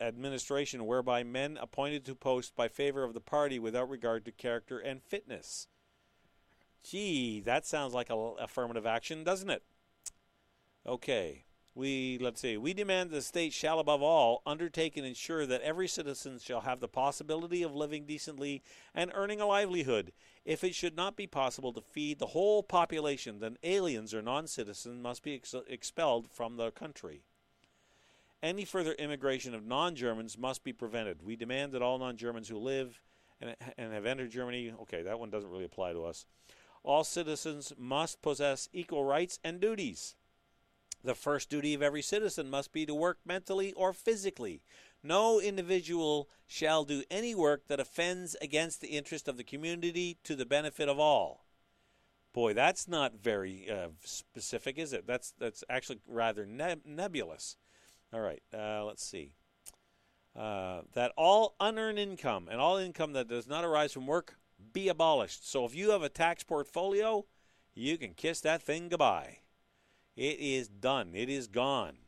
administration 0.00 0.86
whereby 0.86 1.22
men 1.22 1.58
appointed 1.60 2.04
to 2.04 2.14
posts 2.14 2.52
by 2.54 2.68
favor 2.68 3.04
of 3.04 3.14
the 3.14 3.20
party 3.20 3.58
without 3.58 3.88
regard 3.88 4.24
to 4.24 4.32
character 4.32 4.78
and 4.78 5.02
fitness. 5.02 5.68
Gee, 6.82 7.40
that 7.40 7.66
sounds 7.66 7.94
like 7.94 8.10
a 8.10 8.14
affirmative 8.14 8.86
action, 8.86 9.24
doesn't 9.24 9.50
it? 9.50 9.62
Okay. 10.86 11.44
We 11.74 12.18
let's 12.20 12.40
see. 12.40 12.56
We 12.56 12.74
demand 12.74 13.10
the 13.10 13.22
state 13.22 13.52
shall 13.52 13.78
above 13.78 14.02
all 14.02 14.42
undertake 14.44 14.96
and 14.96 15.06
ensure 15.06 15.46
that 15.46 15.62
every 15.62 15.86
citizen 15.86 16.38
shall 16.40 16.62
have 16.62 16.80
the 16.80 16.88
possibility 16.88 17.62
of 17.62 17.74
living 17.74 18.06
decently 18.06 18.62
and 18.92 19.12
earning 19.14 19.40
a 19.40 19.46
livelihood. 19.46 20.12
If 20.44 20.64
it 20.64 20.74
should 20.74 20.96
not 20.96 21.16
be 21.16 21.28
possible 21.28 21.72
to 21.72 21.80
feed 21.80 22.18
the 22.18 22.26
whole 22.26 22.64
population, 22.64 23.38
then 23.38 23.56
aliens 23.62 24.12
or 24.12 24.20
non-citizens 24.20 25.00
must 25.00 25.22
be 25.22 25.34
ex- 25.34 25.54
expelled 25.68 26.28
from 26.28 26.56
the 26.56 26.72
country. 26.72 27.22
Any 28.42 28.64
further 28.64 28.92
immigration 28.92 29.54
of 29.54 29.66
non-Germans 29.66 30.38
must 30.38 30.64
be 30.64 30.72
prevented. 30.72 31.22
We 31.22 31.36
demand 31.36 31.72
that 31.72 31.82
all 31.82 31.98
non-Germans 31.98 32.48
who 32.48 32.58
live 32.58 33.00
and, 33.40 33.54
and 33.76 33.92
have 33.92 34.06
entered 34.06 34.30
Germany, 34.30 34.72
okay, 34.82 35.02
that 35.02 35.18
one 35.18 35.30
doesn't 35.30 35.50
really 35.50 35.64
apply 35.64 35.92
to 35.92 36.04
us, 36.04 36.26
All 36.82 37.04
citizens 37.04 37.72
must 37.78 38.22
possess 38.22 38.68
equal 38.72 39.04
rights 39.04 39.38
and 39.44 39.60
duties. 39.60 40.16
The 41.02 41.14
first 41.14 41.48
duty 41.48 41.74
of 41.74 41.82
every 41.82 42.02
citizen 42.02 42.50
must 42.50 42.72
be 42.72 42.84
to 42.86 42.94
work 42.94 43.18
mentally 43.24 43.72
or 43.72 43.92
physically. 43.92 44.62
No 45.02 45.40
individual 45.40 46.28
shall 46.46 46.84
do 46.84 47.02
any 47.10 47.34
work 47.34 47.68
that 47.68 47.80
offends 47.80 48.36
against 48.42 48.80
the 48.80 48.88
interest 48.88 49.26
of 49.28 49.36
the 49.36 49.44
community 49.44 50.18
to 50.24 50.36
the 50.36 50.44
benefit 50.44 50.88
of 50.88 50.98
all. 50.98 51.46
Boy, 52.32 52.52
that's 52.54 52.86
not 52.86 53.14
very 53.14 53.68
uh, 53.70 53.88
specific, 54.04 54.78
is 54.78 54.92
it? 54.92 55.06
That's 55.06 55.32
that's 55.38 55.64
actually 55.68 56.00
rather 56.06 56.46
neb- 56.46 56.84
nebulous. 56.84 57.56
All 58.12 58.20
right, 58.20 58.42
uh, 58.52 58.84
let's 58.84 59.04
see. 59.04 59.34
Uh, 60.36 60.82
that 60.94 61.12
all 61.16 61.54
unearned 61.60 61.98
income 61.98 62.48
and 62.50 62.60
all 62.60 62.76
income 62.76 63.12
that 63.12 63.28
does 63.28 63.48
not 63.48 63.64
arise 63.64 63.92
from 63.92 64.06
work 64.06 64.36
be 64.72 64.88
abolished. 64.88 65.48
So 65.48 65.64
if 65.64 65.74
you 65.74 65.90
have 65.90 66.02
a 66.02 66.08
tax 66.08 66.42
portfolio, 66.44 67.26
you 67.74 67.98
can 67.98 68.14
kiss 68.14 68.40
that 68.42 68.62
thing 68.62 68.88
goodbye. 68.88 69.38
It 70.16 70.38
is 70.38 70.68
done. 70.68 71.12
It 71.14 71.28
is 71.28 71.46
gone. 71.46 71.98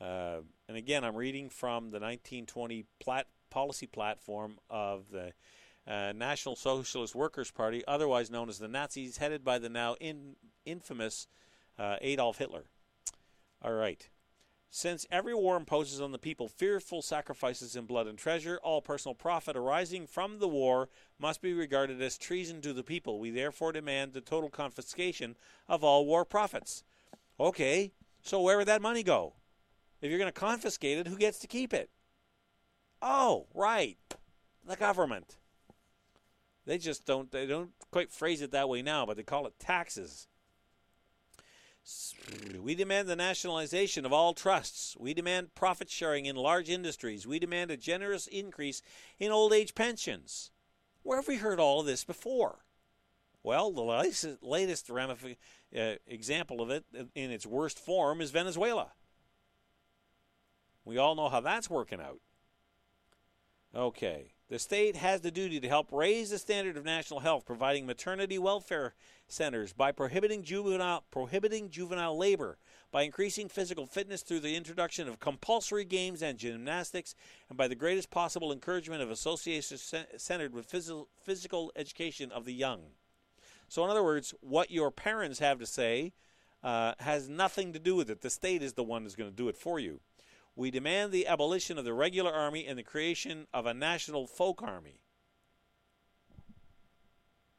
Uh, 0.00 0.38
and 0.68 0.76
again, 0.76 1.04
I'm 1.04 1.16
reading 1.16 1.48
from 1.48 1.90
the 1.90 2.00
1920 2.00 2.86
plat- 3.00 3.28
policy 3.50 3.86
platform 3.86 4.58
of 4.70 5.10
the 5.10 5.32
uh, 5.86 6.12
National 6.14 6.56
Socialist 6.56 7.14
Workers' 7.14 7.50
Party, 7.50 7.82
otherwise 7.86 8.30
known 8.30 8.48
as 8.48 8.58
the 8.58 8.68
Nazis, 8.68 9.18
headed 9.18 9.44
by 9.44 9.58
the 9.58 9.68
now 9.68 9.96
in- 10.00 10.36
infamous 10.64 11.28
uh, 11.78 11.96
Adolf 12.00 12.38
Hitler. 12.38 12.64
All 13.62 13.72
right. 13.72 14.08
Since 14.76 15.06
every 15.08 15.36
war 15.36 15.56
imposes 15.56 16.00
on 16.00 16.10
the 16.10 16.18
people 16.18 16.48
fearful 16.48 17.00
sacrifices 17.00 17.76
in 17.76 17.86
blood 17.86 18.08
and 18.08 18.18
treasure, 18.18 18.58
all 18.60 18.82
personal 18.82 19.14
profit 19.14 19.56
arising 19.56 20.08
from 20.08 20.40
the 20.40 20.48
war 20.48 20.88
must 21.16 21.40
be 21.40 21.52
regarded 21.52 22.02
as 22.02 22.18
treason 22.18 22.60
to 22.62 22.72
the 22.72 22.82
people. 22.82 23.20
We 23.20 23.30
therefore 23.30 23.70
demand 23.70 24.14
the 24.14 24.20
total 24.20 24.50
confiscation 24.50 25.36
of 25.68 25.84
all 25.84 26.06
war 26.06 26.24
profits. 26.24 26.82
Okay, 27.38 27.92
so 28.20 28.42
where 28.42 28.58
would 28.58 28.66
that 28.66 28.82
money 28.82 29.04
go? 29.04 29.34
If 30.00 30.10
you're 30.10 30.18
going 30.18 30.32
to 30.32 30.40
confiscate 30.40 30.98
it, 30.98 31.06
who 31.06 31.18
gets 31.18 31.38
to 31.38 31.46
keep 31.46 31.72
it? 31.72 31.88
Oh, 33.00 33.46
right, 33.54 33.96
the 34.66 34.74
government. 34.74 35.36
They 36.66 36.78
just 36.78 37.06
don't 37.06 37.30
they 37.30 37.46
don't 37.46 37.70
quite 37.92 38.10
phrase 38.10 38.42
it 38.42 38.50
that 38.50 38.68
way 38.68 38.82
now, 38.82 39.06
but 39.06 39.16
they 39.16 39.22
call 39.22 39.46
it 39.46 39.56
taxes. 39.60 40.26
We 42.60 42.74
demand 42.74 43.08
the 43.08 43.16
nationalization 43.16 44.06
of 44.06 44.12
all 44.12 44.32
trusts. 44.32 44.96
We 44.98 45.12
demand 45.12 45.54
profit 45.54 45.90
sharing 45.90 46.26
in 46.26 46.36
large 46.36 46.70
industries. 46.70 47.26
We 47.26 47.38
demand 47.38 47.70
a 47.70 47.76
generous 47.76 48.26
increase 48.26 48.80
in 49.18 49.30
old 49.30 49.52
age 49.52 49.74
pensions. 49.74 50.50
Where 51.02 51.18
have 51.18 51.28
we 51.28 51.36
heard 51.36 51.60
all 51.60 51.80
of 51.80 51.86
this 51.86 52.04
before? 52.04 52.64
Well, 53.42 53.72
the 53.72 53.82
latest, 54.40 54.90
uh, 54.90 55.94
example 56.06 56.62
of 56.62 56.70
it 56.70 56.84
in 57.14 57.30
its 57.30 57.44
worst 57.44 57.78
form 57.78 58.22
is 58.22 58.30
Venezuela. 58.30 58.92
We 60.86 60.96
all 60.96 61.14
know 61.14 61.28
how 61.28 61.40
that's 61.40 61.68
working 61.68 62.00
out. 62.00 62.20
Okay. 63.74 64.33
The 64.50 64.58
state 64.58 64.96
has 64.96 65.22
the 65.22 65.30
duty 65.30 65.58
to 65.58 65.68
help 65.68 65.90
raise 65.90 66.28
the 66.28 66.38
standard 66.38 66.76
of 66.76 66.84
national 66.84 67.20
health, 67.20 67.46
providing 67.46 67.86
maternity 67.86 68.38
welfare 68.38 68.94
centers 69.26 69.72
by 69.72 69.90
prohibiting 69.90 70.42
juvenile 70.42 71.04
prohibiting 71.10 71.70
juvenile 71.70 72.16
labor, 72.16 72.58
by 72.92 73.02
increasing 73.02 73.48
physical 73.48 73.86
fitness 73.86 74.20
through 74.20 74.40
the 74.40 74.54
introduction 74.54 75.08
of 75.08 75.18
compulsory 75.18 75.86
games 75.86 76.22
and 76.22 76.38
gymnastics, 76.38 77.14
and 77.48 77.56
by 77.56 77.68
the 77.68 77.74
greatest 77.74 78.10
possible 78.10 78.52
encouragement 78.52 79.00
of 79.00 79.10
associations 79.10 79.94
centered 80.18 80.52
with 80.52 80.66
physical, 80.66 81.08
physical 81.22 81.72
education 81.74 82.30
of 82.30 82.44
the 82.44 82.52
young. 82.52 82.82
So, 83.68 83.82
in 83.82 83.90
other 83.90 84.04
words, 84.04 84.34
what 84.42 84.70
your 84.70 84.90
parents 84.90 85.38
have 85.38 85.58
to 85.58 85.66
say 85.66 86.12
uh, 86.62 86.92
has 86.98 87.30
nothing 87.30 87.72
to 87.72 87.78
do 87.78 87.96
with 87.96 88.10
it. 88.10 88.20
The 88.20 88.30
state 88.30 88.62
is 88.62 88.74
the 88.74 88.84
one 88.84 89.04
that's 89.04 89.16
going 89.16 89.30
to 89.30 89.36
do 89.36 89.48
it 89.48 89.56
for 89.56 89.80
you. 89.80 90.00
We 90.56 90.70
demand 90.70 91.12
the 91.12 91.26
abolition 91.26 91.78
of 91.78 91.84
the 91.84 91.94
regular 91.94 92.32
army 92.32 92.66
and 92.66 92.78
the 92.78 92.82
creation 92.82 93.46
of 93.52 93.66
a 93.66 93.74
national 93.74 94.26
folk 94.26 94.62
army. 94.62 95.00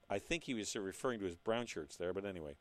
I 0.09 0.19
think 0.19 0.43
he 0.43 0.53
was 0.53 0.75
referring 0.75 1.19
to 1.19 1.25
his 1.25 1.35
brown 1.35 1.65
shirts 1.65 1.97
there, 1.97 2.13
but 2.13 2.25
anyway. 2.25 2.55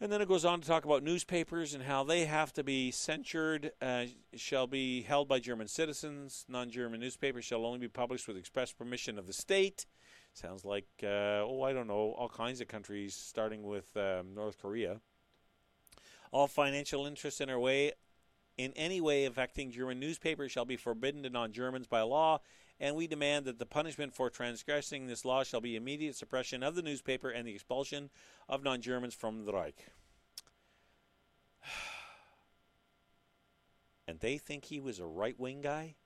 And 0.00 0.12
then 0.12 0.20
it 0.20 0.28
goes 0.28 0.44
on 0.44 0.60
to 0.60 0.66
talk 0.66 0.84
about 0.84 1.02
newspapers 1.02 1.74
and 1.74 1.82
how 1.82 2.04
they 2.04 2.26
have 2.26 2.52
to 2.52 2.62
be 2.62 2.90
censured, 2.92 3.72
uh, 3.82 4.04
shall 4.36 4.66
be 4.66 5.02
held 5.02 5.28
by 5.28 5.40
German 5.40 5.66
citizens. 5.66 6.44
Non 6.48 6.70
German 6.70 7.00
newspapers 7.00 7.44
shall 7.44 7.66
only 7.66 7.78
be 7.78 7.88
published 7.88 8.28
with 8.28 8.36
express 8.36 8.70
permission 8.70 9.18
of 9.18 9.26
the 9.26 9.32
state. 9.32 9.86
Sounds 10.34 10.64
like, 10.64 10.86
uh, 11.02 11.42
oh, 11.42 11.62
I 11.62 11.72
don't 11.72 11.88
know, 11.88 12.14
all 12.16 12.28
kinds 12.28 12.60
of 12.60 12.68
countries, 12.68 13.14
starting 13.14 13.64
with 13.64 13.96
um, 13.96 14.34
North 14.34 14.60
Korea. 14.60 15.00
All 16.30 16.46
financial 16.46 17.06
interests 17.06 17.40
in 17.40 17.50
our 17.50 17.58
way 17.58 17.92
in 18.58 18.72
any 18.74 19.00
way 19.00 19.24
affecting 19.24 19.70
German 19.70 20.00
newspapers 20.00 20.52
shall 20.52 20.64
be 20.64 20.76
forbidden 20.76 21.22
to 21.22 21.30
non 21.30 21.52
Germans 21.52 21.86
by 21.86 22.02
law, 22.02 22.40
and 22.80 22.94
we 22.94 23.06
demand 23.06 23.46
that 23.46 23.58
the 23.58 23.66
punishment 23.66 24.12
for 24.12 24.28
transgressing 24.28 25.06
this 25.06 25.24
law 25.24 25.44
shall 25.44 25.60
be 25.60 25.76
immediate 25.76 26.16
suppression 26.16 26.62
of 26.62 26.74
the 26.74 26.82
newspaper 26.82 27.30
and 27.30 27.46
the 27.46 27.54
expulsion 27.54 28.10
of 28.48 28.62
non 28.62 28.82
Germans 28.82 29.14
from 29.14 29.46
the 29.46 29.52
Reich. 29.52 29.86
And 34.06 34.20
they 34.20 34.38
think 34.38 34.64
he 34.64 34.80
was 34.80 34.98
a 34.98 35.04
right 35.04 35.38
wing 35.38 35.60
guy? 35.60 35.96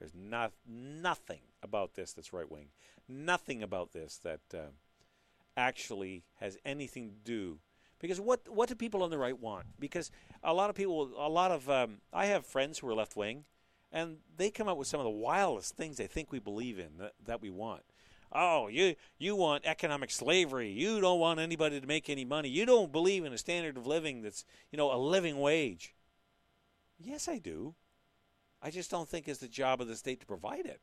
There's 0.00 0.12
not 0.12 0.50
nothing 0.66 1.42
about 1.62 1.94
this 1.94 2.12
that's 2.12 2.32
right 2.32 2.50
wing. 2.50 2.70
Nothing 3.08 3.62
about 3.62 3.92
this 3.92 4.18
that 4.24 4.40
uh, 4.52 4.72
actually 5.56 6.24
has 6.40 6.58
anything 6.64 7.10
to 7.10 7.14
do 7.22 7.60
because 8.02 8.20
what 8.20 8.40
what 8.48 8.68
do 8.68 8.74
people 8.74 9.02
on 9.02 9.10
the 9.10 9.16
right 9.16 9.38
want? 9.38 9.64
Because 9.78 10.10
a 10.42 10.52
lot 10.52 10.68
of 10.68 10.76
people, 10.76 11.12
a 11.16 11.28
lot 11.28 11.52
of 11.52 11.70
um, 11.70 11.98
I 12.12 12.26
have 12.26 12.44
friends 12.44 12.80
who 12.80 12.88
are 12.88 12.94
left 12.94 13.16
wing, 13.16 13.44
and 13.92 14.18
they 14.36 14.50
come 14.50 14.68
up 14.68 14.76
with 14.76 14.88
some 14.88 15.00
of 15.00 15.04
the 15.04 15.10
wildest 15.10 15.76
things 15.76 15.96
they 15.96 16.08
think 16.08 16.32
we 16.32 16.40
believe 16.40 16.78
in 16.78 16.98
that, 16.98 17.12
that 17.24 17.40
we 17.40 17.48
want. 17.48 17.82
Oh, 18.32 18.66
you 18.66 18.96
you 19.18 19.36
want 19.36 19.64
economic 19.64 20.10
slavery. 20.10 20.70
You 20.70 21.00
don't 21.00 21.20
want 21.20 21.38
anybody 21.38 21.80
to 21.80 21.86
make 21.86 22.10
any 22.10 22.24
money. 22.24 22.48
You 22.48 22.66
don't 22.66 22.90
believe 22.90 23.24
in 23.24 23.32
a 23.32 23.38
standard 23.38 23.76
of 23.76 23.86
living 23.86 24.22
that's 24.22 24.44
you 24.72 24.76
know 24.76 24.92
a 24.92 24.98
living 24.98 25.38
wage. 25.38 25.94
Yes, 26.98 27.28
I 27.28 27.38
do. 27.38 27.76
I 28.60 28.70
just 28.70 28.90
don't 28.90 29.08
think 29.08 29.28
it's 29.28 29.40
the 29.40 29.48
job 29.48 29.80
of 29.80 29.86
the 29.86 29.96
state 29.96 30.20
to 30.20 30.26
provide 30.26 30.66
it. 30.66 30.80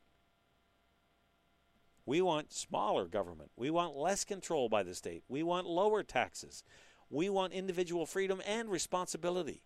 We 2.06 2.22
want 2.22 2.52
smaller 2.52 3.06
government. 3.06 3.50
We 3.56 3.70
want 3.70 3.96
less 3.96 4.24
control 4.24 4.68
by 4.68 4.82
the 4.82 4.94
state. 4.94 5.22
We 5.28 5.42
want 5.42 5.66
lower 5.66 6.02
taxes. 6.02 6.64
We 7.10 7.28
want 7.28 7.52
individual 7.52 8.06
freedom 8.06 8.40
and 8.46 8.70
responsibility. 8.70 9.62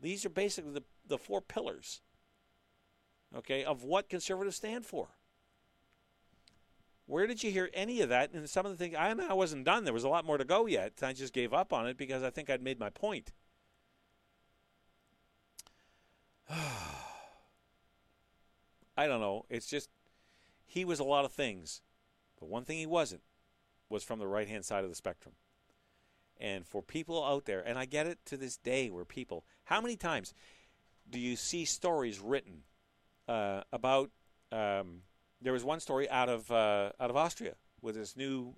These 0.00 0.24
are 0.24 0.30
basically 0.30 0.72
the, 0.72 0.84
the 1.06 1.18
four 1.18 1.40
pillars, 1.40 2.00
okay, 3.36 3.64
of 3.64 3.82
what 3.82 4.08
conservatives 4.08 4.56
stand 4.56 4.86
for. 4.86 5.08
Where 7.06 7.26
did 7.26 7.42
you 7.42 7.50
hear 7.50 7.70
any 7.72 8.00
of 8.00 8.08
that? 8.10 8.32
And 8.32 8.48
some 8.48 8.66
of 8.66 8.72
the 8.72 8.78
things, 8.78 8.96
I, 8.96 9.14
I 9.28 9.32
wasn't 9.32 9.64
done. 9.64 9.84
There 9.84 9.94
was 9.94 10.04
a 10.04 10.08
lot 10.08 10.24
more 10.24 10.38
to 10.38 10.44
go 10.44 10.66
yet. 10.66 10.94
I 11.02 11.12
just 11.12 11.32
gave 11.32 11.52
up 11.52 11.72
on 11.72 11.86
it 11.86 11.96
because 11.96 12.22
I 12.22 12.30
think 12.30 12.50
I'd 12.50 12.62
made 12.62 12.78
my 12.78 12.90
point. 12.90 13.32
I 16.50 16.56
don't 19.06 19.20
know. 19.20 19.46
It's 19.48 19.66
just, 19.66 19.88
he 20.64 20.84
was 20.84 20.98
a 20.98 21.04
lot 21.04 21.24
of 21.24 21.32
things. 21.32 21.80
But 22.38 22.48
one 22.48 22.64
thing 22.64 22.78
he 22.78 22.86
wasn't 22.86 23.22
was 23.88 24.02
from 24.02 24.18
the 24.18 24.26
right 24.26 24.48
hand 24.48 24.64
side 24.64 24.82
of 24.82 24.90
the 24.90 24.96
spectrum. 24.96 25.36
And 26.38 26.66
for 26.66 26.82
people 26.82 27.24
out 27.24 27.46
there, 27.46 27.60
and 27.60 27.78
I 27.78 27.86
get 27.86 28.06
it 28.06 28.18
to 28.26 28.36
this 28.36 28.56
day 28.56 28.90
where 28.90 29.04
people, 29.04 29.44
how 29.64 29.80
many 29.80 29.96
times 29.96 30.34
do 31.08 31.18
you 31.18 31.36
see 31.36 31.64
stories 31.64 32.20
written 32.20 32.62
uh, 33.28 33.62
about? 33.72 34.10
Um, 34.52 35.02
there 35.40 35.52
was 35.52 35.64
one 35.64 35.80
story 35.80 36.08
out 36.10 36.28
of 36.28 36.50
uh, 36.50 36.90
out 37.00 37.10
of 37.10 37.16
Austria 37.16 37.54
with 37.80 37.94
this 37.94 38.16
new 38.16 38.54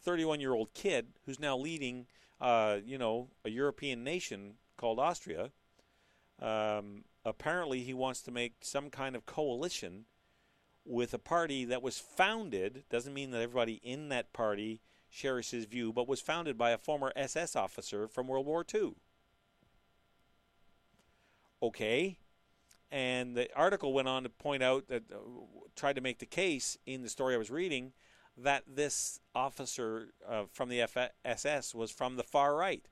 31 0.00 0.38
uh, 0.38 0.40
year 0.40 0.54
old 0.54 0.72
kid 0.74 1.08
who's 1.24 1.40
now 1.40 1.56
leading, 1.56 2.06
uh, 2.40 2.78
you 2.84 2.98
know, 2.98 3.28
a 3.44 3.50
European 3.50 4.04
nation 4.04 4.54
called 4.76 4.98
Austria. 4.98 5.50
Um, 6.40 7.04
apparently, 7.24 7.82
he 7.82 7.94
wants 7.94 8.22
to 8.22 8.30
make 8.30 8.56
some 8.60 8.90
kind 8.90 9.16
of 9.16 9.26
coalition 9.26 10.04
with 10.84 11.12
a 11.12 11.18
party 11.18 11.64
that 11.64 11.82
was 11.82 11.98
founded. 11.98 12.84
Doesn't 12.90 13.14
mean 13.14 13.30
that 13.32 13.42
everybody 13.42 13.80
in 13.82 14.08
that 14.10 14.32
party 14.32 14.80
shares 15.10 15.50
his 15.50 15.64
view, 15.64 15.92
but 15.92 16.08
was 16.08 16.20
founded 16.20 16.58
by 16.58 16.70
a 16.70 16.78
former 16.78 17.12
SS 17.16 17.56
officer 17.56 18.08
from 18.08 18.28
World 18.28 18.46
War 18.46 18.64
II. 18.72 18.94
Okay. 21.62 22.18
And 22.90 23.36
the 23.36 23.48
article 23.54 23.92
went 23.92 24.08
on 24.08 24.22
to 24.22 24.28
point 24.28 24.62
out 24.62 24.88
that, 24.88 25.04
uh, 25.12 25.18
tried 25.76 25.96
to 25.96 26.00
make 26.00 26.18
the 26.18 26.26
case 26.26 26.78
in 26.86 27.02
the 27.02 27.08
story 27.08 27.34
I 27.34 27.38
was 27.38 27.50
reading, 27.50 27.92
that 28.36 28.64
this 28.66 29.20
officer 29.34 30.14
uh, 30.26 30.44
from 30.52 30.68
the 30.68 30.86
SS 31.24 31.74
was 31.74 31.90
from 31.90 32.16
the 32.16 32.22
far 32.22 32.54
right. 32.54 32.86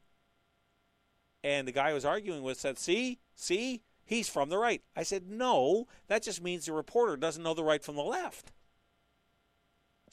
And 1.45 1.69
the 1.69 1.73
guy 1.73 1.91
I 1.91 1.95
was 1.95 2.05
arguing 2.05 2.43
with 2.43 2.59
said, 2.59 2.79
See, 2.79 3.21
see, 3.35 3.83
he's 4.05 4.29
from 4.29 4.49
the 4.49 4.59
right. 4.59 4.83
I 4.97 5.03
said, 5.05 5.31
No, 5.31 5.87
that 6.09 6.23
just 6.23 6.43
means 6.43 6.67
the 6.67 6.73
reporter 6.73 7.17
doesn't 7.17 7.43
know 7.43 7.55
the 7.55 7.65
right 7.65 7.85
from 7.85 7.97
the 7.97 8.03
left 8.03 8.53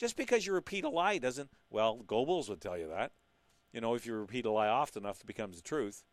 Just 0.04 0.18
because 0.18 0.46
you 0.46 0.52
repeat 0.52 0.84
a 0.84 0.90
lie 0.90 1.18
doesn't. 1.18 1.50
Well, 1.70 2.04
Goebbels 2.06 2.50
would 2.50 2.60
tell 2.60 2.78
you 2.78 2.90
that. 2.90 3.14
You 3.72 3.80
know, 3.80 3.96
if 3.96 4.06
you 4.06 4.14
repeat 4.16 4.46
a 4.46 4.52
lie 4.52 4.68
often 4.68 5.04
enough, 5.04 5.22
it 5.22 5.28
becomes 5.28 5.56
the 5.56 5.62
truth. 5.62 6.04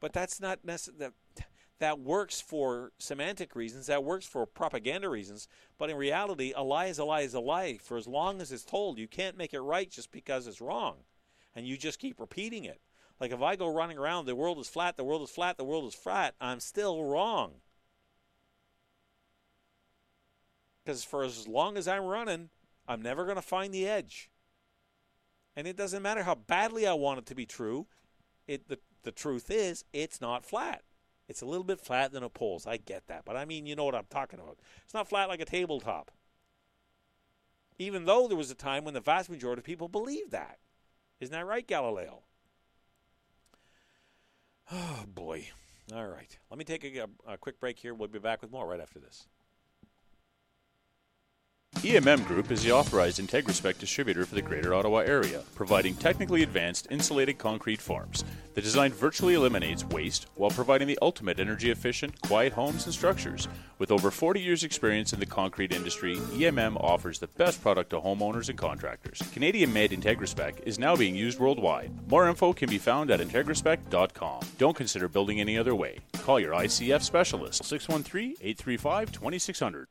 But 0.00 0.12
that's 0.12 0.40
not. 0.40 0.58
That, 0.64 1.12
that 1.78 2.00
works 2.00 2.40
for 2.40 2.90
semantic 2.98 3.54
reasons. 3.54 3.86
That 3.86 4.02
works 4.02 4.26
for 4.26 4.44
propaganda 4.44 5.08
reasons. 5.08 5.46
But 5.78 5.88
in 5.88 5.96
reality, 5.96 6.52
a 6.56 6.64
lie 6.64 6.86
is 6.86 6.98
a 6.98 7.04
lie 7.04 7.20
is 7.20 7.32
a 7.32 7.38
lie. 7.38 7.78
For 7.80 7.96
as 7.96 8.08
long 8.08 8.40
as 8.40 8.50
it's 8.50 8.64
told, 8.64 8.98
you 8.98 9.06
can't 9.06 9.38
make 9.38 9.54
it 9.54 9.60
right 9.60 9.88
just 9.88 10.10
because 10.10 10.48
it's 10.48 10.60
wrong, 10.60 10.96
and 11.54 11.64
you 11.64 11.76
just 11.76 12.00
keep 12.00 12.18
repeating 12.18 12.64
it. 12.64 12.80
Like 13.20 13.30
if 13.30 13.40
I 13.40 13.54
go 13.54 13.72
running 13.72 13.98
around, 13.98 14.26
the 14.26 14.34
world 14.34 14.58
is 14.58 14.68
flat, 14.68 14.96
the 14.96 15.04
world 15.04 15.22
is 15.22 15.30
flat, 15.30 15.58
the 15.58 15.64
world 15.64 15.86
is 15.86 15.94
flat. 15.94 16.34
I'm 16.40 16.58
still 16.58 17.04
wrong. 17.04 17.60
Because 20.88 21.04
for 21.04 21.22
as 21.22 21.46
long 21.46 21.76
as 21.76 21.86
I'm 21.86 22.04
running, 22.04 22.48
I'm 22.88 23.02
never 23.02 23.24
going 23.24 23.36
to 23.36 23.42
find 23.42 23.74
the 23.74 23.86
edge. 23.86 24.30
And 25.54 25.66
it 25.66 25.76
doesn't 25.76 26.02
matter 26.02 26.22
how 26.22 26.34
badly 26.34 26.86
I 26.86 26.94
want 26.94 27.18
it 27.18 27.26
to 27.26 27.34
be 27.34 27.44
true. 27.44 27.88
It 28.46 28.68
the 28.68 28.78
the 29.02 29.12
truth 29.12 29.50
is 29.50 29.84
it's 29.92 30.22
not 30.22 30.46
flat. 30.46 30.84
It's 31.28 31.42
a 31.42 31.44
little 31.44 31.62
bit 31.62 31.78
flat 31.78 32.12
than 32.12 32.22
a 32.22 32.30
poles. 32.30 32.66
I 32.66 32.78
get 32.78 33.06
that, 33.08 33.26
but 33.26 33.36
I 33.36 33.44
mean, 33.44 33.66
you 33.66 33.76
know 33.76 33.84
what 33.84 33.94
I'm 33.94 34.06
talking 34.08 34.40
about. 34.40 34.56
It's 34.82 34.94
not 34.94 35.10
flat 35.10 35.28
like 35.28 35.42
a 35.42 35.44
tabletop. 35.44 36.10
Even 37.78 38.06
though 38.06 38.26
there 38.26 38.38
was 38.38 38.50
a 38.50 38.54
time 38.54 38.84
when 38.84 38.94
the 38.94 39.00
vast 39.00 39.28
majority 39.28 39.60
of 39.60 39.66
people 39.66 39.88
believed 39.88 40.30
that. 40.30 40.56
Isn't 41.20 41.34
that 41.34 41.46
right, 41.46 41.66
Galileo? 41.66 42.22
Oh 44.72 45.04
boy. 45.06 45.50
All 45.94 46.06
right. 46.06 46.38
Let 46.50 46.58
me 46.58 46.64
take 46.64 46.84
a, 46.84 47.08
a 47.26 47.36
quick 47.36 47.60
break 47.60 47.78
here. 47.78 47.92
We'll 47.92 48.08
be 48.08 48.18
back 48.18 48.40
with 48.40 48.50
more 48.50 48.66
right 48.66 48.80
after 48.80 48.98
this. 48.98 49.26
EMM 51.82 52.26
Group 52.26 52.50
is 52.50 52.64
the 52.64 52.72
authorized 52.72 53.20
IntegraSpec 53.20 53.78
distributor 53.78 54.26
for 54.26 54.34
the 54.34 54.42
Greater 54.42 54.74
Ottawa 54.74 54.98
area, 54.98 55.44
providing 55.54 55.94
technically 55.94 56.42
advanced 56.42 56.88
insulated 56.90 57.38
concrete 57.38 57.80
forms. 57.80 58.24
The 58.54 58.60
design 58.60 58.92
virtually 58.92 59.34
eliminates 59.34 59.84
waste 59.84 60.26
while 60.34 60.50
providing 60.50 60.88
the 60.88 60.98
ultimate 61.00 61.38
energy 61.38 61.70
efficient, 61.70 62.20
quiet 62.22 62.52
homes 62.52 62.86
and 62.86 62.92
structures. 62.92 63.46
With 63.78 63.92
over 63.92 64.10
40 64.10 64.40
years' 64.40 64.64
experience 64.64 65.12
in 65.12 65.20
the 65.20 65.26
concrete 65.26 65.72
industry, 65.72 66.16
EMM 66.16 66.82
offers 66.82 67.20
the 67.20 67.28
best 67.28 67.62
product 67.62 67.90
to 67.90 68.00
homeowners 68.00 68.48
and 68.48 68.58
contractors. 68.58 69.22
Canadian 69.32 69.72
made 69.72 69.92
IntegraSpec 69.92 70.60
is 70.66 70.80
now 70.80 70.96
being 70.96 71.14
used 71.14 71.38
worldwide. 71.38 71.92
More 72.10 72.28
info 72.28 72.52
can 72.52 72.68
be 72.68 72.78
found 72.78 73.12
at 73.12 73.20
integraspec.com. 73.20 74.40
Don't 74.58 74.76
consider 74.76 75.06
building 75.06 75.40
any 75.40 75.56
other 75.56 75.76
way. 75.76 76.00
Call 76.14 76.40
your 76.40 76.54
ICF 76.54 77.02
specialist 77.02 77.64
613 77.64 78.34
835 78.40 79.12
2600. 79.12 79.86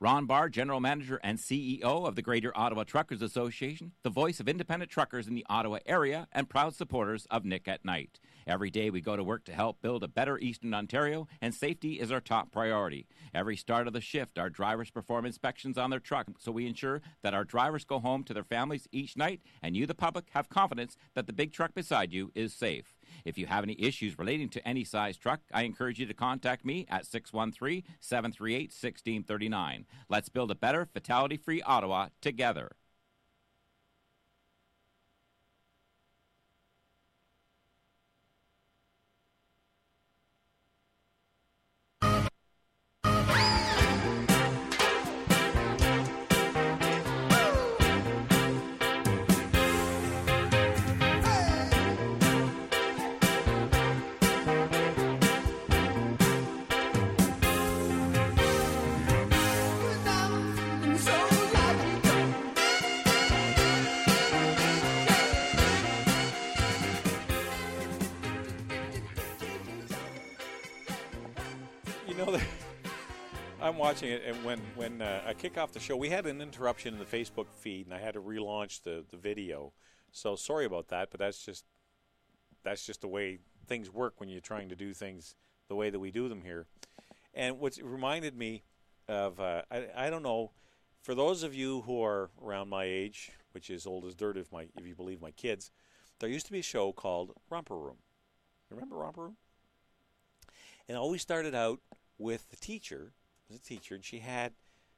Ron 0.00 0.26
Barr, 0.26 0.48
General 0.48 0.78
Manager 0.78 1.18
and 1.24 1.38
CEO 1.38 1.82
of 1.82 2.14
the 2.14 2.22
Greater 2.22 2.56
Ottawa 2.56 2.84
Truckers 2.84 3.20
Association, 3.20 3.90
the 4.04 4.10
voice 4.10 4.38
of 4.38 4.48
independent 4.48 4.92
truckers 4.92 5.26
in 5.26 5.34
the 5.34 5.44
Ottawa 5.48 5.78
area, 5.86 6.28
and 6.30 6.48
proud 6.48 6.76
supporters 6.76 7.26
of 7.32 7.44
Nick 7.44 7.66
at 7.66 7.84
Night. 7.84 8.20
Every 8.48 8.70
day 8.70 8.88
we 8.88 9.02
go 9.02 9.14
to 9.14 9.22
work 9.22 9.44
to 9.44 9.52
help 9.52 9.82
build 9.82 10.02
a 10.02 10.08
better 10.08 10.38
Eastern 10.38 10.72
Ontario, 10.72 11.28
and 11.42 11.54
safety 11.54 12.00
is 12.00 12.10
our 12.10 12.20
top 12.20 12.50
priority. 12.50 13.06
Every 13.34 13.58
start 13.58 13.86
of 13.86 13.92
the 13.92 14.00
shift, 14.00 14.38
our 14.38 14.48
drivers 14.48 14.90
perform 14.90 15.26
inspections 15.26 15.76
on 15.76 15.90
their 15.90 16.00
truck, 16.00 16.28
so 16.38 16.50
we 16.50 16.66
ensure 16.66 17.02
that 17.22 17.34
our 17.34 17.44
drivers 17.44 17.84
go 17.84 17.98
home 17.98 18.24
to 18.24 18.32
their 18.32 18.42
families 18.42 18.88
each 18.90 19.18
night, 19.18 19.42
and 19.62 19.76
you, 19.76 19.84
the 19.84 19.94
public, 19.94 20.28
have 20.30 20.48
confidence 20.48 20.96
that 21.14 21.26
the 21.26 21.32
big 21.34 21.52
truck 21.52 21.74
beside 21.74 22.10
you 22.10 22.32
is 22.34 22.54
safe. 22.54 22.96
If 23.26 23.36
you 23.36 23.44
have 23.44 23.64
any 23.64 23.76
issues 23.78 24.18
relating 24.18 24.48
to 24.50 24.66
any 24.66 24.82
size 24.82 25.18
truck, 25.18 25.40
I 25.52 25.64
encourage 25.64 25.98
you 25.98 26.06
to 26.06 26.14
contact 26.14 26.64
me 26.64 26.86
at 26.88 27.04
613 27.04 27.82
738 28.00 28.70
1639. 28.70 29.84
Let's 30.08 30.30
build 30.30 30.50
a 30.50 30.54
better, 30.54 30.86
fatality 30.86 31.36
free 31.36 31.60
Ottawa 31.60 32.08
together. 32.22 32.70
I'm 73.68 73.76
watching 73.76 74.10
it, 74.10 74.22
and 74.26 74.42
when 74.44 74.58
when 74.76 75.02
uh, 75.02 75.20
I 75.26 75.34
kick 75.34 75.58
off 75.58 75.72
the 75.72 75.78
show, 75.78 75.94
we 75.94 76.08
had 76.08 76.24
an 76.24 76.40
interruption 76.40 76.94
in 76.94 76.98
the 76.98 77.04
Facebook 77.04 77.48
feed, 77.52 77.84
and 77.84 77.94
I 77.94 77.98
had 77.98 78.14
to 78.14 78.20
relaunch 78.20 78.82
the 78.82 79.04
the 79.10 79.18
video. 79.18 79.74
So 80.10 80.36
sorry 80.36 80.64
about 80.64 80.88
that, 80.88 81.10
but 81.10 81.20
that's 81.20 81.44
just 81.44 81.66
that's 82.64 82.86
just 82.86 83.02
the 83.02 83.08
way 83.08 83.40
things 83.66 83.92
work 83.92 84.14
when 84.20 84.30
you're 84.30 84.40
trying 84.40 84.70
to 84.70 84.74
do 84.74 84.94
things 84.94 85.34
the 85.68 85.74
way 85.74 85.90
that 85.90 85.98
we 85.98 86.10
do 86.10 86.30
them 86.30 86.40
here. 86.42 86.66
And 87.34 87.58
what's 87.58 87.78
reminded 87.78 88.34
me 88.34 88.62
of, 89.06 89.38
uh, 89.38 89.62
I, 89.70 89.88
I 89.94 90.10
don't 90.10 90.22
know, 90.22 90.52
for 91.02 91.14
those 91.14 91.42
of 91.42 91.54
you 91.54 91.82
who 91.82 92.02
are 92.02 92.30
around 92.42 92.70
my 92.70 92.84
age, 92.84 93.32
which 93.52 93.68
is 93.68 93.86
old 93.86 94.06
as 94.06 94.14
dirt 94.14 94.38
if 94.38 94.50
my 94.50 94.68
if 94.78 94.86
you 94.86 94.94
believe 94.94 95.20
my 95.20 95.32
kids, 95.32 95.70
there 96.20 96.30
used 96.30 96.46
to 96.46 96.52
be 96.52 96.60
a 96.60 96.62
show 96.62 96.90
called 96.92 97.32
Romper 97.50 97.76
Room. 97.76 97.98
Remember 98.70 98.96
Romper 98.96 99.24
Room? 99.24 99.36
And 100.88 100.96
it 100.96 100.98
always 100.98 101.20
started 101.20 101.54
out 101.54 101.80
with 102.16 102.48
the 102.48 102.56
teacher, 102.56 103.12
was 103.48 103.58
a 103.58 103.62
teacher, 103.62 103.94
and 103.94 104.04
she 104.04 104.18
had 104.18 104.52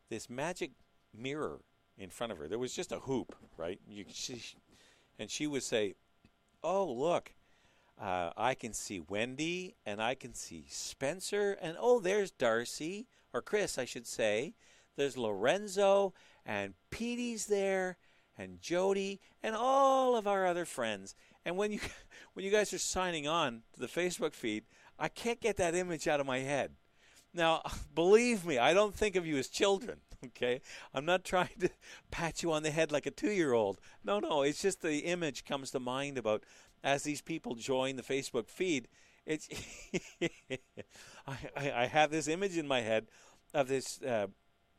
this 0.09 0.28
magic 0.28 0.72
mirror 1.16 1.60
in 1.97 2.10
front 2.10 2.32
of 2.32 2.39
her. 2.39 2.48
There 2.48 2.59
was 2.59 2.74
just 2.74 2.93
a 2.93 3.01
hoop, 3.01 3.35
right? 3.56 3.81
You, 3.89 4.05
she, 4.12 4.43
and 5.18 5.31
she 5.31 5.47
would 5.47 5.62
say, 5.62 5.94
"Oh, 6.62 6.90
look, 6.90 7.32
uh, 8.01 8.31
I 8.36 8.55
can 8.55 8.72
see 8.72 9.01
Wendy, 9.01 9.74
and 9.85 10.01
I 10.02 10.14
can 10.14 10.35
see 10.35 10.64
Spencer, 10.68 11.56
and 11.60 11.77
oh, 11.78 12.01
there's 12.01 12.31
Darcy 12.31 13.06
or 13.32 13.43
Chris, 13.43 13.78
I 13.78 13.85
should 13.85 14.06
say. 14.06 14.55
There's 14.97 15.16
Lorenzo, 15.16 16.14
and 16.44 16.74
Petey's 16.90 17.47
there, 17.47 17.98
and 18.36 18.60
Jody, 18.60 19.20
and 19.43 19.55
all 19.55 20.16
of 20.16 20.27
our 20.27 20.47
other 20.47 20.64
friends. 20.64 21.14
And 21.44 21.56
when 21.56 21.72
you 21.72 21.81
when 22.32 22.44
you 22.44 22.51
guys 22.51 22.72
are 22.72 22.78
signing 22.78 23.28
on 23.28 23.62
to 23.74 23.81
the 23.81 23.86
Facebook 23.86 24.35
feed, 24.35 24.64
I 24.98 25.09
can't 25.09 25.40
get 25.40 25.56
that 25.59 25.74
image 25.74 26.09
out 26.09 26.20
of 26.20 26.27
my 26.27 26.39
head. 26.39 26.72
Now, 27.35 27.62
believe 27.94 28.44
me, 28.44 28.59
I 28.59 28.74
don't 28.74 28.94
think 28.94 29.16
of 29.16 29.27
you 29.27 29.36
as 29.36 29.48
children, 29.48 30.01
okay? 30.27 30.61
I'm 30.94 31.05
not 31.05 31.24
trying 31.24 31.48
to 31.61 31.70
pat 32.11 32.43
you 32.43 32.52
on 32.52 32.62
the 32.62 32.70
head 32.70 32.93
like 32.93 33.07
a 33.07 33.11
two 33.11 33.31
year 33.31 33.52
old. 33.52 33.81
No, 34.05 34.19
no, 34.20 34.43
it's 34.43 34.62
just 34.62 34.82
the 34.82 34.98
image 35.01 35.44
comes 35.44 35.70
to 35.73 35.81
mind 35.81 36.19
about 36.19 36.44
as 36.82 37.02
these 37.02 37.20
people 37.20 37.55
join 37.55 37.97
the 37.97 38.02
Facebook 38.02 38.48
feed. 38.48 38.89
It's 39.27 39.48
I, 41.27 41.39
I, 41.57 41.73
I 41.82 41.86
have 41.86 42.11
this 42.11 42.27
image 42.27 42.57
in 42.57 42.66
my 42.66 42.81
head 42.81 43.07
of 43.52 43.69
this 43.69 44.01
uh, 44.02 44.28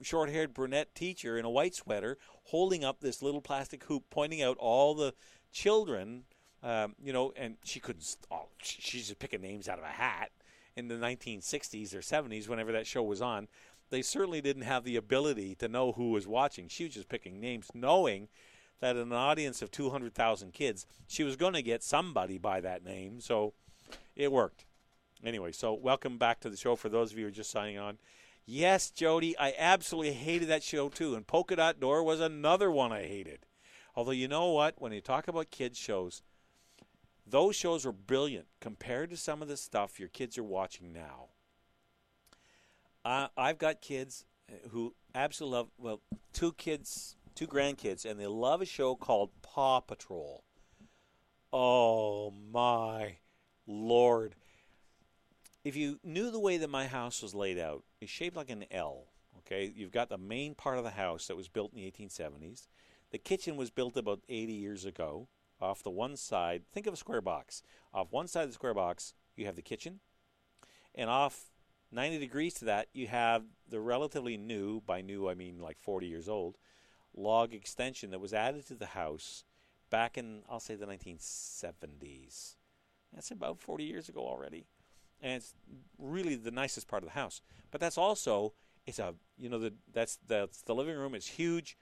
short 0.01 0.29
haired 0.29 0.53
brunette 0.53 0.95
teacher 0.95 1.37
in 1.37 1.45
a 1.45 1.49
white 1.49 1.75
sweater 1.75 2.17
holding 2.45 2.83
up 2.83 2.99
this 2.99 3.21
little 3.21 3.41
plastic 3.41 3.83
hoop, 3.85 4.03
pointing 4.09 4.41
out 4.41 4.57
all 4.59 4.95
the 4.95 5.13
children 5.51 6.23
um, 6.63 6.95
you 7.01 7.11
know, 7.11 7.33
and 7.35 7.57
she 7.63 7.79
couldn't. 7.79 8.15
Oh, 8.29 8.45
she- 8.61 8.81
she's 8.81 9.07
just 9.07 9.17
picking 9.17 9.41
names 9.41 9.67
out 9.67 9.79
of 9.79 9.83
a 9.83 9.87
hat. 9.87 10.29
In 10.81 10.87
the 10.87 10.95
1960s 10.95 11.93
or 11.93 11.99
70s, 11.99 12.47
whenever 12.47 12.71
that 12.71 12.87
show 12.87 13.03
was 13.03 13.21
on, 13.21 13.47
they 13.91 14.01
certainly 14.01 14.41
didn't 14.41 14.63
have 14.63 14.83
the 14.83 14.95
ability 14.95 15.53
to 15.55 15.67
know 15.67 15.91
who 15.91 16.09
was 16.09 16.27
watching. 16.27 16.67
She 16.67 16.85
was 16.85 16.95
just 16.95 17.07
picking 17.07 17.39
names, 17.39 17.67
knowing 17.75 18.29
that 18.79 18.95
in 18.95 19.03
an 19.03 19.13
audience 19.13 19.61
of 19.61 19.69
200,000 19.69 20.53
kids, 20.53 20.87
she 21.07 21.23
was 21.23 21.35
going 21.35 21.53
to 21.53 21.61
get 21.61 21.83
somebody 21.83 22.39
by 22.39 22.61
that 22.61 22.83
name. 22.83 23.21
So 23.21 23.53
it 24.15 24.31
worked. 24.31 24.65
Anyway, 25.23 25.51
so 25.51 25.71
welcome 25.71 26.17
back 26.17 26.39
to 26.39 26.49
the 26.49 26.57
show 26.57 26.75
for 26.75 26.89
those 26.89 27.11
of 27.11 27.19
you 27.19 27.25
who 27.25 27.27
are 27.27 27.31
just 27.31 27.51
signing 27.51 27.77
on. 27.77 27.99
Yes, 28.47 28.89
Jody, 28.89 29.37
I 29.37 29.53
absolutely 29.59 30.13
hated 30.13 30.47
that 30.47 30.63
show 30.63 30.89
too. 30.89 31.13
And 31.13 31.27
Polka 31.27 31.57
Dot 31.57 31.79
Door 31.79 32.05
was 32.05 32.19
another 32.19 32.71
one 32.71 32.91
I 32.91 33.03
hated. 33.03 33.45
Although, 33.95 34.11
you 34.13 34.27
know 34.27 34.49
what? 34.49 34.81
When 34.81 34.93
you 34.93 35.01
talk 35.01 35.27
about 35.27 35.51
kids' 35.51 35.77
shows, 35.77 36.23
those 37.31 37.55
shows 37.55 37.85
were 37.85 37.91
brilliant 37.91 38.47
compared 38.59 39.09
to 39.09 39.17
some 39.17 39.41
of 39.41 39.47
the 39.47 39.57
stuff 39.57 39.99
your 39.99 40.09
kids 40.09 40.37
are 40.37 40.43
watching 40.43 40.93
now. 40.93 41.29
Uh, 43.03 43.27
I've 43.35 43.57
got 43.57 43.81
kids 43.81 44.25
who 44.69 44.93
absolutely 45.15 45.57
love, 45.57 45.69
well, 45.77 46.01
two 46.33 46.53
kids, 46.53 47.15
two 47.33 47.47
grandkids, 47.47 48.05
and 48.05 48.19
they 48.19 48.27
love 48.27 48.61
a 48.61 48.65
show 48.65 48.95
called 48.95 49.31
Paw 49.41 49.79
Patrol. 49.79 50.43
Oh, 51.51 52.31
my 52.51 53.17
Lord. 53.65 54.35
If 55.63 55.75
you 55.75 55.99
knew 56.03 56.31
the 56.31 56.39
way 56.39 56.57
that 56.57 56.69
my 56.69 56.87
house 56.87 57.21
was 57.21 57.33
laid 57.33 57.57
out, 57.57 57.83
it's 57.99 58.11
shaped 58.11 58.35
like 58.35 58.49
an 58.49 58.65
L, 58.71 59.07
Okay, 59.51 59.71
you've 59.75 59.91
got 59.91 60.09
the 60.09 60.17
main 60.17 60.55
part 60.55 60.77
of 60.77 60.83
the 60.83 60.91
house 60.91 61.27
that 61.27 61.35
was 61.35 61.49
built 61.49 61.73
in 61.73 61.79
the 61.79 61.91
1870s. 61.91 62.67
The 63.11 63.17
kitchen 63.17 63.57
was 63.57 63.69
built 63.69 63.97
about 63.97 64.21
80 64.29 64.53
years 64.53 64.85
ago. 64.85 65.27
Off 65.61 65.83
the 65.83 65.89
one 65.89 66.15
side, 66.15 66.63
think 66.71 66.87
of 66.87 66.93
a 66.93 66.97
square 66.97 67.21
box. 67.21 67.61
Off 67.93 68.11
one 68.11 68.27
side 68.27 68.43
of 68.43 68.49
the 68.49 68.55
square 68.55 68.73
box, 68.73 69.13
you 69.35 69.45
have 69.45 69.55
the 69.55 69.61
kitchen, 69.61 69.99
and 70.95 71.09
off 71.09 71.51
90 71.91 72.19
degrees 72.19 72.53
to 72.55 72.65
that, 72.65 72.87
you 72.93 73.07
have 73.07 73.43
the 73.69 73.79
relatively 73.79 74.37
new, 74.37 74.81
by 74.81 75.01
new 75.01 75.29
I 75.29 75.33
mean 75.33 75.59
like 75.59 75.77
40 75.79 76.07
years 76.07 76.29
old, 76.29 76.57
log 77.13 77.53
extension 77.53 78.11
that 78.11 78.19
was 78.19 78.33
added 78.33 78.65
to 78.67 78.75
the 78.75 78.87
house 78.87 79.43
back 79.89 80.17
in, 80.17 80.43
I'll 80.49 80.59
say, 80.59 80.75
the 80.75 80.85
1970s. 80.85 82.55
That's 83.13 83.31
about 83.31 83.59
40 83.59 83.83
years 83.83 84.07
ago 84.07 84.21
already. 84.21 84.67
And 85.21 85.33
it's 85.33 85.53
really 85.99 86.35
the 86.35 86.51
nicest 86.51 86.87
part 86.87 87.03
of 87.03 87.09
the 87.09 87.13
house. 87.13 87.41
But 87.69 87.81
that's 87.81 87.97
also, 87.97 88.53
it's 88.87 88.99
a, 88.99 89.13
you 89.37 89.49
know, 89.49 89.59
the, 89.59 89.73
that's, 89.93 90.17
that's 90.27 90.61
the 90.61 90.73
living 90.73 90.97
room 90.97 91.13
is 91.13 91.27
huge. 91.27 91.77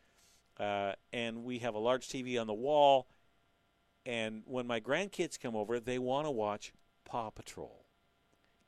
Uh, 0.59 0.93
and 1.13 1.43
we 1.43 1.59
have 1.59 1.75
a 1.75 1.79
large 1.79 2.09
TV 2.09 2.41
on 2.41 2.47
the 2.47 2.53
wall. 2.53 3.07
And 4.05 4.43
when 4.45 4.65
my 4.65 4.79
grandkids 4.79 5.39
come 5.39 5.55
over, 5.55 5.79
they 5.79 5.99
want 5.99 6.25
to 6.25 6.31
watch 6.31 6.73
Paw 7.05 7.29
Patrol. 7.29 7.85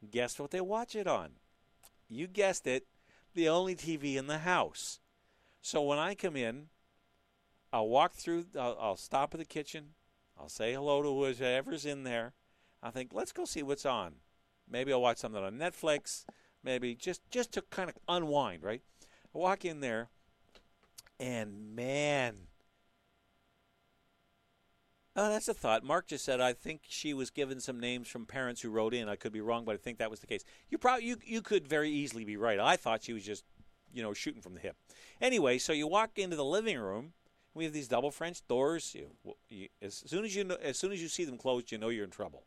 Guess 0.09 0.39
what 0.39 0.51
they 0.51 0.61
watch 0.61 0.95
it 0.95 1.07
on? 1.07 1.31
You 2.09 2.27
guessed 2.27 2.67
it, 2.67 2.87
the 3.33 3.47
only 3.47 3.75
TV 3.75 4.15
in 4.15 4.27
the 4.27 4.39
house. 4.39 4.99
So 5.61 5.81
when 5.81 5.99
I 5.99 6.15
come 6.15 6.35
in, 6.35 6.67
I'll 7.71 7.87
walk 7.87 8.13
through, 8.13 8.47
I'll, 8.59 8.77
I'll 8.79 8.97
stop 8.97 9.33
at 9.33 9.39
the 9.39 9.45
kitchen, 9.45 9.89
I'll 10.37 10.49
say 10.49 10.73
hello 10.73 11.01
to 11.01 11.35
whoever's 11.35 11.85
in 11.85 12.03
there. 12.03 12.33
I 12.83 12.89
think, 12.89 13.11
let's 13.13 13.31
go 13.31 13.45
see 13.45 13.63
what's 13.63 13.85
on. 13.85 14.15
Maybe 14.69 14.91
I'll 14.91 15.01
watch 15.01 15.17
something 15.17 15.41
on 15.41 15.57
Netflix, 15.57 16.25
maybe 16.63 16.95
just, 16.95 17.21
just 17.29 17.51
to 17.53 17.61
kind 17.61 17.89
of 17.89 17.97
unwind, 18.07 18.63
right? 18.63 18.81
I 19.33 19.37
walk 19.37 19.65
in 19.65 19.81
there, 19.81 20.09
and 21.19 21.75
man, 21.75 22.35
Oh, 25.15 25.29
that's 25.29 25.49
a 25.49 25.53
thought. 25.53 25.83
Mark 25.83 26.07
just 26.07 26.23
said 26.23 26.39
I 26.39 26.53
think 26.53 26.81
she 26.87 27.13
was 27.13 27.29
given 27.29 27.59
some 27.59 27.79
names 27.79 28.07
from 28.07 28.25
parents 28.25 28.61
who 28.61 28.69
wrote 28.69 28.93
in. 28.93 29.09
I 29.09 29.17
could 29.17 29.33
be 29.33 29.41
wrong, 29.41 29.65
but 29.65 29.75
I 29.75 29.77
think 29.77 29.97
that 29.97 30.09
was 30.09 30.21
the 30.21 30.27
case. 30.27 30.43
You 30.69 30.77
probably 30.77 31.05
you 31.05 31.17
you 31.25 31.41
could 31.41 31.67
very 31.67 31.89
easily 31.89 32.23
be 32.23 32.37
right. 32.37 32.59
I 32.59 32.77
thought 32.77 33.03
she 33.03 33.13
was 33.13 33.25
just 33.25 33.43
you 33.93 34.01
know 34.01 34.13
shooting 34.13 34.41
from 34.41 34.53
the 34.53 34.61
hip. 34.61 34.77
Anyway, 35.19 35.57
so 35.57 35.73
you 35.73 35.87
walk 35.87 36.17
into 36.17 36.37
the 36.37 36.45
living 36.45 36.79
room. 36.79 37.13
We 37.53 37.65
have 37.65 37.73
these 37.73 37.89
double 37.89 38.11
French 38.11 38.47
doors. 38.47 38.95
You, 38.95 39.35
you, 39.49 39.67
as 39.81 40.01
soon 40.05 40.23
as 40.23 40.33
you 40.33 40.45
know, 40.45 40.55
as 40.61 40.77
soon 40.77 40.93
as 40.93 41.01
you 41.01 41.09
see 41.09 41.25
them 41.25 41.37
closed, 41.37 41.71
you 41.73 41.77
know 41.77 41.89
you're 41.89 42.05
in 42.05 42.11
trouble. 42.11 42.45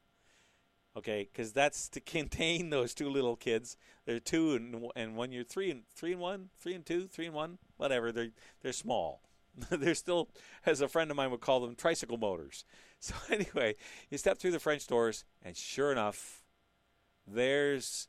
Okay, 0.96 1.28
because 1.30 1.52
that's 1.52 1.88
to 1.90 2.00
contain 2.00 2.70
those 2.70 2.94
two 2.94 3.10
little 3.10 3.36
kids. 3.36 3.76
They're 4.06 4.20
two 4.20 4.54
and 4.54 4.90
and 4.96 5.16
one. 5.16 5.32
You're 5.32 5.44
three 5.44 5.70
and 5.70 5.82
three 5.94 6.12
and 6.12 6.20
one, 6.20 6.48
three 6.58 6.74
and 6.74 6.86
two, 6.86 7.08
three 7.08 7.26
and 7.26 7.34
one, 7.34 7.58
whatever. 7.76 8.10
They're 8.10 8.30
they're 8.62 8.72
small. 8.72 9.20
They're 9.70 9.94
still, 9.94 10.28
as 10.66 10.80
a 10.80 10.88
friend 10.88 11.10
of 11.10 11.16
mine 11.16 11.30
would 11.30 11.40
call 11.40 11.60
them, 11.60 11.74
tricycle 11.74 12.18
motors. 12.18 12.64
So 13.00 13.14
anyway, 13.30 13.74
you 14.08 14.16
step 14.16 14.38
through 14.38 14.52
the 14.52 14.58
French 14.58 14.86
doors, 14.86 15.26
and 15.42 15.54
sure 15.54 15.92
enough, 15.92 16.42
there's 17.26 18.08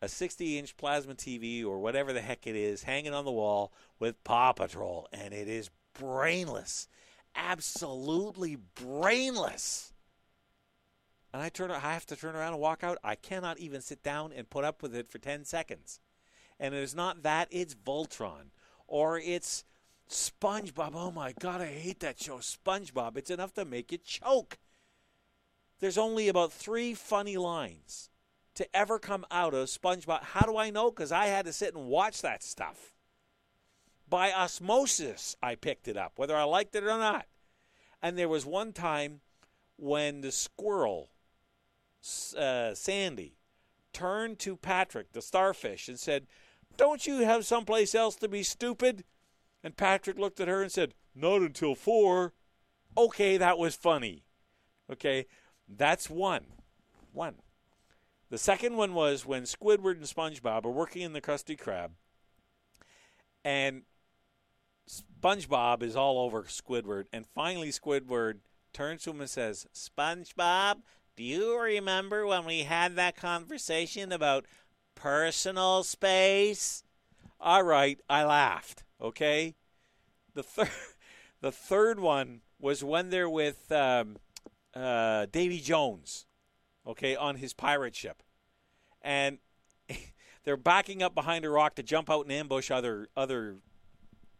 a 0.00 0.06
60-inch 0.06 0.76
plasma 0.76 1.16
TV 1.16 1.64
or 1.64 1.80
whatever 1.80 2.12
the 2.12 2.20
heck 2.20 2.46
it 2.46 2.54
is 2.54 2.84
hanging 2.84 3.12
on 3.12 3.24
the 3.24 3.32
wall 3.32 3.72
with 3.98 4.22
Paw 4.22 4.52
Patrol, 4.52 5.08
and 5.12 5.34
it 5.34 5.48
is 5.48 5.70
brainless, 5.98 6.86
absolutely 7.34 8.58
brainless. 8.76 9.92
And 11.32 11.42
I 11.42 11.48
turn, 11.48 11.72
I 11.72 11.80
have 11.80 12.06
to 12.06 12.16
turn 12.16 12.36
around 12.36 12.52
and 12.52 12.62
walk 12.62 12.84
out. 12.84 12.98
I 13.02 13.16
cannot 13.16 13.58
even 13.58 13.80
sit 13.80 14.04
down 14.04 14.32
and 14.32 14.48
put 14.48 14.64
up 14.64 14.82
with 14.82 14.94
it 14.94 15.10
for 15.10 15.18
10 15.18 15.44
seconds. 15.44 15.98
And 16.60 16.74
it 16.74 16.82
is 16.82 16.94
not 16.94 17.24
that; 17.24 17.48
it's 17.50 17.74
Voltron 17.74 18.50
or 18.86 19.18
it's 19.18 19.64
SpongeBob. 20.08 20.92
Oh 20.94 21.10
my 21.10 21.32
God, 21.38 21.60
I 21.60 21.66
hate 21.66 22.00
that 22.00 22.20
show, 22.20 22.38
SpongeBob. 22.38 23.16
It's 23.16 23.30
enough 23.30 23.54
to 23.54 23.64
make 23.64 23.92
you 23.92 23.98
choke. 23.98 24.58
There's 25.80 25.98
only 25.98 26.28
about 26.28 26.52
three 26.52 26.94
funny 26.94 27.36
lines 27.36 28.10
to 28.54 28.66
ever 28.74 28.98
come 28.98 29.26
out 29.30 29.54
of 29.54 29.68
SpongeBob. 29.68 30.22
How 30.22 30.46
do 30.46 30.56
I 30.56 30.70
know? 30.70 30.90
Because 30.90 31.12
I 31.12 31.26
had 31.26 31.46
to 31.46 31.52
sit 31.52 31.74
and 31.74 31.86
watch 31.86 32.22
that 32.22 32.42
stuff. 32.42 32.92
By 34.08 34.32
osmosis, 34.32 35.36
I 35.42 35.56
picked 35.56 35.88
it 35.88 35.96
up, 35.96 36.12
whether 36.16 36.36
I 36.36 36.44
liked 36.44 36.74
it 36.74 36.84
or 36.84 36.98
not. 36.98 37.26
And 38.02 38.16
there 38.16 38.28
was 38.28 38.46
one 38.46 38.72
time 38.72 39.20
when 39.76 40.20
the 40.20 40.30
squirrel, 40.32 41.10
uh, 42.38 42.74
Sandy, 42.74 43.36
turned 43.92 44.38
to 44.38 44.56
Patrick, 44.56 45.12
the 45.12 45.22
starfish, 45.22 45.88
and 45.88 45.98
said, 45.98 46.26
don't 46.76 47.06
you 47.06 47.20
have 47.20 47.46
someplace 47.46 47.94
else 47.94 48.16
to 48.16 48.28
be 48.28 48.42
stupid? 48.42 49.04
And 49.62 49.76
Patrick 49.76 50.18
looked 50.18 50.40
at 50.40 50.48
her 50.48 50.62
and 50.62 50.70
said, 50.70 50.94
Not 51.14 51.40
until 51.40 51.74
four. 51.74 52.32
Okay, 52.96 53.36
that 53.36 53.58
was 53.58 53.74
funny. 53.74 54.24
Okay, 54.90 55.26
that's 55.68 56.08
one. 56.08 56.46
One. 57.12 57.36
The 58.30 58.38
second 58.38 58.76
one 58.76 58.94
was 58.94 59.24
when 59.24 59.42
Squidward 59.42 59.96
and 59.96 60.04
SpongeBob 60.04 60.64
are 60.64 60.70
working 60.70 61.02
in 61.02 61.12
the 61.12 61.20
Krusty 61.20 61.58
Krab, 61.58 61.90
and 63.44 63.82
SpongeBob 64.88 65.82
is 65.82 65.94
all 65.94 66.18
over 66.18 66.42
Squidward, 66.44 67.04
and 67.12 67.26
finally 67.34 67.70
Squidward 67.70 68.38
turns 68.72 69.04
to 69.04 69.10
him 69.10 69.20
and 69.20 69.30
says, 69.30 69.66
SpongeBob, 69.72 70.82
do 71.16 71.22
you 71.22 71.58
remember 71.58 72.26
when 72.26 72.44
we 72.44 72.64
had 72.64 72.96
that 72.96 73.16
conversation 73.16 74.12
about 74.12 74.44
personal 74.96 75.84
space. 75.84 76.82
All 77.40 77.62
right, 77.62 78.00
I 78.10 78.24
laughed. 78.24 78.82
Okay, 79.00 79.54
the 80.34 80.42
third, 80.42 80.70
the 81.40 81.52
third 81.52 82.00
one 82.00 82.40
was 82.58 82.82
when 82.82 83.10
they're 83.10 83.30
with 83.30 83.70
um, 83.70 84.16
uh, 84.74 85.26
Davy 85.30 85.60
Jones, 85.60 86.26
okay, 86.84 87.14
on 87.14 87.36
his 87.36 87.52
pirate 87.52 87.94
ship, 87.94 88.22
and 89.02 89.38
they're 90.44 90.56
backing 90.56 91.02
up 91.02 91.14
behind 91.14 91.44
a 91.44 91.50
rock 91.50 91.76
to 91.76 91.82
jump 91.84 92.10
out 92.10 92.22
and 92.22 92.32
ambush 92.32 92.70
other 92.70 93.08
other 93.16 93.56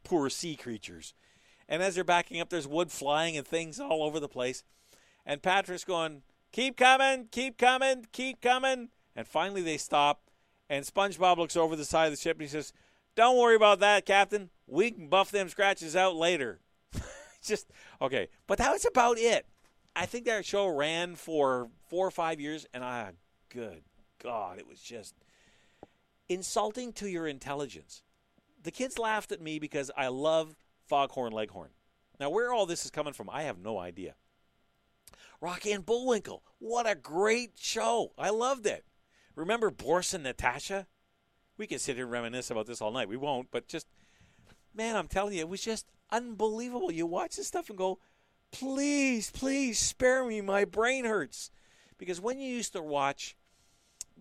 poor 0.03 0.29
sea 0.29 0.57
creatures. 0.57 1.15
And 1.69 1.83
as 1.83 1.97
they're 1.97 2.05
backing 2.05 2.41
up, 2.41 2.49
there's 2.49 2.67
wood 2.67 2.91
flying 2.91 3.37
and 3.37 3.47
things 3.47 3.79
all 3.81 4.03
over 4.03 4.21
the 4.21 4.29
place. 4.29 4.63
And 5.25 5.43
Patrick's 5.43 5.85
going, 5.85 6.23
"Keep 6.53 6.77
coming, 6.77 7.29
keep 7.31 7.59
coming, 7.59 8.07
keep 8.13 8.41
coming." 8.41 8.89
And 9.15 9.27
finally, 9.27 9.63
they 9.63 9.77
stop 9.77 10.26
and 10.69 10.85
SpongeBob 10.85 11.37
looks 11.37 11.57
over 11.57 11.77
the 11.77 11.85
side 11.85 12.07
of 12.07 12.13
the 12.13 12.21
ship 12.21 12.37
and 12.37 12.43
he 12.43 12.49
says, 12.49 12.73
Don't 13.15 13.39
worry 13.39 13.57
about 13.57 13.81
that, 13.81 14.07
Captain. 14.07 14.51
We 14.67 14.91
can 14.91 15.09
buff 15.09 15.31
them 15.31 15.49
scratches 15.49 15.95
out 15.95 16.17
later. 16.17 16.61
Just, 17.43 17.71
okay. 18.01 18.29
But 18.47 18.59
that 18.59 18.73
was 18.73 18.85
about 18.85 19.19
it. 19.19 19.47
I 19.95 20.07
think 20.07 20.27
that 20.27 20.45
show 20.45 20.67
ran 20.67 21.15
for 21.15 21.71
four 21.89 22.07
or 22.07 22.11
five 22.11 22.41
years, 22.41 22.67
and 22.75 22.85
I, 22.85 23.13
good 23.49 23.83
God, 24.19 24.59
it 24.59 24.67
was 24.67 24.81
just 24.81 25.15
insulting 26.29 26.93
to 26.95 27.09
your 27.09 27.27
intelligence. 27.27 28.03
The 28.63 28.71
kids 28.71 28.99
laughed 28.99 29.33
at 29.33 29.41
me 29.41 29.59
because 29.59 29.91
I 29.97 30.09
love 30.09 30.57
Foghorn 30.87 31.33
Leghorn. 31.33 31.71
Now, 32.19 32.31
where 32.31 32.53
all 32.53 32.67
this 32.67 32.85
is 32.85 32.91
coming 32.91 33.13
from, 33.13 33.31
I 33.31 33.43
have 33.43 33.59
no 33.59 33.79
idea. 33.79 34.15
Rocky 35.41 35.73
and 35.73 35.87
Bullwinkle, 35.87 36.43
what 36.59 36.91
a 36.91 36.95
great 36.95 37.53
show! 37.57 38.13
I 38.19 38.31
loved 38.31 38.67
it. 38.67 38.85
Remember 39.37 39.71
Boris 39.71 40.15
and 40.15 40.25
Natasha? 40.25 40.87
We 41.57 41.67
can 41.67 41.79
sit 41.79 41.97
here 41.97 42.05
and 42.05 42.13
reminisce 42.13 42.51
about 42.51 42.67
this 42.67 42.81
all 42.81 42.91
night. 42.91 43.09
We 43.09 43.17
won't, 43.17 43.51
but 43.51 43.69
just, 43.69 43.87
man, 44.75 44.97
I'm 44.97 45.09
telling 45.09 45.35
you, 45.35 45.41
it 45.41 45.49
was 45.49 45.63
just 45.63 45.87
unbelievable. 46.11 46.91
You 46.91 47.07
watch 47.07 47.37
this 47.37 47.47
stuff 47.47 47.69
and 47.69 47.79
go, 47.79 47.99
please, 48.51 49.31
please 49.31 49.79
spare 49.79 50.25
me. 50.25 50.41
My 50.41 50.65
brain 50.65 51.05
hurts. 51.05 51.51
Because 51.99 52.21
when 52.21 52.39
you 52.39 52.49
used 52.49 52.73
to 52.73 52.83
watch 52.83 53.37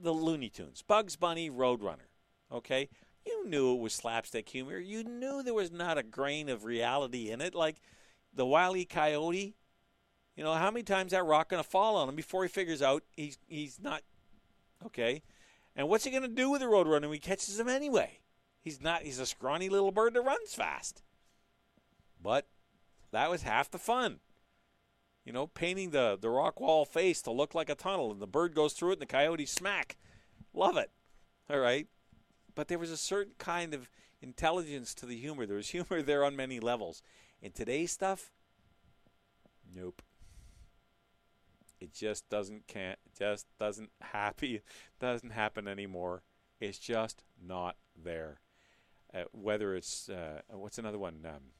the 0.02 0.14
Looney 0.14 0.50
Tunes, 0.50 0.82
Bugs 0.82 1.16
Bunny, 1.16 1.50
Roadrunner, 1.50 2.10
okay, 2.52 2.90
you 3.26 3.48
knew 3.48 3.74
it 3.74 3.80
was 3.80 3.94
slapstick 3.94 4.48
humor. 4.48 4.78
You 4.78 5.04
knew 5.04 5.44
there 5.44 5.54
was 5.54 5.72
not 5.72 5.98
a 5.98 6.04
grain 6.04 6.48
of 6.48 6.64
reality 6.64 7.32
in 7.32 7.42
it. 7.42 7.56
Like 7.56 7.82
the 8.34 8.46
Wile 8.46 8.78
E. 8.78 8.86
Coyote, 8.86 9.56
you 10.36 10.44
know, 10.44 10.54
how 10.54 10.72
many 10.72 10.84
times 10.84 11.12
that 11.12 11.26
rock 11.26 11.50
going 11.50 11.64
to 11.64 11.70
fall 11.70 11.96
on 11.98 12.08
him 12.08 12.16
before 12.16 12.44
he 12.44 12.50
figures 12.50 12.82
out 12.82 13.04
he's 13.16 13.38
he's 13.48 13.80
not 13.82 14.02
Okay? 14.84 15.22
And 15.76 15.90
what's 15.90 16.06
he 16.06 16.12
going 16.12 16.24
to 16.24 16.30
do 16.30 16.50
with 16.50 16.62
the 16.62 16.68
Roadrunner 16.68 17.02
when 17.02 17.14
he 17.14 17.20
catches 17.20 17.60
him 17.60 17.68
anyway? 17.68 18.20
He's 18.62 18.82
not, 18.82 19.04
he's 19.04 19.20
a 19.20 19.26
scrawny 19.26 19.70
little 19.70 19.92
bird 19.92 20.14
that 20.16 20.22
runs 20.22 20.56
fast. 20.56 21.04
But 22.22 22.48
that 23.12 23.30
was 23.30 23.44
half 23.44 23.70
the 23.70 23.78
fun. 23.78 24.20
You 25.24 25.34
know, 25.34 25.48
painting 25.48 25.92
the, 25.92 26.18
the 26.20 26.30
rock 26.30 26.60
wall 26.60 26.86
face 26.86 27.22
to 27.24 27.32
look 27.32 27.54
like 27.54 27.70
a 27.70 27.76
tunnel, 27.76 28.12
and 28.12 28.22
the 28.22 28.28
bird 28.28 28.56
goes 28.56 28.74
through 28.74 28.92
it, 28.92 28.94
and 28.94 29.02
the 29.02 29.06
coyote 29.08 29.46
smack. 29.46 29.98
Love 30.54 30.78
it. 30.78 30.92
All 31.50 31.60
right. 31.60 31.88
But 32.54 32.68
there 32.68 32.80
was 32.80 32.92
a 32.92 32.98
certain 32.98 33.34
kind 33.38 33.74
of 33.74 33.90
intelligence 34.22 34.94
to 34.96 35.06
the 35.06 35.18
humor. 35.18 35.46
There 35.46 35.58
was 35.58 35.70
humor 35.70 36.02
there 36.04 36.24
on 36.24 36.36
many 36.36 36.60
levels. 36.60 37.02
In 37.42 37.52
today's 37.52 37.92
stuff, 37.92 38.32
nope. 39.76 40.02
It 41.86 41.94
just 41.94 42.28
doesn't 42.30 42.66
can't 42.66 42.98
just 43.16 43.46
doesn't 43.60 43.92
happy 44.02 44.62
doesn't 45.00 45.30
happen 45.30 45.68
anymore. 45.68 46.24
It's 46.60 46.80
just 46.80 47.24
not 47.40 47.76
there. 47.96 48.40
Uh, 49.14 49.26
whether 49.32 49.76
it's 49.76 50.10
uh, 50.10 50.42
what's 50.50 50.80
another 50.80 50.98
one? 50.98 51.20
Um, 51.26 51.52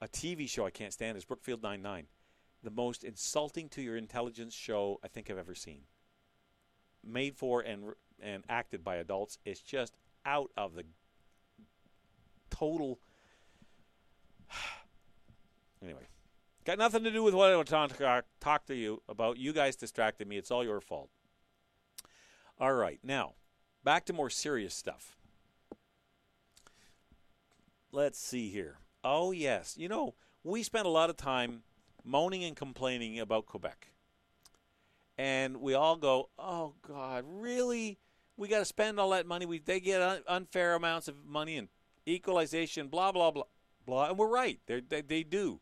a 0.00 0.08
TV 0.08 0.48
show 0.48 0.64
I 0.64 0.70
can't 0.70 0.92
stand 0.92 1.18
is 1.18 1.26
Brookfield 1.26 1.62
Nine 1.62 1.82
Nine, 1.82 2.06
the 2.62 2.70
most 2.70 3.04
insulting 3.04 3.68
to 3.70 3.82
your 3.82 3.98
intelligence 3.98 4.54
show 4.54 4.98
I 5.04 5.08
think 5.08 5.30
I've 5.30 5.36
ever 5.36 5.54
seen. 5.54 5.82
Made 7.04 7.36
for 7.36 7.60
and 7.60 7.92
and 8.18 8.42
acted 8.48 8.82
by 8.82 8.96
adults, 8.96 9.36
it's 9.44 9.60
just 9.60 9.92
out 10.24 10.50
of 10.56 10.74
the 10.74 10.84
total. 12.48 13.00
anyway, 15.82 16.06
got 16.66 16.78
nothing 16.78 17.04
to 17.04 17.10
do 17.10 17.22
with 17.22 17.32
what 17.32 17.50
I 17.50 17.56
want 17.56 17.68
to 17.68 17.72
talk, 17.72 18.00
uh, 18.00 18.22
talk 18.40 18.66
to 18.66 18.74
you 18.74 19.02
about. 19.08 19.38
You 19.38 19.54
guys 19.54 19.76
distracted 19.76 20.28
me. 20.28 20.36
It's 20.36 20.50
all 20.50 20.64
your 20.64 20.80
fault. 20.80 21.08
All 22.58 22.74
right, 22.74 22.98
now 23.02 23.34
back 23.86 24.04
to 24.04 24.12
more 24.12 24.28
serious 24.28 24.74
stuff. 24.74 25.16
Let's 27.92 28.18
see 28.18 28.50
here. 28.50 28.78
Oh, 29.04 29.30
yes. 29.30 29.76
You 29.78 29.88
know, 29.88 30.14
we 30.42 30.64
spent 30.64 30.86
a 30.86 30.90
lot 30.90 31.08
of 31.08 31.16
time 31.16 31.62
moaning 32.04 32.42
and 32.42 32.56
complaining 32.56 33.20
about 33.20 33.46
Quebec. 33.46 33.92
And 35.16 35.58
we 35.58 35.72
all 35.72 35.96
go, 35.96 36.30
oh, 36.36 36.74
God, 36.86 37.24
really? 37.26 37.98
We 38.36 38.48
got 38.48 38.58
to 38.58 38.64
spend 38.64 38.98
all 38.98 39.10
that 39.10 39.24
money. 39.24 39.46
We, 39.46 39.60
they 39.60 39.80
get 39.80 40.02
un- 40.02 40.22
unfair 40.26 40.74
amounts 40.74 41.06
of 41.06 41.24
money 41.24 41.56
and 41.56 41.68
equalization, 42.06 42.88
blah, 42.88 43.12
blah, 43.12 43.30
blah, 43.30 43.44
blah. 43.86 44.08
And 44.08 44.18
we're 44.18 44.28
right. 44.28 44.58
They're, 44.66 44.82
they 44.82 45.00
they 45.00 45.22
do. 45.22 45.60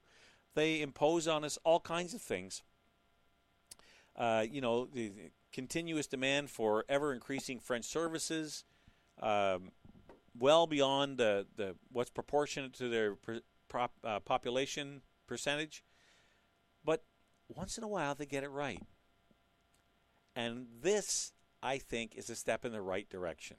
They 0.54 0.80
impose 0.80 1.26
on 1.26 1.44
us 1.44 1.58
all 1.64 1.80
kinds 1.80 2.14
of 2.14 2.22
things. 2.22 2.62
Uh, 4.16 4.44
you 4.48 4.60
know, 4.60 4.86
the, 4.86 5.12
continuous 5.54 6.08
demand 6.08 6.50
for 6.50 6.84
ever 6.88 7.12
increasing 7.14 7.60
French 7.60 7.84
services, 7.84 8.64
um, 9.22 9.70
well 10.36 10.66
beyond 10.66 11.16
the, 11.16 11.46
the 11.56 11.76
what's 11.92 12.10
proportionate 12.10 12.72
to 12.74 12.88
their 12.88 13.16
prop, 13.68 13.92
uh, 14.02 14.18
population 14.18 15.00
percentage. 15.28 15.84
But 16.84 17.04
once 17.48 17.78
in 17.78 17.84
a 17.84 17.88
while, 17.88 18.16
they 18.16 18.26
get 18.26 18.42
it 18.42 18.48
right. 18.48 18.82
And 20.34 20.66
this, 20.82 21.32
I 21.62 21.78
think, 21.78 22.16
is 22.16 22.28
a 22.28 22.34
step 22.34 22.64
in 22.64 22.72
the 22.72 22.82
right 22.82 23.08
direction. 23.08 23.58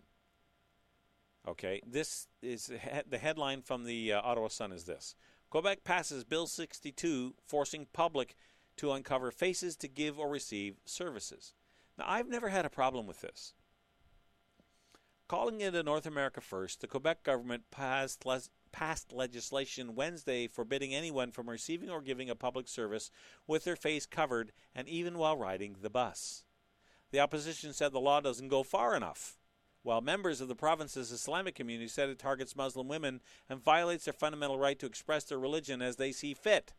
Okay, 1.47 1.81
this 1.88 2.27
is 2.41 2.72
the 3.07 3.17
headline 3.17 3.61
from 3.61 3.85
the 3.85 4.13
uh, 4.13 4.22
Ottawa 4.22 4.49
Sun 4.49 4.73
is 4.73 4.84
this 4.84 5.15
Quebec 5.56 5.86
passes 5.86 6.26
Bill 6.26 6.48
62, 6.48 7.34
forcing 7.45 7.88
public 7.94 8.36
to 8.76 8.91
uncover 8.91 9.32
faces 9.32 9.77
to 9.77 9.88
give 9.88 10.19
or 10.19 10.27
receive 10.27 10.82
services. 10.84 11.53
Now, 11.98 12.03
I've 12.10 12.27
never 12.27 12.49
had 12.49 12.65
a 12.65 12.69
problem 12.69 13.07
with 13.07 13.22
this. 13.22 13.53
Calling 15.30 15.61
it 15.61 15.73
a 15.73 15.82
North 15.82 16.06
America 16.06 16.41
First, 16.41 16.82
the 16.82 16.88
Quebec 16.88 17.23
government 17.23 17.72
passed, 17.72 18.26
passed 18.73 19.14
legislation 19.14 19.95
Wednesday 19.95 20.49
forbidding 20.49 20.94
anyone 20.94 21.32
from 21.32 21.49
receiving 21.49 21.90
or 21.90 22.02
giving 22.02 22.30
a 22.30 22.36
public 22.36 22.68
service 22.68 23.10
with 23.48 23.64
their 23.64 23.77
face 23.77 24.06
covered 24.06 24.52
and 24.76 24.90
even 24.90 25.18
while 25.18 25.38
riding 25.38 25.77
the 25.82 25.90
bus. 25.90 26.44
The 27.11 27.22
opposition 27.22 27.72
said 27.72 27.94
the 27.94 28.02
law 28.02 28.19
doesn't 28.19 28.49
go 28.49 28.61
far 28.61 28.94
enough, 28.94 29.38
while 29.86 30.02
members 30.02 30.41
of 30.41 30.48
the 30.48 30.56
province's 30.56 31.12
Islamic 31.12 31.53
community 31.53 31.88
said 31.88 32.10
it 32.10 32.18
targets 32.18 32.56
Muslim 32.56 32.88
women 32.88 33.22
and 33.48 33.64
violates 33.64 34.06
their 34.06 34.14
fundamental 34.14 34.57
right 34.57 34.80
to 34.80 34.88
express 34.88 35.26
their 35.26 35.38
religion 35.38 35.80
as 35.80 35.98
they 35.98 36.12
see 36.12 36.34
fit. 36.34 36.74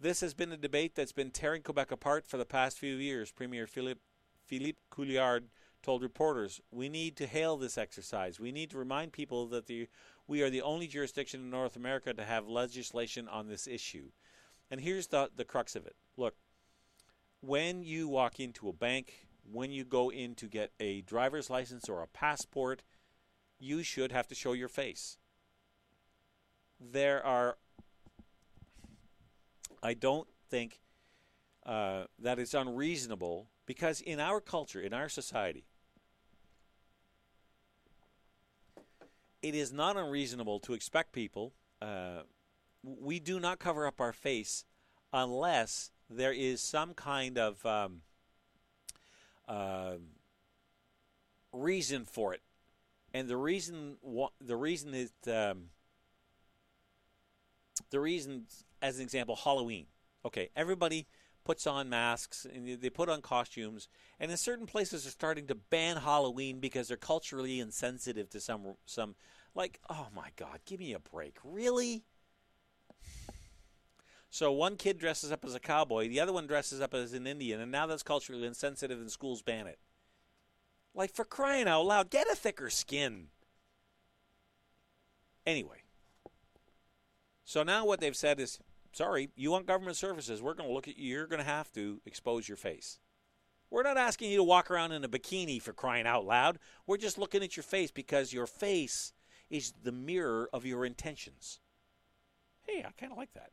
This 0.00 0.20
has 0.20 0.32
been 0.32 0.52
a 0.52 0.56
debate 0.56 0.94
that's 0.94 1.10
been 1.10 1.32
tearing 1.32 1.62
Quebec 1.62 1.90
apart 1.90 2.28
for 2.28 2.36
the 2.36 2.44
past 2.44 2.78
few 2.78 2.94
years. 2.94 3.32
Premier 3.32 3.66
Philippe, 3.66 4.00
Philippe 4.46 4.78
Couillard 4.92 5.48
told 5.82 6.02
reporters, 6.02 6.60
"We 6.70 6.88
need 6.88 7.16
to 7.16 7.26
hail 7.26 7.56
this 7.56 7.76
exercise. 7.76 8.38
We 8.38 8.52
need 8.52 8.70
to 8.70 8.78
remind 8.78 9.12
people 9.12 9.48
that 9.48 9.66
the, 9.66 9.88
we 10.28 10.40
are 10.42 10.50
the 10.50 10.62
only 10.62 10.86
jurisdiction 10.86 11.40
in 11.40 11.50
North 11.50 11.74
America 11.74 12.14
to 12.14 12.24
have 12.24 12.46
legislation 12.46 13.26
on 13.26 13.48
this 13.48 13.66
issue." 13.66 14.12
And 14.70 14.80
here's 14.80 15.08
the 15.08 15.30
the 15.34 15.44
crux 15.44 15.74
of 15.74 15.84
it. 15.84 15.96
Look, 16.16 16.36
when 17.40 17.82
you 17.82 18.06
walk 18.06 18.38
into 18.38 18.68
a 18.68 18.72
bank, 18.72 19.26
when 19.50 19.70
you 19.70 19.84
go 19.84 20.10
in 20.10 20.34
to 20.36 20.46
get 20.46 20.72
a 20.80 21.02
driver's 21.02 21.50
license 21.50 21.88
or 21.88 22.02
a 22.02 22.06
passport, 22.06 22.82
you 23.58 23.82
should 23.82 24.12
have 24.12 24.26
to 24.28 24.34
show 24.34 24.52
your 24.52 24.68
face. 24.68 25.18
There 26.80 27.24
are 27.24 27.58
I 29.82 29.94
don't 29.94 30.28
think 30.48 30.80
uh, 31.66 32.04
that 32.18 32.38
it's 32.38 32.54
unreasonable 32.54 33.48
because 33.66 34.00
in 34.00 34.20
our 34.20 34.40
culture, 34.40 34.80
in 34.80 34.92
our 34.94 35.08
society, 35.08 35.64
it 39.42 39.54
is 39.54 39.72
not 39.72 39.96
unreasonable 39.96 40.60
to 40.60 40.74
expect 40.74 41.12
people. 41.12 41.52
Uh, 41.80 42.22
we 42.84 43.18
do 43.18 43.40
not 43.40 43.58
cover 43.58 43.86
up 43.86 44.00
our 44.00 44.12
face 44.12 44.64
unless 45.12 45.90
there 46.08 46.32
is 46.32 46.60
some 46.60 46.94
kind 46.94 47.38
of 47.38 47.64
um, 47.66 48.02
uh, 49.48 49.94
reason 51.52 52.04
for 52.04 52.34
it, 52.34 52.42
and 53.12 53.28
the 53.28 53.36
reason 53.36 53.96
the 54.40 54.56
reason 54.56 54.92
that 55.24 55.50
um, 55.50 55.64
the 57.90 58.00
reason 58.00 58.46
as 58.80 58.96
an 58.96 59.02
example, 59.02 59.36
Halloween. 59.36 59.86
Okay, 60.24 60.50
everybody 60.54 61.06
puts 61.44 61.66
on 61.66 61.88
masks 61.88 62.46
and 62.52 62.80
they 62.80 62.90
put 62.90 63.08
on 63.08 63.20
costumes, 63.20 63.88
and 64.20 64.30
in 64.30 64.36
certain 64.36 64.66
places 64.66 65.06
are 65.06 65.10
starting 65.10 65.46
to 65.46 65.54
ban 65.54 65.96
Halloween 65.96 66.60
because 66.60 66.88
they're 66.88 66.96
culturally 66.96 67.60
insensitive 67.60 68.28
to 68.30 68.40
some 68.40 68.74
some. 68.86 69.14
Like, 69.54 69.80
oh 69.90 70.08
my 70.14 70.30
God, 70.36 70.60
give 70.64 70.80
me 70.80 70.94
a 70.94 70.98
break, 70.98 71.36
really? 71.44 72.04
So 74.32 74.50
one 74.50 74.76
kid 74.76 74.96
dresses 74.96 75.30
up 75.30 75.44
as 75.44 75.54
a 75.54 75.60
cowboy, 75.60 76.08
the 76.08 76.18
other 76.18 76.32
one 76.32 76.46
dresses 76.46 76.80
up 76.80 76.94
as 76.94 77.12
an 77.12 77.26
Indian, 77.26 77.60
and 77.60 77.70
now 77.70 77.86
that's 77.86 78.02
culturally 78.02 78.46
insensitive, 78.46 78.98
and 78.98 79.12
schools 79.12 79.42
ban 79.42 79.66
it. 79.66 79.78
Like 80.94 81.14
for 81.14 81.26
crying 81.26 81.68
out 81.68 81.84
loud, 81.84 82.08
get 82.08 82.26
a 82.26 82.34
thicker 82.34 82.70
skin. 82.70 83.26
Anyway, 85.44 85.82
so 87.44 87.62
now 87.62 87.84
what 87.84 88.00
they've 88.00 88.16
said 88.16 88.40
is 88.40 88.58
sorry, 88.94 89.28
you 89.36 89.50
want 89.50 89.66
government 89.66 89.98
services, 89.98 90.40
we're 90.40 90.54
going 90.54 90.68
to 90.68 90.74
look 90.74 90.88
at 90.88 90.96
you. 90.96 91.10
You're 91.10 91.26
going 91.26 91.38
to 91.38 91.44
have 91.44 91.70
to 91.72 92.00
expose 92.06 92.48
your 92.48 92.56
face. 92.56 93.00
We're 93.68 93.82
not 93.82 93.98
asking 93.98 94.30
you 94.30 94.38
to 94.38 94.44
walk 94.44 94.70
around 94.70 94.92
in 94.92 95.04
a 95.04 95.10
bikini 95.10 95.60
for 95.60 95.74
crying 95.74 96.06
out 96.06 96.24
loud. 96.24 96.58
We're 96.86 96.96
just 96.96 97.18
looking 97.18 97.42
at 97.42 97.54
your 97.54 97.64
face 97.64 97.90
because 97.90 98.32
your 98.32 98.46
face 98.46 99.12
is 99.50 99.74
the 99.82 99.92
mirror 99.92 100.48
of 100.54 100.64
your 100.64 100.86
intentions. 100.86 101.60
Hey, 102.62 102.78
I 102.78 102.92
kind 102.98 103.12
of 103.12 103.18
like 103.18 103.34
that. 103.34 103.50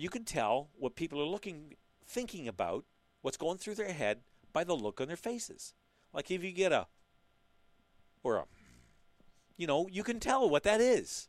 You 0.00 0.08
can 0.08 0.24
tell 0.24 0.70
what 0.78 0.96
people 0.96 1.20
are 1.20 1.26
looking, 1.26 1.74
thinking 2.06 2.48
about, 2.48 2.86
what's 3.20 3.36
going 3.36 3.58
through 3.58 3.74
their 3.74 3.92
head 3.92 4.20
by 4.50 4.64
the 4.64 4.72
look 4.72 4.98
on 4.98 5.08
their 5.08 5.16
faces. 5.16 5.74
Like 6.14 6.30
if 6.30 6.42
you 6.42 6.52
get 6.52 6.72
a, 6.72 6.86
or 8.22 8.36
a, 8.36 8.44
you 9.58 9.66
know, 9.66 9.88
you 9.92 10.02
can 10.02 10.18
tell 10.18 10.48
what 10.48 10.62
that 10.62 10.80
is. 10.80 11.28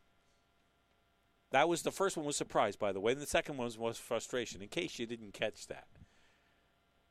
That 1.50 1.68
was 1.68 1.82
the 1.82 1.90
first 1.90 2.16
one 2.16 2.24
was 2.24 2.34
surprise, 2.34 2.74
by 2.74 2.92
the 2.92 3.00
way, 3.00 3.12
and 3.12 3.20
the 3.20 3.26
second 3.26 3.58
one 3.58 3.70
was, 3.76 3.98
frustration. 3.98 4.62
In 4.62 4.68
case 4.68 4.98
you 4.98 5.04
didn't 5.04 5.34
catch 5.34 5.66
that. 5.66 5.88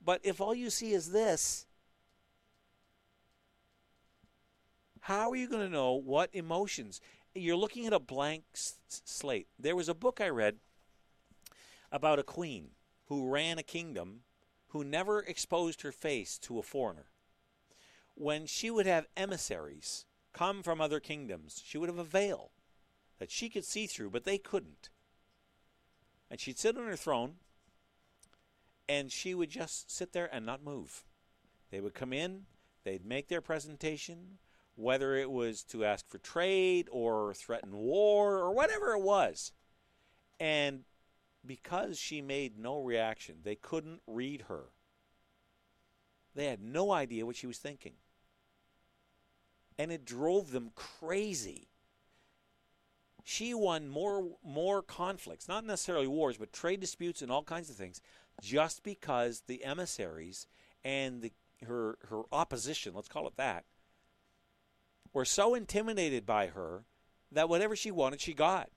But 0.03 0.21
if 0.23 0.41
all 0.41 0.55
you 0.55 0.71
see 0.71 0.93
is 0.93 1.11
this, 1.11 1.67
how 5.01 5.29
are 5.29 5.35
you 5.35 5.47
going 5.47 5.67
to 5.67 5.71
know 5.71 5.93
what 5.93 6.31
emotions? 6.33 7.01
You're 7.35 7.55
looking 7.55 7.85
at 7.85 7.93
a 7.93 7.99
blank 7.99 8.45
s- 8.55 8.79
slate. 8.87 9.45
There 9.59 9.75
was 9.75 9.89
a 9.89 9.93
book 9.93 10.19
I 10.19 10.29
read 10.29 10.55
about 11.91 12.19
a 12.19 12.23
queen 12.23 12.69
who 13.05 13.29
ran 13.29 13.57
a 13.57 13.63
kingdom 13.63 14.21
who 14.69 14.83
never 14.83 15.19
exposed 15.19 15.81
her 15.81 15.91
face 15.91 16.37
to 16.37 16.57
a 16.57 16.63
foreigner. 16.63 17.07
When 18.15 18.45
she 18.45 18.71
would 18.71 18.85
have 18.85 19.07
emissaries 19.17 20.05
come 20.33 20.63
from 20.63 20.79
other 20.79 20.99
kingdoms, 20.99 21.61
she 21.65 21.77
would 21.77 21.89
have 21.89 21.97
a 21.97 22.03
veil 22.03 22.51
that 23.19 23.31
she 23.31 23.49
could 23.49 23.65
see 23.65 23.85
through, 23.85 24.11
but 24.11 24.23
they 24.23 24.37
couldn't. 24.37 24.89
And 26.29 26.39
she'd 26.39 26.57
sit 26.57 26.77
on 26.77 26.87
her 26.87 26.95
throne, 26.95 27.35
and 28.87 29.11
she 29.11 29.35
would 29.35 29.49
just 29.49 29.91
sit 29.91 30.13
there 30.13 30.33
and 30.33 30.45
not 30.45 30.63
move. 30.63 31.03
They 31.69 31.81
would 31.81 31.93
come 31.93 32.13
in, 32.13 32.45
they'd 32.83 33.05
make 33.05 33.27
their 33.27 33.41
presentation, 33.41 34.37
whether 34.75 35.15
it 35.15 35.29
was 35.29 35.63
to 35.65 35.83
ask 35.83 36.07
for 36.07 36.17
trade 36.17 36.87
or 36.91 37.33
threaten 37.33 37.75
war 37.75 38.37
or 38.37 38.53
whatever 38.53 38.93
it 38.93 39.01
was. 39.01 39.51
And 40.39 40.85
because 41.45 41.97
she 41.97 42.21
made 42.21 42.57
no 42.57 42.81
reaction, 42.81 43.37
they 43.43 43.55
couldn't 43.55 44.01
read 44.07 44.45
her. 44.47 44.65
They 46.35 46.45
had 46.45 46.61
no 46.61 46.91
idea 46.91 47.25
what 47.25 47.35
she 47.35 47.47
was 47.47 47.57
thinking. 47.57 47.93
And 49.77 49.91
it 49.91 50.05
drove 50.05 50.51
them 50.51 50.71
crazy 50.75 51.71
she 53.23 53.53
won 53.53 53.87
more 53.87 54.29
more 54.43 54.81
conflicts, 54.81 55.47
not 55.47 55.65
necessarily 55.65 56.07
wars, 56.07 56.37
but 56.37 56.53
trade 56.53 56.79
disputes 56.79 57.21
and 57.21 57.31
all 57.31 57.43
kinds 57.43 57.69
of 57.69 57.75
things, 57.75 58.01
just 58.41 58.83
because 58.83 59.43
the 59.47 59.63
emissaries 59.63 60.47
and 60.83 61.21
the 61.21 61.31
her 61.65 61.97
her 62.09 62.23
opposition, 62.31 62.93
let's 62.93 63.07
call 63.07 63.27
it 63.27 63.37
that, 63.37 63.65
were 65.13 65.25
so 65.25 65.53
intimidated 65.53 66.25
by 66.25 66.47
her 66.47 66.83
that 67.31 67.49
whatever 67.49 67.75
she 67.75 67.91
wanted, 67.91 68.19
she 68.19 68.33
got 68.33 68.69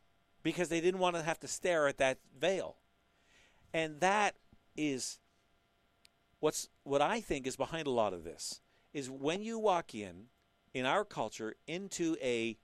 because 0.44 0.68
they 0.68 0.80
didn't 0.80 1.00
want 1.00 1.16
to 1.16 1.22
have 1.22 1.40
to 1.40 1.48
stare 1.48 1.88
at 1.88 1.98
that 1.98 2.18
veil. 2.38 2.76
And 3.72 3.98
that 3.98 4.36
is 4.76 5.18
what's 6.38 6.68
what 6.84 7.02
I 7.02 7.20
think 7.20 7.48
is 7.48 7.56
behind 7.56 7.88
a 7.88 7.90
lot 7.90 8.12
of 8.12 8.22
this 8.22 8.60
is 8.92 9.10
when 9.10 9.42
you 9.42 9.58
walk 9.58 9.94
in 9.94 10.26
in 10.72 10.86
our 10.86 11.04
culture 11.04 11.56
into 11.66 12.16
a 12.22 12.56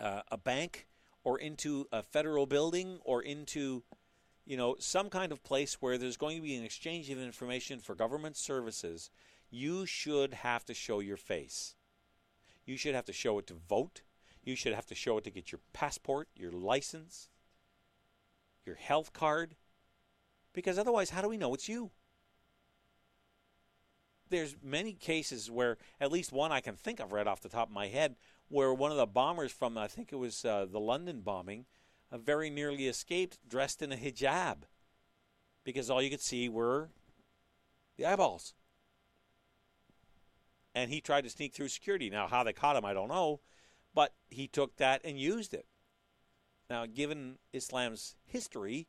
uh, 0.00 0.22
a 0.32 0.38
bank 0.38 0.88
or 1.22 1.38
into 1.38 1.86
a 1.92 2.02
federal 2.02 2.46
building 2.46 2.98
or 3.04 3.22
into 3.22 3.84
you 4.46 4.56
know 4.56 4.74
some 4.78 5.10
kind 5.10 5.30
of 5.30 5.44
place 5.44 5.74
where 5.80 5.98
there's 5.98 6.16
going 6.16 6.36
to 6.36 6.42
be 6.42 6.56
an 6.56 6.64
exchange 6.64 7.10
of 7.10 7.18
information 7.20 7.78
for 7.78 7.94
government 7.94 8.36
services 8.36 9.10
you 9.50 9.84
should 9.86 10.32
have 10.32 10.64
to 10.64 10.72
show 10.72 11.00
your 11.00 11.16
face 11.16 11.74
you 12.64 12.76
should 12.76 12.94
have 12.94 13.04
to 13.04 13.12
show 13.12 13.38
it 13.38 13.46
to 13.46 13.54
vote 13.54 14.02
you 14.48 14.56
should 14.56 14.74
have 14.74 14.86
to 14.86 14.94
show 14.94 15.18
it 15.18 15.24
to 15.24 15.30
get 15.30 15.52
your 15.52 15.60
passport 15.72 16.28
your 16.34 16.52
license 16.52 17.28
your 18.64 18.76
health 18.76 19.12
card 19.12 19.54
because 20.52 20.78
otherwise 20.78 21.10
how 21.10 21.20
do 21.20 21.28
we 21.28 21.36
know 21.36 21.54
it's 21.54 21.68
you 21.68 21.90
there's 24.30 24.56
many 24.62 24.92
cases 24.92 25.50
where 25.50 25.78
at 26.00 26.12
least 26.12 26.32
one 26.32 26.52
I 26.52 26.60
can 26.60 26.76
think 26.76 27.00
of 27.00 27.12
right 27.12 27.26
off 27.26 27.40
the 27.40 27.48
top 27.48 27.68
of 27.68 27.74
my 27.74 27.88
head 27.88 28.16
where 28.48 28.72
one 28.72 28.90
of 28.90 28.96
the 28.96 29.06
bombers 29.06 29.52
from 29.52 29.78
I 29.78 29.86
think 29.86 30.12
it 30.12 30.16
was 30.16 30.44
uh, 30.44 30.66
the 30.70 30.80
London 30.80 31.20
bombing 31.20 31.66
uh, 32.10 32.18
very 32.18 32.50
nearly 32.50 32.88
escaped 32.88 33.38
dressed 33.48 33.82
in 33.82 33.92
a 33.92 33.96
hijab 33.96 34.62
because 35.64 35.90
all 35.90 36.00
you 36.00 36.10
could 36.10 36.20
see 36.20 36.48
were 36.48 36.88
the 37.96 38.06
eyeballs. 38.06 38.54
And 40.74 40.90
he 40.90 41.00
tried 41.00 41.24
to 41.24 41.30
sneak 41.30 41.52
through 41.52 41.68
security. 41.68 42.08
Now, 42.08 42.26
how 42.28 42.44
they 42.44 42.52
caught 42.52 42.76
him, 42.76 42.84
I 42.84 42.94
don't 42.94 43.08
know, 43.08 43.40
but 43.94 44.14
he 44.30 44.46
took 44.46 44.76
that 44.76 45.00
and 45.04 45.18
used 45.18 45.54
it. 45.54 45.66
Now, 46.70 46.86
given 46.86 47.38
Islam's 47.52 48.16
history, 48.24 48.88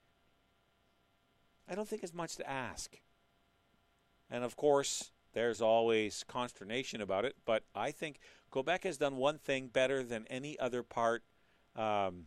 I 1.68 1.76
don't 1.76 1.88
think 1.88 2.04
it's 2.04 2.14
much 2.14 2.36
to 2.36 2.50
ask. 2.50 2.98
And 4.30 4.44
of 4.44 4.56
course, 4.56 5.12
there's 5.34 5.62
always 5.62 6.24
consternation 6.28 7.02
about 7.02 7.26
it, 7.26 7.36
but 7.46 7.64
I 7.74 7.92
think 7.92 8.20
Quebec 8.50 8.84
has 8.84 8.98
done 8.98 9.18
one 9.18 9.38
thing 9.38 9.68
better 9.68 10.04
than 10.04 10.26
any 10.30 10.60
other 10.60 10.84
part 10.84 11.24
um, 11.76 12.26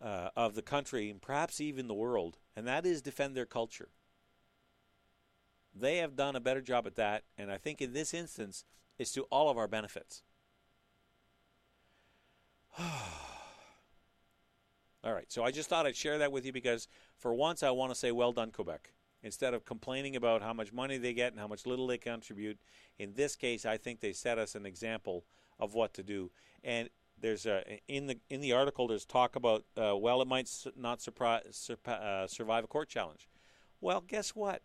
uh, 0.00 0.28
of 0.36 0.54
the 0.54 0.62
country, 0.62 1.10
and 1.10 1.20
perhaps 1.20 1.60
even 1.60 1.88
the 1.88 1.94
world, 1.94 2.38
and 2.54 2.66
that 2.66 2.84
is 2.84 3.02
defend 3.02 3.34
their 3.34 3.46
culture. 3.46 3.88
They 5.74 5.98
have 5.98 6.16
done 6.16 6.36
a 6.36 6.40
better 6.40 6.60
job 6.60 6.86
at 6.86 6.96
that, 6.96 7.24
and 7.38 7.50
I 7.50 7.56
think 7.56 7.80
in 7.80 7.94
this 7.94 8.12
instance, 8.12 8.64
it's 8.98 9.12
to 9.12 9.22
all 9.24 9.48
of 9.48 9.56
our 9.56 9.68
benefits. 9.68 10.22
all 15.04 15.12
right, 15.12 15.30
so 15.30 15.44
I 15.44 15.50
just 15.50 15.68
thought 15.68 15.86
I'd 15.86 15.96
share 15.96 16.18
that 16.18 16.32
with 16.32 16.46
you 16.46 16.52
because 16.52 16.88
for 17.18 17.34
once 17.34 17.62
I 17.62 17.70
want 17.70 17.92
to 17.92 17.98
say 17.98 18.12
well 18.12 18.32
done, 18.32 18.50
Quebec 18.50 18.92
instead 19.22 19.54
of 19.54 19.64
complaining 19.64 20.16
about 20.16 20.42
how 20.42 20.52
much 20.52 20.72
money 20.72 20.98
they 20.98 21.12
get 21.12 21.32
and 21.32 21.40
how 21.40 21.46
much 21.46 21.66
little 21.66 21.86
they 21.86 21.98
contribute. 21.98 22.58
In 22.98 23.14
this 23.14 23.36
case, 23.36 23.64
I 23.64 23.76
think 23.76 24.00
they 24.00 24.12
set 24.12 24.38
us 24.38 24.54
an 24.54 24.66
example 24.66 25.24
of 25.58 25.74
what 25.74 25.94
to 25.94 26.02
do. 26.02 26.30
And 26.64 26.88
there's 27.20 27.46
a 27.46 27.80
in 27.86 28.08
the 28.08 28.18
in 28.30 28.40
the 28.40 28.52
article 28.52 28.88
there's 28.88 29.04
talk 29.04 29.36
about 29.36 29.64
uh, 29.80 29.96
well 29.96 30.20
it 30.22 30.28
might 30.28 30.50
not 30.76 31.00
surprise, 31.00 31.70
uh, 31.86 32.26
survive 32.26 32.64
a 32.64 32.66
court 32.66 32.88
challenge. 32.88 33.28
Well, 33.80 34.00
guess 34.00 34.30
what? 34.30 34.62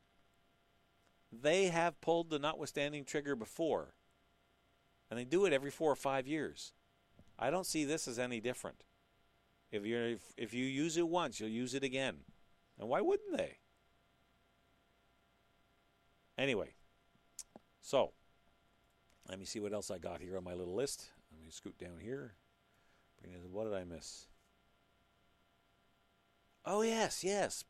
They 1.31 1.65
have 1.65 1.99
pulled 2.01 2.29
the 2.29 2.39
notwithstanding 2.39 3.03
trigger 3.03 3.35
before, 3.35 3.93
and 5.09 5.19
they 5.19 5.25
do 5.25 5.45
it 5.45 5.53
every 5.53 5.71
four 5.71 5.91
or 5.91 5.95
five 5.95 6.27
years. 6.27 6.73
I 7.39 7.49
don't 7.49 7.65
see 7.65 7.85
this 7.85 8.07
as 8.07 8.19
any 8.19 8.39
different. 8.39 8.83
If 9.71 9.85
you 9.85 9.97
if, 9.97 10.21
if 10.37 10.53
you 10.53 10.65
use 10.65 10.97
it 10.97 11.07
once, 11.07 11.39
you'll 11.39 11.49
use 11.49 11.73
it 11.73 11.83
again, 11.83 12.17
and 12.79 12.87
why 12.89 13.01
wouldn't 13.01 13.37
they? 13.37 13.57
Anyway, 16.37 16.73
so 17.81 18.11
let 19.27 19.39
me 19.39 19.45
see 19.45 19.59
what 19.59 19.73
else 19.73 19.91
I 19.91 19.97
got 19.97 20.21
here 20.21 20.37
on 20.37 20.43
my 20.43 20.53
little 20.53 20.75
list. 20.75 21.09
Let 21.31 21.41
me 21.41 21.49
scoot 21.49 21.77
down 21.77 21.99
here. 22.01 22.35
What 23.51 23.65
did 23.65 23.73
I 23.73 23.83
miss? 23.83 24.27
Oh, 26.65 26.81
yes, 26.81 27.23
yes. 27.23 27.63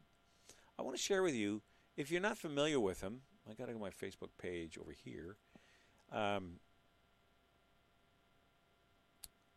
I 0.77 0.81
want 0.81 0.95
to 0.95 1.01
share 1.01 1.23
with 1.23 1.33
you, 1.33 1.61
if 1.95 2.11
you're 2.11 2.21
not 2.21 2.37
familiar 2.37 2.79
with 2.79 3.01
him, 3.01 3.21
I 3.49 3.53
got 3.53 3.67
to 3.67 3.73
go 3.73 3.79
to 3.79 3.83
my 3.83 3.89
Facebook 3.89 4.29
page 4.39 4.77
over 4.77 4.91
here. 4.91 5.37
Um, 6.11 6.59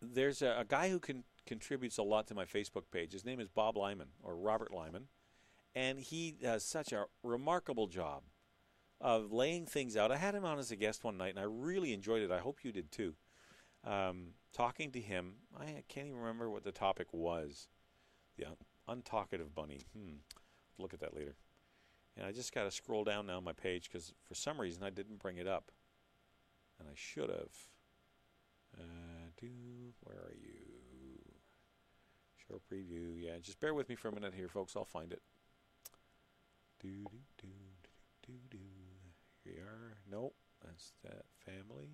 there's 0.03 0.43
a, 0.43 0.57
a, 0.61 0.65
guy 0.65 0.91
who 0.91 0.99
can, 0.99 1.25
contributes 1.47 1.99
a 1.99 2.03
lot 2.03 2.27
to 2.29 2.35
my 2.35 2.45
Facebook 2.45 2.85
page. 2.91 3.13
His 3.13 3.25
name 3.25 3.41
is 3.41 3.49
Bob 3.49 3.77
Lyman, 3.77 4.09
or 4.23 4.37
Robert 4.37 4.73
Lyman, 4.73 5.09
and 5.75 6.01
he 6.01 6.33
does 6.33 6.65
such 6.65 6.93
a 6.93 7.05
remarkable 7.23 7.87
job 7.87 8.23
of 9.01 9.33
laying 9.33 9.67
things 9.67 9.97
out. 9.97 10.13
I 10.13 10.17
had 10.17 10.35
him 10.35 10.45
on 10.45 10.59
as 10.59 10.71
a 10.71 10.77
guest 10.77 11.05
one 11.05 11.17
night, 11.17 11.31
and 11.31 11.39
I 11.39 11.47
really 11.49 11.93
enjoyed 11.93 12.23
it. 12.23 12.31
I 12.31 12.39
hope 12.39 12.65
you 12.65 12.73
did 12.73 12.91
too. 12.93 13.15
Um, 13.85 14.35
talking 14.53 14.91
to 14.93 15.01
him, 15.01 15.35
I 15.59 15.83
can't 15.89 16.07
even 16.07 16.19
remember 16.19 16.51
what 16.51 16.65
the 16.65 16.73
topic 16.73 17.09
was. 17.13 17.69
The 18.37 18.47
un- 18.47 19.03
untalkative 19.03 19.55
bunny. 19.55 19.87
Hmm. 19.97 20.17
Look 20.79 20.93
at 20.93 21.01
that 21.01 21.15
later. 21.15 21.37
And 22.17 22.27
I 22.27 22.33
just 22.33 22.55
got 22.55 22.65
to 22.65 22.71
scroll 22.71 23.05
down 23.05 23.27
now 23.27 23.41
my 23.41 23.53
page 23.53 23.89
because 23.91 24.13
for 24.27 24.35
some 24.35 24.61
reason 24.61 24.83
I 24.83 24.91
didn't 24.91 25.21
bring 25.21 25.39
it 25.39 25.47
up, 25.47 25.71
and 26.79 26.89
I 26.89 26.93
should 26.95 27.31
have. 27.31 27.57
Uh, 28.79 29.20
do 29.41 29.49
where 30.03 30.17
are 30.17 30.35
you? 30.41 30.61
Show 32.49 32.61
preview. 32.73 33.15
Yeah, 33.17 33.39
just 33.41 33.61
bear 33.61 33.75
with 33.75 33.89
me 33.89 33.95
for 33.95 34.09
a 34.09 34.15
minute 34.15 34.35
here, 34.35 34.49
folks. 34.49 34.77
I'll 34.77 34.85
find 34.85 35.13
it. 35.13 35.23
Do 36.81 36.89
do 36.89 37.19
do 37.39 37.49
do 38.27 38.33
do 38.33 38.33
do. 38.51 38.59
Here 39.45 39.55
we 39.55 39.61
are. 39.61 39.99
Nope, 40.11 40.35
that's 40.65 40.93
that 41.05 41.25
family. 41.45 41.91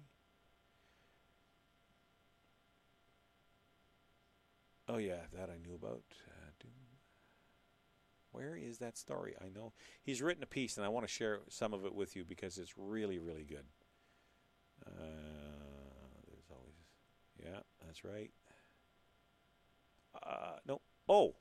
Oh 4.88 4.98
yeah, 4.98 5.26
that 5.32 5.50
I 5.50 5.58
knew 5.58 5.74
about. 5.74 6.02
Uh, 6.28 6.46
where 8.36 8.54
is 8.54 8.76
that 8.78 8.98
story? 8.98 9.34
I 9.40 9.48
know 9.48 9.72
he's 10.02 10.20
written 10.20 10.42
a 10.42 10.46
piece, 10.46 10.76
and 10.76 10.84
I 10.84 10.90
want 10.90 11.06
to 11.06 11.12
share 11.12 11.40
some 11.48 11.72
of 11.72 11.86
it 11.86 11.94
with 11.94 12.14
you 12.14 12.22
because 12.22 12.58
it's 12.58 12.74
really, 12.76 13.18
really 13.18 13.44
good. 13.44 13.64
Uh, 14.86 15.45
that's 17.96 18.04
right. 18.04 18.30
Uh, 20.22 20.56
no, 20.66 20.80
oh, 21.08 21.34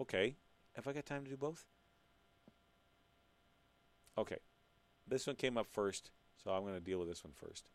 okay. 0.00 0.36
Have 0.74 0.86
I 0.86 0.92
got 0.92 1.06
time 1.06 1.24
to 1.24 1.30
do 1.30 1.36
both? 1.36 1.66
Okay. 4.18 4.38
This 5.06 5.26
one 5.26 5.36
came 5.36 5.56
up 5.56 5.66
first, 5.70 6.10
so 6.42 6.50
I'm 6.50 6.62
going 6.62 6.74
to 6.74 6.80
deal 6.80 6.98
with 6.98 7.08
this 7.08 7.24
one 7.24 7.32
first. 7.34 7.68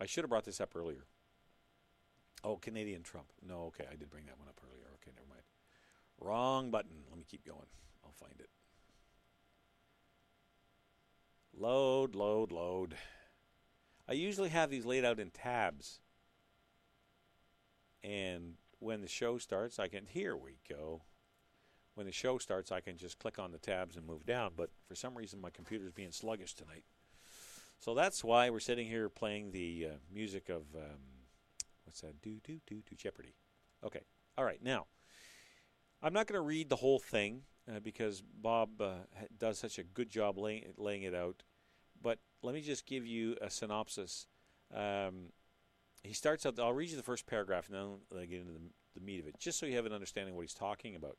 I 0.00 0.06
should 0.06 0.24
have 0.24 0.30
brought 0.30 0.44
this 0.44 0.60
up 0.60 0.74
earlier. 0.74 1.04
Oh, 2.44 2.56
Canadian 2.56 3.02
Trump. 3.02 3.26
No, 3.46 3.64
okay, 3.66 3.84
I 3.90 3.94
did 3.94 4.10
bring 4.10 4.26
that 4.26 4.38
one 4.38 4.48
up 4.48 4.60
earlier. 4.64 4.86
Okay, 4.94 5.12
never 5.14 5.28
mind. 5.28 5.42
Wrong 6.20 6.70
button. 6.70 7.04
Let 7.08 7.18
me 7.18 7.24
keep 7.28 7.46
going. 7.46 7.66
I'll 8.04 8.12
find 8.12 8.34
it. 8.38 8.48
Load, 11.56 12.14
load, 12.14 12.50
load. 12.50 12.94
I 14.08 14.14
usually 14.14 14.48
have 14.48 14.70
these 14.70 14.84
laid 14.84 15.04
out 15.04 15.20
in 15.20 15.30
tabs. 15.30 16.00
And 18.02 18.54
when 18.78 19.00
the 19.00 19.08
show 19.08 19.38
starts, 19.38 19.78
I 19.78 19.88
can. 19.88 20.06
Here 20.06 20.36
we 20.36 20.58
go 20.68 21.02
when 21.94 22.06
the 22.06 22.12
show 22.12 22.38
starts, 22.38 22.72
I 22.72 22.80
can 22.80 22.96
just 22.96 23.18
click 23.18 23.38
on 23.38 23.52
the 23.52 23.58
tabs 23.58 23.96
and 23.96 24.06
move 24.06 24.24
down. 24.24 24.52
But 24.56 24.70
for 24.86 24.94
some 24.94 25.16
reason, 25.16 25.40
my 25.40 25.50
computer's 25.50 25.92
being 25.92 26.12
sluggish 26.12 26.54
tonight. 26.54 26.84
So 27.78 27.94
that's 27.94 28.22
why 28.22 28.50
we're 28.50 28.60
sitting 28.60 28.86
here 28.86 29.08
playing 29.08 29.50
the 29.50 29.88
uh, 29.90 29.94
music 30.12 30.48
of 30.48 30.62
um, 30.74 31.00
what's 31.84 32.00
that? 32.00 32.20
Do 32.22 32.38
do 32.44 32.60
do 32.66 32.76
do 32.88 32.96
Jeopardy. 32.96 33.34
Okay. 33.84 34.02
All 34.38 34.44
right. 34.44 34.62
Now, 34.62 34.86
I'm 36.02 36.12
not 36.12 36.26
going 36.26 36.38
to 36.38 36.46
read 36.46 36.68
the 36.68 36.76
whole 36.76 37.00
thing 37.00 37.42
uh, 37.68 37.80
because 37.80 38.22
Bob 38.22 38.80
uh, 38.80 38.92
does 39.36 39.58
such 39.58 39.78
a 39.78 39.82
good 39.82 40.08
job 40.08 40.38
laying, 40.38 40.72
laying 40.76 41.02
it 41.02 41.14
out. 41.14 41.42
But 42.00 42.18
let 42.42 42.54
me 42.54 42.60
just 42.60 42.86
give 42.86 43.06
you 43.06 43.36
a 43.40 43.50
synopsis. 43.50 44.26
Um, 44.74 45.32
he 46.02 46.12
starts 46.12 46.44
out. 46.46 46.58
I'll 46.58 46.72
read 46.72 46.90
you 46.90 46.96
the 46.96 47.02
first 47.02 47.26
paragraph, 47.26 47.68
and 47.68 47.76
then 47.76 48.18
I'll 48.18 48.26
get 48.26 48.40
into 48.40 48.52
the, 48.52 48.60
the 48.94 49.00
meat 49.00 49.20
of 49.20 49.26
it, 49.26 49.38
just 49.38 49.58
so 49.58 49.66
you 49.66 49.76
have 49.76 49.86
an 49.86 49.92
understanding 49.92 50.32
of 50.32 50.36
what 50.36 50.42
he's 50.42 50.54
talking 50.54 50.94
about. 50.94 51.16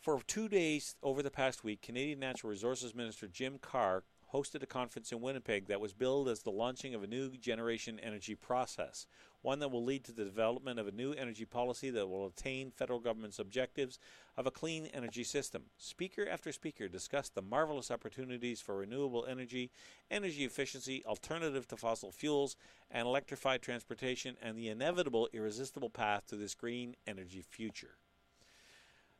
For 0.00 0.20
two 0.26 0.48
days 0.48 0.96
over 1.02 1.22
the 1.22 1.30
past 1.30 1.62
week, 1.62 1.80
Canadian 1.80 2.18
Natural 2.18 2.50
Resources 2.50 2.94
Minister 2.94 3.28
Jim 3.28 3.58
Carr 3.60 4.02
hosted 4.32 4.62
a 4.62 4.66
conference 4.66 5.12
in 5.12 5.20
Winnipeg 5.20 5.66
that 5.68 5.80
was 5.80 5.92
billed 5.92 6.28
as 6.28 6.42
the 6.42 6.50
launching 6.50 6.94
of 6.94 7.02
a 7.02 7.06
new 7.06 7.30
generation 7.36 8.00
energy 8.00 8.34
process, 8.34 9.06
one 9.42 9.58
that 9.58 9.70
will 9.70 9.84
lead 9.84 10.04
to 10.04 10.12
the 10.12 10.24
development 10.24 10.80
of 10.80 10.88
a 10.88 10.92
new 10.92 11.12
energy 11.12 11.44
policy 11.44 11.90
that 11.90 12.08
will 12.08 12.26
attain 12.26 12.70
federal 12.70 12.98
government's 12.98 13.38
objectives 13.38 13.98
of 14.36 14.46
a 14.46 14.50
clean 14.50 14.86
energy 14.86 15.24
system. 15.24 15.64
Speaker 15.76 16.26
after 16.28 16.52
speaker 16.52 16.88
discussed 16.88 17.34
the 17.34 17.42
marvelous 17.42 17.90
opportunities 17.90 18.60
for 18.60 18.76
renewable 18.76 19.26
energy, 19.26 19.70
energy 20.10 20.44
efficiency, 20.44 21.02
alternative 21.06 21.66
to 21.68 21.76
fossil 21.76 22.10
fuels, 22.10 22.56
and 22.90 23.06
electrified 23.06 23.62
transportation, 23.62 24.36
and 24.42 24.56
the 24.56 24.68
inevitable, 24.68 25.28
irresistible 25.32 25.90
path 25.90 26.26
to 26.26 26.36
this 26.36 26.54
green 26.54 26.96
energy 27.06 27.42
future. 27.42 27.96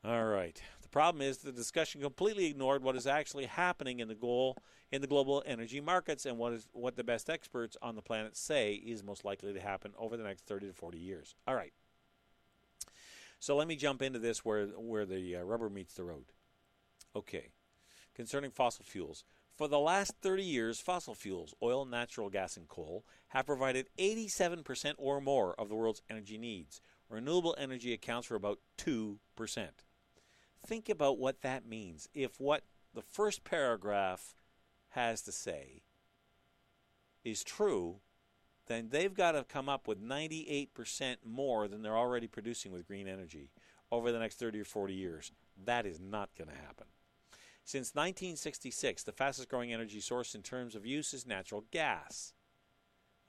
All 0.05 0.25
right. 0.25 0.61
The 0.83 0.89
problem 0.89 1.23
is 1.23 1.39
the 1.39 1.53
discussion 1.53 2.01
completely 2.01 2.47
ignored 2.47 2.83
what 2.83 2.97
is 2.97 3.07
actually 3.07 3.47
happening 3.47 4.01
in 4.01 4.09
the 4.09 4.17
goal 4.17 4.57
in 4.91 5.01
the 5.01 5.07
global 5.07 5.43
energy 5.47 5.81
markets 5.81 6.27
and 6.27 6.39
what 6.39 6.53
is 6.53 6.69
what 6.73 6.97
the 6.97 7.05
best 7.05 7.31
experts 7.31 7.77
on 7.81 7.95
the 7.95 8.03
planet 8.03 8.37
say 8.37 8.75
is 8.75 9.05
most 9.05 9.25
likely 9.25 9.53
to 9.53 9.61
happen 9.61 9.93
over 9.97 10.17
the 10.17 10.25
next 10.25 10.45
30 10.47 10.69
to 10.69 10.73
40 10.73 10.99
years. 10.99 11.37
All 11.47 11.55
right. 11.55 11.73
So 13.43 13.57
let 13.57 13.67
me 13.67 13.75
jump 13.75 14.03
into 14.03 14.21
this 14.21 14.45
where 14.45 14.67
where 14.67 15.05
the 15.05 15.35
uh, 15.35 15.43
rubber 15.43 15.69
meets 15.69 15.95
the 15.95 16.05
road. 16.05 16.27
Okay. 17.17 17.49
Concerning 18.15 18.53
fossil 18.53 18.85
fuels, 18.85 19.25
for 19.57 19.67
the 19.67 19.81
last 19.81 20.15
30 20.23 20.45
years, 20.45 20.79
fossil 20.79 21.13
fuels, 21.13 21.53
oil, 21.61 21.85
natural 21.85 22.31
gas, 22.31 22.57
and 22.57 22.69
coal, 22.69 23.05
have 23.31 23.47
provided 23.47 23.89
87% 23.99 24.95
or 24.97 25.21
more 25.21 25.59
of 25.59 25.69
the 25.69 25.75
world's 25.75 26.03
energy 26.09 26.39
needs. 26.39 26.81
Renewable 27.09 27.57
energy 27.59 27.93
accounts 27.93 28.29
for 28.29 28.37
about 28.37 28.61
2%. 28.79 29.17
Think 30.65 30.89
about 30.89 31.19
what 31.19 31.43
that 31.43 31.67
means. 31.67 32.09
If 32.15 32.39
what 32.39 32.63
the 32.95 33.03
first 33.03 33.43
paragraph 33.43 34.37
has 34.91 35.21
to 35.23 35.33
say 35.33 35.83
is 37.25 37.43
true, 37.43 37.97
then 38.67 38.89
they've 38.91 39.15
got 39.15 39.33
to 39.33 39.45
come 39.45 39.69
up 39.69 39.89
with 39.89 40.03
98% 40.03 41.17
more 41.25 41.69
than 41.69 41.83
they're 41.83 41.97
already 41.97 42.27
producing 42.27 42.73
with 42.73 42.87
green 42.87 43.09
energy 43.09 43.51
over 43.91 44.13
the 44.13 44.19
next 44.19 44.39
30 44.39 44.61
or 44.61 44.65
40 44.65 44.95
years. 44.95 45.33
That 45.65 45.85
is 45.85 46.01
not 46.01 46.31
going 46.37 46.49
to 46.49 46.57
happen. 46.57 46.87
Since 47.65 47.95
1966, 47.95 49.05
the 49.05 49.13
fastest 49.13 49.49
growing 49.49 49.73
energy 49.73 50.01
source 50.01 50.35
in 50.35 50.43
terms 50.43 50.75
of 50.75 50.87
use 50.87 51.15
is 51.15 51.27
natural 51.27 51.65
gas. 51.71 52.33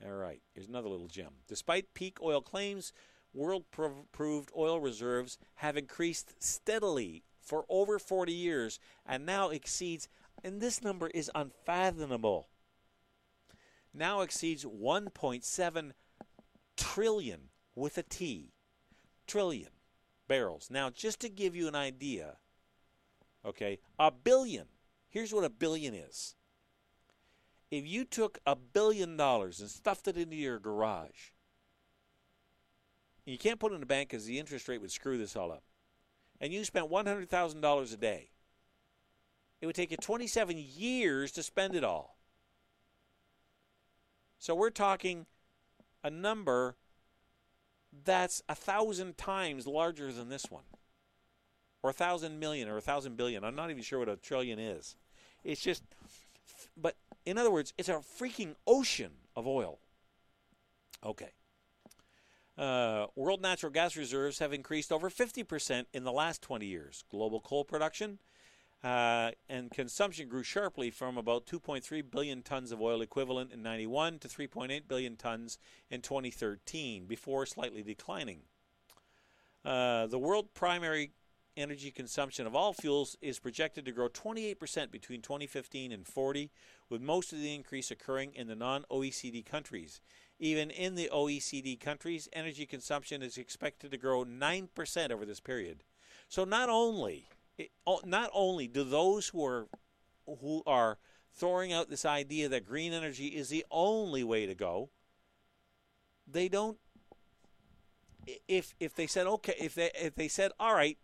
All 0.04 0.12
right, 0.12 0.42
here's 0.54 0.68
another 0.68 0.90
little 0.90 1.08
gem. 1.08 1.34
Despite 1.48 1.94
peak 1.94 2.18
oil 2.22 2.42
claims, 2.42 2.94
world 3.34 3.66
proved 3.72 4.52
oil 4.58 4.80
reserves 4.80 5.38
have 5.56 5.78
increased 5.78 6.34
steadily 6.44 7.24
for 7.42 7.66
over 7.70 8.00
40 8.00 8.34
years 8.34 8.80
and 9.06 9.26
now 9.26 9.50
exceeds, 9.50 10.08
and 10.44 10.62
this 10.62 10.82
number 10.82 11.08
is 11.08 11.30
unfathomable, 11.36 12.48
now 13.94 14.22
exceeds 14.22 14.66
1.7 14.66 15.92
trillion 16.76 17.40
with 17.76 17.98
a 17.98 18.04
T, 18.04 18.54
trillion 19.28 19.70
barrels. 20.28 20.70
Now, 20.72 20.90
just 20.90 21.20
to 21.22 21.30
give 21.30 21.56
you 21.56 21.68
an 21.68 21.76
idea, 21.76 22.38
okay, 23.46 23.80
a 24.00 24.12
billion, 24.12 24.66
here's 25.10 25.34
what 25.34 25.44
a 25.44 25.50
billion 25.50 25.94
is. 25.94 26.36
If 27.72 27.88
you 27.88 28.06
took 28.06 28.40
a 28.46 28.56
billion 28.56 29.18
dollars 29.18 29.60
and 29.60 29.70
stuffed 29.70 30.08
it 30.08 30.18
into 30.18 30.36
your 30.36 30.60
garage, 30.60 31.32
you 33.26 33.38
can't 33.38 33.60
put 33.60 33.72
it 33.72 33.76
in 33.76 33.82
the 33.82 33.88
bank 33.88 34.10
because 34.10 34.26
the 34.26 34.40
interest 34.40 34.68
rate 34.68 34.82
would 34.82 34.92
screw 34.92 35.18
this 35.18 35.36
all 35.36 35.52
up. 35.52 35.64
And 36.42 36.52
you 36.52 36.64
spent 36.66 36.92
$100,000 36.92 37.94
a 37.94 37.98
day. 37.98 38.30
It 39.62 39.66
would 39.66 39.76
take 39.76 39.92
you 39.92 39.98
27 39.98 40.58
years 40.58 41.32
to 41.32 41.44
spend 41.44 41.74
it 41.74 41.86
all. 41.86 42.13
So 44.44 44.54
we're 44.54 44.72
talking 44.72 45.26
a 46.04 46.10
number 46.10 46.76
that's 48.04 48.44
a 48.50 48.56
thousand 48.56 49.18
times 49.18 49.66
larger 49.66 50.12
than 50.12 50.28
this 50.28 50.52
one, 50.52 50.66
or 51.82 51.92
a 51.92 51.94
thousand 51.94 52.42
million, 52.42 52.68
or 52.68 52.76
a 52.76 52.82
thousand 52.82 53.16
billion. 53.16 53.46
I'm 53.46 53.56
not 53.56 53.72
even 53.72 53.84
sure 53.84 54.00
what 54.00 54.10
a 54.10 54.18
trillion 54.18 54.60
is. 54.60 54.98
It's 55.46 55.62
just, 55.62 55.84
but 56.76 56.98
in 57.26 57.38
other 57.38 57.52
words, 57.52 57.72
it's 57.78 57.88
a 57.88 58.02
freaking 58.20 58.56
ocean 58.68 59.12
of 59.34 59.48
oil. 59.48 59.80
Okay. 61.06 61.32
Uh, 62.58 63.06
world 63.16 63.42
natural 63.42 63.72
gas 63.72 63.96
reserves 63.96 64.40
have 64.40 64.52
increased 64.52 64.92
over 64.92 65.10
50% 65.10 65.86
in 65.94 66.04
the 66.04 66.12
last 66.12 66.42
20 66.42 66.66
years. 66.66 67.06
Global 67.10 67.40
coal 67.40 67.64
production 67.64 68.20
uh, 68.84 69.32
and 69.48 69.72
consumption 69.72 70.28
grew 70.28 70.44
sharply 70.44 70.92
from 70.92 71.18
about 71.18 71.46
2.3 71.46 72.04
billion 72.12 72.42
tons 72.42 72.72
of 72.72 72.82
oil 72.82 73.02
equivalent 73.02 73.52
in 73.54 73.64
91 73.64 74.20
to 74.20 74.28
3.8 74.28 74.88
billion 74.88 75.16
tons 75.16 75.58
in 75.90 76.02
2013, 76.02 77.06
before 77.06 77.46
slightly 77.46 77.82
declining. 77.82 78.42
Uh, 79.64 80.08
the 80.08 80.20
world 80.20 80.54
primary 80.54 81.12
energy 81.56 81.92
consumption 81.92 82.46
of 82.46 82.56
all 82.56 82.74
fuels 82.74 83.16
is 83.22 83.40
projected 83.40 83.86
to 83.86 83.92
grow 83.92 84.10
28% 84.10 84.92
between 84.92 85.22
2015 85.22 85.92
and 85.92 86.06
40, 86.06 86.52
with 86.90 87.02
most 87.02 87.32
of 87.32 87.40
the 87.40 87.56
increase 87.56 87.90
occurring 87.90 88.34
in 88.34 88.48
the 88.48 88.56
non 88.56 88.84
OECD 88.92 89.46
countries. 89.46 90.02
Even 90.40 90.70
in 90.70 90.96
the 90.96 91.10
OECD 91.14 91.80
countries, 91.80 92.28
energy 92.34 92.66
consumption 92.66 93.22
is 93.22 93.38
expected 93.38 93.92
to 93.92 93.98
grow 93.98 94.26
9% 94.26 95.12
over 95.12 95.26
this 95.26 95.40
period. 95.40 95.84
So 96.28 96.44
not 96.44 96.68
only 96.68 97.30
not 98.06 98.30
only 98.34 98.68
do 98.68 98.84
those 98.84 99.28
who 99.30 99.46
are 99.46 99.68
who 100.26 100.64
are 100.66 100.98
throwing 101.34 101.74
out 101.74 101.90
this 101.90 102.06
idea 102.06 102.48
that 102.50 102.66
green 102.66 102.94
energy 102.94 103.28
is 103.28 103.50
the 103.50 103.66
only 103.72 104.24
way 104.24 104.46
to 104.46 104.56
go, 104.56 104.90
they 106.28 106.48
don't 106.48 106.78
if 108.48 108.74
if 108.80 108.96
they 108.96 109.08
said 109.08 109.28
okay, 109.28 109.56
if 109.60 109.76
they 109.76 109.92
if 109.96 110.16
they 110.16 110.28
said 110.28 110.52
all 110.60 110.74
right, 110.74 110.98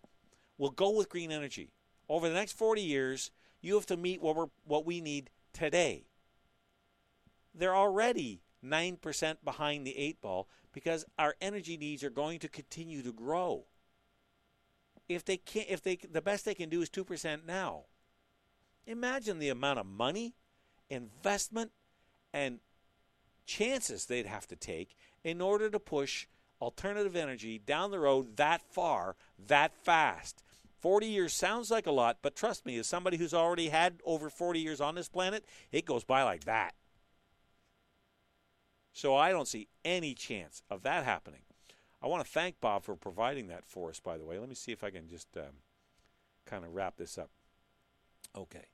we'll 0.57 0.71
go 0.71 0.91
with 0.91 1.09
green 1.09 1.31
energy. 1.31 1.71
Over 2.07 2.27
the 2.27 2.33
next 2.33 2.53
40 2.53 2.81
years, 2.81 3.31
you 3.61 3.75
have 3.75 3.85
to 3.87 3.97
meet 3.97 4.21
what 4.21 4.35
we're 4.35 4.47
what 4.65 4.85
we 4.85 5.01
need 5.01 5.29
today. 5.53 6.05
They're 7.53 7.75
already 7.75 8.41
9% 8.63 9.35
behind 9.43 9.85
the 9.85 9.97
eight 9.97 10.21
ball 10.21 10.47
because 10.71 11.05
our 11.17 11.35
energy 11.41 11.77
needs 11.77 12.03
are 12.03 12.09
going 12.09 12.39
to 12.39 12.47
continue 12.47 13.01
to 13.01 13.11
grow. 13.11 13.65
If 15.09 15.25
they 15.25 15.37
can't, 15.37 15.67
if 15.69 15.81
they, 15.81 15.95
the 15.97 16.21
best 16.21 16.45
they 16.45 16.53
can 16.53 16.69
do 16.69 16.81
is 16.81 16.89
2% 16.89 17.45
now. 17.45 17.85
Imagine 18.85 19.39
the 19.39 19.49
amount 19.49 19.79
of 19.79 19.85
money, 19.85 20.35
investment, 20.89 21.71
and 22.31 22.59
chances 23.45 24.05
they'd 24.05 24.27
have 24.27 24.47
to 24.47 24.55
take 24.55 24.95
in 25.23 25.41
order 25.41 25.69
to 25.69 25.79
push 25.79 26.27
alternative 26.61 27.15
energy 27.15 27.57
down 27.57 27.91
the 27.91 27.99
road 27.99 28.37
that 28.37 28.61
far, 28.61 29.15
that 29.47 29.73
fast. 29.73 30.43
40 30.79 31.07
years 31.07 31.33
sounds 31.33 31.69
like 31.69 31.87
a 31.87 31.91
lot, 31.91 32.19
but 32.21 32.35
trust 32.35 32.65
me, 32.65 32.77
as 32.77 32.87
somebody 32.87 33.17
who's 33.17 33.33
already 33.33 33.69
had 33.69 33.99
over 34.05 34.29
40 34.29 34.59
years 34.59 34.79
on 34.79 34.95
this 34.95 35.09
planet, 35.09 35.43
it 35.71 35.85
goes 35.85 36.03
by 36.03 36.23
like 36.23 36.45
that. 36.45 36.73
So 38.93 39.15
I 39.15 39.31
don't 39.31 39.47
see 39.47 39.67
any 39.83 40.13
chance 40.13 40.61
of 40.69 40.83
that 40.83 41.03
happening. 41.03 41.41
I 42.01 42.07
want 42.07 42.25
to 42.25 42.31
thank 42.31 42.61
Bob 42.61 42.83
for 42.83 42.95
providing 42.95 43.47
that 43.47 43.65
for 43.65 43.89
us, 43.89 43.99
by 43.99 44.17
the 44.17 44.25
way. 44.25 44.39
Let 44.39 44.49
me 44.49 44.55
see 44.55 44.71
if 44.71 44.83
I 44.83 44.89
can 44.89 45.07
just 45.07 45.35
um, 45.35 45.63
kind 46.45 46.63
of 46.63 46.73
wrap 46.73 46.97
this 46.97 47.17
up. 47.17 47.29
Okay. 48.37 48.65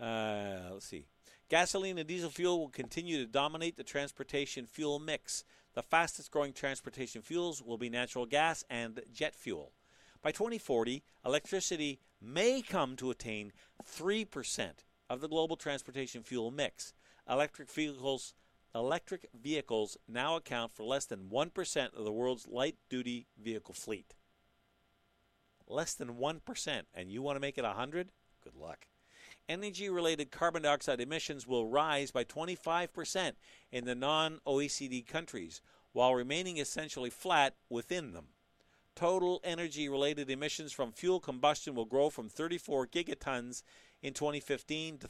Uh, 0.00 0.70
let's 0.72 0.86
see. 0.86 1.06
Gasoline 1.48 1.98
and 1.98 2.08
diesel 2.08 2.30
fuel 2.30 2.58
will 2.58 2.68
continue 2.68 3.18
to 3.18 3.30
dominate 3.30 3.76
the 3.76 3.84
transportation 3.84 4.66
fuel 4.66 4.98
mix. 4.98 5.44
The 5.74 5.82
fastest 5.82 6.30
growing 6.30 6.52
transportation 6.52 7.22
fuels 7.22 7.62
will 7.62 7.78
be 7.78 7.88
natural 7.88 8.26
gas 8.26 8.64
and 8.68 9.00
jet 9.12 9.34
fuel. 9.34 9.72
By 10.20 10.32
2040, 10.32 11.04
electricity 11.24 12.00
may 12.20 12.60
come 12.60 12.96
to 12.96 13.10
attain 13.10 13.52
3% 13.84 14.70
of 15.08 15.20
the 15.20 15.28
global 15.28 15.56
transportation 15.56 16.22
fuel 16.22 16.50
mix. 16.50 16.92
Electric 17.30 17.70
vehicles 17.70 18.34
electric 18.74 19.28
vehicles 19.34 19.96
now 20.06 20.36
account 20.36 20.74
for 20.74 20.84
less 20.84 21.06
than 21.06 21.30
1% 21.30 21.96
of 21.96 22.04
the 22.04 22.12
world's 22.12 22.46
light 22.46 22.76
duty 22.88 23.26
vehicle 23.42 23.74
fleet. 23.74 24.14
Less 25.66 25.94
than 25.94 26.14
1%, 26.14 26.82
and 26.94 27.10
you 27.10 27.22
want 27.22 27.36
to 27.36 27.40
make 27.40 27.58
it 27.58 27.64
100? 27.64 28.10
Good 28.42 28.56
luck. 28.56 28.86
Energy 29.48 29.88
related 29.88 30.30
carbon 30.30 30.62
dioxide 30.62 31.00
emissions 31.00 31.46
will 31.46 31.66
rise 31.66 32.10
by 32.10 32.24
25% 32.24 33.32
in 33.72 33.84
the 33.84 33.94
non 33.94 34.40
OECD 34.46 35.06
countries, 35.06 35.62
while 35.92 36.14
remaining 36.14 36.58
essentially 36.58 37.10
flat 37.10 37.54
within 37.70 38.12
them. 38.12 38.28
Total 38.94 39.40
energy 39.44 39.88
related 39.88 40.28
emissions 40.28 40.72
from 40.72 40.92
fuel 40.92 41.20
combustion 41.20 41.74
will 41.74 41.84
grow 41.84 42.10
from 42.10 42.28
34 42.28 42.88
gigatons 42.88 43.62
in 44.02 44.12
2015 44.12 44.98
to 44.98 45.08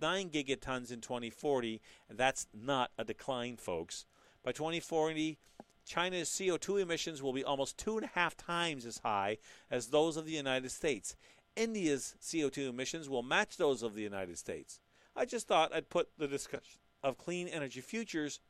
39 0.00 0.30
gigatons 0.30 0.92
in 0.92 1.00
2040. 1.00 1.80
And 2.08 2.18
that's 2.18 2.46
not 2.52 2.90
a 2.98 3.04
decline, 3.04 3.56
folks. 3.56 4.06
By 4.44 4.52
2040, 4.52 5.38
China's 5.84 6.28
CO2 6.28 6.80
emissions 6.80 7.22
will 7.22 7.32
be 7.32 7.44
almost 7.44 7.78
two 7.78 7.96
and 7.96 8.04
a 8.04 8.10
half 8.14 8.36
times 8.36 8.86
as 8.86 8.98
high 8.98 9.38
as 9.70 9.88
those 9.88 10.16
of 10.16 10.26
the 10.26 10.32
United 10.32 10.70
States. 10.70 11.16
India's 11.56 12.16
CO2 12.20 12.68
emissions 12.68 13.08
will 13.08 13.22
match 13.22 13.56
those 13.56 13.82
of 13.82 13.94
the 13.94 14.02
United 14.02 14.38
States. 14.38 14.80
I 15.14 15.24
just 15.24 15.46
thought 15.46 15.74
I'd 15.74 15.90
put 15.90 16.08
the 16.18 16.26
discussion 16.26 16.80
of 17.02 17.18
clean 17.18 17.46
energy 17.48 17.80
futures 17.80 18.40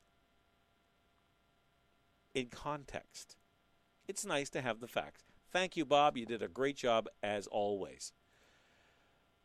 in 2.35 2.47
context. 2.47 3.37
It's 4.09 4.25
nice 4.25 4.51
to 4.51 4.63
have 4.63 4.81
the 4.81 4.89
facts. 4.89 5.25
Thank 5.51 5.77
you, 5.77 5.85
Bob. 5.85 6.17
You 6.17 6.27
did 6.27 6.43
a 6.43 6.49
great 6.49 6.77
job 6.77 7.09
as 7.23 7.47
always. 7.47 8.13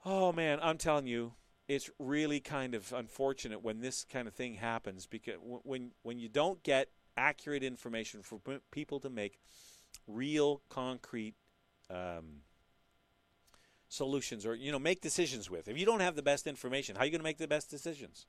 Oh 0.06 0.32
man, 0.32 0.60
I'm 0.62 0.78
telling 0.78 1.06
you, 1.06 1.34
it's 1.70 1.90
really 2.00 2.40
kind 2.40 2.74
of 2.74 2.92
unfortunate 2.92 3.64
when 3.64 3.80
this 3.80 4.04
kind 4.04 4.28
of 4.28 4.34
thing 4.34 4.56
happens 4.56 5.06
because 5.06 5.36
when 5.40 5.92
when 6.02 6.18
you 6.20 6.28
don't 6.28 6.62
get 6.64 6.90
accurate 7.16 7.64
information 7.64 8.24
for 8.24 8.40
people 8.72 9.00
to 9.00 9.10
make 9.10 9.40
real 10.08 10.62
concrete 10.68 11.36
um, 11.92 12.42
solutions 13.88 14.46
or 14.46 14.56
you 14.56 14.72
know 14.72 14.80
make 14.80 15.00
decisions 15.00 15.50
with. 15.50 15.68
If 15.68 15.78
you 15.78 15.86
don't 15.86 16.00
have 16.00 16.16
the 16.16 16.24
best 16.24 16.48
information, 16.48 16.96
how 16.96 17.04
are 17.04 17.06
you 17.06 17.12
going 17.12 17.22
to 17.22 17.24
make 17.24 17.38
the 17.38 17.48
best 17.48 17.70
decisions? 17.70 18.26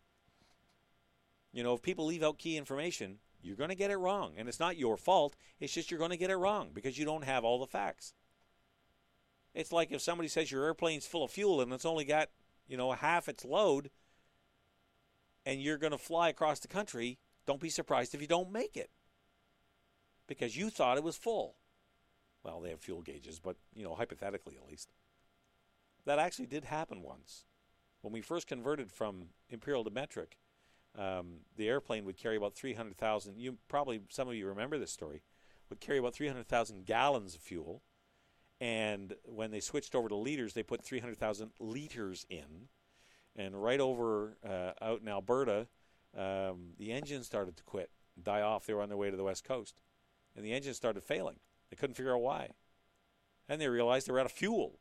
You 1.52 1.62
know, 1.62 1.74
if 1.74 1.82
people 1.82 2.04
leave 2.04 2.22
out 2.22 2.38
key 2.38 2.58
information, 2.58 3.18
you're 3.42 3.56
going 3.56 3.70
to 3.70 3.74
get 3.74 3.90
it 3.90 3.96
wrong, 3.96 4.34
and 4.36 4.48
it's 4.48 4.60
not 4.60 4.76
your 4.76 4.98
fault. 4.98 5.34
It's 5.58 5.72
just 5.72 5.90
you're 5.90 5.98
going 5.98 6.10
to 6.10 6.16
get 6.18 6.30
it 6.30 6.36
wrong 6.36 6.70
because 6.74 6.98
you 6.98 7.06
don't 7.06 7.24
have 7.24 7.42
all 7.42 7.58
the 7.58 7.66
facts. 7.66 8.12
It's 9.54 9.72
like 9.72 9.90
if 9.90 10.00
somebody 10.00 10.28
says 10.28 10.52
your 10.52 10.64
airplane's 10.64 11.06
full 11.06 11.24
of 11.24 11.30
fuel 11.30 11.60
and 11.60 11.72
it's 11.72 11.84
only 11.84 12.04
got, 12.04 12.28
you 12.70 12.76
know, 12.76 12.92
half 12.92 13.28
its 13.28 13.44
load 13.44 13.90
and 15.44 15.60
you're 15.60 15.76
going 15.76 15.90
to 15.90 15.98
fly 15.98 16.28
across 16.28 16.60
the 16.60 16.68
country, 16.68 17.18
don't 17.44 17.60
be 17.60 17.68
surprised 17.68 18.14
if 18.14 18.20
you 18.20 18.28
don't 18.28 18.52
make 18.52 18.76
it. 18.76 18.90
Because 20.28 20.56
you 20.56 20.70
thought 20.70 20.96
it 20.96 21.02
was 21.02 21.16
full. 21.16 21.56
Well, 22.44 22.60
they 22.60 22.70
have 22.70 22.80
fuel 22.80 23.02
gauges, 23.02 23.40
but, 23.40 23.56
you 23.74 23.82
know, 23.82 23.96
hypothetically 23.96 24.56
at 24.56 24.68
least. 24.68 24.92
That 26.06 26.20
actually 26.20 26.46
did 26.46 26.64
happen 26.64 27.02
once. 27.02 27.44
When 28.02 28.12
we 28.12 28.20
first 28.20 28.46
converted 28.46 28.92
from 28.92 29.30
imperial 29.48 29.82
to 29.82 29.90
metric, 29.90 30.38
um, 30.96 31.40
the 31.56 31.68
airplane 31.68 32.04
would 32.04 32.16
carry 32.16 32.36
about 32.36 32.54
300,000. 32.54 33.36
You 33.36 33.58
probably 33.68 34.00
some 34.08 34.28
of 34.28 34.34
you 34.34 34.46
remember 34.46 34.78
this 34.78 34.92
story. 34.92 35.22
Would 35.68 35.80
carry 35.80 35.98
about 35.98 36.14
300,000 36.14 36.86
gallons 36.86 37.34
of 37.34 37.40
fuel, 37.40 37.82
and 38.60 39.14
when 39.24 39.50
they 39.50 39.60
switched 39.60 39.94
over 39.94 40.08
to 40.08 40.14
liters, 40.14 40.52
they 40.52 40.62
put 40.62 40.84
300,000 40.84 41.50
liters 41.58 42.26
in. 42.28 42.68
And 43.34 43.60
right 43.60 43.80
over 43.80 44.36
uh, 44.46 44.72
out 44.82 45.00
in 45.00 45.08
Alberta, 45.08 45.66
um, 46.16 46.74
the 46.78 46.92
engine 46.92 47.24
started 47.24 47.56
to 47.56 47.62
quit, 47.62 47.90
die 48.22 48.42
off. 48.42 48.66
They 48.66 48.74
were 48.74 48.82
on 48.82 48.88
their 48.88 48.98
way 48.98 49.10
to 49.10 49.16
the 49.16 49.24
west 49.24 49.44
coast, 49.44 49.80
and 50.36 50.44
the 50.44 50.52
engine 50.52 50.74
started 50.74 51.02
failing. 51.02 51.36
They 51.70 51.76
couldn't 51.76 51.94
figure 51.94 52.14
out 52.14 52.20
why, 52.20 52.50
and 53.48 53.60
they 53.60 53.68
realized 53.68 54.08
they 54.08 54.12
were 54.12 54.20
out 54.20 54.26
of 54.26 54.32
fuel. 54.32 54.80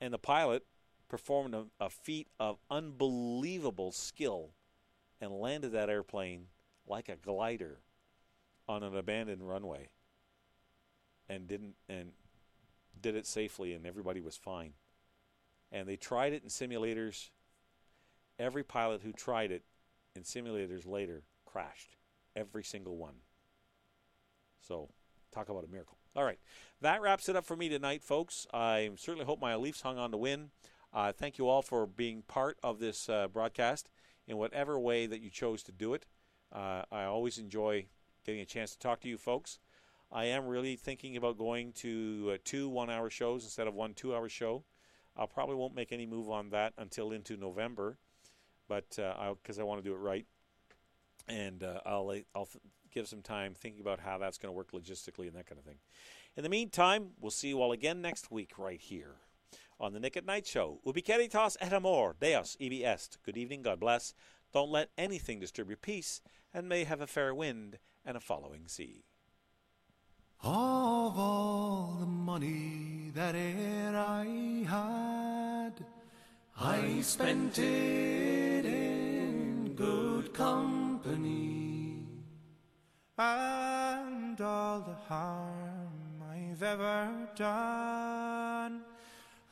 And 0.00 0.12
the 0.12 0.18
pilot 0.18 0.64
performed 1.08 1.54
a, 1.54 1.66
a 1.78 1.90
feat 1.90 2.28
of 2.40 2.58
unbelievable 2.70 3.92
skill 3.92 4.54
and 5.20 5.30
landed 5.30 5.72
that 5.72 5.90
airplane 5.90 6.46
like 6.86 7.10
a 7.10 7.16
glider 7.16 7.80
on 8.66 8.82
an 8.82 8.96
abandoned 8.96 9.46
runway 9.46 9.90
and 11.28 11.46
didn't 11.46 11.74
and 11.88 12.12
did 13.00 13.16
it 13.16 13.26
safely 13.26 13.72
and 13.72 13.86
everybody 13.86 14.20
was 14.20 14.36
fine. 14.36 14.72
And 15.72 15.88
they 15.88 15.96
tried 15.96 16.32
it 16.32 16.42
in 16.42 16.48
simulators. 16.48 17.30
Every 18.38 18.64
pilot 18.64 19.02
who 19.02 19.12
tried 19.12 19.50
it 19.50 19.62
in 20.14 20.22
simulators 20.22 20.86
later 20.86 21.22
crashed. 21.44 21.96
Every 22.34 22.64
single 22.64 22.96
one. 22.96 23.14
So 24.60 24.88
talk 25.32 25.48
about 25.48 25.64
a 25.64 25.70
miracle. 25.70 25.98
All 26.16 26.24
right. 26.24 26.38
That 26.80 27.00
wraps 27.00 27.28
it 27.28 27.36
up 27.36 27.44
for 27.44 27.56
me 27.56 27.68
tonight 27.68 28.02
folks. 28.02 28.46
I 28.52 28.90
certainly 28.96 29.26
hope 29.26 29.40
my 29.40 29.54
leafs 29.56 29.82
hung 29.82 29.98
on 29.98 30.10
to 30.10 30.16
win. 30.16 30.50
Uh, 30.92 31.12
thank 31.12 31.38
you 31.38 31.48
all 31.48 31.62
for 31.62 31.86
being 31.86 32.22
part 32.22 32.58
of 32.62 32.80
this 32.80 33.08
uh, 33.08 33.28
broadcast 33.28 33.88
in 34.26 34.36
whatever 34.36 34.78
way 34.78 35.06
that 35.06 35.20
you 35.20 35.30
chose 35.30 35.62
to 35.64 35.72
do 35.72 35.94
it. 35.94 36.06
Uh, 36.52 36.82
I 36.90 37.04
always 37.04 37.38
enjoy 37.38 37.86
getting 38.24 38.40
a 38.40 38.46
chance 38.46 38.72
to 38.72 38.78
talk 38.78 39.00
to 39.00 39.08
you 39.08 39.16
folks. 39.16 39.58
I 40.12 40.26
am 40.26 40.46
really 40.46 40.76
thinking 40.76 41.16
about 41.16 41.38
going 41.38 41.72
to 41.74 42.32
uh, 42.34 42.38
two 42.44 42.68
one 42.68 42.90
hour 42.90 43.10
shows 43.10 43.44
instead 43.44 43.66
of 43.66 43.74
one 43.74 43.94
two 43.94 44.14
hour 44.14 44.28
show. 44.28 44.64
I 45.16 45.26
probably 45.26 45.56
won't 45.56 45.74
make 45.74 45.92
any 45.92 46.06
move 46.06 46.30
on 46.30 46.50
that 46.50 46.72
until 46.78 47.12
into 47.12 47.36
November, 47.36 47.98
but 48.68 48.90
because 48.90 49.58
I 49.58 49.62
want 49.62 49.82
to 49.82 49.88
do 49.88 49.94
it 49.94 49.98
right, 49.98 50.26
and 51.28 51.62
uh, 51.62 51.80
I'll 51.84 52.14
I'll 52.34 52.48
give 52.90 53.08
some 53.08 53.22
time 53.22 53.54
thinking 53.54 53.80
about 53.80 54.00
how 54.00 54.18
that's 54.18 54.38
going 54.38 54.52
to 54.52 54.56
work 54.56 54.72
logistically 54.72 55.26
and 55.26 55.36
that 55.36 55.46
kind 55.46 55.58
of 55.58 55.64
thing. 55.64 55.78
In 56.36 56.42
the 56.42 56.48
meantime, 56.48 57.10
we'll 57.20 57.30
see 57.30 57.48
you 57.48 57.60
all 57.60 57.72
again 57.72 58.00
next 58.00 58.30
week 58.30 58.58
right 58.58 58.80
here 58.80 59.16
on 59.78 59.92
the 59.92 60.00
Nick 60.00 60.16
at 60.16 60.26
Night 60.26 60.46
Show. 60.46 60.80
Ubi 60.84 61.02
et 61.06 61.72
amor, 61.72 62.14
Deus 62.20 62.56
ibi 62.60 62.84
est. 62.84 63.18
Good 63.24 63.36
evening, 63.36 63.62
God 63.62 63.80
bless. 63.80 64.14
Don't 64.52 64.70
let 64.70 64.90
anything 64.98 65.40
disturb 65.40 65.68
your 65.68 65.76
peace, 65.76 66.20
and 66.52 66.68
may 66.68 66.84
have 66.84 67.00
a 67.00 67.06
fair 67.06 67.34
wind 67.34 67.78
and 68.04 68.16
a 68.16 68.20
following 68.20 68.66
sea. 68.66 69.04
Of 70.42 71.18
all 71.18 71.96
the 72.00 72.06
money 72.06 73.10
that 73.14 73.34
e'er 73.34 73.94
I 73.94 74.64
had, 74.66 75.84
I 76.58 77.02
spent 77.02 77.58
it 77.58 78.64
in 78.64 79.74
good 79.76 80.32
company. 80.32 82.06
And 83.18 84.40
all 84.40 84.80
the 84.80 84.94
harm 85.12 86.22
I've 86.32 86.62
ever 86.62 87.10
done, 87.36 88.80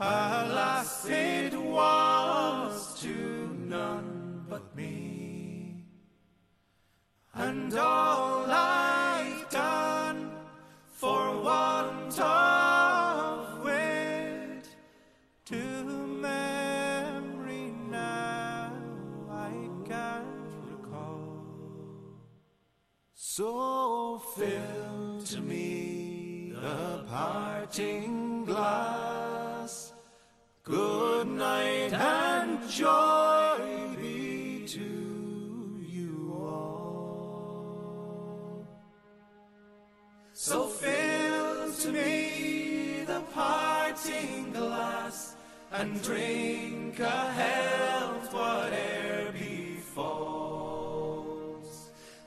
alas, 0.01 1.05
it 1.07 1.55
was 1.55 2.99
to 3.03 3.55
none 3.67 4.47
but 4.49 4.75
me. 4.75 5.85
And 7.35 7.75
all 7.75 8.47
I've 8.51 9.51
done 9.51 9.98
of 12.21 13.63
wit 13.65 14.69
to 15.47 15.57
memory 16.23 17.73
now 17.91 18.73
I 19.31 19.53
can't 19.89 20.27
recall. 20.71 21.35
So 23.15 24.19
fill 24.37 25.23
to 25.27 25.41
me 25.41 26.53
the 26.55 27.05
parting 27.09 28.28
drink 46.09 46.99
a 47.01 47.31
health 47.43 48.33
whate'er 48.33 49.31
befalls. 49.33 50.09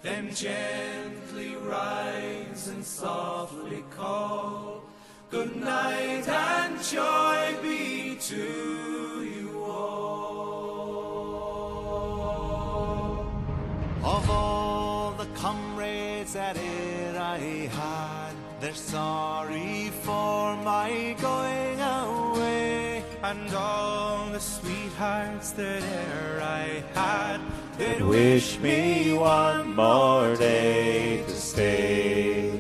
Then 0.03 0.26
gently 0.36 1.56
rise 1.56 2.68
and 2.68 2.86
softly 2.86 3.84
call. 3.90 4.84
Good 5.32 5.56
night 5.56 6.28
and 6.28 6.80
joy 6.84 7.58
be 7.64 8.18
to 8.30 8.45
you 9.36 9.64
all. 9.64 10.12
Of 14.03 14.30
all 14.30 15.14
the 15.14 15.26
comrades 15.44 16.34
that 16.34 16.56
e'er 16.56 17.18
I 17.18 17.40
had, 17.80 18.34
they're 18.60 18.76
sorry 18.76 19.90
for 20.03 20.56
my 20.58 21.16
going. 21.20 21.60
And 23.23 23.53
all 23.53 24.30
the 24.31 24.39
sweethearts 24.39 25.52
that 25.52 25.84
e'er 25.84 26.41
I 26.41 26.84
had, 26.95 27.39
they'd 27.77 28.02
wish 28.02 28.57
me 28.60 29.14
one 29.14 29.76
more 29.76 30.35
day 30.35 31.23
to 31.27 31.35
stay. 31.35 32.60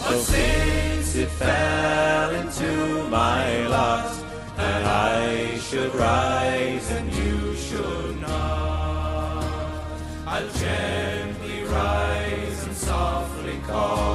But 0.00 0.18
since 0.18 1.16
it 1.16 1.30
fell 1.30 2.30
into 2.34 3.08
my 3.08 3.66
lot 3.68 4.14
that 4.58 4.84
I 4.84 5.56
should 5.56 5.94
rise 5.94 6.90
and 6.90 7.10
you 7.14 7.56
should 7.56 8.20
not, 8.20 9.44
I'll 10.26 10.48
gently 10.50 11.62
rise 11.64 12.66
and 12.66 12.76
softly 12.76 13.58
call. 13.66 14.13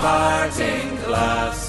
Parting 0.00 0.96
glass 1.04 1.59